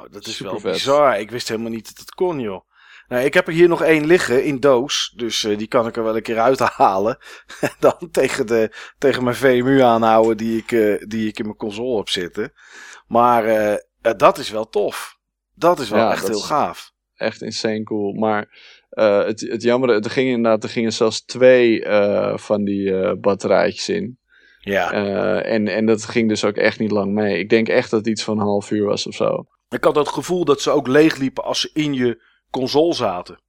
Oh, 0.00 0.12
dat 0.12 0.26
is 0.26 0.38
wel 0.38 0.60
bizar. 0.60 1.18
Ik 1.18 1.30
wist 1.30 1.48
helemaal 1.48 1.70
niet 1.70 1.88
dat 1.88 1.98
het 1.98 2.14
kon, 2.14 2.40
joh. 2.40 2.68
Nou, 3.08 3.24
ik 3.24 3.34
heb 3.34 3.46
er 3.46 3.52
hier 3.52 3.68
nog 3.68 3.82
één 3.82 4.06
liggen 4.06 4.44
in 4.44 4.60
doos. 4.60 5.12
Dus 5.16 5.42
uh, 5.42 5.58
die 5.58 5.66
kan 5.66 5.86
ik 5.86 5.96
er 5.96 6.02
wel 6.02 6.16
een 6.16 6.22
keer 6.22 6.38
uithalen. 6.38 7.18
En 7.60 7.72
dan 7.80 8.10
tegen, 8.10 8.46
de, 8.46 8.74
tegen 8.98 9.24
mijn 9.24 9.36
VMU 9.36 9.82
aanhouden 9.82 10.36
die 10.36 10.58
ik, 10.58 10.72
uh, 10.72 11.02
die 11.06 11.28
ik 11.28 11.38
in 11.38 11.44
mijn 11.44 11.56
console 11.56 11.96
heb 11.96 12.08
zitten. 12.08 12.52
Maar 13.06 13.46
uh, 13.46 14.14
dat 14.16 14.38
is 14.38 14.50
wel 14.50 14.68
tof. 14.68 15.18
Dat 15.54 15.78
is 15.78 15.88
wel 15.88 16.00
ja, 16.00 16.12
echt 16.12 16.28
heel 16.28 16.40
gaaf. 16.40 16.92
Echt 17.20 17.42
insane 17.42 17.82
cool. 17.82 18.12
Maar 18.12 18.48
het, 18.90 19.40
het 19.40 19.62
jammer, 19.62 19.90
er 19.90 20.10
gingen 20.10 20.32
inderdaad 20.32 20.64
er 20.64 20.70
gingen 20.70 20.92
zelfs 20.92 21.24
twee 21.24 21.84
van 22.34 22.64
die 22.64 23.16
batterijtjes 23.16 23.88
in. 23.88 24.18
Ja. 24.60 24.92
en, 25.42 25.68
en 25.68 25.86
dat 25.86 26.04
ging 26.04 26.28
dus 26.28 26.44
ook 26.44 26.56
echt 26.56 26.78
niet 26.78 26.90
lang 26.90 27.12
mee. 27.12 27.38
Ik 27.38 27.48
denk 27.48 27.68
echt 27.68 27.90
dat 27.90 28.00
het 28.00 28.08
iets 28.08 28.24
van 28.24 28.38
een 28.38 28.44
half 28.44 28.70
uur 28.70 28.86
was 28.86 29.06
of 29.06 29.14
zo. 29.14 29.44
Ik 29.68 29.84
had 29.84 29.96
het 29.96 30.08
gevoel 30.08 30.44
dat 30.44 30.60
ze 30.60 30.70
ook 30.70 30.86
leegliepen 30.86 31.44
als 31.44 31.60
ze 31.60 31.70
in 31.72 31.94
je 31.94 32.22
console 32.50 32.94
zaten. 32.94 33.42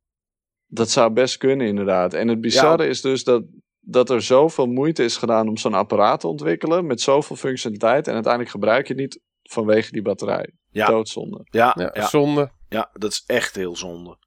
Dat 0.67 0.89
zou 0.89 1.11
best 1.13 1.37
kunnen, 1.37 1.67
inderdaad. 1.67 2.13
En 2.13 2.27
het 2.27 2.41
bizarre 2.41 2.87
is 2.87 3.01
dus 3.01 3.23
dat, 3.23 3.43
dat 3.79 4.09
er 4.09 4.21
zoveel 4.21 4.65
moeite 4.65 5.03
is 5.03 5.17
gedaan 5.17 5.47
om 5.47 5.57
zo'n 5.57 5.73
apparaat 5.73 6.19
te 6.19 6.27
ontwikkelen. 6.27 6.85
met 6.85 7.01
zoveel 7.01 7.35
functionaliteit. 7.35 8.07
en 8.07 8.13
uiteindelijk 8.13 8.51
gebruik 8.51 8.87
je 8.87 8.93
het 8.93 9.01
niet 9.01 9.21
vanwege 9.41 9.91
die 9.91 10.01
batterij. 10.01 10.49
Ja. 10.69 10.87
Doodzonde. 10.87 11.41
Ja, 11.43 11.75
ja, 11.77 11.89
ja, 11.93 12.07
zonde. 12.07 12.51
Ja, 12.71 12.89
dat 12.93 13.11
is 13.11 13.23
echt 13.25 13.55
heel 13.55 13.75
zonde. 13.75 14.17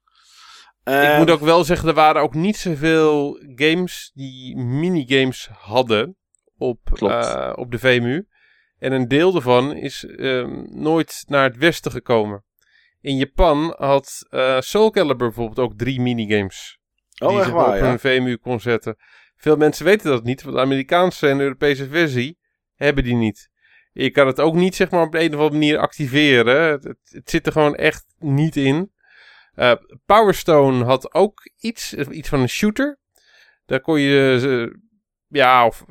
Ik 0.83 1.17
moet 1.17 1.29
ook 1.29 1.39
wel 1.39 1.63
zeggen, 1.63 1.87
er 1.87 1.93
waren 1.93 2.21
ook 2.21 2.33
niet 2.33 2.57
zoveel 2.57 3.39
games 3.55 4.11
die 4.13 4.57
minigames 4.57 5.49
hadden 5.51 6.17
op, 6.57 6.79
uh, 7.01 7.53
op 7.55 7.71
de 7.71 7.79
VMU. 7.79 8.27
En 8.79 8.91
een 8.91 9.07
deel 9.07 9.31
daarvan 9.31 9.75
is 9.75 10.05
um, 10.07 10.65
nooit 10.69 11.23
naar 11.27 11.43
het 11.43 11.57
westen 11.57 11.91
gekomen. 11.91 12.43
In 13.01 13.17
Japan 13.17 13.75
had 13.77 14.27
uh, 14.29 14.59
Soul 14.59 14.89
Calibur 14.89 15.27
bijvoorbeeld 15.27 15.59
ook 15.59 15.77
drie 15.77 16.01
minigames. 16.01 16.79
Oh, 17.17 17.29
die 17.29 17.39
echt 17.39 17.49
waar, 17.49 17.67
op 17.67 17.83
ja? 17.83 17.91
een 17.91 17.99
VMU 17.99 18.37
kon 18.37 18.59
zetten. 18.59 18.95
Veel 19.37 19.57
mensen 19.57 19.85
weten 19.85 20.09
dat 20.09 20.23
niet, 20.23 20.43
want 20.43 20.55
de 20.55 20.61
Amerikaanse 20.61 21.27
en 21.27 21.39
Europese 21.39 21.89
versie 21.89 22.39
hebben 22.75 23.03
die 23.03 23.15
niet. 23.15 23.49
Je 23.97 24.11
kan 24.11 24.27
het 24.27 24.39
ook 24.39 24.55
niet 24.55 24.75
zeg 24.75 24.89
maar 24.89 25.01
op 25.01 25.13
een 25.13 25.27
of 25.27 25.33
andere 25.33 25.49
manier 25.49 25.77
activeren. 25.77 26.71
Het, 26.71 27.29
zit 27.29 27.45
er 27.45 27.51
gewoon 27.51 27.75
echt 27.75 28.05
niet 28.17 28.55
in. 28.55 28.91
Uh, 29.55 29.73
Power 30.05 30.33
Stone 30.33 30.83
had 30.83 31.13
ook 31.13 31.49
iets, 31.59 31.93
iets 31.93 32.29
van 32.29 32.39
een 32.39 32.49
shooter. 32.49 32.99
Daar 33.65 33.81
kon 33.81 33.99
je, 33.99 34.79
ja, 35.27 35.65
of 35.65 35.85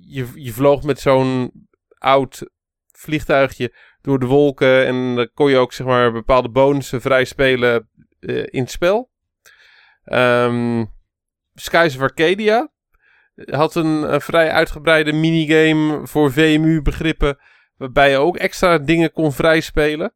je, 0.00 0.26
je 0.34 0.52
vloog 0.52 0.82
met 0.82 1.00
zo'n 1.00 1.52
oud 1.98 2.50
vliegtuigje 2.92 3.74
door 4.00 4.18
de 4.18 4.26
wolken. 4.26 4.86
En 4.86 5.14
dan 5.14 5.30
kon 5.34 5.50
je 5.50 5.56
ook 5.56 5.72
zeg 5.72 5.86
maar 5.86 6.12
bepaalde 6.12 6.50
bonussen 6.50 7.00
vrij 7.00 7.24
spelen 7.24 7.88
uh, 8.20 8.46
in 8.46 8.60
het 8.60 8.70
spel. 8.70 9.10
Um, 10.04 10.92
Skies 11.54 11.96
of 11.96 12.02
Arcadia 12.02 12.72
had 13.34 13.74
een, 13.74 14.12
een, 14.14 14.20
vrij 14.20 14.50
uitgebreide 14.50 15.12
minigame 15.12 16.06
voor 16.06 16.32
VMU 16.32 16.82
begrippen. 16.82 17.38
Waarbij 17.76 18.10
je 18.10 18.16
ook 18.16 18.36
extra 18.36 18.78
dingen 18.78 19.12
kon 19.12 19.32
vrij 19.32 19.60
spelen. 19.60 20.14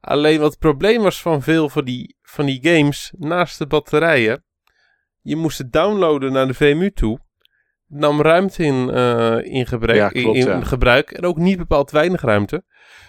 Alleen 0.00 0.40
wat 0.40 0.50
het 0.50 0.58
probleem 0.58 1.02
was 1.02 1.22
van 1.22 1.42
veel 1.42 1.68
van 1.68 1.84
die, 1.84 2.16
van 2.22 2.46
die 2.46 2.58
games, 2.62 3.12
naast 3.18 3.58
de 3.58 3.66
batterijen. 3.66 4.44
Je 5.20 5.36
moest 5.36 5.58
het 5.58 5.72
downloaden 5.72 6.32
naar 6.32 6.46
de 6.46 6.54
VMU 6.54 6.92
toe 6.92 7.24
nam 7.88 8.22
ruimte 8.22 8.64
in, 8.64 8.90
uh, 8.94 9.38
in, 9.42 9.66
gebruik, 9.66 9.98
ja, 9.98 10.08
klopt, 10.08 10.38
in, 10.38 10.46
ja. 10.46 10.60
gebruik. 10.60 11.10
En 11.10 11.24
ook 11.24 11.36
niet 11.36 11.58
bepaald 11.58 11.90
weinig 11.90 12.20
ruimte. 12.20 12.64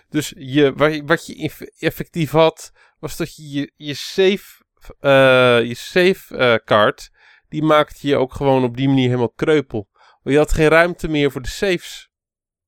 Dus 0.10 0.34
je, 0.38 1.02
wat 1.06 1.26
je 1.26 1.52
effectief 1.80 2.32
had, 2.32 2.72
was 3.00 3.18
dat 3.18 3.36
je 3.36 3.50
je, 3.50 3.72
je 3.76 3.94
save, 3.94 4.64
uh, 5.02 5.68
je 5.68 5.76
save 5.76 6.38
uh, 6.38 6.56
card, 6.66 7.10
die 7.50 7.64
maakte 7.64 8.08
je 8.08 8.18
ook 8.18 8.34
gewoon 8.34 8.64
op 8.64 8.78
die 8.78 8.88
manier 8.88 9.06
helemaal 9.06 9.34
kreupel. 9.36 9.88
Want 9.94 10.36
je 10.36 10.38
had 10.38 10.52
geen 10.52 10.68
ruimte 10.68 11.08
meer 11.08 11.32
voor 11.32 11.42
de 11.42 11.48
saves. 11.48 12.10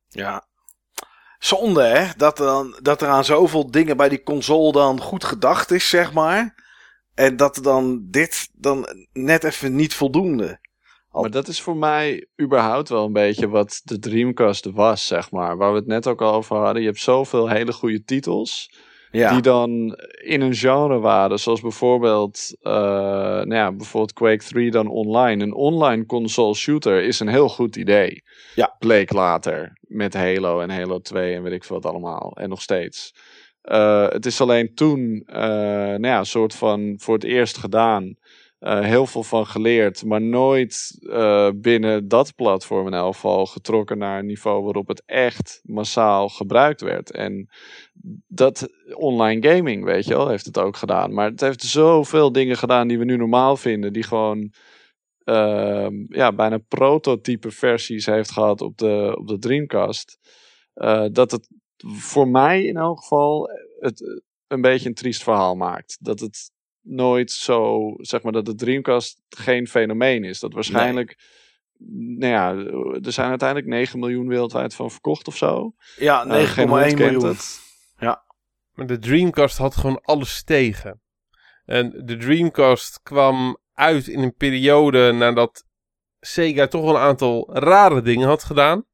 Ja. 0.08 0.48
Zonde 1.40 1.84
hè, 1.84 2.08
dat 2.18 2.40
er, 2.40 2.46
dan, 2.46 2.78
dat 2.82 3.02
er 3.02 3.08
aan 3.08 3.26
zoveel 3.26 3.72
dingen 3.72 3.98
bij 3.98 4.10
die 4.10 4.24
console 4.24 4.72
dan 4.72 5.02
goed 5.02 5.24
gedacht 5.24 5.72
is, 5.72 5.90
zeg 5.90 6.14
maar. 6.14 6.68
En 7.14 7.38
dat 7.38 7.60
dan 7.62 8.08
dit 8.10 8.50
dan 8.54 8.88
net 9.14 9.44
even 9.44 9.76
niet 9.76 9.94
voldoende. 9.94 10.60
Maar 11.12 11.32
dat 11.32 11.48
is 11.48 11.62
voor 11.62 11.78
mij 11.78 12.28
überhaupt 12.42 12.90
wel 12.90 13.06
een 13.06 13.14
beetje 13.14 13.48
wat 13.48 13.82
de 13.84 14.00
Dreamcast 14.00 14.66
was, 14.66 15.08
zeg 15.08 15.32
maar. 15.32 15.58
Waar 15.58 15.72
we 15.72 15.78
het 15.78 15.88
net 15.88 16.08
ook 16.08 16.22
al 16.22 16.34
over 16.34 16.56
hadden. 16.56 16.82
Je 16.82 16.88
hebt 16.88 17.00
zoveel 17.00 17.50
hele 17.50 17.74
goede 17.74 18.04
titels. 18.04 18.72
Ja. 19.12 19.32
Die 19.32 19.42
dan 19.42 19.98
in 20.24 20.42
een 20.42 20.56
genre 20.56 21.00
waren. 21.00 21.40
Zoals 21.40 21.62
bijvoorbeeld, 21.62 22.58
uh, 22.62 22.74
nou 22.74 23.54
ja, 23.54 23.72
bijvoorbeeld 23.72 24.14
Quake 24.14 24.44
3 24.44 24.72
dan 24.72 24.88
online. 24.88 25.44
Een 25.44 25.54
online 25.54 26.06
console 26.06 26.56
shooter 26.56 27.04
is 27.04 27.20
een 27.20 27.28
heel 27.28 27.50
goed 27.50 27.76
idee. 27.76 28.24
Ja. 28.56 28.76
Bleek 28.80 29.14
later. 29.14 29.78
Met 29.82 30.14
Halo 30.14 30.60
en 30.60 30.70
Halo 30.70 31.00
2 31.00 31.36
en 31.36 31.44
weet 31.44 31.54
ik 31.54 31.64
veel 31.64 31.80
wat 31.80 31.92
allemaal. 31.92 32.32
En 32.36 32.50
nog 32.50 32.62
steeds. 32.62 33.14
Uh, 33.64 34.10
het 34.10 34.26
is 34.26 34.42
alleen 34.42 34.74
toen, 34.74 35.24
uh, 35.28 35.36
nou 35.36 36.08
ja, 36.08 36.20
een 36.20 36.26
soort 36.26 36.56
van 36.56 36.94
voor 36.98 37.14
het 37.14 37.24
eerst 37.24 37.58
gedaan 37.58 38.18
uh, 38.60 38.80
heel 38.80 39.06
veel 39.06 39.24
van 39.24 39.46
geleerd, 39.46 40.06
maar 40.06 40.22
nooit 40.22 40.98
uh, 41.02 41.50
binnen 41.56 42.08
dat 42.08 42.36
platform 42.36 42.88
in 42.88 42.94
elk 42.94 43.14
geval 43.14 43.46
getrokken 43.46 43.98
naar 43.98 44.20
een 44.20 44.26
niveau 44.26 44.64
waarop 44.64 44.88
het 44.88 45.04
echt 45.06 45.60
massaal 45.64 46.30
gebruikt 46.30 46.82
werd. 46.82 47.12
En 47.12 47.50
dat 48.28 48.70
online 48.94 49.50
gaming, 49.50 49.84
weet 49.84 50.06
je 50.06 50.14
wel, 50.14 50.30
heeft 50.30 50.46
het 50.46 50.58
ook 50.58 50.78
gedaan. 50.78 51.14
Maar 51.14 51.30
het 51.30 51.42
heeft 51.42 51.64
zoveel 51.64 52.32
dingen 52.32 52.58
gedaan 52.58 52.88
die 52.88 52.98
we 52.98 53.06
nu 53.06 53.18
normaal 53.18 53.58
vinden, 53.58 53.94
die 53.94 54.04
gewoon 54.04 54.54
uh, 55.26 55.88
ja, 56.08 56.34
bijna 56.34 56.58
prototype 56.58 57.52
versies 57.52 58.06
heeft 58.06 58.32
gehad 58.32 58.62
op 58.62 58.78
de, 58.78 59.16
op 59.20 59.28
de 59.28 59.38
Dreamcast. 59.38 60.18
Uh, 60.76 61.06
dat 61.12 61.32
het 61.32 61.48
voor 61.86 62.28
mij 62.28 62.64
in 62.64 62.78
elk 62.78 63.00
geval 63.00 63.50
het 63.80 64.22
een 64.48 64.62
beetje 64.62 64.90
een 64.90 64.96
triest 64.96 65.24
verhaal 65.24 65.56
maakt. 65.56 65.98
Dat 66.00 66.20
het 66.20 66.52
nooit 66.82 67.32
zo, 67.32 67.94
zeg 67.98 68.22
maar, 68.22 68.32
dat 68.32 68.46
de 68.46 68.56
Dreamcast 68.56 69.22
geen 69.30 69.68
fenomeen 69.68 70.24
is. 70.24 70.40
Dat 70.40 70.54
waarschijnlijk, 70.54 71.18
nou 72.18 72.34
ja, 72.34 72.56
er 73.02 73.12
zijn 73.12 73.30
uiteindelijk 73.30 73.70
9 73.70 74.00
miljoen 74.00 74.28
wereldwijd 74.28 74.76
van 74.76 74.92
verkocht 74.92 75.28
of 75.28 75.38
zo. 75.38 75.74
Ja, 75.98 76.26
9,1 76.26 76.60
uh, 76.60 76.66
miljoen. 76.66 77.26
Het. 77.26 77.68
Ja. 78.00 78.24
Maar 78.74 78.88
de 78.88 79.00
Dreamcast 79.00 79.58
had 79.58 79.76
gewoon 79.76 80.02
alles 80.02 80.44
tegen. 80.44 81.02
En 81.66 82.06
de 82.06 82.18
Dreamcast 82.18 83.00
kwam 83.04 83.58
uit 83.74 84.08
in 84.08 84.20
een 84.20 84.36
periode 84.36 85.12
nadat 85.12 85.66
Sega 86.20 86.68
toch 86.68 86.84
wel 86.84 86.96
een 86.96 87.02
aantal 87.02 87.50
rare 87.54 88.02
dingen 88.02 88.28
had 88.28 88.44
gedaan. 88.44 88.86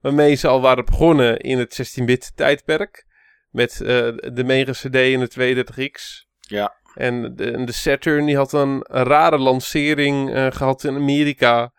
Waarmee 0.00 0.34
ze 0.34 0.48
al 0.48 0.60
waren 0.60 0.84
begonnen 0.84 1.38
in 1.38 1.58
het 1.58 2.00
16-bit 2.00 2.32
tijdperk. 2.34 3.06
Met 3.50 3.80
uh, 3.80 3.88
de 4.32 4.44
Mega 4.44 4.72
CD 4.72 4.94
en 4.94 5.20
de 5.20 5.64
32X. 5.64 6.26
Ja. 6.40 6.74
En 6.94 7.34
de, 7.34 7.64
de 7.64 7.72
Saturn 7.72 8.26
die 8.26 8.36
had 8.36 8.52
een, 8.52 8.82
rare 8.88 9.38
lancering 9.38 10.30
uh, 10.30 10.46
gehad 10.50 10.84
in 10.84 10.94
Amerika. 10.94 11.72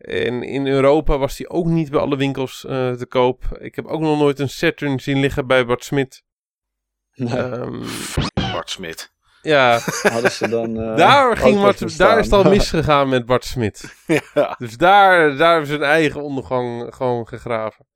En 0.00 0.42
in 0.42 0.66
Europa 0.66 1.18
was 1.18 1.36
die 1.36 1.48
ook 1.48 1.66
niet 1.66 1.90
bij 1.90 2.00
alle 2.00 2.16
winkels 2.16 2.64
uh, 2.64 2.92
te 2.92 3.06
koop. 3.06 3.58
Ik 3.58 3.74
heb 3.74 3.86
ook 3.86 4.00
nog 4.00 4.18
nooit 4.18 4.38
een 4.38 4.48
Saturn 4.48 5.00
zien 5.00 5.20
liggen 5.20 5.46
bij 5.46 5.66
Bart 5.66 5.84
Smit. 5.84 6.22
Nee. 7.14 7.38
Um, 7.38 7.82
Bart 8.34 8.70
Smit. 8.70 9.12
Ja. 9.42 9.78
Hadden 10.12 10.30
ze 10.30 10.48
dan, 10.48 10.80
uh, 10.80 10.96
daar, 10.96 11.36
ging 11.36 11.60
Bart, 11.60 11.98
daar 11.98 12.18
is 12.18 12.24
het 12.24 12.34
al 12.34 12.50
misgegaan 12.50 13.08
met 13.08 13.26
Bart 13.26 13.44
Smit. 13.44 13.94
ja. 14.34 14.54
Dus 14.58 14.76
daar, 14.76 15.36
daar 15.36 15.50
hebben 15.50 15.68
ze 15.68 15.72
hun 15.72 15.82
eigen 15.82 16.22
ondergang 16.22 16.94
gewoon 16.94 17.28
gegraven. 17.28 17.86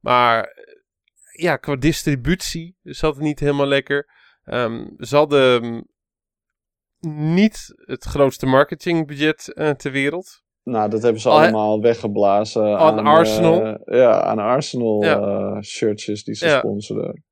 Maar 0.00 0.48
ja, 1.32 1.56
qua 1.56 1.76
distributie 1.76 2.78
zat 2.82 3.14
het 3.14 3.24
niet 3.24 3.40
helemaal 3.40 3.66
lekker. 3.66 4.08
Um, 4.44 4.94
ze 4.98 5.16
hadden 5.16 5.86
niet 7.08 7.74
het 7.76 8.04
grootste 8.04 8.46
marketingbudget 8.46 9.52
uh, 9.54 9.70
ter 9.70 9.92
wereld. 9.92 10.43
Nou, 10.64 10.90
dat 10.90 11.02
hebben 11.02 11.20
ze 11.20 11.28
Al, 11.28 11.38
allemaal 11.38 11.80
weggeblazen 11.80 12.78
aan, 12.78 12.98
aan 12.98 13.06
Arsenal. 13.06 13.66
Uh, 13.66 13.74
ja, 13.84 14.22
aan 14.22 14.38
Arsenal 14.38 15.02
ja. 15.02 15.18
uh, 15.18 15.60
shirtjes 15.60 16.24
die 16.24 16.34
ze 16.34 16.46
ja. 16.46 16.58
sponsoren. 16.58 17.24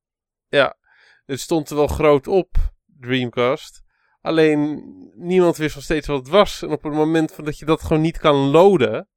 Ja, 0.48 0.76
het 1.24 1.40
stond 1.40 1.70
er 1.70 1.76
wel 1.76 1.86
groot 1.86 2.26
op, 2.26 2.56
Dreamcast. 2.86 3.82
Alleen 4.20 4.82
niemand 5.16 5.56
wist 5.56 5.74
nog 5.74 5.84
steeds 5.84 6.06
wat 6.06 6.18
het 6.18 6.28
was. 6.28 6.62
En 6.62 6.70
op 6.70 6.82
het 6.82 6.92
moment 6.92 7.32
van 7.32 7.44
dat 7.44 7.58
je 7.58 7.64
dat 7.64 7.82
gewoon 7.82 8.02
niet 8.02 8.18
kan 8.18 8.34
loaden. 8.34 9.08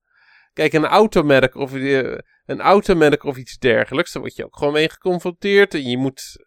Kijk, 0.54 0.74
een 0.74 0.86
automerk 0.86 1.56
of 1.56 1.72
een 2.46 2.62
automerk 2.62 3.24
of 3.24 3.38
iets 3.38 3.58
dergelijks, 3.58 4.12
dan 4.12 4.22
word 4.22 4.36
je 4.36 4.46
ook 4.46 4.58
gewoon 4.58 4.74
mee 4.74 4.90
geconfronteerd. 4.90 5.74
En 5.74 5.90
je 5.90 5.98
moet, 5.98 6.46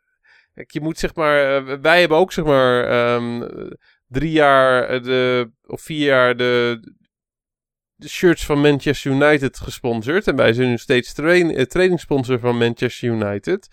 kijk, 0.55 0.71
je 0.71 0.81
moet 0.81 0.99
zeg 0.99 1.15
maar, 1.15 1.65
wij 1.81 2.01
hebben 2.01 2.19
ook 2.19 2.33
zeg 2.33 2.45
maar 2.45 3.15
um, 3.15 3.49
drie 4.07 4.33
jaar 4.33 5.03
de, 5.03 5.51
of 5.67 5.81
vier 5.81 6.07
jaar 6.07 6.37
de, 6.37 6.81
de 7.99 8.09
shirts 8.09 8.45
van 8.45 8.61
Manchester 8.61 9.11
United 9.11 9.59
gesponsord. 9.59 10.27
En 10.27 10.37
wij 10.37 10.53
zijn 10.53 10.69
nu 10.69 10.79
steeds 10.79 11.13
train, 11.13 11.67
trainingssponsor 11.67 12.39
van 12.39 12.59
Manchester 12.59 13.09
United. 13.09 13.69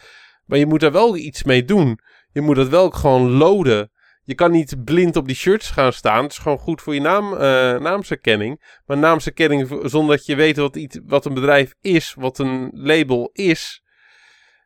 Maar 0.46 0.58
je 0.58 0.66
moet 0.66 0.80
daar 0.80 0.92
wel 0.92 1.16
iets 1.16 1.44
mee 1.44 1.66
doen. 1.66 2.00
Je 2.32 2.42
moet 2.42 2.56
dat 2.56 2.68
wel 2.68 2.90
gewoon 2.90 3.32
loaden. 3.32 3.92
Je 4.24 4.36
kan 4.36 4.52
niet 4.52 4.84
blind 4.84 5.16
op 5.16 5.28
die 5.28 5.36
shirts 5.36 5.70
gaan 5.70 5.94
staan. 5.94 6.24
Het 6.24 6.32
is 6.32 6.38
gewoon 6.38 6.58
goed 6.58 6.82
voor 6.82 6.94
je 6.94 7.02
naam, 7.02 7.34
uh, 7.34 7.40
naamserkenning. 7.80 8.80
Maar 8.86 8.98
naamserkenning 8.98 9.80
zonder 9.84 10.16
dat 10.16 10.26
je 10.26 10.36
weet 10.36 10.58
wat, 10.58 10.76
iets, 10.76 11.00
wat 11.06 11.26
een 11.26 11.34
bedrijf 11.34 11.74
is, 11.82 12.14
wat 12.18 12.40
een 12.40 12.70
label 12.74 13.30
is. 13.34 13.84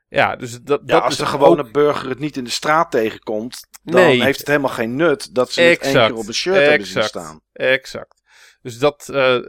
Ja, 0.10 0.36
dus 0.36 0.62
dat, 0.62 0.82
ja, 0.86 0.94
dat 0.94 1.04
als 1.04 1.18
de 1.18 1.26
gewone 1.26 1.62
ook... 1.62 1.72
burger 1.72 2.10
het 2.10 2.20
niet 2.20 2.38
in 2.38 2.44
de 2.44 2.50
straat 2.50 2.92
tegenkomt, 2.92 3.68
dan 3.84 4.02
Nee. 4.02 4.24
heeft 4.24 4.40
het 4.40 4.48
helemaal 4.48 4.70
geen 4.70 4.96
nut 4.96 5.36
dat 5.36 5.52
ze 5.52 5.62
het 5.62 5.80
één 5.80 5.94
keer 5.94 6.16
op 6.16 6.28
een 6.28 6.34
shirt 6.34 6.56
hebben 6.56 6.88
zien 6.88 7.02
exact, 7.02 7.08
staan. 7.08 7.42
Exact. 7.54 8.19
Dus 8.62 8.80
dat, 8.80 9.10
uh, 9.12 9.40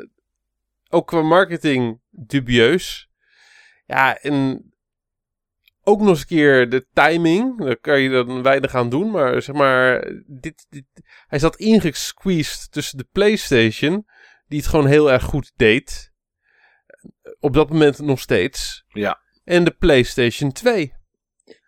ook 0.88 1.06
qua 1.06 1.22
marketing 1.22 2.00
dubieus. 2.10 3.08
Ja, 3.86 4.18
en 4.18 4.64
ook 5.82 6.00
nog 6.00 6.08
eens 6.08 6.20
een 6.20 6.26
keer 6.26 6.68
de 6.68 6.86
timing. 6.92 7.58
Daar 7.58 7.76
kan 7.76 8.00
je 8.00 8.10
dan 8.10 8.42
weinig 8.42 8.74
aan 8.74 8.88
doen. 8.88 9.10
Maar 9.10 9.42
zeg 9.42 9.54
maar, 9.54 10.12
dit, 10.26 10.66
dit, 10.68 10.84
hij 11.26 11.38
zat 11.38 11.56
ingesqueezed 11.56 12.72
tussen 12.72 12.98
de 12.98 13.08
PlayStation, 13.12 14.06
die 14.46 14.58
het 14.58 14.68
gewoon 14.68 14.86
heel 14.86 15.12
erg 15.12 15.22
goed 15.22 15.52
deed. 15.56 16.12
Op 17.40 17.54
dat 17.54 17.68
moment 17.68 17.98
nog 17.98 18.20
steeds. 18.20 18.84
Ja. 18.88 19.20
En 19.44 19.64
de 19.64 19.70
PlayStation 19.70 20.52
2. 20.52 20.98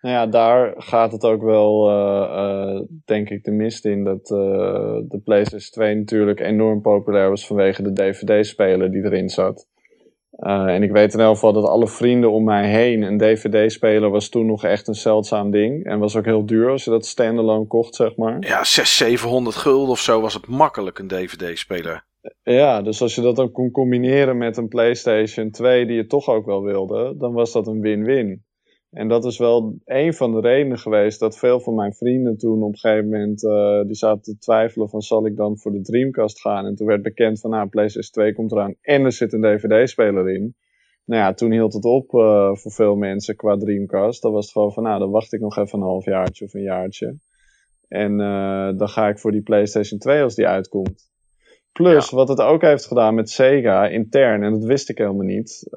Nou 0.01 0.15
ja, 0.15 0.27
daar 0.27 0.75
gaat 0.77 1.13
het 1.13 1.25
ook 1.25 1.43
wel, 1.43 1.91
uh, 1.91 2.31
uh, 2.31 2.81
denk 3.05 3.31
ik, 3.31 3.45
de 3.45 3.51
mist 3.51 3.85
in. 3.85 4.05
Dat 4.05 4.31
uh, 4.31 4.39
de 5.09 5.21
PlayStation 5.25 5.71
2 5.71 5.95
natuurlijk 5.95 6.41
enorm 6.41 6.81
populair 6.81 7.29
was 7.29 7.47
vanwege 7.47 7.83
de 7.83 7.93
DVD-speler 7.93 8.91
die 8.91 9.05
erin 9.05 9.29
zat. 9.29 9.71
En 10.43 10.83
ik 10.83 10.91
weet 10.91 11.15
in 11.15 11.21
elk 11.21 11.35
geval 11.35 11.53
dat 11.53 11.65
alle 11.65 11.89
vrienden 11.89 12.33
om 12.33 12.45
mij 12.45 12.69
heen, 12.69 13.03
een 13.03 13.19
DVD-speler 13.19 14.11
was 14.11 14.29
toen 14.29 14.47
nog 14.47 14.65
echt 14.65 14.89
een 14.89 14.95
zeldzaam 14.95 15.51
ding. 15.51 15.85
En 15.85 15.99
was 15.99 16.17
ook 16.17 16.25
heel 16.25 16.47
duur 16.47 16.71
als 16.71 16.85
je 16.85 16.91
dat 16.91 17.07
standalone 17.07 17.67
kocht, 17.67 17.95
zeg 17.95 18.17
maar. 18.17 18.37
Ja, 18.41 18.65
600, 18.65 18.89
700 18.89 19.57
gulden 19.57 19.91
of 19.91 20.01
zo 20.01 20.21
was 20.21 20.35
het 20.35 20.47
makkelijk 20.47 20.99
een 20.99 21.09
DVD-speler. 21.09 22.05
Ja, 22.43 22.83
dus 22.83 23.03
als 23.03 23.15
je 23.15 23.21
dat 23.21 23.37
dan 23.37 23.53
kon 23.53 23.71
combineren 23.71 24.39
met 24.39 24.57
een 24.57 24.69
PlayStation 24.69 25.51
2 25.51 25.87
die 25.87 25.97
je 25.97 26.07
toch 26.07 26.29
ook 26.29 26.47
wel 26.47 26.63
wilde, 26.63 27.15
dan 27.19 27.33
was 27.33 27.53
dat 27.53 27.67
een 27.67 27.81
win-win. 27.81 28.45
En 28.93 29.09
dat 29.09 29.25
is 29.25 29.39
wel 29.39 29.75
een 29.85 30.15
van 30.15 30.33
de 30.33 30.41
redenen 30.41 30.79
geweest 30.79 31.21
dat 31.21 31.39
veel 31.39 31.61
van 31.61 31.75
mijn 31.75 31.95
vrienden 31.95 32.37
toen 32.37 32.63
op 32.63 32.73
een 32.73 32.79
gegeven 32.79 33.09
moment, 33.09 33.43
uh, 33.43 33.83
die 33.83 33.95
zaten 33.95 34.23
te 34.23 34.39
twijfelen 34.39 34.89
van 34.89 35.01
zal 35.01 35.27
ik 35.27 35.37
dan 35.37 35.59
voor 35.59 35.73
de 35.73 35.81
Dreamcast 35.81 36.41
gaan? 36.41 36.67
En 36.67 36.75
toen 36.75 36.87
werd 36.87 37.03
bekend 37.03 37.41
van 37.41 37.51
nou, 37.51 37.69
PlayStation 37.69 38.13
2 38.13 38.35
komt 38.35 38.53
eraan 38.53 38.75
en 38.81 39.05
er 39.05 39.13
zit 39.13 39.33
een 39.33 39.41
DVD-speler 39.41 40.31
in. 40.31 40.55
Nou 41.05 41.23
ja, 41.23 41.35
toen 41.35 41.53
hield 41.53 41.73
het 41.73 41.85
op 41.85 42.13
uh, 42.13 42.55
voor 42.55 42.73
veel 42.73 42.95
mensen 42.97 43.37
qua 43.37 43.57
Dreamcast. 43.57 44.23
Dan 44.23 44.33
was 44.33 44.45
het 44.45 44.53
gewoon 44.53 44.73
van 44.73 44.83
nou, 44.83 44.99
dan 44.99 45.11
wacht 45.11 45.33
ik 45.33 45.41
nog 45.41 45.57
even 45.57 45.79
een 45.79 45.85
halfjaartje 45.85 46.45
of 46.45 46.55
een 46.55 46.63
jaartje. 46.63 47.19
En 47.89 48.13
uh, 48.13 48.79
dan 48.79 48.89
ga 48.89 49.09
ik 49.09 49.19
voor 49.19 49.33
die 49.33 49.43
PlayStation 49.43 49.99
2 49.99 50.23
als 50.23 50.35
die 50.35 50.47
uitkomt. 50.47 51.11
Plus, 51.73 52.11
ja. 52.11 52.17
wat 52.17 52.29
het 52.29 52.41
ook 52.41 52.63
heeft 52.63 52.87
gedaan 52.87 53.15
met 53.15 53.31
Sega 53.31 53.89
intern, 53.89 54.43
en 54.43 54.53
dat 54.53 54.65
wist 54.65 54.89
ik 54.89 54.99
helemaal 54.99 55.27
niet, 55.27 55.69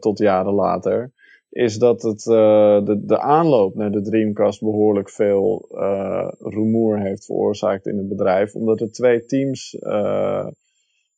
tot 0.00 0.18
jaren 0.18 0.52
later, 0.52 1.12
is 1.50 1.76
dat 1.76 2.02
het 2.02 2.26
uh, 2.26 2.84
de, 2.84 3.04
de 3.04 3.20
aanloop 3.20 3.74
naar 3.74 3.90
de 3.90 4.02
Dreamcast 4.02 4.60
behoorlijk 4.60 5.10
veel 5.10 5.68
uh, 5.70 6.28
rumoer 6.38 7.00
heeft 7.00 7.24
veroorzaakt 7.24 7.86
in 7.86 7.98
het 7.98 8.08
bedrijf. 8.08 8.54
Omdat 8.54 8.80
er 8.80 8.92
twee 8.92 9.24
teams, 9.24 9.76
uh, 9.80 10.46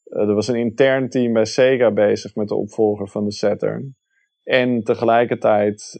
er 0.04 0.34
was 0.34 0.48
een 0.48 0.56
intern 0.56 1.08
team 1.08 1.32
bij 1.32 1.44
Sega 1.44 1.92
bezig 1.92 2.34
met 2.34 2.48
de 2.48 2.54
opvolger 2.54 3.08
van 3.08 3.24
de 3.24 3.32
Saturn. 3.32 3.96
En 4.44 4.82
tegelijkertijd 4.82 5.96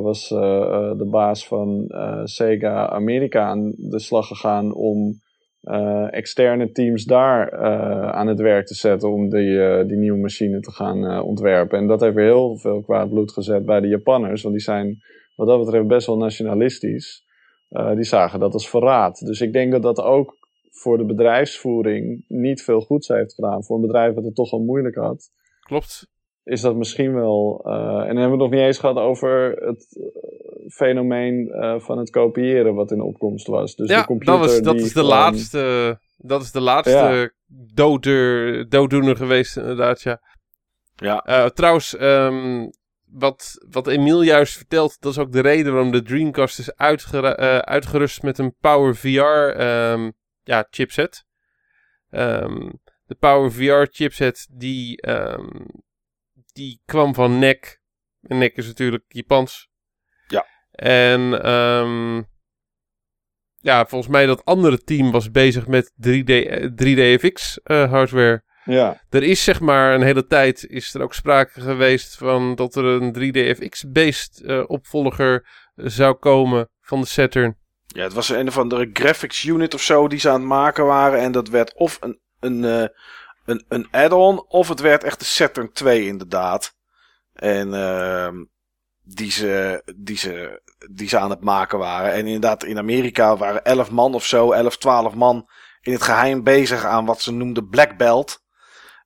was 0.00 0.28
de 0.28 1.06
baas 1.10 1.46
van 1.46 1.84
Sega 2.24 2.88
Amerika 2.88 3.42
aan 3.42 3.72
de 3.76 3.98
slag 3.98 4.26
gegaan 4.26 4.74
om 4.74 5.20
externe 6.10 6.72
teams 6.72 7.04
daar 7.04 7.52
uh, 7.52 8.10
aan 8.10 8.26
het 8.26 8.40
werk 8.40 8.66
te 8.66 8.74
zetten 8.74 9.10
om 9.10 9.28
die, 9.28 9.50
uh, 9.50 9.86
die 9.86 9.96
nieuwe 9.96 10.18
machine 10.18 10.60
te 10.60 10.70
gaan 10.70 11.22
ontwerpen. 11.22 11.78
En 11.78 11.86
dat 11.86 12.00
heeft 12.00 12.14
weer 12.14 12.24
heel 12.24 12.56
veel 12.58 12.82
kwaad 12.82 13.08
bloed 13.08 13.32
gezet 13.32 13.64
bij 13.64 13.80
de 13.80 13.88
Japanners, 13.88 14.42
want 14.42 14.54
die 14.54 14.64
zijn 14.64 14.98
wat 15.36 15.46
dat 15.46 15.64
betreft 15.64 15.86
best 15.86 16.06
wel 16.06 16.16
nationalistisch. 16.16 17.24
die 17.94 18.04
zagen 18.04 18.40
dat 18.40 18.52
als 18.52 18.70
verraad. 18.70 19.18
Dus 19.18 19.40
ik 19.40 19.52
denk 19.52 19.72
dat 19.72 19.82
dat 19.82 20.00
ook 20.00 20.38
voor 20.70 20.98
de 20.98 21.04
bedrijfsvoering 21.04 22.24
niet 22.28 22.62
veel 22.62 22.80
goeds 22.80 23.08
heeft 23.08 23.34
gedaan. 23.34 23.64
Voor 23.64 23.76
een 23.76 23.86
bedrijf 23.86 24.14
dat 24.14 24.24
het 24.24 24.34
toch 24.34 24.52
al 24.52 24.64
moeilijk 24.64 24.94
had. 24.94 25.30
Klopt. 25.60 26.08
Is 26.50 26.60
dat 26.60 26.76
misschien 26.76 27.14
wel. 27.14 27.60
en 27.64 27.70
dan 27.70 28.06
hebben 28.06 28.24
we 28.24 28.30
het 28.30 28.38
nog 28.38 28.50
niet 28.50 28.60
eens 28.60 28.78
gehad 28.78 28.96
over 28.96 29.50
het 29.50 29.86
fenomeen 30.68 31.48
uh, 31.48 31.80
van 31.80 31.98
het 31.98 32.10
kopiëren 32.10 32.74
wat 32.74 32.90
in 32.90 33.00
opkomst 33.00 33.46
was. 33.46 33.76
Dus 33.76 33.88
ja, 33.88 34.00
de 34.00 34.06
computer 34.06 34.38
dat, 34.38 34.46
was, 34.46 34.60
dat 34.60 34.74
die 34.74 34.84
is 34.84 34.92
de 34.92 35.00
gewoon... 35.00 35.14
laatste, 35.14 35.98
dat 36.16 36.42
is 36.42 36.52
de 36.52 36.60
laatste 36.60 36.90
ja. 36.96 37.30
doder, 37.74 38.68
dooddoener 38.68 39.16
geweest 39.16 39.56
inderdaad, 39.56 40.02
ja. 40.02 40.20
Ja. 40.94 41.26
Uh, 41.28 41.46
trouwens, 41.46 42.00
um, 42.00 42.70
wat, 43.04 43.66
wat 43.70 43.86
Emiel 43.86 44.22
juist 44.22 44.56
vertelt, 44.56 45.00
dat 45.00 45.12
is 45.12 45.18
ook 45.18 45.32
de 45.32 45.40
reden 45.40 45.72
waarom 45.72 45.92
de 45.92 46.02
Dreamcast 46.02 46.58
is 46.58 46.76
uitger 46.76 47.24
uh, 47.24 47.58
uitgerust 47.58 48.22
met 48.22 48.38
een 48.38 48.54
Power 48.60 48.96
VR 48.96 49.62
um, 49.62 50.12
ja, 50.42 50.66
chipset. 50.70 51.24
Ehm, 52.10 52.70
de 53.06 53.14
Power 53.14 53.52
VR 53.52 53.92
chipset 53.92 54.48
die, 54.52 55.00
ehm, 55.00 55.48
die 56.52 56.80
kwam 56.84 57.14
van 57.14 57.38
NEC. 57.38 57.80
En 58.22 58.38
NEC 58.38 58.56
is 58.56 58.66
natuurlijk 58.66 59.04
Japans. 59.08 59.68
Ja. 60.26 60.46
En 60.72 61.50
um, 61.50 62.26
ja, 63.56 63.86
volgens 63.86 64.10
mij 64.10 64.26
dat 64.26 64.44
andere 64.44 64.84
team 64.84 65.10
was 65.10 65.30
bezig 65.30 65.66
met 65.66 65.92
3D, 66.06 66.32
3DFX 66.84 67.62
uh, 67.64 67.90
hardware. 67.90 68.42
Ja. 68.64 69.00
Er 69.10 69.22
is 69.22 69.44
zeg 69.44 69.60
maar 69.60 69.94
een 69.94 70.02
hele 70.02 70.26
tijd 70.26 70.66
is 70.66 70.94
er 70.94 71.02
ook 71.02 71.14
sprake 71.14 71.60
geweest 71.60 72.16
van 72.16 72.54
dat 72.54 72.74
er 72.74 72.84
een 72.84 73.14
3DFX-based 73.14 74.42
uh, 74.44 74.62
opvolger 74.66 75.48
zou 75.76 76.14
komen 76.14 76.68
van 76.80 77.00
de 77.00 77.06
Saturn. 77.06 77.58
Ja, 77.86 78.02
het 78.02 78.12
was 78.12 78.28
een 78.28 78.48
of 78.48 78.58
andere 78.58 78.90
graphics 78.92 79.44
unit 79.44 79.74
of 79.74 79.82
zo 79.82 80.08
die 80.08 80.18
ze 80.18 80.28
aan 80.28 80.40
het 80.40 80.48
maken 80.48 80.86
waren. 80.86 81.20
En 81.20 81.32
dat 81.32 81.48
werd 81.48 81.74
of 81.74 81.96
een, 82.00 82.20
een, 82.40 82.62
uh, 82.62 82.84
een, 83.44 83.64
een 83.68 83.88
add-on 83.90 84.44
of 84.48 84.68
het 84.68 84.80
werd 84.80 85.04
echt 85.04 85.18
de 85.18 85.24
Saturn 85.24 85.72
2 85.72 86.06
inderdaad. 86.06 86.74
En 87.32 87.68
uh, 87.68 88.28
die, 89.02 89.30
ze, 89.30 89.82
die, 89.96 90.16
ze, 90.16 90.62
die 90.90 91.08
ze 91.08 91.18
aan 91.18 91.30
het 91.30 91.40
maken 91.40 91.78
waren. 91.78 92.12
En 92.12 92.26
inderdaad 92.26 92.64
in 92.64 92.78
Amerika 92.78 93.36
waren 93.36 93.64
11 93.64 93.90
man 93.90 94.14
of 94.14 94.26
zo, 94.26 94.52
11, 94.52 94.76
12 94.76 95.14
man 95.14 95.48
in 95.80 95.92
het 95.92 96.02
geheim 96.02 96.42
bezig 96.42 96.84
aan 96.84 97.04
wat 97.04 97.20
ze 97.20 97.32
noemden 97.32 97.68
Black 97.68 97.96
Belt. 97.96 98.42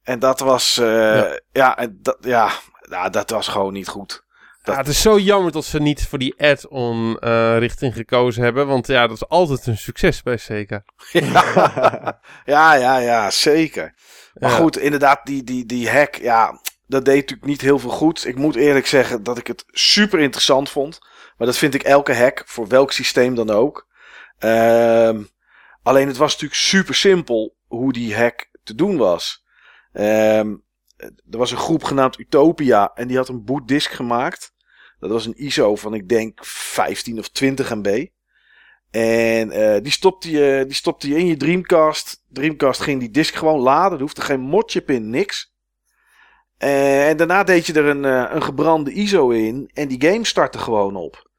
En 0.03 0.19
dat 0.19 0.41
was, 0.41 0.79
uh, 0.79 0.87
ja, 0.87 1.41
ja, 1.53 1.89
dat, 1.91 2.17
ja, 2.21 2.51
nou, 2.81 3.11
dat 3.11 3.31
was 3.31 3.49
gewoon 3.49 3.73
niet 3.73 3.89
goed. 3.89 4.25
Dat... 4.65 4.75
Ja, 4.75 4.81
het 4.81 4.91
is 4.91 5.03
zo 5.03 5.19
jammer 5.19 5.53
dat 5.53 5.65
ze 5.65 5.81
niet 5.81 6.07
voor 6.07 6.19
die 6.19 6.35
add-on 6.41 7.17
uh, 7.21 7.59
richting 7.59 7.95
gekozen 7.95 8.43
hebben. 8.43 8.67
Want 8.67 8.87
ja, 8.87 9.07
dat 9.07 9.17
is 9.17 9.29
altijd 9.29 9.67
een 9.67 9.79
succes 9.79 10.23
bij 10.23 10.37
Sega. 10.37 10.85
ja, 11.13 12.21
ja, 12.45 12.75
ja, 12.75 12.99
ja, 12.99 13.31
zeker. 13.31 13.95
Maar 14.35 14.51
ja. 14.51 14.57
goed, 14.57 14.79
inderdaad, 14.79 15.27
die, 15.27 15.45
die, 15.45 15.67
die 15.67 15.91
hack, 15.91 16.15
ja, 16.15 16.61
dat 16.87 17.05
deed 17.05 17.15
natuurlijk 17.15 17.49
niet 17.49 17.61
heel 17.61 17.79
veel 17.79 17.91
goed. 17.91 18.27
Ik 18.27 18.37
moet 18.37 18.57
eerlijk 18.57 18.87
zeggen 18.87 19.23
dat 19.23 19.39
ik 19.39 19.47
het 19.47 19.65
super 19.67 20.19
interessant 20.19 20.71
vond. 20.71 20.99
Maar 21.37 21.47
dat 21.47 21.57
vind 21.57 21.75
ik 21.75 21.83
elke 21.83 22.15
hack, 22.15 22.43
voor 22.47 22.69
welk 22.69 22.93
systeem 22.93 23.35
dan 23.35 23.51
ook. 23.51 23.89
Uh, 24.41 25.19
alleen 25.83 26.07
het 26.07 26.17
was 26.17 26.33
natuurlijk 26.33 26.61
super 26.61 26.95
simpel 26.95 27.57
hoe 27.67 27.93
die 27.93 28.17
hack 28.17 28.51
te 28.63 28.75
doen 28.75 28.97
was. 28.97 29.45
Um, 29.93 30.65
er 31.31 31.39
was 31.39 31.51
een 31.51 31.57
groep 31.57 31.85
genaamd 31.85 32.19
Utopia 32.19 32.91
en 32.95 33.09
die 33.09 33.17
had 33.17 33.29
een 33.29 33.45
bootdisk 33.45 33.91
gemaakt. 33.91 34.54
Dat 35.05 35.13
was 35.13 35.27
een 35.27 35.39
ISO 35.47 35.77
van 35.77 35.95
ik 35.95 36.09
denk 36.09 36.45
15 36.45 37.19
of 37.19 37.29
20 37.29 37.75
MB. 37.75 38.07
En 38.91 39.53
uh, 39.53 39.77
die, 39.83 39.93
stopte 39.93 40.31
je, 40.31 40.65
die 40.67 40.75
stopte 40.75 41.09
je 41.09 41.17
in 41.17 41.27
je 41.27 41.37
Dreamcast. 41.37 42.23
Dreamcast 42.29 42.81
ging 42.81 43.01
die 43.01 43.11
disk 43.11 43.35
gewoon 43.35 43.61
laden. 43.61 43.93
Er 43.93 44.01
hoefde 44.01 44.21
geen 44.21 44.41
modchip 44.41 44.91
in, 44.91 45.11
niks. 45.11 45.53
Uh, 46.59 47.09
en 47.09 47.17
daarna 47.17 47.45
deed 47.45 47.67
je 47.67 47.73
er 47.73 47.85
een, 47.85 48.05
uh, 48.05 48.31
een 48.31 48.43
gebrande 48.43 48.93
ISO 48.93 49.31
in. 49.31 49.71
En 49.73 49.89
die 49.89 50.11
game 50.11 50.25
startte 50.25 50.59
gewoon 50.59 50.97
op. 50.97 51.31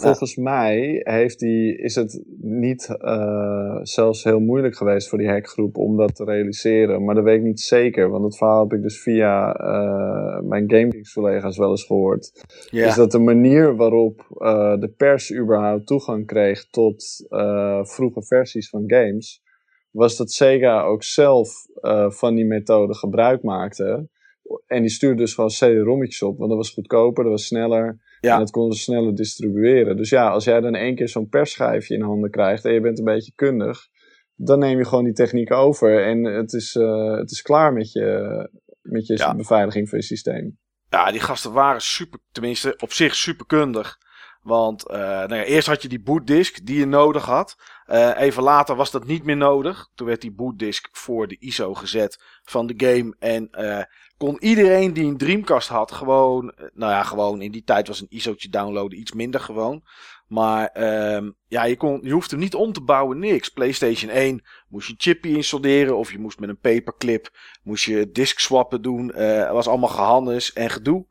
Volgens 0.00 0.36
mij 0.36 1.00
heeft 1.04 1.38
die, 1.38 1.76
is 1.76 1.94
het 1.94 2.24
niet 2.40 2.96
uh, 2.98 3.78
zelfs 3.82 4.24
heel 4.24 4.40
moeilijk 4.40 4.76
geweest 4.76 5.08
voor 5.08 5.18
die 5.18 5.28
hackgroep 5.28 5.76
om 5.76 5.96
dat 5.96 6.14
te 6.14 6.24
realiseren. 6.24 7.04
Maar 7.04 7.14
dat 7.14 7.24
weet 7.24 7.36
ik 7.36 7.42
niet 7.42 7.60
zeker, 7.60 8.10
want 8.10 8.22
dat 8.22 8.36
verhaal 8.36 8.62
heb 8.62 8.72
ik 8.72 8.82
dus 8.82 9.02
via 9.02 9.60
uh, 9.60 10.40
mijn 10.48 10.70
GameKings-collega's 10.70 11.56
wel 11.56 11.70
eens 11.70 11.84
gehoord. 11.84 12.44
Is 12.70 12.94
dat 12.94 13.10
de 13.10 13.18
manier 13.18 13.76
waarop 13.76 14.26
uh, 14.38 14.78
de 14.78 14.88
pers 14.96 15.34
überhaupt 15.34 15.86
toegang 15.86 16.26
kreeg 16.26 16.70
tot 16.70 17.26
vroege 17.82 18.22
versies 18.22 18.68
van 18.68 18.84
games, 18.86 19.42
was 19.90 20.16
dat 20.16 20.30
Sega 20.30 20.82
ook 20.82 21.02
zelf 21.02 21.66
van 22.08 22.34
die 22.34 22.46
methode 22.46 22.94
gebruik 22.94 23.42
maakte. 23.42 24.08
En 24.66 24.80
die 24.80 24.90
stuurde 24.90 25.16
dus 25.16 25.34
gewoon 25.34 25.50
CD-rommetjes 25.50 26.22
op, 26.22 26.38
want 26.38 26.48
dat 26.48 26.58
was 26.58 26.70
goedkoper, 26.70 27.22
dat 27.22 27.32
was 27.32 27.46
sneller. 27.46 27.98
Ja. 28.20 28.32
En 28.32 28.38
dat 28.38 28.50
konden 28.50 28.76
ze 28.76 28.82
sneller 28.82 29.14
distribueren. 29.14 29.96
Dus 29.96 30.10
ja, 30.10 30.28
als 30.28 30.44
jij 30.44 30.60
dan 30.60 30.74
één 30.74 30.94
keer 30.94 31.08
zo'n 31.08 31.28
persschijfje 31.28 31.94
in 31.94 32.02
handen 32.02 32.30
krijgt 32.30 32.64
en 32.64 32.72
je 32.72 32.80
bent 32.80 32.98
een 32.98 33.04
beetje 33.04 33.32
kundig, 33.34 33.88
dan 34.34 34.58
neem 34.58 34.78
je 34.78 34.84
gewoon 34.84 35.04
die 35.04 35.12
techniek 35.12 35.52
over 35.52 36.04
en 36.04 36.24
het 36.24 36.52
is, 36.52 36.74
uh, 36.74 37.16
het 37.16 37.30
is 37.30 37.42
klaar 37.42 37.72
met 37.72 37.92
je, 37.92 38.48
met 38.82 39.06
je 39.06 39.16
ja. 39.16 39.34
beveiliging 39.34 39.88
van 39.88 39.98
je 39.98 40.04
systeem. 40.04 40.58
Ja, 40.88 41.10
die 41.10 41.20
gasten 41.20 41.52
waren 41.52 41.80
super, 41.80 42.20
tenminste 42.32 42.74
op 42.78 42.92
zich 42.92 43.14
super 43.14 43.46
kundig. 43.46 43.98
Want 44.40 44.90
uh, 44.90 44.96
nou 44.96 45.34
ja, 45.34 45.42
eerst 45.42 45.68
had 45.68 45.82
je 45.82 45.88
die 45.88 46.02
bootdisk 46.02 46.66
die 46.66 46.78
je 46.78 46.86
nodig 46.86 47.24
had. 47.24 47.56
Uh, 47.86 48.20
even 48.20 48.42
later 48.42 48.76
was 48.76 48.90
dat 48.90 49.06
niet 49.06 49.24
meer 49.24 49.36
nodig. 49.36 49.88
Toen 49.94 50.06
werd 50.06 50.20
die 50.20 50.32
bootdisk 50.32 50.88
voor 50.92 51.28
de 51.28 51.36
ISO 51.38 51.74
gezet 51.74 52.22
van 52.42 52.66
de 52.66 52.74
game. 52.76 53.14
En 53.18 53.50
kon 54.20 54.36
iedereen 54.38 54.92
die 54.92 55.04
een 55.04 55.16
Dreamcast 55.16 55.68
had 55.68 55.92
gewoon... 55.92 56.54
Nou 56.74 56.92
ja, 56.92 57.02
gewoon 57.02 57.42
in 57.42 57.50
die 57.50 57.64
tijd 57.64 57.88
was 57.88 58.00
een 58.00 58.06
ISO'tje 58.10 58.48
downloaden 58.48 58.98
iets 58.98 59.12
minder 59.12 59.40
gewoon. 59.40 59.84
Maar 60.26 60.82
um, 61.14 61.36
ja, 61.48 61.64
je, 61.64 61.76
kon, 61.76 62.00
je 62.02 62.12
hoefde 62.12 62.30
hem 62.30 62.44
niet 62.44 62.54
om 62.54 62.72
te 62.72 62.80
bouwen, 62.80 63.18
niks. 63.18 63.48
PlayStation 63.48 64.10
1 64.10 64.44
moest 64.68 64.88
je 64.88 64.94
chippy 64.96 65.28
installeren 65.28 65.96
of 65.96 66.12
je 66.12 66.18
moest 66.18 66.38
met 66.38 66.48
een 66.48 66.58
paperclip 66.58 67.30
moest 67.62 67.84
je 67.84 68.10
disk 68.10 68.38
swappen 68.38 68.82
doen. 68.82 69.12
Uh, 69.16 69.52
was 69.52 69.68
allemaal 69.68 69.88
gehannes 69.88 70.52
en 70.52 70.70
gedoe. 70.70 71.06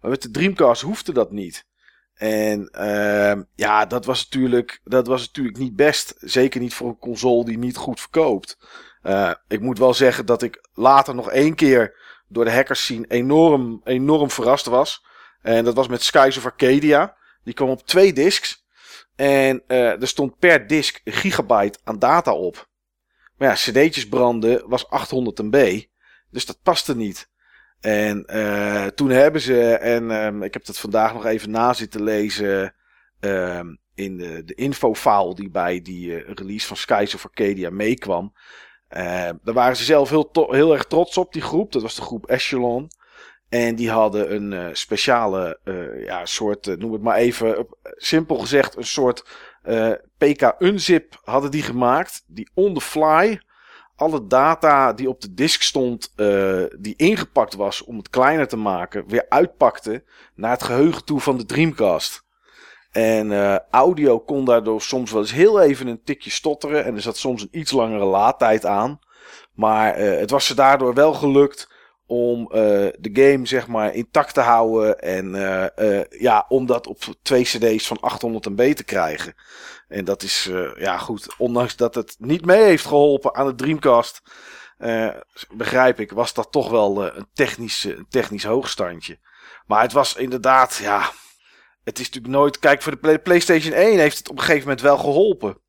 Maar 0.00 0.10
met 0.10 0.22
de 0.22 0.30
Dreamcast 0.30 0.82
hoefde 0.82 1.12
dat 1.12 1.30
niet. 1.30 1.66
En 2.14 2.68
uh, 2.78 3.42
ja, 3.54 3.86
dat 3.86 4.04
was, 4.04 4.24
natuurlijk, 4.24 4.80
dat 4.84 5.06
was 5.06 5.26
natuurlijk 5.26 5.58
niet 5.58 5.76
best. 5.76 6.14
Zeker 6.18 6.60
niet 6.60 6.74
voor 6.74 6.88
een 6.88 6.98
console 6.98 7.44
die 7.44 7.58
niet 7.58 7.76
goed 7.76 8.00
verkoopt. 8.00 8.58
Uh, 9.02 9.32
ik 9.48 9.60
moet 9.60 9.78
wel 9.78 9.94
zeggen 9.94 10.26
dat 10.26 10.42
ik 10.42 10.68
later 10.72 11.14
nog 11.14 11.30
één 11.30 11.54
keer 11.54 12.02
door 12.28 12.44
de 12.44 12.52
hackers 12.52 12.86
zien 12.86 13.04
enorm, 13.08 13.80
enorm 13.84 14.30
verrast 14.30 14.66
was. 14.66 15.04
En 15.42 15.64
dat 15.64 15.74
was 15.74 15.88
met 15.88 16.02
Skies 16.02 16.36
of 16.36 16.44
Arcadia. 16.44 17.16
Die 17.42 17.54
kwam 17.54 17.68
op 17.68 17.86
twee 17.86 18.12
discs. 18.12 18.64
En 19.16 19.62
uh, 19.68 20.00
er 20.00 20.08
stond 20.08 20.38
per 20.38 20.64
een 20.68 20.84
gigabyte 21.04 21.78
aan 21.84 21.98
data 21.98 22.32
op. 22.32 22.68
Maar 23.36 23.48
ja, 23.48 23.54
cd'tjes 23.54 24.08
branden 24.08 24.68
was 24.68 24.88
800 24.90 25.38
MB. 25.38 25.82
Dus 26.30 26.46
dat 26.46 26.58
paste 26.62 26.96
niet. 26.96 27.28
En 27.80 28.24
uh, 28.34 28.86
toen 28.86 29.10
hebben 29.10 29.40
ze, 29.40 29.74
en 29.74 30.10
um, 30.10 30.42
ik 30.42 30.52
heb 30.52 30.64
dat 30.64 30.78
vandaag 30.78 31.12
nog 31.12 31.26
even 31.26 31.50
na 31.50 31.72
zitten 31.72 32.02
lezen 32.02 32.74
um, 33.20 33.78
in 33.94 34.16
de, 34.16 34.44
de 34.44 34.54
infofile 34.54 35.34
die 35.34 35.50
bij 35.50 35.82
die 35.82 36.06
uh, 36.08 36.34
release 36.34 36.66
van 36.66 36.76
Skies 36.76 37.14
of 37.14 37.24
Arcadia 37.24 37.70
meekwam. 37.70 38.32
Uh, 38.96 39.30
daar 39.42 39.54
waren 39.54 39.76
ze 39.76 39.84
zelf 39.84 40.10
heel, 40.10 40.30
heel 40.32 40.72
erg 40.72 40.84
trots 40.84 41.16
op, 41.16 41.32
die 41.32 41.42
groep. 41.42 41.72
Dat 41.72 41.82
was 41.82 41.94
de 41.94 42.02
groep 42.02 42.26
Echelon. 42.26 42.90
En 43.48 43.74
die 43.74 43.90
hadden 43.90 44.34
een 44.34 44.52
uh, 44.52 44.66
speciale 44.72 45.58
uh, 45.64 46.04
ja, 46.04 46.26
soort, 46.26 46.78
noem 46.78 46.92
het 46.92 47.02
maar 47.02 47.16
even, 47.16 47.66
simpel 47.82 48.36
gezegd, 48.36 48.76
een 48.76 48.84
soort 48.84 49.24
PK-unzip 50.18 51.20
hadden 51.24 51.50
die 51.50 51.62
gemaakt. 51.62 52.24
Die 52.26 52.50
on 52.54 52.74
the 52.74 52.80
fly 52.80 53.40
alle 53.96 54.26
data 54.26 54.92
die 54.92 55.08
op 55.08 55.20
de 55.20 55.34
disk 55.34 55.62
stond, 55.62 56.12
die 56.78 56.94
ingepakt 56.96 57.54
was 57.54 57.84
om 57.84 57.96
het 57.96 58.10
kleiner 58.10 58.48
te 58.48 58.56
maken, 58.56 59.08
weer 59.08 59.26
uitpakte 59.28 60.04
naar 60.34 60.50
het 60.50 60.62
geheugen 60.62 61.04
toe 61.04 61.20
van 61.20 61.36
de 61.36 61.44
Dreamcast. 61.44 62.23
En 62.94 63.30
uh, 63.30 63.56
audio 63.70 64.20
kon 64.20 64.44
daardoor 64.44 64.82
soms 64.82 65.10
wel 65.10 65.20
eens 65.20 65.32
heel 65.32 65.60
even 65.60 65.86
een 65.86 66.02
tikje 66.04 66.30
stotteren 66.30 66.84
en 66.84 66.94
er 66.94 67.00
zat 67.00 67.16
soms 67.16 67.42
een 67.42 67.48
iets 67.50 67.70
langere 67.70 68.04
laadtijd 68.04 68.66
aan. 68.66 68.98
Maar 69.54 70.00
uh, 70.00 70.18
het 70.18 70.30
was 70.30 70.46
ze 70.46 70.54
daardoor 70.54 70.94
wel 70.94 71.14
gelukt 71.14 71.68
om 72.06 72.40
uh, 72.40 72.48
de 72.98 73.10
game 73.12 73.46
zeg 73.46 73.66
maar 73.66 73.94
intact 73.94 74.34
te 74.34 74.40
houden 74.40 74.98
en 74.98 75.30
ja, 76.10 76.44
om 76.48 76.66
dat 76.66 76.86
op 76.86 76.98
twee 77.22 77.42
cd's 77.42 77.86
van 77.86 78.00
800 78.00 78.48
MB 78.48 78.74
te 78.74 78.84
krijgen. 78.84 79.34
En 79.88 80.04
dat 80.04 80.22
is, 80.22 80.50
ja 80.76 80.98
goed, 80.98 81.34
ondanks 81.38 81.76
dat 81.76 81.94
het 81.94 82.16
niet 82.18 82.44
mee 82.44 82.62
heeft 82.62 82.86
geholpen 82.86 83.34
aan 83.34 83.46
de 83.46 83.54
Dreamcast, 83.54 84.22
begrijp 85.50 86.00
ik, 86.00 86.12
was 86.12 86.34
dat 86.34 86.52
toch 86.52 86.70
wel 86.70 87.16
een, 87.16 87.26
technisch, 87.32 87.84
een 87.84 88.06
technisch 88.08 88.44
hoogstandje. 88.44 89.18
Maar 89.66 89.82
het 89.82 89.92
was 89.92 90.16
inderdaad, 90.16 90.76
ja, 90.76 91.10
het 91.84 91.98
is 91.98 92.06
natuurlijk 92.06 92.34
nooit, 92.34 92.58
kijk 92.58 92.82
voor 92.82 92.92
de 92.92 92.98
Play 92.98 93.18
PlayStation 93.18 93.72
1 93.72 93.98
heeft 93.98 94.18
het 94.18 94.30
op 94.30 94.36
een 94.36 94.42
gegeven 94.42 94.62
moment 94.62 94.80
wel 94.80 94.98
geholpen. 94.98 95.62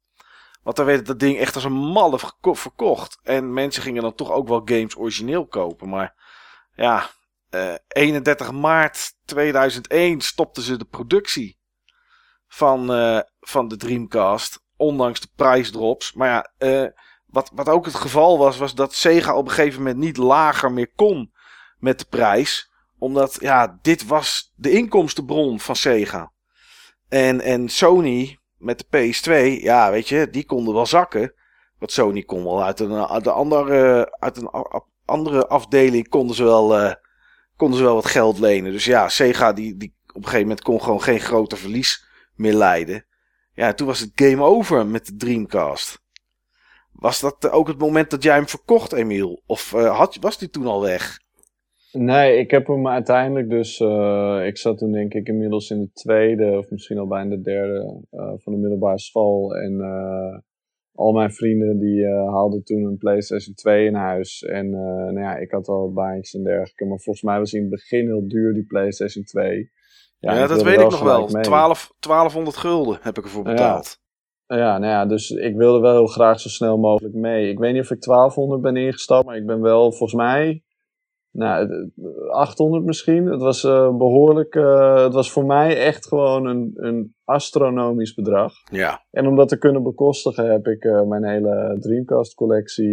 Want 0.64 0.78
dan 0.78 0.86
werd 0.86 1.06
dat 1.06 1.20
ding 1.20 1.38
echt 1.38 1.56
als 1.56 1.64
een 1.64 1.74
malle 1.74 2.20
verkocht. 2.42 3.20
En 3.24 3.54
mensen 3.54 3.84
gingen 3.84 4.02
dan 4.02 4.16
toch 4.16 4.32
ook 4.32 4.48
wel 4.48 4.62
games 4.66 4.98
origineel 4.98 5.48
kopen. 5.48 5.90
Maar 5.90 6.16
ja, 6.76 7.10
31 7.88 8.52
maart 8.52 9.14
2001 9.26 10.22
stopten 10.22 10.64
ze 10.64 10.78
de 10.78 10.86
productie 10.86 11.60
van, 12.48 12.92
uh, 12.92 13.20
van 13.40 13.68
de 13.68 13.78
Dreamcast. 13.78 14.64
Ondanks 14.78 15.20
de 15.20 15.30
prijsdrops. 15.36 16.14
Maar 16.14 16.30
ja, 16.30 16.52
uh, 16.60 16.90
wat, 17.26 17.52
wat 17.54 17.70
ook 17.70 17.86
het 17.86 17.96
geval 17.96 18.38
was, 18.38 18.58
was 18.58 18.76
dat 18.76 18.94
Sega 18.94 19.36
op 19.36 19.46
een 19.46 19.54
gegeven 19.54 19.80
moment 19.80 19.98
niet 19.98 20.18
lager 20.18 20.72
meer 20.72 20.92
kon 20.96 21.34
met 21.78 22.00
de 22.00 22.06
prijs. 22.10 22.72
Omdat, 23.00 23.38
ja, 23.40 23.80
dit 23.82 24.06
was 24.06 24.54
de 24.56 24.72
inkomstenbron 24.72 25.60
van 25.60 25.76
Sega. 25.76 26.32
En, 27.10 27.42
en 27.42 27.70
Sony 27.70 28.38
met 28.58 28.86
de 28.90 28.98
PS2, 28.98 29.62
ja, 29.62 29.92
weet 29.92 30.08
je, 30.08 30.30
die 30.30 30.46
konden 30.46 30.74
wel 30.74 30.86
zakken. 30.86 31.34
wat 31.80 31.92
Sony 31.92 32.24
kon 32.24 32.44
wel. 32.44 32.64
Uit 32.64 32.80
een, 32.80 33.08
uit 33.08 33.28
andere, 33.28 34.12
uit 34.20 34.38
een 34.38 34.50
andere 35.06 35.48
afdeling 35.48 36.10
konden 36.10 36.36
ze 36.36 36.44
wel, 36.44 36.82
uh, 36.82 36.94
konden 37.56 37.78
ze 37.78 37.84
wel 37.84 37.96
wat 37.96 38.06
geld 38.06 38.40
lenen. 38.40 38.72
Dus 38.72 38.86
ja, 38.86 39.10
Sega 39.10 39.54
die, 39.54 39.78
die 39.78 39.96
op 40.08 40.16
een 40.16 40.24
gegeven 40.24 40.42
moment 40.42 40.62
kon 40.62 40.82
gewoon 40.82 41.02
geen 41.02 41.20
groter 41.20 41.58
verlies 41.58 42.06
meer 42.36 42.54
leiden. 42.54 43.06
Ja, 43.54 43.74
toen 43.74 43.88
was 43.88 44.00
het 44.00 44.12
game 44.16 44.44
over 44.44 44.86
met 44.86 45.06
de 45.06 45.16
Dreamcast. 45.16 46.04
Was 46.92 47.20
dat 47.20 47.50
ook 47.50 47.68
het 47.68 47.78
moment 47.78 48.10
dat 48.10 48.24
jij 48.24 48.36
hem 48.36 48.48
verkocht, 48.48 48.94
Emiel? 48.94 49.42
Of 49.46 49.74
uh, 49.74 49.98
had, 49.98 50.18
was 50.22 50.38
die 50.38 50.50
toen 50.50 50.68
al 50.68 50.82
weg? 50.82 51.20
Nee, 51.98 52.38
ik 52.38 52.52
heb 52.52 52.68
hem 52.68 52.88
uiteindelijk 52.88 53.50
dus. 53.50 53.80
Uh, 53.80 54.46
ik 54.46 54.58
zat 54.58 54.78
toen 54.78 54.92
denk 54.92 55.14
ik 55.14 55.28
inmiddels 55.28 55.70
in 55.70 55.80
de 55.80 55.92
tweede, 55.92 56.58
of 56.58 56.70
misschien 56.70 56.98
al 56.98 57.08
bijna 57.08 57.30
de 57.30 57.42
derde 57.42 58.02
uh, 58.12 58.34
van 58.38 58.54
de 58.54 58.60
middelbare 58.60 59.00
school. 59.00 59.56
En 59.56 59.74
uh, 59.74 60.38
al 60.94 61.12
mijn 61.12 61.32
vrienden 61.32 61.80
die 61.80 62.06
haalden 62.08 62.64
toen 62.64 62.84
een 62.84 62.98
PlayStation 62.98 63.56
2 63.56 63.86
in 63.86 63.96
huis. 63.96 64.44
En 64.44 64.70
nou 64.70 65.20
ja, 65.20 65.36
ik 65.36 65.52
had 65.52 65.68
al 65.68 65.94
baantjes 65.94 66.34
en 66.34 66.44
dergelijke. 66.44 66.86
Maar 66.86 67.00
volgens 67.00 67.26
mij 67.26 67.40
was 67.40 67.54
in 67.54 67.62
het 67.62 67.70
begin 67.70 68.06
heel 68.06 68.28
duur 68.28 68.54
die 68.54 68.66
PlayStation 68.66 69.24
2. 69.24 69.72
Ja, 70.20 70.36
ja 70.36 70.48
dat 70.48 70.64
weet 70.64 70.80
ik 70.80 70.90
nog 70.90 71.04
wel. 71.04 71.26
12, 71.26 71.92
1200 72.00 72.58
gulden 72.58 72.98
heb 73.02 73.18
ik 73.18 73.24
ervoor 73.24 73.44
betaald. 73.44 73.98
Ja. 74.46 74.58
ja, 74.58 74.78
nou 74.78 74.92
ja, 74.92 75.06
dus 75.06 75.30
ik 75.30 75.56
wilde 75.56 75.80
wel 75.80 75.94
heel 75.94 76.08
graag 76.08 76.40
zo 76.40 76.50
snel 76.50 76.78
mogelijk 76.78 77.14
mee. 77.14 77.50
Ik 77.50 77.60
weet 77.60 77.74
niet 77.74 77.82
of 77.82 77.92
ik 77.92 78.02
1200 78.02 78.62
ben 78.62 78.76
ingestapt, 78.76 79.26
maar 79.26 79.38
ik 79.38 79.46
ben 79.46 79.62
wel 79.62 79.92
volgens 79.92 80.14
mij 80.14 80.65
nou, 81.36 81.92
800 82.30 82.84
misschien. 82.84 83.26
Het 83.26 83.42
was 83.42 83.64
uh, 83.64 83.98
behoorlijk. 83.98 84.56
Uh, 84.56 85.04
het 85.04 85.14
was 85.14 85.32
voor 85.32 85.46
mij 85.46 85.78
echt 85.78 86.08
gewoon 86.08 86.46
een, 86.46 86.72
een 86.76 87.16
astronomisch 87.24 88.14
bedrag. 88.14 88.54
Ja. 88.72 89.06
En 89.12 89.28
om 89.28 89.36
dat 89.36 89.50
te 89.50 89.58
kunnen 89.58 89.84
bekostigen 89.84 90.52
heb 90.52 90.68
ik 90.68 90.84
uh, 90.84 91.02
mijn 91.02 91.26
hele 91.26 91.78
Dreamcast 91.80 92.34
collectie 92.34 92.92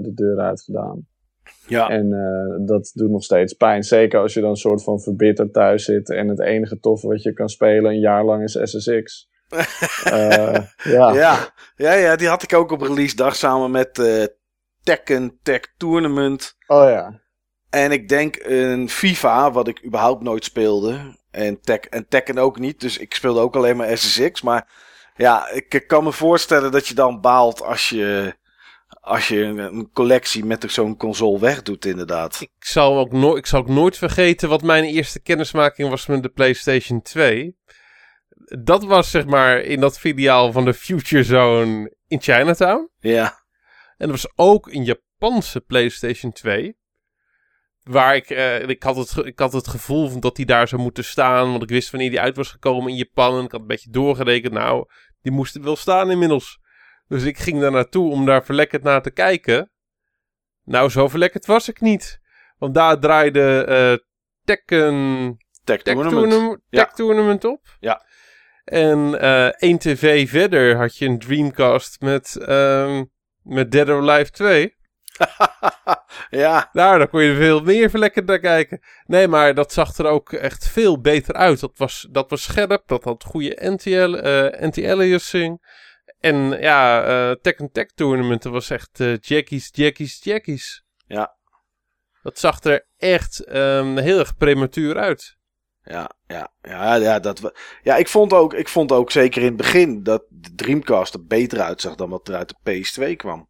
de 0.00 0.12
deur 0.14 0.38
uitgedaan. 0.38 1.06
Ja. 1.66 1.88
En 1.88 2.08
dat 2.66 2.90
doet 2.94 3.10
nog 3.10 3.22
steeds 3.22 3.52
pijn. 3.52 3.82
Zeker 3.82 4.20
als 4.20 4.34
je 4.34 4.40
dan 4.40 4.50
een 4.50 4.56
soort 4.56 4.82
van 4.82 5.00
verbitterd 5.00 5.52
thuis 5.52 5.84
zit. 5.84 6.10
En 6.10 6.28
het 6.28 6.40
enige 6.40 6.80
toffe 6.80 7.08
wat 7.08 7.22
je 7.22 7.32
kan 7.32 7.48
spelen 7.48 7.90
een 7.90 8.00
jaar 8.00 8.24
lang 8.24 8.42
is 8.42 8.58
SSX. 8.62 9.28
ja. 10.84 11.12
ja. 11.12 11.52
Ja, 11.76 11.92
ja, 11.92 12.16
die 12.16 12.28
had 12.28 12.42
ik 12.42 12.54
ook 12.54 12.70
op 12.70 12.80
release 12.80 13.16
dag 13.16 13.36
samen 13.36 13.70
met 13.70 13.98
Tekken 14.82 15.38
Tech 15.42 15.60
Tournament. 15.76 16.56
Oh 16.66 16.88
ja. 16.88 17.20
En 17.70 17.92
ik 17.92 18.08
denk 18.08 18.36
een 18.42 18.88
FIFA, 18.88 19.52
wat 19.52 19.68
ik 19.68 19.84
überhaupt 19.84 20.22
nooit 20.22 20.44
speelde. 20.44 21.18
En, 21.30 21.60
tek, 21.60 21.84
en 21.84 22.08
Tekken 22.08 22.38
ook 22.38 22.58
niet. 22.58 22.80
Dus 22.80 22.98
ik 22.98 23.14
speelde 23.14 23.40
ook 23.40 23.56
alleen 23.56 23.76
maar 23.76 23.98
SSX. 23.98 24.42
Maar 24.42 24.68
ja, 25.16 25.48
ik 25.48 25.84
kan 25.86 26.04
me 26.04 26.12
voorstellen 26.12 26.72
dat 26.72 26.88
je 26.88 26.94
dan 26.94 27.20
baalt 27.20 27.62
als 27.62 27.88
je, 27.88 28.34
als 29.00 29.28
je 29.28 29.42
een 29.42 29.90
collectie 29.92 30.44
met 30.44 30.64
zo'n 30.68 30.96
console 30.96 31.38
wegdoet, 31.38 31.84
inderdaad. 31.84 32.40
Ik 32.40 32.50
zal, 32.58 32.98
ook 32.98 33.12
no 33.12 33.36
ik 33.36 33.46
zal 33.46 33.60
ook 33.60 33.68
nooit 33.68 33.98
vergeten 33.98 34.48
wat 34.48 34.62
mijn 34.62 34.84
eerste 34.84 35.20
kennismaking 35.20 35.88
was 35.88 36.06
met 36.06 36.22
de 36.22 36.28
PlayStation 36.28 37.02
2. 37.02 37.58
Dat 38.64 38.84
was 38.84 39.10
zeg 39.10 39.26
maar 39.26 39.60
in 39.60 39.80
dat 39.80 39.98
filiaal 39.98 40.52
van 40.52 40.64
de 40.64 40.74
Future 40.74 41.24
Zone 41.24 41.94
in 42.06 42.20
Chinatown. 42.20 42.90
Ja. 42.98 43.44
En 43.96 44.08
dat 44.08 44.10
was 44.10 44.32
ook 44.34 44.66
een 44.66 44.84
Japanse 44.84 45.60
PlayStation 45.60 46.32
2. 46.32 46.78
Waar 47.90 48.16
ik, 48.16 48.30
uh, 48.30 48.68
ik, 48.68 48.82
had 48.82 48.96
het, 48.96 49.16
ik 49.26 49.38
had 49.38 49.52
het 49.52 49.68
gevoel 49.68 50.20
dat 50.20 50.36
hij 50.36 50.46
daar 50.46 50.68
zou 50.68 50.82
moeten 50.82 51.04
staan. 51.04 51.50
Want 51.50 51.62
ik 51.62 51.68
wist 51.68 51.90
wanneer 51.90 52.10
die 52.10 52.20
uit 52.20 52.36
was 52.36 52.50
gekomen 52.50 52.90
in 52.90 52.96
Japan. 52.96 53.38
En 53.38 53.44
ik 53.44 53.50
had 53.50 53.60
een 53.60 53.66
beetje 53.66 53.90
doorgerekend. 53.90 54.52
Nou, 54.52 54.86
die 55.22 55.32
moest 55.32 55.54
er 55.54 55.62
wel 55.62 55.76
staan 55.76 56.10
inmiddels. 56.10 56.58
Dus 57.08 57.24
ik 57.24 57.38
ging 57.38 57.60
daar 57.60 57.70
naartoe 57.70 58.10
om 58.10 58.26
daar 58.26 58.44
verlekkerd 58.44 58.82
naar 58.82 59.02
te 59.02 59.10
kijken. 59.10 59.70
Nou, 60.64 60.90
zo 60.90 61.08
verlekkerd 61.08 61.46
was 61.46 61.68
ik 61.68 61.80
niet. 61.80 62.20
Want 62.58 62.74
daar 62.74 62.98
draaide 62.98 63.66
uh, 63.68 64.06
Tekken... 64.44 65.36
Tech, 65.64 65.82
Tech 65.82 65.94
Tournament. 65.94 66.58
Ja. 66.68 66.84
Tournament 66.84 67.44
op. 67.44 67.76
Ja. 67.80 68.04
En 68.64 68.98
uh, 68.98 69.46
één 69.46 69.78
tv 69.78 70.28
verder 70.28 70.76
had 70.76 70.96
je 70.96 71.06
een 71.06 71.18
Dreamcast 71.18 72.00
met, 72.00 72.38
um, 72.48 73.10
met 73.42 73.72
Dead 73.72 73.88
or 73.88 74.10
Alive 74.10 74.30
2. 74.30 74.74
ja. 76.42 76.68
Nou, 76.72 76.98
daar 76.98 77.08
kon 77.08 77.22
je 77.22 77.34
veel 77.34 77.60
meer 77.60 77.90
verlekkerd 77.90 78.26
naar 78.26 78.38
kijken. 78.38 78.80
Nee, 79.06 79.28
maar 79.28 79.54
dat 79.54 79.72
zag 79.72 79.96
er 79.96 80.06
ook 80.06 80.32
echt 80.32 80.68
veel 80.68 81.00
beter 81.00 81.34
uit. 81.34 81.60
Dat 81.60 81.72
was, 81.78 82.06
dat 82.10 82.30
was 82.30 82.42
scherp, 82.42 82.82
dat 82.86 83.04
had 83.04 83.24
goede 83.24 83.60
anti-aliasing. 84.60 85.60
Uh, 85.60 85.68
en 86.20 86.60
ja, 86.60 87.08
uh, 87.08 87.34
Tekken 87.42 87.72
Tech 87.72 87.86
Tournament, 87.86 88.42
dat 88.42 88.52
was 88.52 88.70
echt 88.70 89.00
uh, 89.00 89.16
jackies, 89.20 89.68
jackies, 89.72 90.18
jackies. 90.22 90.84
Ja. 91.06 91.38
Dat 92.22 92.38
zag 92.38 92.62
er 92.62 92.86
echt 92.96 93.48
um, 93.48 93.96
heel 93.96 94.18
erg 94.18 94.36
prematuur 94.36 94.98
uit. 94.98 95.38
Ja, 95.82 96.10
ja, 96.26 96.52
ja, 96.62 96.94
ja, 96.94 97.18
dat, 97.18 97.52
ja 97.82 97.96
ik, 97.96 98.08
vond 98.08 98.32
ook, 98.32 98.54
ik 98.54 98.68
vond 98.68 98.92
ook 98.92 99.10
zeker 99.10 99.40
in 99.40 99.46
het 99.46 99.56
begin 99.56 100.02
dat 100.02 100.24
de 100.28 100.54
Dreamcast 100.54 101.14
er 101.14 101.26
beter 101.26 101.60
uitzag 101.60 101.94
dan 101.94 102.10
wat 102.10 102.28
er 102.28 102.34
uit 102.34 102.54
de 102.62 102.70
PS2 102.70 103.16
kwam. 103.16 103.49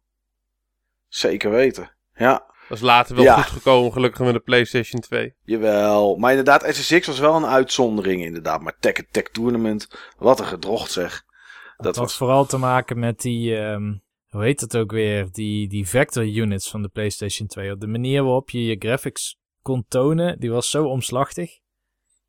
Zeker 1.11 1.51
weten. 1.51 1.91
Ja. 2.13 2.49
Dat 2.67 2.77
is 2.77 2.83
later 2.83 3.15
wel 3.15 3.35
goed 3.35 3.45
gekomen, 3.45 3.91
gelukkig 3.91 4.25
met 4.25 4.33
de 4.33 4.39
PlayStation 4.39 5.01
2. 5.01 5.33
Jawel. 5.43 6.15
Maar 6.15 6.29
inderdaad, 6.29 6.75
SSX 6.75 7.07
was 7.07 7.19
wel 7.19 7.35
een 7.35 7.45
uitzondering, 7.45 8.23
inderdaad. 8.23 8.61
Maar 8.61 8.75
Tekken 8.79 9.07
Tech 9.11 9.23
Tournament, 9.23 9.87
wat 10.17 10.39
een 10.39 10.45
gedrocht 10.45 10.91
zeg. 10.91 11.23
Dat, 11.77 11.85
dat 11.85 11.95
was 11.95 12.17
vooral 12.17 12.45
te 12.45 12.57
maken 12.57 12.99
met 12.99 13.21
die, 13.21 13.55
um, 13.55 14.03
hoe 14.29 14.43
heet 14.43 14.61
het 14.61 14.77
ook 14.77 14.91
weer? 14.91 15.27
Die, 15.31 15.67
die 15.67 15.87
vector 15.87 16.25
units 16.25 16.69
van 16.69 16.81
de 16.81 16.87
PlayStation 16.87 17.47
2. 17.47 17.77
De 17.77 17.87
manier 17.87 18.23
waarop 18.23 18.49
je 18.49 18.63
je 18.63 18.75
graphics 18.79 19.37
kon 19.61 19.85
tonen, 19.87 20.39
die 20.39 20.51
was 20.51 20.69
zo 20.69 20.85
omslachtig. 20.85 21.59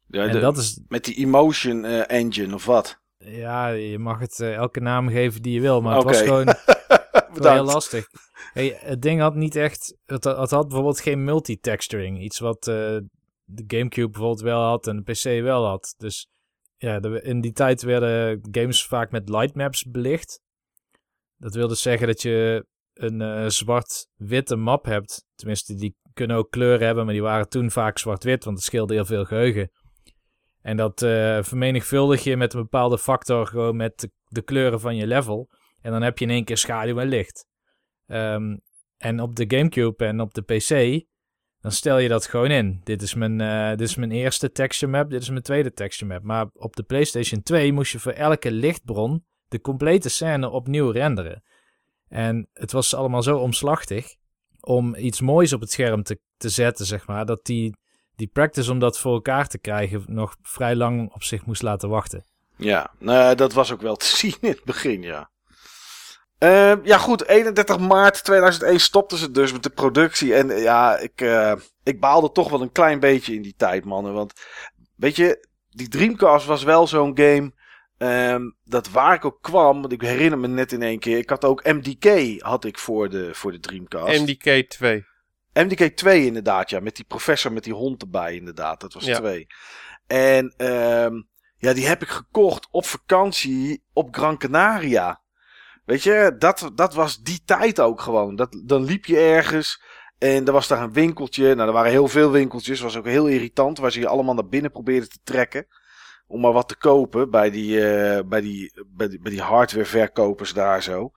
Ja, 0.07 0.27
en 0.27 0.41
dat 0.41 0.57
is... 0.57 0.81
Met 0.89 1.05
die 1.05 1.15
Emotion 1.15 1.85
uh, 1.85 2.11
Engine 2.11 2.55
of 2.55 2.65
wat? 2.65 3.01
Ja, 3.19 3.69
je 3.69 3.99
mag 3.99 4.19
het 4.19 4.39
uh, 4.39 4.55
elke 4.55 4.81
naam 4.81 5.09
geven 5.09 5.43
die 5.43 5.55
je 5.55 5.61
wil, 5.61 5.81
maar 5.81 5.99
okay. 5.99 6.13
het 6.13 6.19
was 6.19 6.29
gewoon 6.29 6.55
heel 7.41 7.65
lastig. 7.65 8.07
Hey, 8.53 8.77
het 8.79 9.03
ding 9.03 9.21
had 9.21 9.35
niet 9.35 9.57
echt. 9.57 9.97
Het, 10.05 10.25
het 10.25 10.51
had 10.51 10.69
bijvoorbeeld 10.69 11.01
geen 11.01 11.25
multitexturing. 11.25 12.21
Iets 12.21 12.39
wat 12.39 12.67
uh, 12.67 12.75
de 13.45 13.65
Gamecube 13.67 14.11
bijvoorbeeld 14.11 14.41
wel 14.41 14.63
had 14.63 14.87
en 14.87 15.03
de 15.05 15.13
PC 15.13 15.43
wel 15.43 15.67
had. 15.67 15.95
Dus 15.97 16.29
ja, 16.77 17.01
de, 17.01 17.23
in 17.23 17.41
die 17.41 17.53
tijd 17.53 17.83
werden 17.83 18.41
games 18.51 18.87
vaak 18.87 19.11
met 19.11 19.29
lightmaps 19.29 19.85
belicht. 19.85 20.41
Dat 21.37 21.55
wil 21.55 21.69
dus 21.69 21.83
zeggen 21.83 22.07
dat 22.07 22.23
je 22.23 22.67
een 22.95 23.21
uh, 23.21 23.49
zwart-witte 23.49 24.57
map 24.57 24.85
hebt. 24.85 25.25
Tenminste, 25.35 25.75
die 25.75 25.97
kunnen 26.13 26.37
ook 26.37 26.51
kleuren 26.51 26.87
hebben, 26.87 27.05
maar 27.05 27.15
die 27.15 27.23
waren 27.23 27.49
toen 27.49 27.71
vaak 27.71 27.99
zwart-wit, 27.99 28.45
want 28.45 28.57
het 28.57 28.67
scheelde 28.67 28.95
heel 28.95 29.05
veel 29.05 29.25
geheugen. 29.25 29.71
En 30.61 30.77
dat 30.77 31.03
uh, 31.03 31.43
vermenigvuldig 31.43 32.25
je 32.25 32.37
met 32.37 32.55
een 32.55 32.61
bepaalde 32.63 32.99
factor 32.99 33.47
gewoon 33.47 33.77
met 33.77 34.01
de, 34.01 34.11
de 34.25 34.43
kleuren 34.43 34.81
van 34.81 34.97
je 34.97 35.07
level. 35.07 35.49
En 35.83 35.93
dan 35.93 36.03
heb 36.03 36.19
je 36.19 36.25
in 36.25 36.31
één 36.31 36.45
keer 36.45 36.57
schaduw 36.57 36.99
en 36.99 37.09
licht. 37.09 37.47
Um, 38.07 38.61
en 38.97 39.21
op 39.21 39.37
de 39.37 39.45
Gamecube 39.49 40.05
en 40.05 40.21
op 40.21 40.35
de 40.35 40.43
PC, 40.43 41.03
dan 41.61 41.73
stel 41.73 41.99
je 41.99 42.09
dat 42.09 42.27
gewoon 42.27 42.51
in. 42.51 42.81
Dit 42.85 43.03
is 43.03 43.15
mijn, 43.15 43.41
uh, 43.41 43.71
dit 43.71 43.89
is 43.89 43.97
mijn 43.97 44.11
eerste 44.11 44.53
texture 44.53 44.93
map, 44.93 45.11
dit 45.11 45.23
is 45.23 45.29
mijn 45.29 45.43
tweede 45.43 45.73
texture 45.73 46.13
map. 46.13 46.23
Maar 46.23 46.47
op 46.53 46.77
de 46.77 46.83
PlayStation 46.83 47.43
2 47.43 47.73
moest 47.73 47.93
je 47.93 47.99
voor 47.99 48.13
elke 48.13 48.53
lichtbron 48.53 49.25
de 49.49 49.61
complete 49.61 50.09
scène 50.09 50.49
opnieuw 50.49 50.91
renderen. 50.91 51.43
En 52.09 52.49
het 52.53 52.73
was 52.73 52.95
allemaal 52.95 53.23
zo 53.23 53.39
omslachtig 53.39 54.15
om 54.61 54.95
iets 54.95 55.21
moois 55.21 55.53
op 55.53 55.61
het 55.61 55.71
scherm 55.71 56.03
te, 56.03 56.21
te 56.37 56.49
zetten, 56.49 56.87
zeg 56.87 57.07
maar, 57.07 57.27
dat 57.27 57.45
die, 57.45 57.77
die 58.17 58.27
practice 58.27 58.71
om 58.71 58.79
dat 58.79 58.99
voor 58.99 59.13
elkaar 59.13 59.49
te 59.49 59.59
krijgen 59.59 60.05
nog 60.07 60.37
vrij 60.43 60.77
lang 60.77 61.13
op 61.13 61.23
zich 61.23 61.47
moest 61.47 61.63
laten 61.63 61.89
wachten. 61.89 62.25
Ja, 62.57 62.91
nou, 62.99 63.35
dat 63.35 63.53
was 63.53 63.73
ook 63.73 63.81
wel 63.81 63.97
te 63.97 64.17
zien 64.17 64.37
in 64.41 64.51
het 64.51 64.65
begin, 64.65 65.03
ja. 65.03 65.31
Uh, 66.43 66.73
ja, 66.83 66.99
goed. 66.99 67.27
31 67.27 67.79
maart 67.79 68.25
2001 68.25 68.81
stopten 68.81 69.19
ze 69.19 69.31
dus 69.31 69.53
met 69.53 69.63
de 69.63 69.71
productie. 69.71 70.35
En 70.35 70.49
ja, 70.49 70.99
ik, 70.99 71.21
uh, 71.21 71.53
ik 71.83 72.01
baalde 72.01 72.33
toch 72.33 72.51
wel 72.51 72.63
een 72.63 72.73
klein 72.73 73.01
beetje 73.01 73.35
in 73.35 73.43
die 73.43 73.55
tijd, 73.57 73.85
mannen. 73.85 74.13
Want 74.13 74.33
weet 74.97 75.17
je, 75.17 75.47
die 75.71 75.89
Dreamcast 75.89 76.47
was 76.47 76.63
wel 76.63 76.87
zo'n 76.87 77.19
game. 77.19 77.53
Um, 77.99 78.57
dat 78.65 78.91
waar 78.91 79.15
ik 79.15 79.25
ook 79.25 79.39
kwam, 79.41 79.81
want 79.81 79.93
ik 79.93 80.01
herinner 80.01 80.39
me 80.39 80.49
net 80.49 80.73
in 80.73 80.83
één 80.83 80.99
keer. 80.99 81.19
Ik 81.19 81.31
had 81.31 81.45
ook 81.45 81.65
MDK 81.65 82.41
had 82.43 82.65
ik 82.65 82.79
voor 82.79 83.09
de, 83.11 83.35
voor 83.35 83.53
de 83.53 83.61
Dreamcast. 83.61 84.21
MDK 84.21 84.71
2. 84.71 85.05
MDK 85.53 85.97
2 85.97 86.27
inderdaad, 86.27 86.71
ja. 86.71 86.81
Met 86.81 86.97
die 86.97 87.05
professor 87.05 87.53
met 87.53 87.65
die 87.65 87.73
hond 87.73 88.03
erbij 88.03 88.35
inderdaad. 88.35 88.81
Dat 88.81 88.93
was 88.93 89.05
2. 89.05 89.47
En 90.07 90.55
um, 90.57 91.29
ja, 91.57 91.73
die 91.73 91.87
heb 91.87 92.03
ik 92.03 92.09
gekocht 92.09 92.69
op 92.71 92.85
vakantie 92.85 93.83
op 93.93 94.15
Gran 94.15 94.39
Canaria. 94.39 95.22
Weet 95.93 96.03
je, 96.03 96.35
dat, 96.39 96.71
dat 96.75 96.95
was 96.95 97.23
die 97.23 97.43
tijd 97.45 97.81
ook 97.81 98.01
gewoon. 98.01 98.37
Dat, 98.37 98.61
dan 98.65 98.85
liep 98.85 99.05
je 99.05 99.19
ergens 99.19 99.83
en 100.19 100.47
er 100.47 100.53
was 100.53 100.69
daar 100.69 100.83
een 100.83 100.93
winkeltje. 100.93 101.55
Nou, 101.55 101.69
er 101.69 101.75
waren 101.75 101.91
heel 101.91 102.09
veel 102.09 102.31
winkeltjes. 102.31 102.81
was 102.81 102.97
ook 102.97 103.07
heel 103.07 103.27
irritant, 103.27 103.79
waar 103.79 103.93
ze 103.93 104.01
je 104.01 104.09
allemaal 104.09 104.35
naar 104.35 104.49
binnen 104.49 104.71
probeerden 104.71 105.09
te 105.09 105.19
trekken. 105.25 105.67
Om 106.27 106.41
maar 106.41 106.53
wat 106.53 106.69
te 106.69 106.77
kopen 106.77 107.31
bij 107.31 107.51
die, 107.51 107.77
uh, 107.77 108.21
bij 108.27 108.41
die, 108.41 108.85
bij 108.97 109.31
die, 109.31 109.41
hardwareverkopers 109.41 110.53
daar 110.53 110.83
zo. 110.83 111.13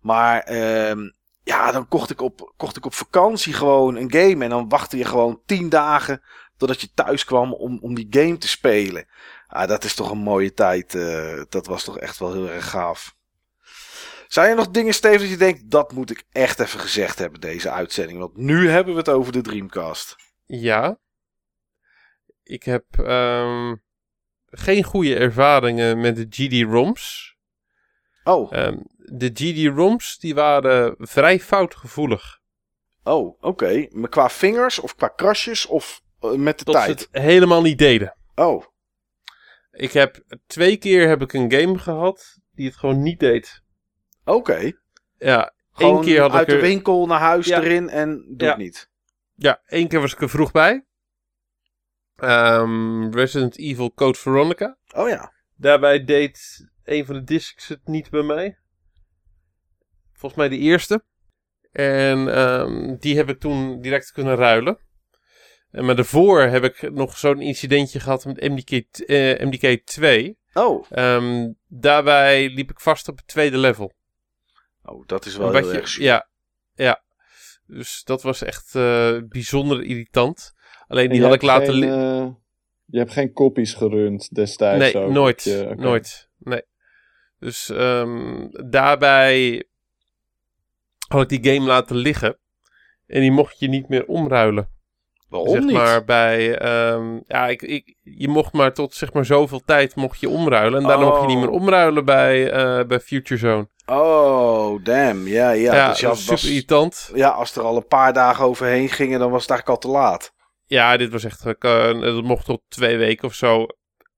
Maar 0.00 0.40
ehm, 0.40 1.00
ja, 1.42 1.72
dan 1.72 1.88
kocht 1.88 2.10
ik, 2.10 2.20
op, 2.20 2.52
kocht 2.56 2.76
ik 2.76 2.84
op 2.86 2.94
vakantie 2.94 3.52
gewoon 3.52 3.96
een 3.96 4.12
game. 4.12 4.44
En 4.44 4.50
dan 4.50 4.68
wachtte 4.68 4.96
je 4.96 5.04
gewoon 5.04 5.40
tien 5.46 5.68
dagen 5.68 6.22
totdat 6.56 6.80
je 6.80 6.92
thuis 6.94 7.24
kwam 7.24 7.52
om, 7.52 7.78
om 7.80 7.94
die 7.94 8.06
game 8.10 8.38
te 8.38 8.48
spelen. 8.48 9.06
Ah, 9.46 9.68
dat 9.68 9.84
is 9.84 9.94
toch 9.94 10.10
een 10.10 10.18
mooie 10.18 10.52
tijd. 10.52 10.94
eh, 10.94 11.42
dat 11.48 11.66
was 11.66 11.84
toch 11.84 11.98
echt 11.98 12.18
wel 12.18 12.32
heel 12.32 12.50
erg 12.50 12.70
gaaf. 12.70 13.20
Zijn 14.32 14.50
er 14.50 14.56
nog 14.56 14.68
dingen, 14.70 14.94
Steven, 14.94 15.20
dat 15.20 15.28
je 15.28 15.36
denkt, 15.36 15.70
dat 15.70 15.92
moet 15.92 16.10
ik 16.10 16.24
echt 16.30 16.60
even 16.60 16.80
gezegd 16.80 17.18
hebben, 17.18 17.40
deze 17.40 17.70
uitzending? 17.70 18.18
Want 18.18 18.36
nu 18.36 18.68
hebben 18.68 18.92
we 18.92 18.98
het 18.98 19.08
over 19.08 19.32
de 19.32 19.40
Dreamcast. 19.40 20.16
Ja. 20.44 20.98
Ik 22.42 22.62
heb 22.62 22.84
ehm, 22.90 23.74
geen 24.46 24.82
goede 24.84 25.14
ervaringen 25.16 26.00
met 26.00 26.16
de 26.16 26.26
GD-ROMs. 26.30 27.36
Oh, 28.24 28.52
Ehm, 28.52 28.76
de 28.96 29.30
GD-ROMs 29.34 30.18
die 30.18 30.34
waren 30.34 30.94
vrij 30.98 31.40
foutgevoelig. 31.40 32.40
oh, 33.02 33.42
oké. 33.42 33.86
Maar 33.90 34.08
qua 34.08 34.28
vingers 34.30 34.78
of 34.78 34.94
qua 34.94 35.08
krasjes 35.08 35.66
of 35.66 36.02
eh, 36.20 36.30
met 36.30 36.58
de 36.58 36.64
Tot 36.64 36.74
ze 36.74 36.80
tijd? 36.84 37.00
het 37.00 37.22
helemaal 37.22 37.62
niet 37.62 37.78
deden. 37.78 38.16
Oh, 38.34 38.64
Ik 39.70 39.92
heb 39.92 40.22
twee 40.46 40.76
keer 40.76 41.08
heb 41.08 41.22
ik 41.22 41.32
een 41.32 41.52
game 41.52 41.78
gehad 41.78 42.38
die 42.52 42.66
het 42.66 42.76
gewoon 42.76 43.02
niet 43.02 43.20
deed. 43.20 43.61
Oké. 44.34 44.72
Ja, 45.18 45.52
Gewoon 45.72 45.94
één 45.94 46.04
keer 46.04 46.20
had 46.20 46.32
uit 46.32 46.48
ik 46.48 46.54
er, 46.54 46.60
de 46.60 46.66
winkel 46.66 47.06
naar 47.06 47.20
huis 47.20 47.46
Ja. 47.46 47.60
erin 47.62 47.88
en 47.88 48.24
doe 48.28 48.46
Ja. 48.46 48.48
het 48.48 48.58
niet. 48.58 48.90
Ja, 49.34 49.62
één 49.66 49.88
keer 49.88 50.00
was 50.00 50.12
ik 50.12 50.20
er 50.20 50.28
vroeg 50.28 50.50
bij. 50.52 50.84
Ehm, 52.16 53.10
Resident 53.10 53.58
Evil 53.58 53.92
Code 53.94 54.18
Veronica. 54.18 54.76
Oh 54.94 55.08
ja. 55.08 55.32
Daarbij 55.56 56.04
deed 56.04 56.66
een 56.84 57.06
van 57.06 57.14
de 57.14 57.24
discs 57.24 57.68
het 57.68 57.80
niet 57.86 58.10
bij 58.10 58.22
mij. 58.22 58.58
Volgens 60.12 60.40
mij 60.40 60.48
de 60.48 60.58
eerste. 60.58 61.04
En 61.72 62.34
ehm, 62.34 62.96
die 62.98 63.16
heb 63.16 63.28
ik 63.28 63.40
toen 63.40 63.80
direct 63.80 64.12
kunnen 64.12 64.36
ruilen. 64.36 64.78
En 65.70 65.84
maar 65.84 65.96
daarvoor 65.96 66.40
heb 66.40 66.64
ik 66.64 66.90
nog 66.92 67.16
zo'n 67.18 67.40
incidentje 67.40 68.00
gehad 68.00 68.24
met 68.24 68.40
MDK, 68.40 68.70
eh, 68.98 69.46
MDK 69.46 69.86
2. 69.86 70.38
Oh. 70.52 70.86
Ehm, 70.90 71.52
daarbij 71.66 72.48
liep 72.48 72.70
ik 72.70 72.80
vast 72.80 73.08
op 73.08 73.16
het 73.16 73.26
tweede 73.26 73.58
level. 73.58 73.92
Oh, 74.82 75.06
dat 75.06 75.26
is 75.26 75.36
wel 75.36 75.52
Wat 75.52 75.62
heel 75.62 75.72
je- 75.72 75.78
erg 75.80 75.96
ja, 75.96 76.28
ja. 76.74 77.02
Dus 77.66 78.04
dat 78.04 78.22
was 78.22 78.42
echt 78.42 78.74
eh, 78.74 79.18
bijzonder 79.28 79.82
irritant. 79.82 80.54
Alleen 80.86 81.04
En 81.06 81.12
die 81.12 81.22
had 81.22 81.34
ik 81.34 81.42
laten... 81.42 81.72
geen, 81.74 81.82
eh, 81.82 82.28
je 82.84 82.98
hebt 82.98 83.12
geen 83.12 83.32
kopies 83.32 83.74
gerund 83.74 84.34
destijds 84.34 84.92
Nee, 84.92 85.04
ook, 85.04 85.12
nooit. 85.12 85.42
je-. 85.42 85.74
Nooit. 85.76 86.28
Nee. 86.38 86.62
Dus 87.38 87.68
ehm, 87.68 88.48
daarbij 88.70 89.64
had 91.08 91.30
ik 91.30 91.42
die 91.42 91.52
game 91.54 91.66
laten 91.66 91.96
liggen. 91.96 92.38
En 93.06 93.20
die 93.20 93.30
mocht 93.32 93.58
je 93.58 93.68
niet 93.68 93.88
meer 93.88 94.06
omruilen. 94.06 94.68
Waarom 95.32 95.50
zeg 95.50 95.62
niet? 95.62 95.72
maar 95.72 96.04
bij... 96.04 96.58
ehm, 96.58 97.18
ja, 97.26 97.46
ik, 97.48 97.62
ik, 97.62 97.96
je 98.02 98.28
mocht 98.28 98.52
maar 98.52 98.72
tot 98.74 98.94
zeg 98.94 99.12
maar 99.12 99.24
zoveel 99.24 99.60
tijd 99.64 99.94
mocht 99.94 100.20
je 100.20 100.28
omruilen. 100.28 100.80
En 100.82 100.86
daarna 100.88 101.04
mocht 101.04 101.20
je 101.20 101.26
niet 101.26 101.38
meer 101.38 101.48
Oh. 101.48 101.54
omruilen 101.60 102.04
bij, 102.04 102.50
eh, 102.50 102.86
bij 102.86 103.00
Future 103.00 103.40
Zone. 103.40 103.68
Oh, 103.86 104.84
damn. 104.84 105.26
Ja, 105.28 105.50
ja. 105.50 105.74
Ja, 105.74 105.88
dus 105.88 106.00
dat 106.00 106.10
was 106.10 106.24
super 106.24 106.48
irritant. 106.48 107.10
ja, 107.14 107.28
als 107.28 107.56
er 107.56 107.62
al 107.62 107.76
een 107.76 107.86
paar 107.86 108.12
dagen 108.12 108.44
overheen 108.44 108.88
gingen, 108.88 109.18
dan 109.18 109.30
was 109.30 109.42
het 109.42 109.50
eigenlijk 109.50 109.84
al 109.84 109.90
te 109.90 109.98
laat. 109.98 110.32
Ja, 110.64 110.96
dit 110.96 111.10
was 111.12 111.24
echt... 111.24 111.46
eh, 111.46 112.00
dat 112.00 112.22
mocht 112.22 112.44
tot 112.44 112.62
twee 112.68 112.96
weken 112.96 113.28
of 113.28 113.34
zo. 113.34 113.66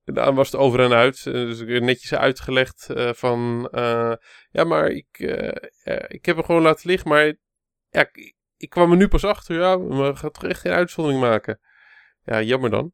Dan 0.04 0.34
was 0.34 0.50
het 0.50 0.60
over 0.60 0.80
en 0.80 0.92
uit. 0.92 1.24
Dus 1.24 1.60
ik 1.60 1.80
netjes 1.82 2.14
uitgelegd 2.14 2.86
van... 3.12 3.68
ja, 4.50 4.64
maar 4.64 4.86
ik, 4.88 5.06
ik 6.08 6.24
heb 6.24 6.36
hem 6.36 6.44
gewoon 6.44 6.62
laten 6.62 6.88
liggen. 6.90 7.08
Maar 7.08 7.34
ja, 7.88 8.06
ik, 8.56 8.70
kwam 8.70 8.90
er 8.90 8.96
nu 8.96 9.08
pas 9.08 9.24
achter. 9.24 9.58
Ja, 9.58 9.76
maar 9.76 10.12
we 10.12 10.18
gaan 10.18 10.30
toch 10.30 10.44
echt 10.44 10.60
geen 10.60 10.72
uitzondering 10.72 11.20
maken. 11.20 11.60
Ja, 12.24 12.42
jammer 12.42 12.70
dan. 12.70 12.92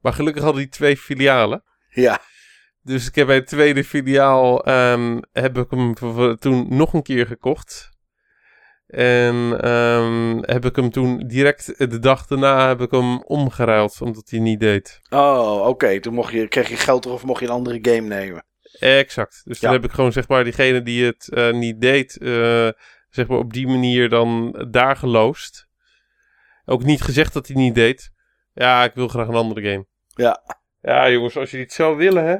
Maar 0.00 0.12
gelukkig 0.12 0.42
hadden 0.42 0.62
die 0.62 0.70
twee 0.70 0.96
filialen. 0.96 1.64
Ja. 1.88 2.20
Dus 2.82 3.06
ik 3.06 3.14
heb 3.14 3.26
bij 3.26 3.36
het 3.36 3.46
tweede 3.46 3.84
filiaal... 3.84 4.64
ehm, 4.64 5.20
heb 5.32 5.58
ik 5.58 5.70
hem 5.70 5.94
toen 6.38 6.66
nog 6.76 6.92
een 6.92 7.02
keer 7.02 7.26
gekocht. 7.26 7.90
En 8.86 9.60
ehm, 9.60 10.38
heb 10.40 10.64
ik 10.64 10.76
hem 10.76 10.90
toen 10.90 11.26
direct 11.26 11.78
de 11.78 11.98
dag 11.98 12.26
daarna 12.26 12.68
heb 12.68 12.80
ik 12.80 12.90
hem 12.90 13.22
omgeruild, 13.22 14.00
omdat 14.00 14.30
hij 14.30 14.38
niet 14.40 14.60
deed. 14.60 15.00
Oh, 15.10 15.66
oké. 15.66 16.00
Toen 16.00 16.14
mocht 16.14 16.32
je, 16.32 16.48
kreeg 16.48 16.68
je 16.68 16.76
geld 16.76 17.02
terug 17.02 17.16
of 17.16 17.24
mocht 17.24 17.40
je 17.40 17.46
een 17.46 17.52
andere 17.52 17.78
game 17.82 18.06
nemen. 18.06 18.44
Exact. 18.78 19.40
Dus 19.44 19.60
dan 19.60 19.72
heb 19.72 19.84
ik 19.84 19.90
gewoon 19.90 20.12
zeg 20.12 20.28
maar 20.28 20.44
diegene 20.44 20.82
die 20.82 21.04
het 21.04 21.28
eh, 21.28 21.52
niet 21.52 21.80
deed, 21.80 22.18
eh, 22.18 22.68
zeg 23.10 23.28
maar 23.28 23.38
op 23.38 23.52
die 23.52 23.66
manier 23.66 24.08
dan 24.08 24.52
daar 24.70 24.96
geloosd. 24.96 25.68
Ook 26.64 26.82
niet 26.82 27.02
gezegd 27.02 27.32
dat 27.32 27.46
hij 27.46 27.56
niet 27.56 27.74
deed. 27.74 28.12
Ja, 28.52 28.84
ik 28.84 28.94
wil 28.94 29.08
graag 29.08 29.28
een 29.28 29.34
andere 29.34 29.70
game. 29.70 29.86
Ja. 30.06 30.58
Ja, 30.80 31.10
jongens, 31.10 31.36
als 31.36 31.50
jullie 31.50 31.66
het 31.66 31.74
zo 31.74 31.96
willen, 31.96 32.24
hè. 32.24 32.36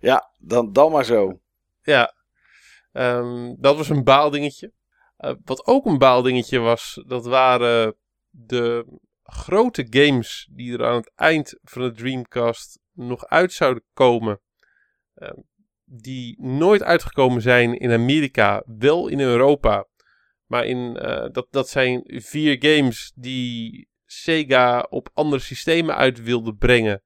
Ja, 0.00 0.30
dan, 0.38 0.72
dan 0.72 0.92
maar 0.92 1.04
zo. 1.04 1.40
Ja. 1.82 2.14
Ehm, 2.92 3.54
dat 3.58 3.76
was 3.76 3.88
een 3.88 4.04
baaldingetje. 4.04 4.72
Eh, 5.16 5.34
wat 5.44 5.66
ook 5.66 5.86
een 5.86 5.98
baaldingetje 5.98 6.58
was, 6.58 7.02
dat 7.06 7.26
waren 7.26 7.96
de 8.30 8.98
grote 9.22 9.86
games 9.90 10.48
die 10.52 10.72
er 10.78 10.86
aan 10.86 10.96
het 10.96 11.12
eind 11.14 11.58
van 11.62 11.82
de 11.82 11.92
Dreamcast 11.92 12.78
nog 12.92 13.26
uit 13.26 13.52
zouden 13.52 13.84
komen. 13.92 14.40
Ehm, 15.14 15.38
die 15.84 16.42
nooit 16.42 16.82
uitgekomen 16.82 17.42
zijn 17.42 17.78
in 17.78 17.92
Amerika, 17.92 18.62
wel 18.66 19.08
in 19.08 19.20
Europa. 19.20 19.86
Maar 20.46 20.64
in, 20.64 20.96
eh, 20.96 21.26
dat, 21.32 21.46
dat 21.50 21.68
zijn 21.68 22.02
vier 22.06 22.56
games 22.58 23.12
die 23.14 23.88
Sega 24.04 24.86
op 24.90 25.08
andere 25.14 25.42
systemen 25.42 25.96
uit 25.96 26.22
wilde 26.22 26.54
brengen. 26.54 27.02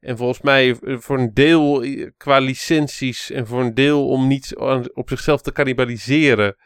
En 0.00 0.16
volgens 0.16 0.40
mij 0.40 0.78
eh, 0.78 0.98
voor 0.98 1.18
een 1.18 1.34
deel 1.34 1.82
eh, 1.82 2.10
qua 2.16 2.38
licenties 2.38 3.30
en 3.30 3.46
voor 3.46 3.60
een 3.60 3.74
deel 3.74 4.08
om 4.08 4.26
niet 4.26 4.56
op 4.92 5.08
zichzelf 5.08 5.42
te 5.42 5.52
cannibaliseren, 5.52 6.56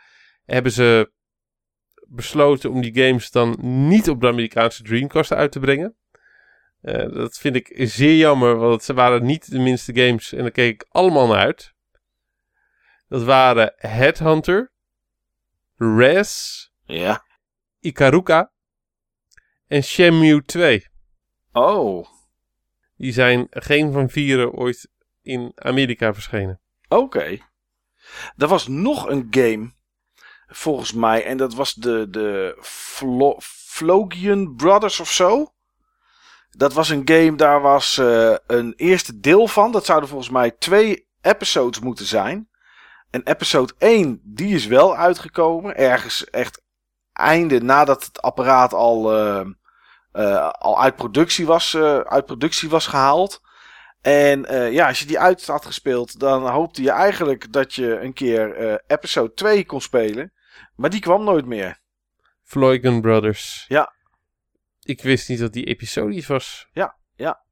hebben 0.44 0.72
ze 0.72 1.12
besloten 2.08 2.70
om 2.70 2.80
die 2.80 3.04
games 3.04 3.30
dan 3.30 3.56
niet 3.88 4.08
op 4.08 4.20
de 4.20 4.26
Amerikaanse 4.26 4.82
Dreamcast 4.82 5.32
uit 5.32 5.52
te 5.52 5.60
brengen. 5.60 5.94
Dat 7.12 7.38
vind 7.38 7.56
ik 7.56 7.72
zeer 7.76 8.16
jammer, 8.16 8.56
want 8.56 8.82
ze 8.82 8.94
waren 8.94 9.24
niet 9.24 9.50
de 9.50 9.58
minste 9.58 9.94
games 9.94 10.32
en 10.32 10.42
daar 10.42 10.50
keek 10.50 10.82
ik 10.82 10.86
allemaal 10.88 11.26
naar 11.26 11.38
uit. 11.38 11.74
Dat 13.08 13.22
waren 13.22 13.72
Headhunter, 13.76 14.72
Res, 15.84 16.68
Ja. 16.84 17.24
Ikaruka 17.80 18.52
en 19.66 19.82
Shenmue 19.82 20.44
2. 20.44 20.86
Oh, 21.52 22.06
Die 22.96 23.12
zijn 23.12 23.46
geen 23.50 23.92
van 23.92 24.08
vieren 24.10 24.52
ooit 24.52 24.88
in 25.22 25.52
Amerika 25.54 26.14
verschenen. 26.14 26.60
oké. 26.88 27.38
Er 28.36 28.46
was 28.48 28.66
nog 28.68 29.08
een 29.08 29.26
game, 29.30 29.72
volgens 30.46 30.92
mij. 30.92 31.24
En 31.24 31.36
dat 31.36 31.54
was 31.54 31.74
de, 31.74 32.06
de 32.10 32.58
Flo 32.62 33.36
Flogian 33.40 34.54
Brothers 34.56 35.00
of 35.00 35.10
zo. 35.12 35.54
Dat 36.50 36.72
was 36.72 36.88
een 36.88 37.02
game, 37.08 37.34
daar 37.36 37.60
was 37.60 37.98
eh, 37.98 38.36
een 38.46 38.72
eerste 38.76 39.20
deel 39.20 39.48
van. 39.48 39.72
Dat 39.72 39.84
zouden 39.84 40.08
volgens 40.08 40.30
mij 40.30 40.50
twee 40.50 41.06
episodes 41.20 41.80
moeten 41.80 42.06
zijn. 42.06 42.48
En 43.10 43.22
episode 43.24 43.72
1, 43.78 44.20
die 44.24 44.54
is 44.54 44.66
wel 44.66 44.96
uitgekomen. 44.96 45.76
Ergens 45.76 46.24
echt 46.24 46.62
einde 47.12 47.60
nadat 47.60 48.04
het 48.04 48.22
apparaat 48.22 48.72
al, 48.72 49.16
eh, 49.16 49.46
eh, 50.12 50.48
al 50.50 50.82
uit, 50.82 50.96
productie 50.96 51.46
was, 51.46 51.74
eh, 51.74 51.98
uit 51.98 52.26
productie 52.26 52.68
was 52.68 52.86
gehaald. 52.86 53.40
En 54.00 54.44
eh, 54.46 54.72
ja, 54.72 54.88
als 54.88 55.00
je 55.00 55.06
die 55.06 55.18
uit 55.18 55.46
had 55.46 55.64
gespeeld, 55.64 56.18
dan 56.18 56.48
hoopte 56.48 56.82
je 56.82 56.90
eigenlijk 56.90 57.52
dat 57.52 57.74
je 57.74 58.00
een 58.00 58.12
keer 58.12 58.80
episode 58.86 59.32
2 59.32 59.66
kon 59.66 59.80
spelen. 59.80 60.32
Maar 60.74 60.90
die 60.90 61.00
kwam 61.00 61.24
nooit 61.24 61.46
meer. 61.46 61.80
Floygan 62.44 63.00
Brothers. 63.00 63.64
Ja. 63.68 63.92
Ik 64.82 65.02
wist 65.02 65.28
niet 65.28 65.38
dat 65.38 65.52
die 65.52 65.64
episodisch 65.64 66.26
was. 66.26 66.68
Ja, 66.72 66.96
ja. 67.16 67.42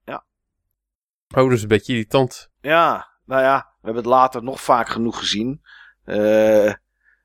Oh, 1.37 1.45
dat 1.45 1.53
is 1.53 1.63
een 1.63 1.69
beetje 1.69 1.93
irritant. 1.93 2.51
Ja, 2.61 3.09
nou 3.29 3.43
ja, 3.43 3.57
we 3.57 3.85
hebben 3.85 4.03
het 4.03 4.13
later 4.13 4.43
nog 4.43 4.61
vaak 4.61 4.89
genoeg 4.89 5.19
gezien. 5.19 5.61
Eh, 6.05 6.73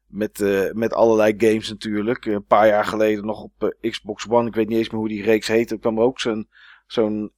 met, 0.08 0.42
eh, 0.42 0.72
met 0.72 0.94
allerlei 0.94 1.34
games 1.38 1.70
natuurlijk. 1.70 2.26
Een 2.26 2.46
paar 2.46 2.68
jaar 2.68 2.86
geleden 2.86 3.26
nog 3.26 3.42
op 3.42 3.64
eh, 3.64 3.92
Xbox 3.92 4.26
One. 4.30 4.48
Ik 4.48 4.56
weet 4.56 4.68
niet 4.68 4.78
eens 4.78 4.90
meer 4.90 5.00
hoe 5.00 5.10
die 5.10 5.24
reeks 5.24 5.48
heette. 5.48 5.74
Er 5.74 5.80
kwam 5.80 6.00
ook 6.00 6.20
zo'n 6.20 6.50
zo'n 6.88 7.32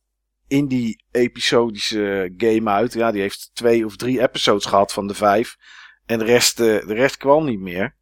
indie-episodische 0.48 2.34
game 2.38 2.70
uit. 2.70 2.94
Ja, 2.94 3.12
die 3.12 3.22
heeft 3.22 3.50
twee 3.54 3.86
of 3.86 3.96
drie 3.96 4.22
episodes 4.22 4.66
gehad 4.66 4.94
van 4.94 5.08
de 5.08 5.14
vijf. 5.14 5.56
En 6.06 6.20
de 6.20 6.26
rest, 6.26 6.58
de 6.58 6.84
rest 6.86 7.18
kwam 7.18 7.46
niet 7.46 7.60
meer. 7.60 7.96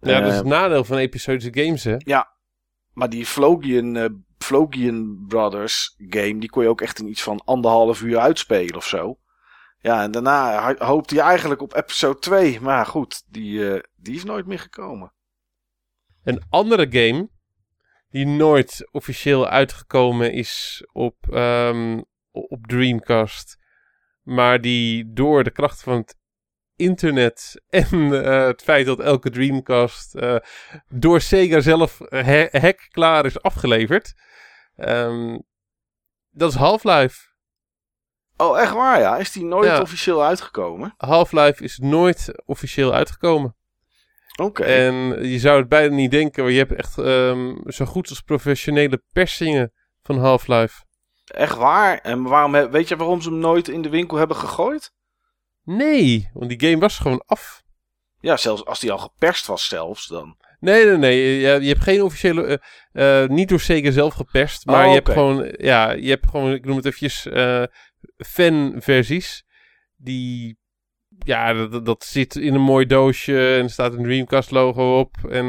Ja, 0.00 0.20
dat 0.20 0.30
is 0.30 0.36
het 0.36 0.46
nadeel 0.46 0.84
van 0.84 0.96
episodische 0.96 1.62
games, 1.62 1.84
hè? 1.84 1.96
Maar 2.92 3.10
die 3.10 3.26
Flogian, 3.26 4.22
Flogian 4.38 5.24
Brothers 5.28 5.94
game, 5.98 6.38
die 6.38 6.50
kon 6.50 6.62
je 6.62 6.68
ook 6.68 6.80
echt 6.80 6.98
in 6.98 7.08
iets 7.08 7.22
van 7.22 7.42
anderhalf 7.44 8.02
uur 8.02 8.18
uitspelen 8.18 8.76
of 8.76 8.86
zo. 8.86 9.18
Ja, 9.82 10.02
en 10.02 10.10
daarna 10.10 10.74
hoopte 10.78 11.14
hij 11.14 11.24
eigenlijk 11.24 11.60
op 11.60 11.74
episode 11.74 12.18
2. 12.18 12.60
Maar 12.60 12.86
goed, 12.86 13.22
die, 13.28 13.58
uh, 13.58 13.80
die 13.96 14.14
is 14.14 14.24
nooit 14.24 14.46
meer 14.46 14.58
gekomen. 14.58 15.12
Een 16.24 16.42
andere 16.48 16.86
game 16.90 17.28
die 18.10 18.26
nooit 18.26 18.88
officieel 18.90 19.48
uitgekomen 19.48 20.32
is 20.32 20.84
op, 20.92 21.16
um, 21.30 22.04
op 22.30 22.66
Dreamcast. 22.66 23.58
Maar 24.22 24.60
die 24.60 25.12
door 25.12 25.44
de 25.44 25.50
kracht 25.50 25.82
van 25.82 25.96
het 25.96 26.16
internet 26.76 27.62
en 27.68 27.94
uh, 27.94 28.46
het 28.46 28.62
feit 28.62 28.86
dat 28.86 29.00
elke 29.00 29.30
Dreamcast 29.30 30.14
uh, 30.14 30.36
door 30.88 31.20
Sega 31.20 31.60
zelf 31.60 31.98
hack 32.50 32.86
klaar 32.90 33.26
is 33.26 33.42
afgeleverd. 33.42 34.14
Um, 34.76 35.42
dat 36.30 36.50
is 36.50 36.56
Half-Life. 36.56 37.31
Oh, 38.42 38.60
echt 38.60 38.72
waar 38.72 39.00
ja? 39.00 39.16
Is 39.16 39.32
die 39.32 39.44
nooit 39.44 39.80
officieel 39.80 40.24
uitgekomen? 40.24 40.94
Half-Life 40.96 41.62
is 41.62 41.78
nooit 41.78 42.42
officieel 42.44 42.94
uitgekomen. 42.94 43.56
Oké. 44.36 44.62
En 44.62 44.94
je 45.28 45.38
zou 45.38 45.58
het 45.58 45.68
bijna 45.68 45.94
niet 45.94 46.10
denken, 46.10 46.42
maar 46.42 46.52
je 46.52 46.58
hebt 46.58 46.72
echt 46.72 46.96
um, 46.96 47.62
zo 47.66 47.84
goed 47.84 48.08
als 48.08 48.20
professionele 48.20 49.02
persingen 49.12 49.72
van 50.02 50.18
Half-Life. 50.18 50.84
Echt 51.24 51.56
waar? 51.56 51.98
En 51.98 52.22
waarom, 52.22 52.70
weet 52.70 52.88
je 52.88 52.96
waarom 52.96 53.20
ze 53.20 53.28
hem 53.28 53.38
nooit 53.38 53.68
in 53.68 53.82
de 53.82 53.88
winkel 53.88 54.16
hebben 54.16 54.36
gegooid? 54.36 54.92
Nee, 55.64 56.30
want 56.32 56.48
die 56.50 56.68
game 56.68 56.80
was 56.80 56.98
gewoon 56.98 57.22
af. 57.26 57.62
Ja, 58.20 58.36
zelfs 58.36 58.64
als 58.64 58.80
die 58.80 58.92
al 58.92 58.98
geperst 58.98 59.46
was 59.46 59.66
zelfs 59.66 60.06
dan. 60.06 60.36
Nee, 60.60 60.84
nee, 60.84 60.96
nee. 60.96 61.40
Je, 61.40 61.60
je 61.60 61.68
hebt 61.68 61.82
geen 61.82 62.02
officiële... 62.02 62.60
Uh, 62.92 63.22
uh, 63.22 63.28
niet 63.28 63.48
door 63.48 63.60
Sega 63.60 63.90
zelf 63.90 64.14
geperst. 64.14 64.66
Maar 64.66 64.82
oh, 64.84 64.88
je 64.88 64.94
hebt 64.94 65.10
gewoon... 65.10 65.54
Ja, 65.56 65.90
je 65.90 66.08
hebt 66.08 66.28
gewoon... 66.30 66.52
Ik 66.52 66.64
noem 66.64 66.76
het 66.76 66.84
eventjes... 66.84 67.26
Uh, 67.26 67.62
fanversies. 68.24 69.44
Die... 69.96 70.60
Ja, 71.18 71.66
dat, 71.66 71.86
dat 71.86 72.04
zit 72.04 72.36
in 72.36 72.54
een 72.54 72.60
mooi 72.60 72.86
doosje. 72.86 73.56
En 73.56 73.62
er 73.62 73.70
staat 73.70 73.92
een 73.92 74.02
Dreamcast 74.02 74.50
logo 74.50 74.98
op. 74.98 75.16
En 75.28 75.46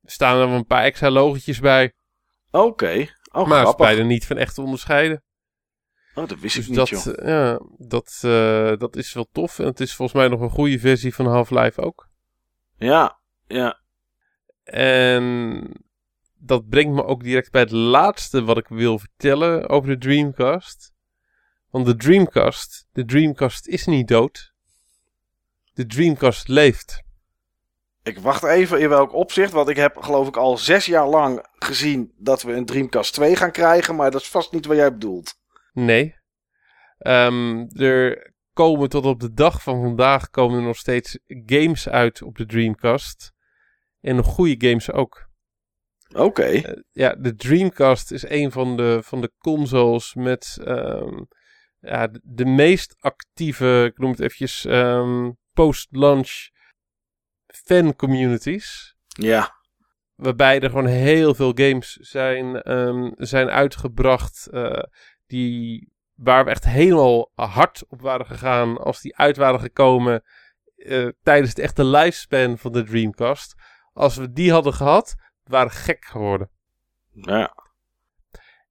er 0.00 0.10
staan 0.10 0.40
er 0.40 0.48
een 0.48 0.66
paar 0.66 0.82
extra 0.82 1.10
logotjes 1.10 1.60
bij. 1.60 1.92
Oké. 2.50 2.66
Okay. 2.66 3.10
Oh, 3.32 3.48
maar 3.48 3.66
is 3.66 3.74
bijna 3.74 4.02
niet 4.02 4.26
van 4.26 4.36
echt 4.36 4.54
te 4.54 4.62
onderscheiden. 4.62 5.22
Oh, 6.14 6.28
dat 6.28 6.38
wist 6.38 6.54
dus 6.56 6.64
ik 6.64 6.68
niet, 6.68 6.76
dat, 6.78 6.88
joh. 6.88 7.26
Ja, 7.26 7.60
dat, 7.76 8.22
uh, 8.24 8.76
dat 8.76 8.96
is 8.96 9.12
wel 9.12 9.28
tof. 9.32 9.58
En 9.58 9.64
het 9.64 9.80
is 9.80 9.94
volgens 9.94 10.18
mij 10.18 10.28
nog 10.28 10.40
een 10.40 10.50
goede 10.50 10.78
versie 10.78 11.14
van 11.14 11.26
Half-Life 11.26 11.80
ook. 11.80 12.08
Ja, 12.76 13.18
ja. 13.46 13.80
En 14.64 15.72
dat 16.38 16.68
brengt 16.68 16.94
me 16.94 17.04
ook 17.04 17.22
direct 17.22 17.50
bij 17.50 17.60
het 17.60 17.70
laatste 17.70 18.44
wat 18.44 18.58
ik 18.58 18.68
wil 18.68 18.98
vertellen 18.98 19.68
over 19.68 19.88
de 19.88 19.98
Dreamcast. 19.98 20.93
Want 21.74 21.86
de 21.86 21.96
Dreamcast, 21.96 22.86
de 22.92 23.04
Dreamcast 23.04 23.66
is 23.66 23.86
niet 23.86 24.08
dood. 24.08 24.52
De 25.72 25.86
Dreamcast 25.86 26.48
leeft. 26.48 27.02
Ik 28.02 28.18
wacht 28.18 28.44
even 28.44 28.80
in 28.80 28.88
welk 28.88 29.12
opzicht, 29.12 29.52
want 29.52 29.68
ik 29.68 29.76
heb 29.76 29.96
geloof 29.96 30.28
ik 30.28 30.36
al 30.36 30.58
zes 30.58 30.86
jaar 30.86 31.08
lang 31.08 31.46
gezien 31.52 32.12
dat 32.16 32.42
we 32.42 32.52
een 32.52 32.64
Dreamcast 32.64 33.14
2 33.14 33.36
gaan 33.36 33.50
krijgen, 33.50 33.94
maar 33.94 34.10
dat 34.10 34.20
is 34.20 34.28
vast 34.28 34.52
niet 34.52 34.66
wat 34.66 34.76
jij 34.76 34.92
bedoelt. 34.92 35.34
Nee. 35.72 36.16
Um, 36.98 37.68
er 37.68 38.32
komen 38.52 38.88
tot 38.88 39.04
op 39.04 39.20
de 39.20 39.32
dag 39.32 39.62
van 39.62 39.82
vandaag 39.82 40.30
komen 40.30 40.58
er 40.58 40.64
nog 40.64 40.76
steeds 40.76 41.18
games 41.26 41.88
uit 41.88 42.22
op 42.22 42.36
de 42.36 42.46
Dreamcast. 42.46 43.32
En 44.00 44.16
nog 44.16 44.26
goede 44.26 44.68
games 44.68 44.92
ook. 44.92 45.28
Oké. 46.08 46.22
Okay. 46.22 46.54
Uh, 46.54 46.82
ja, 46.92 47.14
de 47.14 47.34
Dreamcast 47.34 48.10
is 48.10 48.28
een 48.28 48.52
van 48.52 48.76
de, 48.76 49.00
van 49.02 49.20
de 49.20 49.32
consoles 49.38 50.14
met 50.14 50.58
um, 50.60 51.28
ja, 51.84 52.06
de, 52.06 52.20
de, 52.22 52.44
meest 52.44 52.96
actieve, 53.00 53.84
ik 53.92 53.98
noem 53.98 54.10
het 54.10 54.20
eventjes, 54.20 54.64
um, 54.64 55.38
post-launch 55.52 56.48
fan 57.46 57.96
communities. 57.96 58.96
Ja. 59.06 59.62
Waarbij 60.14 60.60
er 60.60 60.70
gewoon 60.70 60.86
heel 60.86 61.34
veel 61.34 61.52
games 61.54 61.92
zijn, 61.92 62.72
um, 62.72 63.14
zijn 63.16 63.50
uitgebracht. 63.50 64.48
Uh, 64.50 64.82
die, 65.26 65.92
waar 66.14 66.44
we 66.44 66.50
echt 66.50 66.64
helemaal 66.64 67.32
hard 67.34 67.84
op 67.88 68.00
waren 68.00 68.26
gegaan. 68.26 68.78
Als 68.78 69.00
die 69.00 69.16
uit 69.16 69.36
waren 69.36 69.60
gekomen. 69.60 70.24
Uh, 70.76 71.08
tijdens 71.22 71.54
de 71.54 71.62
echte 71.62 71.84
lifespan 71.84 72.58
van 72.58 72.72
de 72.72 72.84
Dreamcast. 72.84 73.54
Als 73.92 74.16
we 74.16 74.32
die 74.32 74.52
hadden 74.52 74.72
gehad, 74.72 75.14
waren 75.44 75.70
gek 75.70 76.04
geworden. 76.04 76.50
Ja. 77.12 77.54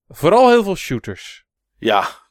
Vooral 0.07 0.49
heel 0.49 0.64
veel 0.64 0.76
shooters. 0.76 1.45
Ja. 1.77 2.22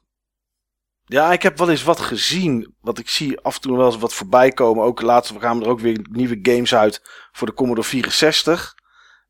Ja, 1.13 1.33
ik 1.33 1.43
heb 1.43 1.59
wel 1.59 1.71
eens 1.71 1.83
wat 1.83 2.01
gezien. 2.01 2.75
Wat 2.81 2.99
ik 2.99 3.09
zie 3.09 3.41
af 3.41 3.55
en 3.55 3.61
toe 3.61 3.77
wel 3.77 3.87
eens 3.87 3.99
wat 3.99 4.15
voorbij 4.15 4.51
komen. 4.51 4.85
Ook 4.85 5.01
laatst 5.01 5.33
gaan 5.39 5.63
er 5.63 5.69
ook 5.69 5.81
weer 5.81 6.07
nieuwe 6.11 6.39
games 6.43 6.75
uit 6.75 7.03
voor 7.33 7.47
de 7.47 7.55
Commodore 7.55 7.87
64. 7.87 8.75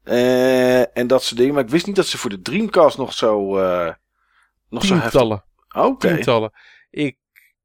Uh, 0.04 0.96
en 0.96 1.06
dat 1.06 1.22
soort 1.22 1.36
dingen. 1.36 1.54
Maar 1.54 1.64
ik 1.64 1.70
wist 1.70 1.86
niet 1.86 1.96
dat 1.96 2.06
ze 2.06 2.18
voor 2.18 2.30
de 2.30 2.40
Dreamcast 2.40 2.98
nog 2.98 3.12
zo... 3.12 3.58
Uh, 3.58 3.92
nog 4.68 4.82
Tientallen. 4.82 5.44
Zo 5.68 5.78
Oké. 5.78 5.88
Okay. 5.88 6.12
Tientallen. 6.14 6.52
Ik, 6.90 7.18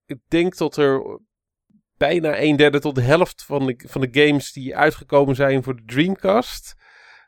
ik 0.05 0.19
denk 0.27 0.57
dat 0.57 0.77
er 0.77 1.19
bijna 1.97 2.41
een 2.41 2.55
derde 2.55 2.79
tot 2.79 2.95
de 2.95 3.01
helft 3.01 3.43
van 3.43 3.65
de, 3.65 3.83
van 3.87 4.01
de 4.01 4.09
games 4.11 4.51
die 4.51 4.75
uitgekomen 4.75 5.35
zijn 5.35 5.63
voor 5.63 5.75
de 5.75 5.83
Dreamcast, 5.85 6.75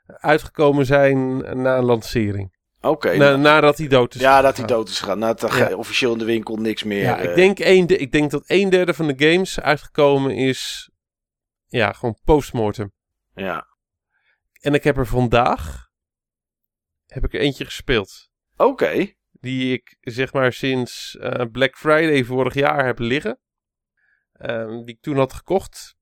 uitgekomen 0.06 0.86
zijn 0.86 1.38
na 1.62 1.78
een 1.78 1.86
lancering. 1.86 2.58
Oké. 2.82 2.88
Okay, 2.88 3.18
na, 3.18 3.36
nadat 3.36 3.78
hij 3.78 3.88
dood 3.88 4.16
is 4.16 4.22
Ja, 4.22 4.42
dat 4.42 4.58
hij 4.58 4.66
dood 4.66 4.90
is 4.90 5.00
gegaan. 5.00 5.20
Nadat 5.20 5.56
ja. 5.56 5.76
officieel 5.76 6.12
in 6.12 6.18
de 6.18 6.26
winkel 6.26 6.56
niks 6.56 6.84
meer... 6.84 7.02
Ja, 7.02 7.18
ik, 7.18 7.36
denk 7.36 7.60
een, 7.60 8.00
ik 8.00 8.12
denk 8.12 8.32
dat 8.32 8.44
een 8.46 8.70
derde 8.70 8.94
van 8.94 9.08
de 9.08 9.32
games 9.32 9.60
uitgekomen 9.60 10.36
is... 10.36 10.90
Ja, 11.68 11.92
gewoon 11.92 12.18
postmortem. 12.24 12.92
Ja. 13.34 13.68
En 14.62 14.74
ik 14.74 14.84
heb 14.84 14.98
er 14.98 15.08
vandaag... 15.08 15.88
Heb 17.06 17.26
ik 17.26 17.34
er 17.34 17.40
eentje 17.40 17.66
gespeeld. 17.66 18.30
Oké. 18.56 18.64
Okay. 18.64 19.18
Die 19.32 19.74
ik 19.74 19.98
zeg 20.00 20.34
maar 20.34 20.54
sinds 20.54 21.18
uh, 21.20 21.46
Black 21.52 21.78
Friday 21.78 22.24
vorig 22.24 22.54
jaar 22.54 22.86
heb 22.86 23.00
liggen. 23.00 23.40
Um, 24.42 24.86
die 24.86 24.96
ik 24.96 25.02
toen 25.02 25.18
had 25.18 25.34
gekocht. 25.34 25.98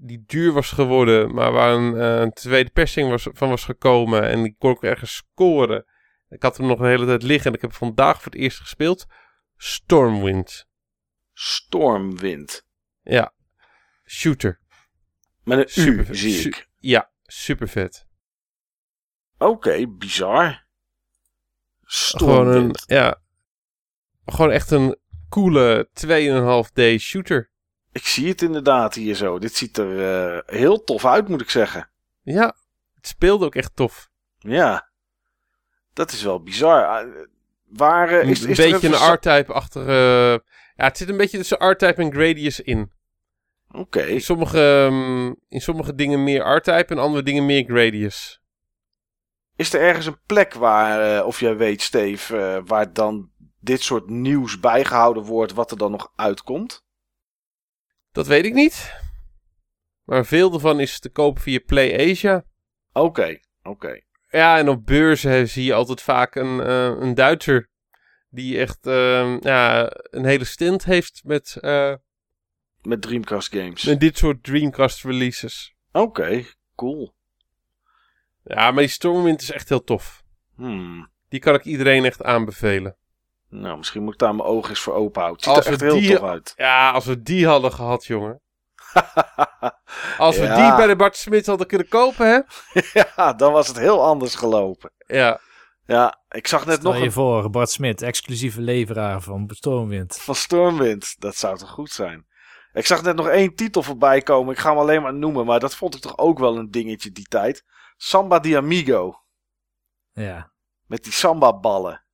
Die 0.00 0.22
duur 0.26 0.52
was 0.52 0.70
geworden, 0.70 1.34
maar 1.34 1.52
waar 1.52 1.74
een, 1.74 1.94
uh, 1.94 2.20
een 2.20 2.32
tweede 2.32 2.70
persing 2.70 3.10
was, 3.10 3.28
van 3.32 3.48
was 3.48 3.64
gekomen. 3.64 4.22
En 4.22 4.42
die 4.42 4.56
kon 4.58 4.70
ik 4.70 4.82
ergens 4.82 5.14
scoren. 5.14 5.84
Ik 6.28 6.42
had 6.42 6.56
hem 6.56 6.66
nog 6.66 6.78
een 6.78 6.86
hele 6.86 7.06
tijd 7.06 7.22
liggen 7.22 7.50
en 7.50 7.56
ik 7.56 7.62
heb 7.62 7.72
vandaag 7.72 8.22
voor 8.22 8.32
het 8.32 8.40
eerst 8.40 8.58
gespeeld. 8.58 9.06
Stormwind. 9.56 10.68
Stormwind. 11.32 12.66
Ja. 13.02 13.34
Shooter. 14.04 14.60
Met 15.44 15.58
een 15.58 15.68
super, 15.68 16.10
U, 16.10 16.14
zie 16.14 16.46
ik. 16.46 16.54
Su 16.54 16.64
ja, 16.78 17.10
super 17.22 17.68
vet. 17.68 18.06
Oké, 19.38 19.44
okay, 19.44 19.88
bizar. 19.88 20.66
Stormwind. 21.82 22.46
Gewoon 22.48 22.64
een, 22.64 22.96
ja. 22.96 23.22
Gewoon 24.24 24.50
echt 24.50 24.70
een 24.70 24.98
coole 25.28 25.88
2,5D 26.06 27.00
shooter. 27.00 27.50
Ik 27.98 28.06
zie 28.06 28.28
het 28.28 28.42
inderdaad 28.42 28.94
hier 28.94 29.14
zo. 29.14 29.38
Dit 29.38 29.56
ziet 29.56 29.78
er 29.78 29.90
uh, 30.34 30.40
heel 30.46 30.84
tof 30.84 31.04
uit, 31.04 31.28
moet 31.28 31.40
ik 31.40 31.50
zeggen. 31.50 31.90
Ja, 32.22 32.56
het 32.94 33.06
speelde 33.06 33.44
ook 33.44 33.54
echt 33.54 33.76
tof. 33.76 34.10
Ja, 34.38 34.88
dat 35.92 36.12
is 36.12 36.22
wel 36.22 36.42
bizar. 36.42 37.06
Uh, 37.06 37.26
waar 37.64 38.12
uh, 38.12 38.30
is, 38.30 38.42
een 38.42 38.50
is 38.50 38.56
beetje 38.56 38.88
een 38.88 39.12
R-type 39.12 39.52
achter. 39.52 39.92
ja, 40.76 40.84
het 40.84 40.96
zit 40.96 41.08
een 41.08 41.16
beetje 41.16 41.38
tussen 41.38 41.70
R-type 41.70 42.02
en 42.02 42.12
Gradius 42.12 42.60
in. 42.60 42.92
Oké. 43.68 43.78
Okay. 43.78 44.08
In, 44.08 44.20
sommige, 44.20 44.60
um, 44.60 45.36
in 45.48 45.60
sommige 45.60 45.94
dingen 45.94 46.24
meer 46.24 46.56
R-type 46.56 46.86
en 46.94 46.98
andere 46.98 47.22
dingen 47.22 47.46
meer 47.46 47.64
Gradius. 47.64 48.42
Is 49.56 49.72
er 49.72 49.80
ergens 49.80 50.06
een 50.06 50.20
plek 50.26 50.54
waar, 50.54 51.24
of 51.24 51.40
jij 51.40 51.56
weet, 51.56 51.82
Steve, 51.82 52.62
waar 52.66 52.92
dan 52.92 53.30
dit 53.60 53.82
soort 53.82 54.08
nieuws 54.08 54.60
bijgehouden 54.60 55.22
wordt, 55.22 55.52
wat 55.52 55.70
er 55.70 55.78
dan 55.78 55.90
nog 55.90 56.12
uitkomt? 56.16 56.86
Dat 58.18 58.26
weet 58.26 58.44
ik 58.44 58.54
niet. 58.54 59.00
Maar 60.04 60.26
veel 60.26 60.52
ervan 60.52 60.80
is 60.80 61.00
te 61.00 61.08
kopen 61.08 61.42
via 61.42 61.60
PlayAsia. 61.66 62.44
Oké, 62.92 63.06
okay, 63.06 63.42
oké. 63.58 63.68
Okay. 63.68 64.04
Ja, 64.28 64.58
en 64.58 64.68
op 64.68 64.86
beurzen 64.86 65.48
zie 65.48 65.64
je 65.64 65.74
altijd 65.74 66.02
vaak 66.02 66.34
een, 66.34 66.60
uh, 66.60 66.84
een 66.84 67.14
Duitser. 67.14 67.70
Die 68.30 68.58
echt 68.58 68.86
uh, 68.86 69.40
ja, 69.40 69.90
een 70.10 70.24
hele 70.24 70.44
stint 70.44 70.84
heeft 70.84 71.20
met... 71.24 71.56
Uh, 71.60 71.94
met 72.82 73.02
Dreamcast 73.02 73.52
games. 73.52 73.84
Met 73.84 74.00
dit 74.00 74.18
soort 74.18 74.42
Dreamcast 74.42 75.04
releases. 75.04 75.74
Oké, 75.92 76.06
okay, 76.06 76.46
cool. 76.74 77.14
Ja, 78.44 78.70
maar 78.70 78.82
die 78.82 78.92
Stormwind 78.92 79.42
is 79.42 79.50
echt 79.50 79.68
heel 79.68 79.84
tof. 79.84 80.22
Hmm. 80.56 81.10
Die 81.28 81.40
kan 81.40 81.54
ik 81.54 81.64
iedereen 81.64 82.04
echt 82.04 82.22
aanbevelen. 82.22 82.96
Nou, 83.48 83.76
misschien 83.76 84.02
moet 84.02 84.12
ik 84.12 84.18
daar 84.18 84.34
mijn 84.34 84.48
ogen 84.48 84.70
eens 84.70 84.80
voor 84.80 84.94
open 84.94 85.22
houden. 85.22 85.44
Het 85.44 85.44
ziet 85.44 85.56
als 85.56 85.66
er 85.66 85.72
echt 85.72 86.00
heel 86.00 86.16
tof 86.18 86.28
uit. 86.28 86.52
Ja, 86.56 86.90
als 86.90 87.04
we 87.04 87.22
die 87.22 87.46
hadden 87.46 87.72
gehad, 87.72 88.04
jongen. 88.04 88.40
als 90.18 90.36
we 90.36 90.46
die 90.46 90.76
bij 90.76 90.86
de 90.86 90.96
Bart 90.96 91.16
Smit 91.16 91.46
hadden 91.46 91.66
kunnen 91.66 91.88
kopen, 91.88 92.26
hè? 92.26 92.40
ja, 93.16 93.32
dan 93.32 93.52
was 93.52 93.68
het 93.68 93.78
heel 93.78 94.04
anders 94.04 94.34
gelopen. 94.34 94.92
Ja. 95.06 95.40
Ja, 95.86 96.20
ik 96.28 96.46
zag 96.46 96.66
net 96.66 96.78
Stel 96.78 96.92
nog 96.92 97.02
je 97.02 97.10
voor, 97.10 97.50
Bart 97.50 97.70
Smit, 97.70 98.02
exclusieve 98.02 98.60
leveraar 98.60 99.20
van 99.20 99.44
Stormwind. 99.54 100.16
van 100.16 100.34
Stormwind. 100.34 101.20
Dat 101.20 101.36
zou 101.36 101.58
toch 101.58 101.70
goed 101.70 101.90
zijn? 101.90 102.26
Ik 102.72 102.86
zag 102.86 103.02
net 103.02 103.16
nog 103.16 103.28
één 103.28 103.54
titel 103.54 103.82
voorbij 103.82 104.22
komen. 104.22 104.52
Ik 104.52 104.58
ga 104.58 104.70
hem 104.70 104.78
alleen 104.78 105.02
maar 105.02 105.14
noemen, 105.14 105.46
maar 105.46 105.60
dat 105.60 105.74
vond 105.74 105.94
ik 105.94 106.00
toch 106.00 106.18
ook 106.18 106.38
wel 106.38 106.56
een 106.56 106.70
dingetje 106.70 107.10
die 107.10 107.26
tijd. 107.26 107.64
Samba 107.96 108.38
di 108.38 108.56
Amigo. 108.56 109.22
Ja. 110.12 110.52
Met 110.86 111.04
die 111.04 111.12
samba-ballen. 111.12 112.04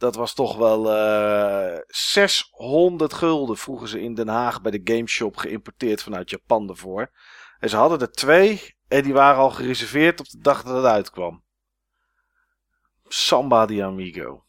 Dat 0.00 0.14
was 0.14 0.34
toch 0.34 0.56
wel 0.56 0.92
eh 0.94 1.78
600 1.86 3.12
gulden 3.12 3.56
vroegen 3.56 3.88
ze 3.88 4.00
in 4.00 4.14
Den 4.14 4.28
Haag 4.28 4.62
bij 4.62 4.70
de 4.70 4.80
gameshop 4.94 5.36
geïmporteerd 5.36 6.02
vanuit 6.02 6.30
Japan 6.30 6.68
ervoor. 6.68 7.10
En 7.58 7.68
ze 7.68 7.76
hadden 7.76 8.00
er 8.00 8.10
twee 8.10 8.74
en 8.88 9.02
die 9.02 9.12
waren 9.12 9.40
al 9.40 9.50
gereserveerd 9.50 10.20
op 10.20 10.28
de 10.28 10.38
dag 10.38 10.62
dat 10.62 10.76
het 10.76 10.84
uitkwam. 10.84 11.44
Samba 13.08 13.66
di 13.66 13.82
Amigo. 13.82 14.44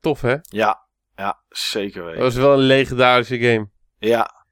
Tof, 0.00 0.20
hè? 0.20 0.36
Ja, 0.42 0.88
ja, 1.16 1.42
zeker 1.48 2.00
Dat 2.02 2.10
weten. 2.10 2.22
was 2.24 2.34
wel 2.34 2.52
een 2.52 2.58
legendarische 2.58 3.38
game. 3.38 3.70
Ja, 3.98 4.46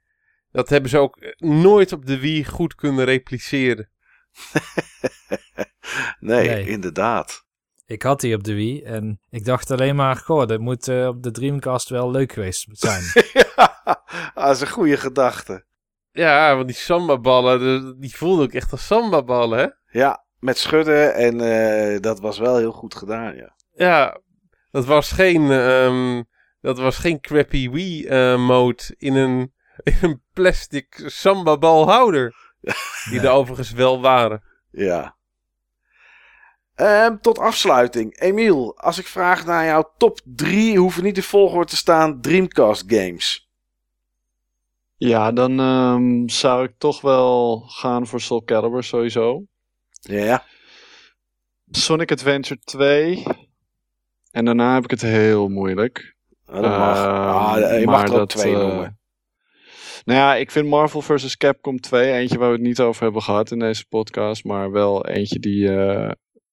Dat 0.50 0.68
hebben 0.68 0.90
ze 0.90 0.98
ook 0.98 1.16
eh, 1.16 1.32
nooit 1.38 1.92
op 1.92 2.06
de 2.06 2.18
Wii 2.18 2.44
goed 2.44 2.74
kunnen 2.74 3.04
repliceren. 3.04 3.90
nee, 6.20 6.48
Nee. 6.48 6.66
inderdaad. 6.66 7.46
Ik 7.86 8.02
had 8.02 8.20
die 8.20 8.34
op 8.34 8.44
de 8.44 8.54
Wii 8.54 8.82
en 8.82 9.20
ik 9.30 9.44
dacht 9.44 9.70
alleen 9.70 9.96
maar, 9.96 10.16
goh, 10.16 10.46
dat 10.46 10.60
moet 10.60 10.88
eh, 10.88 11.06
op 11.06 11.22
de 11.22 11.30
Dreamcast 11.30 11.88
wel 11.88 12.10
leuk 12.10 12.32
geweest 12.32 12.66
zijn. 12.70 13.02
ja, 13.32 14.02
dat 14.34 14.54
is 14.54 14.60
een 14.60 14.68
goede 14.68 14.96
gedachte. 14.96 15.64
Ja, 16.12 16.54
want 16.54 16.66
die 16.66 16.76
samba-ballen, 16.76 18.00
die 18.00 18.16
voelden 18.16 18.44
ook 18.44 18.52
echt 18.52 18.72
als 18.72 18.86
samba-ballen, 18.86 19.58
hè? 19.58 19.98
Ja, 19.98 20.24
met 20.38 20.58
schudden 20.58 21.14
en 21.14 21.40
eh, 21.40 22.00
dat 22.00 22.20
was 22.20 22.38
wel 22.38 22.56
heel 22.56 22.72
goed 22.72 22.94
gedaan, 22.94 23.36
ja. 23.36 23.54
Ja, 23.74 24.20
dat 24.70 24.84
was 24.84 25.12
geen, 25.12 25.50
ehm, 25.50 26.22
dat 26.60 26.78
was 26.78 26.98
geen 26.98 27.20
crappy 27.20 27.70
Wii-mode 27.70 28.82
in, 28.98 29.14
een, 29.14 29.52
in 29.82 29.96
een 30.00 30.22
plastic 30.32 31.02
samba-balhouder. 31.06 32.34
Die 33.10 33.20
er 33.20 33.30
overigens 33.30 33.72
wel 33.72 34.00
waren. 34.00 34.42
Ja. 34.70 35.16
Ehm, 36.74 37.16
tot 37.20 37.38
afsluiting. 37.38 38.20
Emiel, 38.20 38.78
als 38.78 38.98
ik 38.98 39.06
vraag 39.06 39.46
naar 39.46 39.64
jouw 39.64 39.92
top 39.96 40.20
3, 40.24 40.78
hoeven 40.78 41.02
niet 41.02 41.16
in 41.16 41.22
volgorde 41.22 41.70
te 41.70 41.76
staan 41.76 42.20
Dreamcast 42.20 42.84
games. 42.86 43.50
Ja, 44.96 45.32
dan 45.32 45.60
ehm, 45.60 46.28
zou 46.28 46.64
ik 46.64 46.72
toch 46.78 47.00
wel 47.00 47.60
gaan 47.60 48.06
voor 48.06 48.20
Soul 48.20 48.44
Calibur 48.44 48.84
sowieso. 48.84 49.44
Ja, 49.90 50.44
Sonic 51.70 52.12
Adventure 52.12 52.60
2. 52.64 53.22
En 54.30 54.44
daarna 54.44 54.74
heb 54.74 54.84
ik 54.84 54.90
het 54.90 55.02
heel 55.02 55.48
moeilijk. 55.48 56.16
dat 56.46 56.60
mag. 56.60 56.96
Ehm, 56.96 57.06
ah, 57.06 57.80
je 57.80 57.86
mag 57.86 58.02
er 58.02 58.20
ook 58.20 58.28
twee 58.28 58.54
eh, 58.54 58.60
noemen. 58.60 58.98
Nou 60.04 60.18
ja, 60.18 60.34
ik 60.34 60.50
vind 60.50 60.68
Marvel 60.68 61.00
vs. 61.02 61.36
Capcom 61.36 61.80
2 61.80 62.12
eentje 62.12 62.38
waar 62.38 62.48
we 62.48 62.54
het 62.54 62.64
niet 62.64 62.80
over 62.80 63.02
hebben 63.02 63.22
gehad 63.22 63.50
in 63.50 63.58
deze 63.58 63.86
podcast. 63.88 64.44
Maar 64.44 64.70
wel 64.70 65.06
eentje 65.06 65.38
die, 65.38 65.76
eh, 65.76 66.10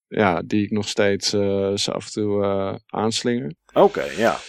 ja, 0.10 0.41
die 0.45 0.64
ik 0.64 0.72
nog 0.72 0.88
steeds 0.88 1.34
eh, 1.34 1.73
af 1.86 2.06
en 2.06 2.11
toe 2.11 2.44
eh 2.44 2.76
aanslinger. 2.88 3.53
Oké, 3.73 4.03
ja. 4.03 4.40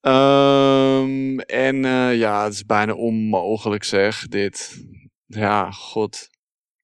Ehm, 0.00 1.38
en 1.38 1.84
eh, 1.84 2.18
ja, 2.18 2.44
het 2.44 2.52
is 2.52 2.64
bijna 2.64 2.94
onmogelijk 2.94 3.84
zeg, 3.84 4.28
dit. 4.28 4.84
Ja, 5.26 5.70
god. 5.70 6.28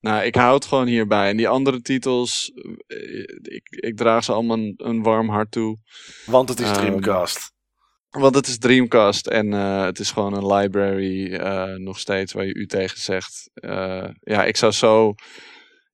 Nou, 0.01 0.25
ik 0.25 0.35
hou 0.35 0.55
het 0.55 0.65
gewoon 0.65 0.87
hierbij. 0.87 1.29
En 1.29 1.37
die 1.37 1.49
andere 1.49 1.81
titels, 1.81 2.53
ik, 3.43 3.67
ik 3.69 3.97
draag 3.97 4.25
ze 4.25 4.33
allemaal 4.33 4.57
een, 4.57 4.75
een 4.77 5.03
warm 5.03 5.29
hart 5.29 5.51
toe. 5.51 5.79
Want 6.27 6.49
het 6.49 6.61
is 6.61 6.67
Ehm, 6.67 6.75
Dreamcast. 6.75 7.55
Want 8.11 8.35
het 8.35 8.47
is 8.47 8.59
Dreamcast 8.59 9.27
en 9.27 9.53
het 9.53 9.99
is 9.99 10.11
gewoon 10.11 10.35
een 10.35 10.55
library 10.55 11.37
nog 11.77 11.99
steeds 11.99 12.33
waar 12.33 12.47
je 12.47 12.55
u 12.55 12.67
tegen 12.67 12.99
zegt. 13.01 13.51
Ja, 14.21 14.45
ik 14.45 14.57
zou 14.57 14.73
zo 14.73 15.15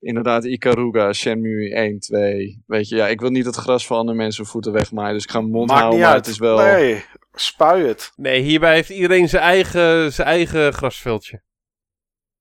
inderdaad 0.02 0.44
Ikaruga, 0.44 1.12
Shenmue 1.12 1.74
1, 1.74 1.98
2. 1.98 2.62
Weet 2.66 2.88
je, 2.88 2.96
ja, 2.96 3.08
ik 3.08 3.20
wil 3.20 3.30
niet 3.30 3.46
het 3.46 3.56
gras 3.56 3.86
van 3.86 3.96
andere 3.98 4.16
mensen 4.18 4.46
voeten 4.46 4.72
wegmaaien, 4.72 5.14
dus 5.14 5.24
ik 5.24 5.30
ga 5.30 5.40
mijn 5.40 5.52
mond 5.52 5.68
Maakt 5.68 5.80
houden. 5.80 5.98
niet 5.98 6.06
Maar 6.08 6.16
uit. 6.16 6.26
het 6.26 6.34
is 6.34 6.40
wel... 6.40 6.56
Nee, 6.58 7.04
spui 7.32 7.84
het. 7.86 8.12
Nee, 8.16 8.40
hierbij 8.40 8.74
heeft 8.74 8.88
iedereen 8.90 9.28
zijn 9.28 9.42
eigen, 9.42 10.12
zijn 10.12 10.28
eigen 10.28 10.72
grasveldje. 10.72 11.42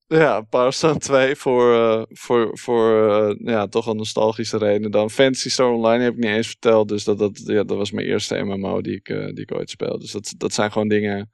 Ja, 0.08 0.42
Power 0.42 0.74
Stone 0.74 0.98
2 0.98 1.36
voor, 1.36 1.74
eh, 1.76 2.02
voor, 2.10 2.58
voor 2.58 3.12
eh, 3.12 3.36
ja, 3.48 3.68
toch 3.68 3.88
een 3.88 3.98
nostalgische 3.98 4.58
reden. 4.58 4.92
Dan 4.92 5.10
Fantasy 5.10 5.50
Star 5.50 5.72
Online 5.72 6.04
heb 6.04 6.14
ik 6.14 6.20
niet 6.20 6.32
eens 6.36 6.48
verteld. 6.48 6.90
Dus 6.90 7.04
dat, 7.04 7.18
dat, 7.18 7.42
ja, 7.46 7.64
dat 7.64 7.78
was 7.78 7.92
mijn 7.92 8.08
eerste 8.08 8.44
MMO 8.44 8.82
die 8.82 8.96
ik, 8.96 9.10
eh, 9.10 9.26
die 9.26 9.42
ik 9.42 9.54
ooit 9.54 9.70
speelde. 9.70 10.00
Dus 10.00 10.12
dat, 10.12 10.34
dat 10.38 10.54
zijn 10.54 10.72
gewoon 10.72 10.88
dingen 10.88 11.30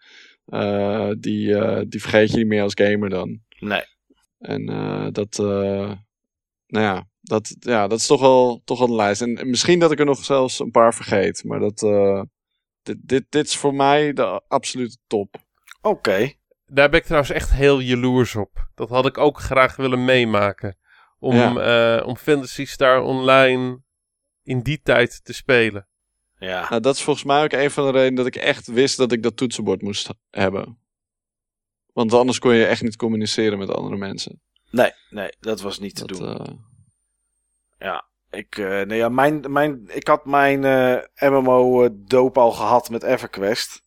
eh, 0.46 1.10
die, 1.20 1.56
eh, 1.56 1.82
die 1.88 2.02
vergeet 2.02 2.32
je 2.32 2.38
niet 2.38 2.48
meer 2.48 2.62
als 2.62 2.74
gamer 2.76 3.10
dan. 3.10 3.40
Nee. 3.60 3.82
En 4.38 4.70
eh, 4.70 5.08
dat, 5.12 5.40
eh, 5.40 5.92
nou 6.68 6.86
ja, 6.86 7.08
dat, 7.22 7.56
ja, 7.60 7.88
dat 7.88 8.00
is 8.00 8.08
toch 8.08 8.22
wel, 8.22 8.62
toch 8.66 8.80
wel 8.80 8.88
een 8.88 8.96
lijst. 8.96 9.22
En, 9.22 9.38
en 9.38 9.50
misschien 9.50 9.80
dat 9.80 9.92
ik 9.92 10.00
er 10.00 10.06
nog 10.06 10.24
zelfs 10.26 10.60
een 10.60 10.72
paar 10.72 10.94
vergeet. 10.94 11.44
Maar 11.44 11.60
dat, 11.60 11.84
eh, 11.84 12.22
dit, 12.84 12.98
dit, 13.02 13.26
dit 13.30 13.46
is 13.48 13.58
voor 13.58 13.74
mij 13.74 14.14
de 14.14 14.42
absolute 14.48 14.98
top. 15.08 15.36
Oké. 15.82 16.32
Daar 16.66 16.90
ben 16.90 17.00
ik 17.00 17.06
trouwens 17.06 17.32
echt 17.32 17.52
heel 17.52 17.80
jaloers 17.80 18.36
op. 18.36 18.70
Dat 18.76 18.90
had 18.90 19.06
ik 19.06 19.18
ook 19.18 19.40
graag 19.40 19.76
willen 19.76 20.06
meemaken. 20.06 20.78
Om, 21.20 21.36
Ja. 21.36 21.98
eh, 22.00 22.08
om 22.08 22.16
Fantasy 22.18 22.66
Star 22.66 23.02
Online 23.02 23.82
in 24.44 24.62
die 24.62 24.82
tijd 24.84 25.24
te 25.24 25.34
spelen. 25.34 25.88
Ja. 26.40 26.70
Nou, 26.70 26.82
dat 26.82 26.96
is 26.96 27.02
volgens 27.02 27.26
mij 27.26 27.44
ook 27.44 27.52
een 27.52 27.72
van 27.72 27.86
de 27.86 27.92
redenen 27.92 28.16
dat 28.16 28.26
ik 28.26 28.36
echt 28.36 28.68
wist 28.68 28.98
dat 28.98 29.12
ik 29.12 29.24
dat 29.24 29.38
toetsenbord 29.38 29.82
moest 29.82 30.10
hebben. 30.30 30.78
Want 31.94 32.14
anders 32.14 32.40
kon 32.40 32.54
je 32.54 32.66
echt 32.66 32.82
niet 32.82 32.96
communiceren 32.96 33.58
met 33.58 33.70
andere 33.70 33.98
mensen. 33.98 34.42
Nee, 34.70 34.92
nee, 35.10 35.30
dat 35.40 35.62
was 35.62 35.80
niet 35.80 35.96
te 35.96 36.06
doen. 36.06 36.20
eh, 37.78 38.00
Ik, 38.30 38.58
eh, 38.58 38.82
nee, 38.82 38.98
ja, 38.98 39.10
mijn, 39.10 39.52
mijn, 39.52 39.84
ik 39.88 40.08
had 40.08 40.26
mijn 40.26 40.66
eh, 40.66 41.30
MMO-doop 41.30 42.38
al 42.38 42.52
gehad 42.52 42.90
met 42.90 43.04
EverQuest. 43.04 43.82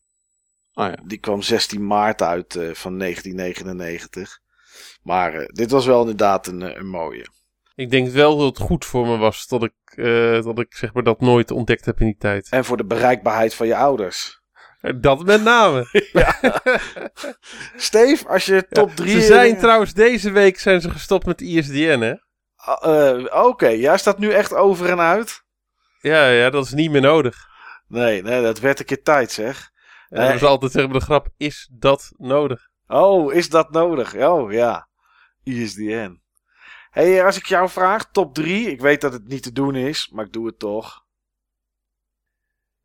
oh 0.75 0.87
ja. 0.87 0.97
Die 1.05 1.19
kwam 1.19 1.43
16 1.43 1.87
maart 1.87 2.23
uit 2.23 2.53
van 2.73 2.99
1999. 2.99 4.39
Maar 5.03 5.47
dit 5.47 5.71
was 5.71 5.87
wel 5.87 6.01
inderdaad 6.01 6.47
een, 6.47 6.61
een 6.79 6.89
mooie. 6.89 7.27
Ik 7.75 7.91
denk 7.91 8.09
wel 8.09 8.37
dat 8.39 8.47
het 8.59 8.67
goed 8.67 8.85
voor 8.85 9.07
me 9.07 9.17
was 9.17 9.47
dat 9.47 9.63
ik, 9.63 9.75
dat 10.45 10.59
ik 10.59 10.75
zeg 10.75 10.93
maar 10.93 11.03
dat 11.03 11.21
nooit 11.21 11.51
ontdekt 11.51 11.85
heb 11.85 12.01
in 12.01 12.07
die 12.07 12.17
tijd. 12.17 12.49
En 12.51 12.65
voor 12.65 12.77
de 12.77 12.85
bereikbaarheid 12.85 13.55
van 13.55 13.67
je 13.67 13.77
ouders. 13.77 14.40
Eh, 14.81 14.93
Dat 14.97 15.25
met 15.25 15.43
name. 15.43 15.87
Steve, 17.77 18.29
als 18.29 18.45
je 18.47 18.67
top 18.69 18.97
3... 18.97 19.11
Ze 19.11 19.21
zijn 19.21 19.59
trouwens 19.59 19.93
deze 19.93 20.31
week 20.31 20.59
zijn 20.59 20.81
ze 20.81 20.91
gestopt 20.91 21.27
met 21.27 21.41
ISDN 21.41 22.01
hè. 22.01 22.15
Oké, 23.43 23.69
jij 23.69 23.99
staat 23.99 24.19
nu 24.19 24.31
echt 24.33 24.55
over 24.55 24.91
en 24.91 25.01
uit? 25.01 25.45
Ja, 26.01 26.29
ja, 26.29 26.51
dat 26.51 26.65
is 26.65 26.73
niet 26.73 26.91
meer 26.91 27.01
nodig. 27.01 27.49
Nee, 27.89 28.23
nee, 28.23 28.43
dat 28.43 28.59
werd 28.61 28.79
een 28.79 28.85
keer 28.85 29.03
tijd 29.03 29.33
zeg. 29.33 29.71
En 30.09 30.21
Nee. 30.27 30.35
is 30.35 30.43
altijd 30.45 30.73
zeggen 30.73 30.93
de 30.93 31.01
grap, 31.01 31.29
is 31.37 31.71
dat 31.73 32.13
nodig? 32.17 32.69
Oh, 32.87 33.33
is 33.35 33.49
dat 33.49 33.71
nodig? 33.71 34.15
Oh, 34.15 34.53
ja. 34.53 34.89
ISDN. 35.45 36.23
hey, 36.91 37.25
als 37.25 37.37
ik 37.37 37.47
jou 37.47 37.69
vraag, 37.69 38.11
top 38.11 38.35
3. 38.35 38.71
Ik 38.71 38.81
weet 38.81 39.01
dat 39.01 39.13
het 39.13 39.29
niet 39.29 39.43
te 39.43 39.53
doen 39.53 39.75
is, 39.75 40.11
maar 40.13 40.25
ik 40.25 40.33
doe 40.33 40.47
het 40.47 40.59
toch. 40.59 41.05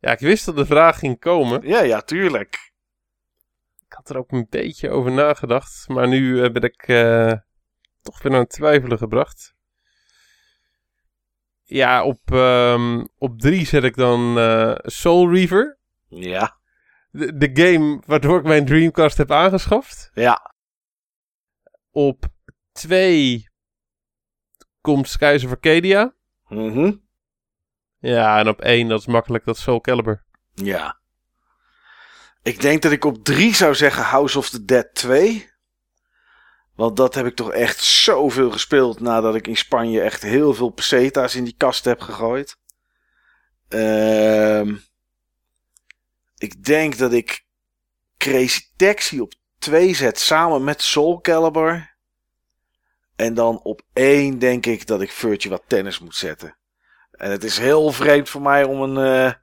Ja, 0.05 0.11
ik 0.11 0.19
wist 0.19 0.45
dat 0.45 0.55
de 0.55 0.65
vraag 0.65 0.99
ging 0.99 1.19
komen. 1.19 1.67
Ja, 1.67 1.81
ja, 1.81 2.01
tuurlijk. 2.01 2.73
Ik 3.85 3.93
had 3.93 4.09
er 4.09 4.17
ook 4.17 4.31
een 4.31 4.47
beetje 4.49 4.89
over 4.89 5.11
nagedacht. 5.11 5.87
Maar 5.87 6.07
nu 6.07 6.49
ben 6.51 6.61
ik 6.61 6.87
eh, 6.87 7.33
toch 8.01 8.21
weer 8.21 8.33
aan 8.33 8.39
het 8.39 8.49
twijfelen 8.49 8.97
gebracht. 8.97 9.55
Ja, 11.63 12.03
op, 12.03 12.31
ehm, 12.31 13.05
op 13.17 13.39
drie 13.39 13.65
zet 13.65 13.83
ik 13.83 13.95
dan 13.95 14.37
eh, 14.37 14.75
Soul 14.77 15.33
Reaver. 15.33 15.79
Ja, 16.07 16.59
De, 17.11 17.37
de 17.37 17.49
game 17.53 18.01
waardoor 18.05 18.37
ik 18.39 18.45
mijn 18.45 18.65
Dreamcast 18.65 19.17
heb 19.17 19.31
aangeschaft. 19.31 20.11
ja. 20.13 20.53
Op 21.91 22.25
twee 22.71 23.49
komt 24.81 25.07
Skies 25.07 25.43
of 25.45 25.51
Arcadia. 25.51 26.13
Mhm. 26.47 26.93
Ja, 28.05 28.39
en 28.39 28.47
op 28.47 28.61
één, 28.61 28.87
dat 28.87 28.99
is 28.99 29.05
makkelijk, 29.05 29.45
dat 29.45 29.57
Soul 29.57 29.81
Calibur. 29.81 30.23
Ja. 30.53 30.99
Ik 32.43 32.61
denk 32.61 32.81
dat 32.81 32.91
ik 32.91 33.05
op 33.05 33.23
3 33.23 33.55
zou 33.55 33.75
zeggen 33.75 34.03
House 34.03 34.37
of 34.37 34.49
the 34.49 34.65
Dead 34.65 34.87
2. 34.93 35.49
Want 36.75 36.97
dat 36.97 37.15
heb 37.15 37.25
ik 37.25 37.35
toch 37.35 37.51
echt 37.51 37.83
zoveel 37.83 38.51
gespeeld 38.51 38.99
nadat 38.99 39.35
ik 39.35 39.47
in 39.47 39.57
Spanje 39.57 40.01
echt 40.01 40.21
heel 40.21 40.53
veel 40.53 40.69
peseta's 40.69 41.35
in 41.35 41.43
die 41.43 41.55
kast 41.57 41.85
heb 41.85 42.01
gegooid. 42.01 42.57
Ehm 43.67 44.75
ik 46.37 46.63
denk 46.63 46.97
dat 46.97 47.13
ik 47.13 47.45
Crazy 48.17 48.61
Taxi 48.75 49.21
op 49.21 49.33
2 49.59 49.93
zet 49.93 50.19
samen 50.19 50.63
met 50.63 50.81
Soul 50.81 51.21
Calibur. 51.21 51.95
En 53.15 53.33
dan 53.33 53.59
op 53.63 53.81
1 53.93 54.39
denk 54.39 54.65
ik 54.65 54.87
dat 54.87 55.01
ik 55.01 55.11
Virtua 55.11 55.59
Tennis 55.67 55.99
moet 55.99 56.15
zetten. 56.15 56.57
En 57.17 57.31
het 57.31 57.43
is 57.43 57.57
heel 57.57 57.91
vreemd 57.91 58.29
voor 58.29 58.41
mij 58.41 58.63
om 58.63 58.81
een, 58.81 59.25
uh, 59.25 59.33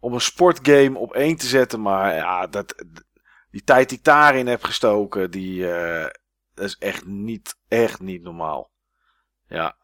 om 0.00 0.12
een 0.14 0.20
sportgame 0.20 0.98
op 0.98 1.14
één 1.14 1.36
te 1.36 1.46
zetten. 1.46 1.82
Maar 1.82 2.14
ja, 2.14 2.46
dat, 2.46 2.84
die 3.50 3.64
tijd 3.64 3.88
die 3.88 3.98
ik 3.98 4.04
daarin 4.04 4.46
heb 4.46 4.64
gestoken, 4.64 5.30
die 5.30 5.66
dat 6.60 6.68
is 6.68 6.76
echt 6.78 7.06
niet, 7.06 7.56
echt 7.68 8.00
niet 8.00 8.22
normaal. 8.22 8.70
Ja. 9.46 9.76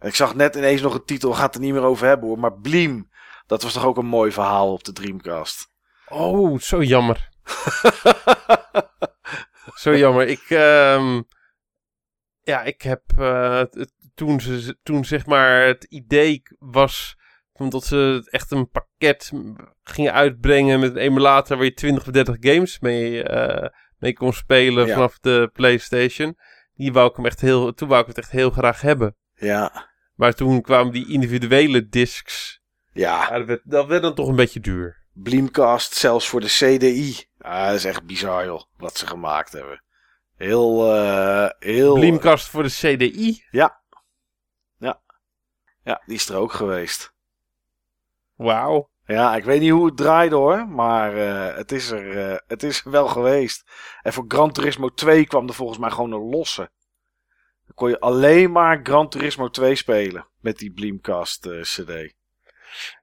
Ik 0.00 0.14
zag 0.14 0.34
net 0.34 0.56
ineens 0.56 0.80
nog 0.80 0.94
een 0.94 1.04
titel, 1.04 1.36
het 1.36 1.54
er 1.54 1.60
niet 1.60 1.72
meer 1.72 1.82
over 1.82 2.06
hebben 2.06 2.28
hoor. 2.28 2.38
Maar 2.38 2.58
Bleem, 2.58 3.10
dat 3.46 3.62
was 3.62 3.72
toch 3.72 3.84
ook 3.84 3.96
een 3.96 4.06
mooi 4.06 4.32
verhaal 4.32 4.72
op 4.72 4.84
de 4.84 4.92
Dreamcast. 4.92 5.70
Oh, 6.08 6.58
zo 6.58 6.82
jammer. 6.82 7.28
zo 9.82 9.96
jammer. 9.96 10.26
Ik, 10.26 10.50
um, 10.50 11.26
ja, 12.40 12.62
ik 12.62 12.82
heb 12.82 13.02
uh, 13.18 13.62
toen, 14.16 14.40
ze, 14.40 14.76
toen 14.82 15.04
zeg 15.04 15.26
maar 15.26 15.66
het 15.66 15.84
idee 15.84 16.42
was 16.58 17.16
omdat 17.52 17.84
ze 17.84 18.28
echt 18.30 18.50
een 18.50 18.70
pakket 18.70 19.32
gingen 19.82 20.12
uitbrengen 20.12 20.80
met 20.80 20.90
een 20.90 20.96
emulator 20.96 21.56
waar 21.56 21.66
je 21.66 21.74
20 21.74 22.06
of 22.06 22.12
30 22.12 22.36
games 22.40 22.78
mee, 22.78 23.28
uh, 23.30 23.68
mee 23.98 24.12
kon 24.12 24.32
spelen 24.32 24.88
vanaf 24.88 25.18
de 25.18 25.50
PlayStation. 25.52 26.36
Die 26.74 26.92
wou 26.92 27.10
ik 27.10 27.16
hem 27.16 27.26
echt 27.26 27.40
heel, 27.40 27.74
toen 27.74 27.88
wou 27.88 28.00
ik 28.00 28.06
het 28.06 28.18
echt 28.18 28.30
heel 28.30 28.50
graag 28.50 28.80
hebben. 28.80 29.16
Ja. 29.34 29.90
Maar 30.14 30.32
toen 30.32 30.62
kwamen 30.62 30.92
die 30.92 31.12
individuele 31.12 31.88
discs. 31.88 32.60
Ja. 32.92 33.28
ja 33.30 33.38
dat, 33.38 33.46
werd, 33.46 33.60
dat 33.64 33.86
werd 33.86 34.02
dan 34.02 34.14
toch 34.14 34.28
een 34.28 34.36
beetje 34.36 34.60
duur. 34.60 35.04
Bleemcast 35.12 35.94
zelfs 35.94 36.28
voor 36.28 36.40
de 36.40 36.46
CDI. 36.46 37.16
Ah, 37.38 37.66
dat 37.66 37.74
is 37.74 37.84
echt 37.84 38.04
bizar 38.04 38.44
joh, 38.44 38.62
wat 38.76 38.98
ze 38.98 39.06
gemaakt 39.06 39.52
hebben. 39.52 39.82
Heel, 40.36 40.94
uh, 40.96 41.48
heel... 41.58 41.94
Bleemcast 41.94 42.48
voor 42.48 42.62
de 42.62 42.68
CDI? 42.68 43.42
Ja. 43.50 43.84
Ja, 45.86 46.02
die 46.06 46.16
is 46.16 46.28
er 46.28 46.36
ook 46.36 46.52
geweest. 46.52 47.12
Wauw. 48.34 48.90
Ja, 49.04 49.36
ik 49.36 49.44
weet 49.44 49.60
niet 49.60 49.70
hoe 49.70 49.86
het 49.86 49.96
draaide 49.96 50.34
hoor, 50.34 50.68
maar 50.68 51.16
uh, 51.16 51.56
het, 51.56 51.72
is 51.72 51.90
er, 51.90 52.30
uh, 52.30 52.36
het 52.46 52.62
is 52.62 52.84
er 52.84 52.90
wel 52.90 53.08
geweest. 53.08 53.64
En 54.02 54.12
voor 54.12 54.24
Gran 54.28 54.52
Turismo 54.52 54.88
2 54.88 55.26
kwam 55.26 55.48
er 55.48 55.54
volgens 55.54 55.78
mij 55.78 55.90
gewoon 55.90 56.12
een 56.12 56.28
losse. 56.30 56.70
Dan 57.64 57.74
kon 57.74 57.88
je 57.88 58.00
alleen 58.00 58.52
maar 58.52 58.80
Gran 58.82 59.08
Turismo 59.08 59.48
2 59.48 59.74
spelen 59.74 60.28
met 60.40 60.58
die 60.58 60.72
Bleemcast 60.72 61.46
uh, 61.46 61.60
CD. 61.60 62.14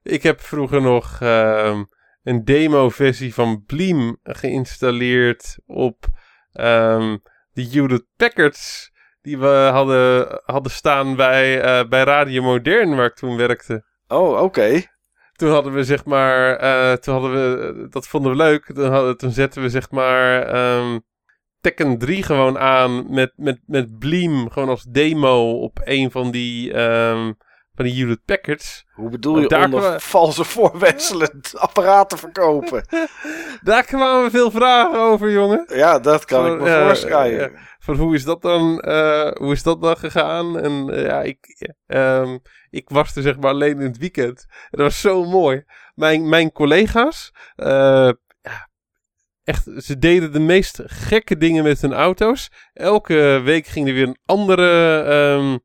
Ik 0.02 0.22
heb 0.22 0.40
vroeger 0.40 0.82
nog 0.82 1.20
ehm, 1.20 1.84
een 2.22 2.44
demo-versie 2.44 3.34
van 3.34 3.64
Bleem 3.64 4.18
geïnstalleerd 4.22 5.58
op 5.66 6.06
um, 6.52 7.22
de 7.52 7.62
Hewlett 7.62 8.06
Packards 8.16 8.92
die 9.24 9.38
we 9.38 9.68
hadden, 9.72 10.40
hadden 10.44 10.72
staan 10.72 11.16
bij, 11.16 11.88
bij 11.88 12.02
Radio 12.02 12.42
Modern, 12.42 12.96
waar 12.96 13.06
ik 13.06 13.14
toen 13.14 13.36
werkte. 13.36 13.84
Oh, 14.08 14.30
oké. 14.30 14.42
Okay. 14.42 14.88
Toen 15.32 15.50
hadden 15.50 15.72
we 15.72 15.84
zeg 15.84 16.04
maar, 16.04 16.62
uh, 16.62 16.92
toen 16.92 17.14
hadden 17.14 17.32
we, 17.32 17.88
dat 17.88 18.06
vonden 18.08 18.30
we 18.30 18.36
leuk. 18.36 18.64
Toen, 18.64 18.90
hadden, 18.90 19.16
toen 19.16 19.30
zetten 19.30 19.62
we 19.62 19.68
zeg 19.68 19.90
maar 19.90 20.54
um, 20.76 21.02
Tekken 21.60 21.98
3 21.98 22.22
gewoon 22.22 22.58
aan 22.58 23.12
met, 23.12 23.32
met, 23.36 23.60
met 23.66 23.98
Bleem 23.98 24.50
gewoon 24.50 24.68
als 24.68 24.82
demo 24.82 25.60
op 25.60 25.80
een 25.84 26.10
van 26.10 26.30
die, 26.30 26.80
um, 26.80 27.36
van 27.74 27.84
die 27.84 27.94
Hewlett 27.94 28.24
Packards. 28.24 28.86
Hoe 28.92 29.10
bedoel 29.10 29.40
je 29.40 29.48
daar 29.48 29.64
onder 29.64 29.80
kwamen... 29.80 30.00
valse 30.00 30.44
voorwenselen 30.44 31.40
apparaten 31.52 32.18
verkopen? 32.18 32.86
daar 33.62 33.84
kwamen 33.84 34.30
veel 34.30 34.50
vragen 34.50 34.98
over, 34.98 35.30
jongen. 35.30 35.64
Ja, 35.68 35.98
dat 35.98 36.24
kan 36.24 36.52
ik 36.52 36.60
me 36.60 36.68
uh, 36.68 36.86
voorstellen. 36.86 37.52
Uh, 37.52 37.58
van 37.78 37.96
hoe 37.96 38.14
is 38.14 38.24
dat 38.24 38.42
dan, 38.42 38.82
uh, 38.88 39.30
hoe 39.32 39.52
is 39.52 39.62
dat 39.62 39.82
dan 39.82 39.96
gegaan? 39.96 40.58
En 40.58 40.86
ja, 40.86 41.22
ik, 41.22 41.70
um, 41.86 42.40
ik 42.70 42.88
was 42.88 43.16
er 43.16 43.22
zeg 43.22 43.38
maar 43.38 43.50
alleen 43.50 43.80
in 43.80 43.86
het 43.86 43.98
weekend. 43.98 44.46
En 44.48 44.78
dat 44.78 44.80
was 44.80 45.00
zo 45.00 45.24
mooi. 45.24 45.64
Mijn, 45.94 46.28
mijn 46.28 46.52
collega's, 46.52 47.32
echt, 49.44 49.68
ze 49.76 49.98
deden 49.98 50.32
de 50.32 50.40
meest 50.40 50.82
gekke 50.84 51.36
dingen 51.36 51.64
met 51.64 51.80
hun 51.80 51.92
auto's. 51.92 52.50
Elke 52.72 53.40
week 53.44 53.66
ging 53.66 53.88
er 53.88 53.94
weer 53.94 54.06
een 54.06 54.18
andere, 54.26 54.98
um, 55.38 55.60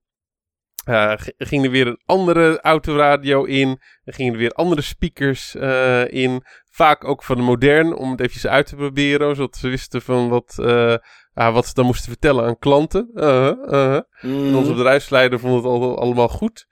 uh, 0.90 1.14
ging 1.38 1.66
er 1.66 1.72
weer 1.72 1.88
een 1.88 2.02
andere 2.06 2.62
autoradio 2.62 3.44
in. 3.44 3.82
Er 4.04 4.14
gingen 4.14 4.34
er 4.34 4.40
weer 4.40 4.52
andere 4.52 4.82
speakers 4.82 5.56
uh, 5.56 6.12
in. 6.12 6.44
Vaak 6.72 7.04
ook 7.04 7.24
van 7.24 7.36
de 7.36 7.42
modern, 7.42 7.96
om 7.96 8.12
het 8.12 8.20
eventjes 8.20 8.48
uit 8.48 8.68
te 8.68 8.76
proberen. 8.76 9.36
Zodat 9.36 9.56
ze 9.56 9.70
wisten 9.70 10.02
van 10.02 10.30
wat, 10.30 10.58
uh, 10.60 10.96
uh, 11.34 11.54
wat 11.54 11.68
ze 11.68 11.74
dan 11.74 11.86
moesten 11.86 12.10
vertellen 12.10 12.46
aan 12.46 12.58
klanten. 12.58 13.10
Mm. 13.14 14.48
En 14.48 14.56
onze 14.56 14.74
bedrijfsleider 14.74 15.40
vond 15.40 15.56
het 15.56 15.66
al, 15.66 16.00
allemaal 16.00 16.30
goed. 16.30 16.68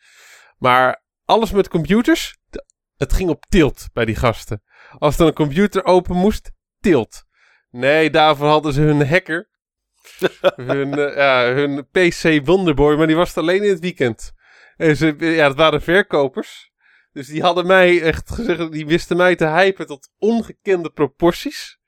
Maar 0.57 1.03
alles 1.25 1.51
met 1.51 1.67
computers, 1.67 2.37
het 2.97 3.13
ging 3.13 3.29
op 3.29 3.45
tilt 3.49 3.87
bij 3.93 4.05
die 4.05 4.15
gasten. 4.15 4.61
Als 4.97 5.19
er 5.19 5.27
een 5.27 5.33
computer 5.33 5.85
open 5.85 6.15
moest, 6.15 6.51
tilt. 6.79 7.23
Nee, 7.69 8.09
daarvoor 8.09 8.47
hadden 8.47 8.73
ze 8.73 8.81
hun 8.81 9.07
hacker. 9.07 9.49
Hun, 10.55 10.99
uh, 10.99 11.15
ja, 11.15 11.53
hun 11.53 11.87
PC 11.91 12.45
Wonderboy, 12.45 12.95
maar 12.95 13.07
die 13.07 13.15
was 13.15 13.27
het 13.27 13.37
alleen 13.37 13.63
in 13.63 13.69
het 13.69 13.79
weekend. 13.79 14.31
En 14.77 14.95
ze, 14.95 15.15
ja, 15.17 15.47
dat 15.47 15.57
waren 15.57 15.81
verkopers. 15.81 16.71
Dus 17.11 17.27
die 17.27 17.41
hadden 17.41 17.67
mij 17.67 18.01
echt 18.01 18.31
gezegd, 18.31 18.71
die 18.71 18.85
wisten 18.85 19.17
mij 19.17 19.35
te 19.35 19.45
hypen 19.45 19.87
tot 19.87 20.09
ongekende 20.17 20.89
proporties. 20.89 21.79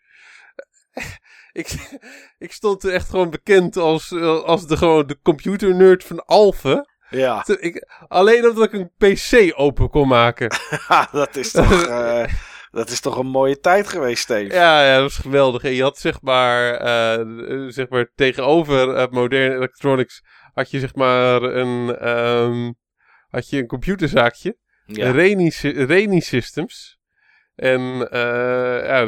ik, 1.51 1.99
ik 2.37 2.51
stond 2.51 2.83
er 2.83 2.93
echt 2.93 3.09
gewoon 3.09 3.29
bekend 3.29 3.77
als, 3.77 4.11
als 4.21 4.67
de, 4.67 4.77
gewoon 4.77 5.07
de 5.07 5.19
computer 5.21 5.75
nerd 5.75 6.03
van 6.03 6.25
Alphen. 6.25 6.87
Ja. 7.09 7.45
Ik, 7.47 7.87
alleen 8.07 8.49
omdat 8.49 8.73
ik 8.73 8.73
een 8.73 8.91
PC 8.97 9.53
open 9.59 9.89
kon 9.89 10.07
maken. 10.07 10.49
dat 11.11 11.35
is 11.35 11.51
toch... 11.51 11.87
uh, 11.87 12.23
dat 12.71 12.89
is 12.89 12.99
toch 12.99 13.17
een 13.17 13.27
mooie 13.27 13.59
tijd 13.59 13.87
geweest, 13.87 14.23
Steve. 14.23 14.53
Ja, 14.53 14.85
ja, 14.85 14.93
dat 14.93 15.01
was 15.01 15.17
geweldig. 15.17 15.63
En 15.63 15.71
je 15.71 15.81
had 15.81 15.97
zeg 15.97 16.21
maar, 16.21 16.81
uh, 17.19 17.67
zeg 17.67 17.89
maar 17.89 18.11
tegenover 18.15 18.87
uh, 18.87 19.07
Modern 19.09 19.51
Electronics 19.51 20.23
had 20.53 20.71
je 20.71 20.79
zeg 20.79 20.95
maar 20.95 21.43
een, 21.43 22.07
um, 22.09 22.75
had 23.29 23.49
je 23.49 23.57
een 23.57 23.67
computerzaakje. 23.67 24.57
Ja. 24.85 25.11
Reni, 25.11 25.49
Reni 25.61 26.21
Systems. 26.21 26.99
En 27.55 27.81
ja, 28.81 29.05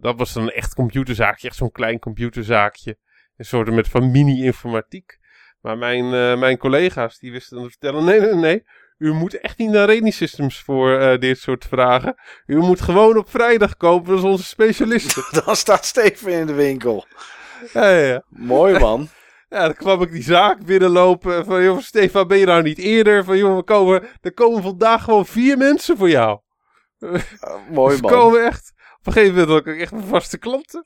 dat 0.00 0.18
was 0.18 0.32
dan 0.32 0.42
een 0.42 0.52
echt 0.52 0.74
computerzaakje. 0.74 1.48
Echt 1.48 1.56
zo'n 1.56 1.72
klein 1.72 1.98
computerzaakje. 1.98 2.98
Een 3.36 3.44
soort 3.44 3.70
met 3.70 3.88
van 3.88 4.10
mini-informatiek. 4.10 5.18
Maar 5.60 5.78
mijn, 5.78 6.38
mijn 6.38 6.58
collega's 6.58 7.18
die 7.18 7.32
wisten 7.32 7.56
dan 7.56 7.64
te 7.64 7.70
vertellen: 7.70 8.04
nee, 8.04 8.20
nee, 8.20 8.34
nee. 8.34 8.64
U 9.00 9.12
moet 9.12 9.40
echt 9.40 9.58
niet 9.58 9.70
naar 9.70 9.86
Reni 9.86 10.10
Systems 10.10 10.60
voor 10.60 11.00
uh, 11.00 11.18
dit 11.18 11.38
soort 11.38 11.64
vragen. 11.64 12.14
U 12.46 12.56
moet 12.56 12.80
gewoon 12.80 13.16
op 13.16 13.30
vrijdag 13.30 13.76
kopen, 13.76 14.16
is 14.16 14.22
onze 14.22 14.44
specialist. 14.44 15.30
dan 15.44 15.56
staat 15.56 15.84
Steven 15.84 16.32
in 16.32 16.46
de 16.46 16.52
winkel. 16.52 17.06
Ja, 17.72 17.88
ja, 17.88 18.06
ja. 18.06 18.22
Mooi 18.28 18.78
man. 18.78 19.08
Ja, 19.48 19.64
dan 19.64 19.74
kwam 19.74 20.02
ik 20.02 20.12
die 20.12 20.22
zaak 20.22 20.64
binnenlopen. 20.64 21.44
Van, 21.44 21.62
joh, 21.62 21.80
Stefan, 21.80 22.28
ben 22.28 22.38
je 22.38 22.46
nou 22.46 22.62
niet 22.62 22.78
eerder? 22.78 23.24
Van, 23.24 23.36
joh, 23.36 23.56
we 23.56 23.62
komen, 23.62 24.02
er 24.20 24.34
komen 24.34 24.62
vandaag 24.62 25.04
gewoon 25.04 25.26
vier 25.26 25.56
mensen 25.56 25.96
voor 25.96 26.10
jou. 26.10 26.40
Uh, 26.98 27.20
mooi 27.70 27.92
dus 27.92 28.00
man. 28.00 28.10
komen 28.10 28.44
echt, 28.44 28.72
op 28.98 29.06
een 29.06 29.12
gegeven 29.12 29.34
moment 29.34 29.50
had 29.50 29.74
ik 29.74 29.80
echt 29.80 29.92
mijn 29.92 30.04
vaste 30.04 30.38
klanten. 30.38 30.84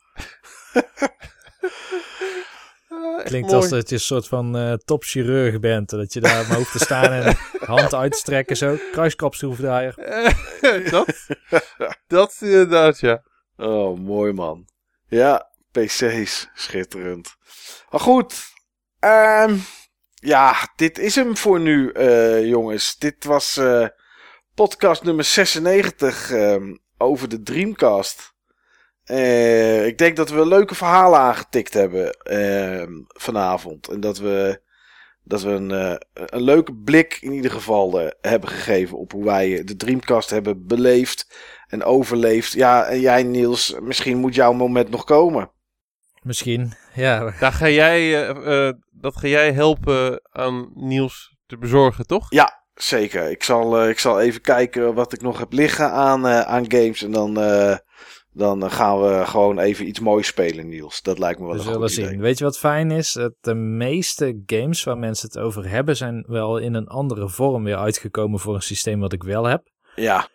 Klinkt 3.24 3.52
als 3.52 3.68
dat 3.68 3.88
je 3.88 3.94
een 3.94 4.00
soort 4.00 4.28
van 4.28 4.56
uh, 4.56 4.72
topchirurg 4.72 5.60
bent. 5.60 5.90
Dat 5.90 6.12
je 6.12 6.20
daar 6.20 6.46
maar 6.48 6.56
hoeft 6.56 6.72
te 6.72 6.78
staan 6.78 7.12
en 7.12 7.36
hand 7.76 7.94
uit 7.94 8.12
te 8.12 8.18
strekken 8.18 8.56
zo. 8.56 8.76
Kruiskapsschroefdraaier. 8.92 9.94
dat, 10.90 11.26
dat 12.06 12.36
inderdaad, 12.40 13.00
ja. 13.00 13.22
Oh, 13.56 13.98
mooi 13.98 14.32
man. 14.32 14.68
Ja, 15.08 15.50
PC's. 15.70 16.48
Schitterend. 16.54 17.34
Maar 17.90 18.00
goed. 18.00 18.52
Um, 19.00 19.64
ja, 20.14 20.72
dit 20.76 20.98
is 20.98 21.14
hem 21.14 21.36
voor 21.36 21.60
nu, 21.60 21.92
uh, 21.92 22.46
jongens. 22.46 22.96
Dit 22.96 23.24
was 23.24 23.56
uh, 23.56 23.86
podcast 24.54 25.02
nummer 25.02 25.24
96 25.24 26.30
um, 26.30 26.80
over 26.98 27.28
de 27.28 27.42
Dreamcast. 27.42 28.33
Uh, 29.06 29.86
ik 29.86 29.98
denk 29.98 30.16
dat 30.16 30.30
we 30.30 30.46
leuke 30.46 30.74
verhalen 30.74 31.18
aangetikt 31.18 31.74
hebben 31.74 32.16
uh, 32.30 33.02
vanavond. 33.08 33.88
En 33.88 34.00
dat 34.00 34.18
we, 34.18 34.60
dat 35.22 35.42
we 35.42 35.50
een, 35.50 35.70
uh, 35.70 35.94
een 36.14 36.42
leuke 36.42 36.74
blik 36.74 37.18
in 37.20 37.32
ieder 37.32 37.50
geval 37.50 38.12
hebben 38.20 38.48
gegeven 38.48 38.98
op 38.98 39.12
hoe 39.12 39.24
wij 39.24 39.64
de 39.64 39.76
Dreamcast 39.76 40.30
hebben 40.30 40.66
beleefd 40.66 41.36
en 41.68 41.84
overleefd. 41.84 42.52
Ja, 42.52 42.84
en 42.84 43.00
jij 43.00 43.22
Niels, 43.22 43.76
misschien 43.80 44.18
moet 44.18 44.34
jouw 44.34 44.52
moment 44.52 44.90
nog 44.90 45.04
komen. 45.04 45.50
Misschien, 46.22 46.74
ja. 46.94 47.34
Daar 47.40 47.52
ga 47.52 47.68
jij, 47.68 48.34
dat 48.90 49.16
ga 49.16 49.28
jij 49.28 49.52
helpen 49.52 50.20
aan 50.32 50.70
Niels 50.74 51.36
te 51.46 51.58
bezorgen, 51.58 52.06
toch? 52.06 52.26
Ja, 52.28 52.64
zeker. 52.74 53.30
Ik 53.30 53.42
zal, 53.42 53.88
ik 53.88 53.98
zal 53.98 54.20
even 54.20 54.40
kijken 54.40 54.94
wat 54.94 55.12
ik 55.12 55.20
nog 55.22 55.38
heb 55.38 55.52
liggen 55.52 55.90
aan, 55.90 56.26
aan 56.26 56.70
games 56.70 57.02
en 57.02 57.12
dan 57.12 57.34
Dan 58.36 58.70
gaan 58.70 59.00
we 59.00 59.22
gewoon 59.26 59.58
even 59.58 59.88
iets 59.88 60.00
moois 60.00 60.26
spelen, 60.26 60.68
Niels. 60.68 61.02
Dat 61.02 61.18
lijkt 61.18 61.38
me 61.40 61.44
wel 61.44 61.54
We 61.54 61.58
een 61.60 61.64
zullen 61.66 61.80
goed 61.80 61.90
zien. 61.92 62.04
idee. 62.04 62.18
Weet 62.18 62.38
je 62.38 62.44
wat 62.44 62.58
fijn 62.58 62.90
is? 62.90 63.12
De 63.40 63.54
meeste 63.54 64.42
games 64.46 64.84
waar 64.84 64.98
mensen 64.98 65.28
het 65.28 65.38
over 65.38 65.68
hebben, 65.68 65.96
zijn 65.96 66.24
wel 66.28 66.58
in 66.58 66.74
een 66.74 66.86
andere 66.88 67.28
vorm 67.28 67.64
weer 67.64 67.76
uitgekomen 67.76 68.40
voor 68.40 68.54
een 68.54 68.62
systeem 68.62 69.00
wat 69.00 69.12
ik 69.12 69.22
wel 69.22 69.44
heb. 69.44 69.62
Ja, 69.94 70.28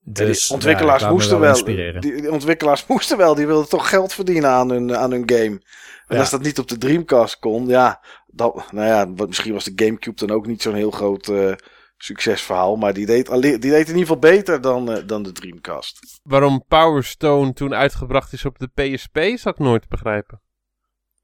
Dus 0.00 0.42
die 0.46 0.54
ontwikkelaars 0.54 1.02
ja, 1.02 1.10
moesten 1.10 1.40
wel 1.40 1.54
wel. 1.54 1.64
Die, 2.00 2.00
die 2.00 2.30
ontwikkelaars 2.32 2.86
moesten 2.88 3.16
wel. 3.16 3.34
Die 3.34 3.46
wilden 3.46 3.68
toch 3.68 3.88
geld 3.88 4.12
verdienen 4.12 4.50
aan 4.50 4.70
hun, 4.70 4.96
aan 4.96 5.10
hun 5.10 5.30
game. 5.30 5.60
En 6.06 6.14
Ja. 6.16 6.18
als 6.18 6.30
dat 6.30 6.42
niet 6.42 6.58
op 6.58 6.68
de 6.68 6.78
Dreamcast 6.78 7.38
kon, 7.38 7.66
ja, 7.66 8.04
dan, 8.26 8.62
nou 8.70 8.86
ja, 8.86 9.26
misschien 9.26 9.52
was 9.52 9.64
de 9.64 9.72
GameCube 9.84 10.26
dan 10.26 10.36
ook 10.36 10.46
niet 10.46 10.62
zo'n 10.62 10.74
heel 10.74 10.90
groot 10.90 11.28
eh, 11.28 11.52
succesverhaal. 12.04 12.76
Maar 12.76 12.92
die 12.94 13.06
deed, 13.06 13.26
die 13.42 13.58
deed 13.58 13.64
in 13.64 13.78
ieder 13.78 13.96
geval 14.00 14.18
beter 14.18 14.60
dan, 14.60 14.92
eh, 14.92 15.06
dan 15.06 15.22
de 15.22 15.32
Dreamcast. 15.32 16.20
Waarom 16.22 16.64
Power 16.68 17.04
Stone 17.04 17.52
toen 17.52 17.74
uitgebracht 17.74 18.32
is 18.32 18.44
op 18.44 18.58
de 18.58 18.66
PSP, 18.68 19.18
zal 19.38 19.52
ik 19.52 19.58
nooit 19.58 19.88
begrijpen. 19.88 20.40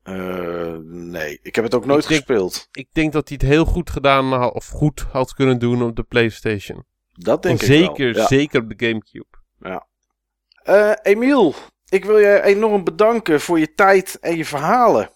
Eh, 0.02 0.76
nee, 0.82 1.38
ik 1.42 1.54
heb 1.54 1.64
het 1.64 1.74
ook 1.74 1.86
nooit 1.86 2.02
Ik 2.02 2.08
denk- 2.08 2.20
gespeeld. 2.26 2.68
Ik 2.72 2.88
denk 2.92 3.12
dat 3.12 3.28
hij 3.28 3.38
het 3.40 3.50
heel 3.50 3.64
goed 3.64 3.90
gedaan 3.90 4.32
had, 4.32 4.54
of 4.54 4.66
goed 4.66 5.00
had 5.00 5.34
kunnen 5.34 5.58
doen 5.58 5.82
op 5.82 5.96
de 5.96 6.02
PlayStation. 6.02 6.84
Dat 7.12 7.42
denk 7.42 7.60
ik 7.60 7.66
zeker, 7.66 8.12
wel. 8.12 8.22
Ja. 8.22 8.26
zeker 8.26 8.60
op 8.62 8.68
de 8.68 8.86
Gamecube. 8.86 9.38
Eh, 10.62 10.92
Emiel, 11.02 11.54
ik 11.88 12.04
wil 12.04 12.18
je 12.18 12.42
enorm 12.42 12.84
bedanken 12.84 13.40
voor 13.40 13.58
je 13.58 13.74
tijd 13.74 14.18
en 14.20 14.36
je 14.36 14.44
verhalen. 14.44 15.10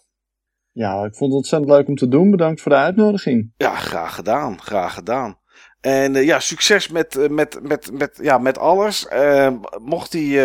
Ja, 0.73 1.05
ik 1.05 1.15
vond 1.15 1.31
het 1.31 1.39
ontzettend 1.41 1.70
leuk 1.73 1.89
om 1.89 1.95
te 1.95 2.09
doen. 2.09 2.31
Bedankt 2.31 2.61
voor 2.61 2.73
de 2.73 2.78
uitnodiging. 2.78 3.53
Ja, 3.57 3.74
graag 3.74 4.15
gedaan. 4.15 4.61
Graag 4.61 4.95
gedaan. 4.95 5.39
En 5.85 6.16
eh, 6.16 6.24
ja, 6.24 6.39
succes 6.39 6.89
met, 6.89 7.16
eh, 7.16 7.28
met, 7.28 7.59
met, 7.62 7.90
met, 7.93 8.19
ja, 8.23 8.39
met 8.39 8.59
alles. 8.59 9.09
Eh, 9.09 9.52
mocht 9.81 10.12
die. 10.12 10.40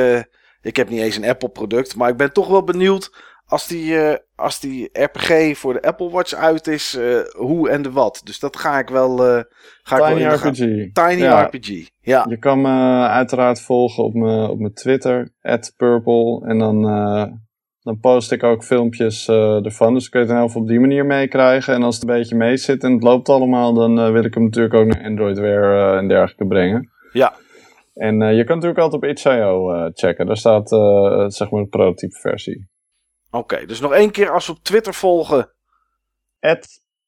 ik 0.61 0.75
heb 0.75 0.89
niet 0.89 1.01
eens 1.01 1.15
een 1.15 1.29
Apple 1.29 1.49
product, 1.49 1.95
maar 1.95 2.09
ik 2.09 2.17
ben 2.17 2.33
toch 2.33 2.47
wel 2.47 2.63
benieuwd. 2.63 3.27
Als 3.45 3.67
die, 3.67 3.97
als 4.35 4.59
die 4.59 4.89
RPG 4.91 5.57
voor 5.57 5.73
de 5.73 5.81
Apple 5.81 6.09
Watch 6.09 6.33
uit 6.33 6.67
is, 6.67 6.97
hoe 7.37 7.69
en 7.69 7.81
de 7.81 7.91
wat. 7.91 8.21
Dus 8.23 8.39
dat 8.39 8.57
ga 8.57 8.79
ik 8.79 8.89
wel. 8.89 9.17
ga 9.83 9.95
ik 9.95 9.97
wel 9.97 10.07
Tiny 10.07 10.21
in 10.21 10.29
de 10.29 10.35
RPG. 10.35 10.91
Tiny 10.93 11.21
Ja. 11.21 11.43
RPG. 11.43 11.89
Ja. 12.01 12.25
Je 12.29 12.37
kan 12.37 12.61
me 12.61 13.07
uiteraard 13.07 13.61
volgen 13.61 14.03
op 14.03 14.13
mijn, 14.13 14.49
op 14.49 14.59
mijn 14.59 14.73
Twitter, 14.73 15.29
@purple. 15.77 16.45
En 16.45 16.57
dan, 16.57 16.81
dan 17.89 17.99
post 17.99 18.31
ik 18.31 18.43
ook 18.43 18.63
filmpjes 18.63 19.27
eh, 19.27 19.65
ervan. 19.65 19.93
Dus 19.93 20.09
kun 20.09 20.19
je 20.19 20.25
het 20.25 20.35
elk 20.35 20.45
geval 20.45 20.61
op 20.61 20.67
die 20.67 20.79
manier 20.79 21.05
meekrijgen. 21.05 21.73
En 21.73 21.83
als 21.83 21.95
het 21.95 22.09
een 22.09 22.15
beetje 22.15 22.35
mee 22.35 22.57
zit 22.57 22.83
en 22.83 22.93
het 22.93 23.03
loopt 23.03 23.29
allemaal, 23.29 23.73
dan 23.73 23.99
eh, 23.99 24.11
wil 24.11 24.23
ik 24.23 24.33
hem 24.33 24.43
natuurlijk 24.43 24.73
ook 24.73 24.85
naar 24.85 25.03
Android 25.03 25.37
Wear 25.39 25.91
eh, 25.91 25.97
en 25.97 26.07
dergelijke 26.07 26.47
brengen. 26.47 26.91
Ja. 27.11 27.33
En 27.93 28.15
je 28.35 28.43
kan 28.43 28.55
natuurlijk 28.55 28.79
altijd 28.81 29.03
op 29.03 29.09
itch.io 29.09 29.89
checken. 29.93 30.25
Daar 30.25 30.37
staat 30.37 30.69
zeg 31.33 31.49
maar 31.49 31.61
de 31.61 31.67
prototype 31.69 32.15
versie. 32.19 32.67
Oké, 33.31 33.65
dus 33.65 33.79
nog 33.79 33.93
één 33.93 34.11
keer 34.11 34.31
als 34.31 34.47
we 34.47 34.51
op 34.51 34.63
Twitter 34.63 34.93
volgen. 34.93 35.51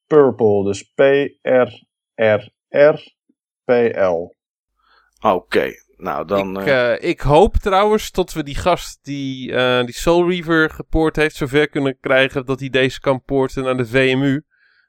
@purple, 0.07 0.63
dus 0.63 0.83
P-R-R-R-P-L. 0.93 1.35
Oké, 5.27 5.71
nou 6.01 6.25
dan. 6.25 6.59
ik, 6.59 6.65
eh, 6.67 6.93
eh, 6.93 7.09
ik 7.09 7.19
hoop 7.19 7.55
trouwens 7.55 8.11
dat 8.11 8.33
we 8.33 8.43
die 8.43 8.55
gast 8.55 8.99
die, 9.01 9.53
eh, 9.55 9.85
die 9.85 9.93
Soul 9.93 10.29
Reaver 10.29 10.69
gepoord 10.69 11.15
heeft, 11.15 11.35
zover 11.35 11.69
kunnen 11.69 11.97
krijgen 11.99 12.45
dat 12.45 12.59
hij 12.59 12.69
deze 12.69 12.99
kan 12.99 13.23
poorten 13.23 13.63
naar 13.63 13.77
de 13.77 13.85
VMU. 13.85 14.43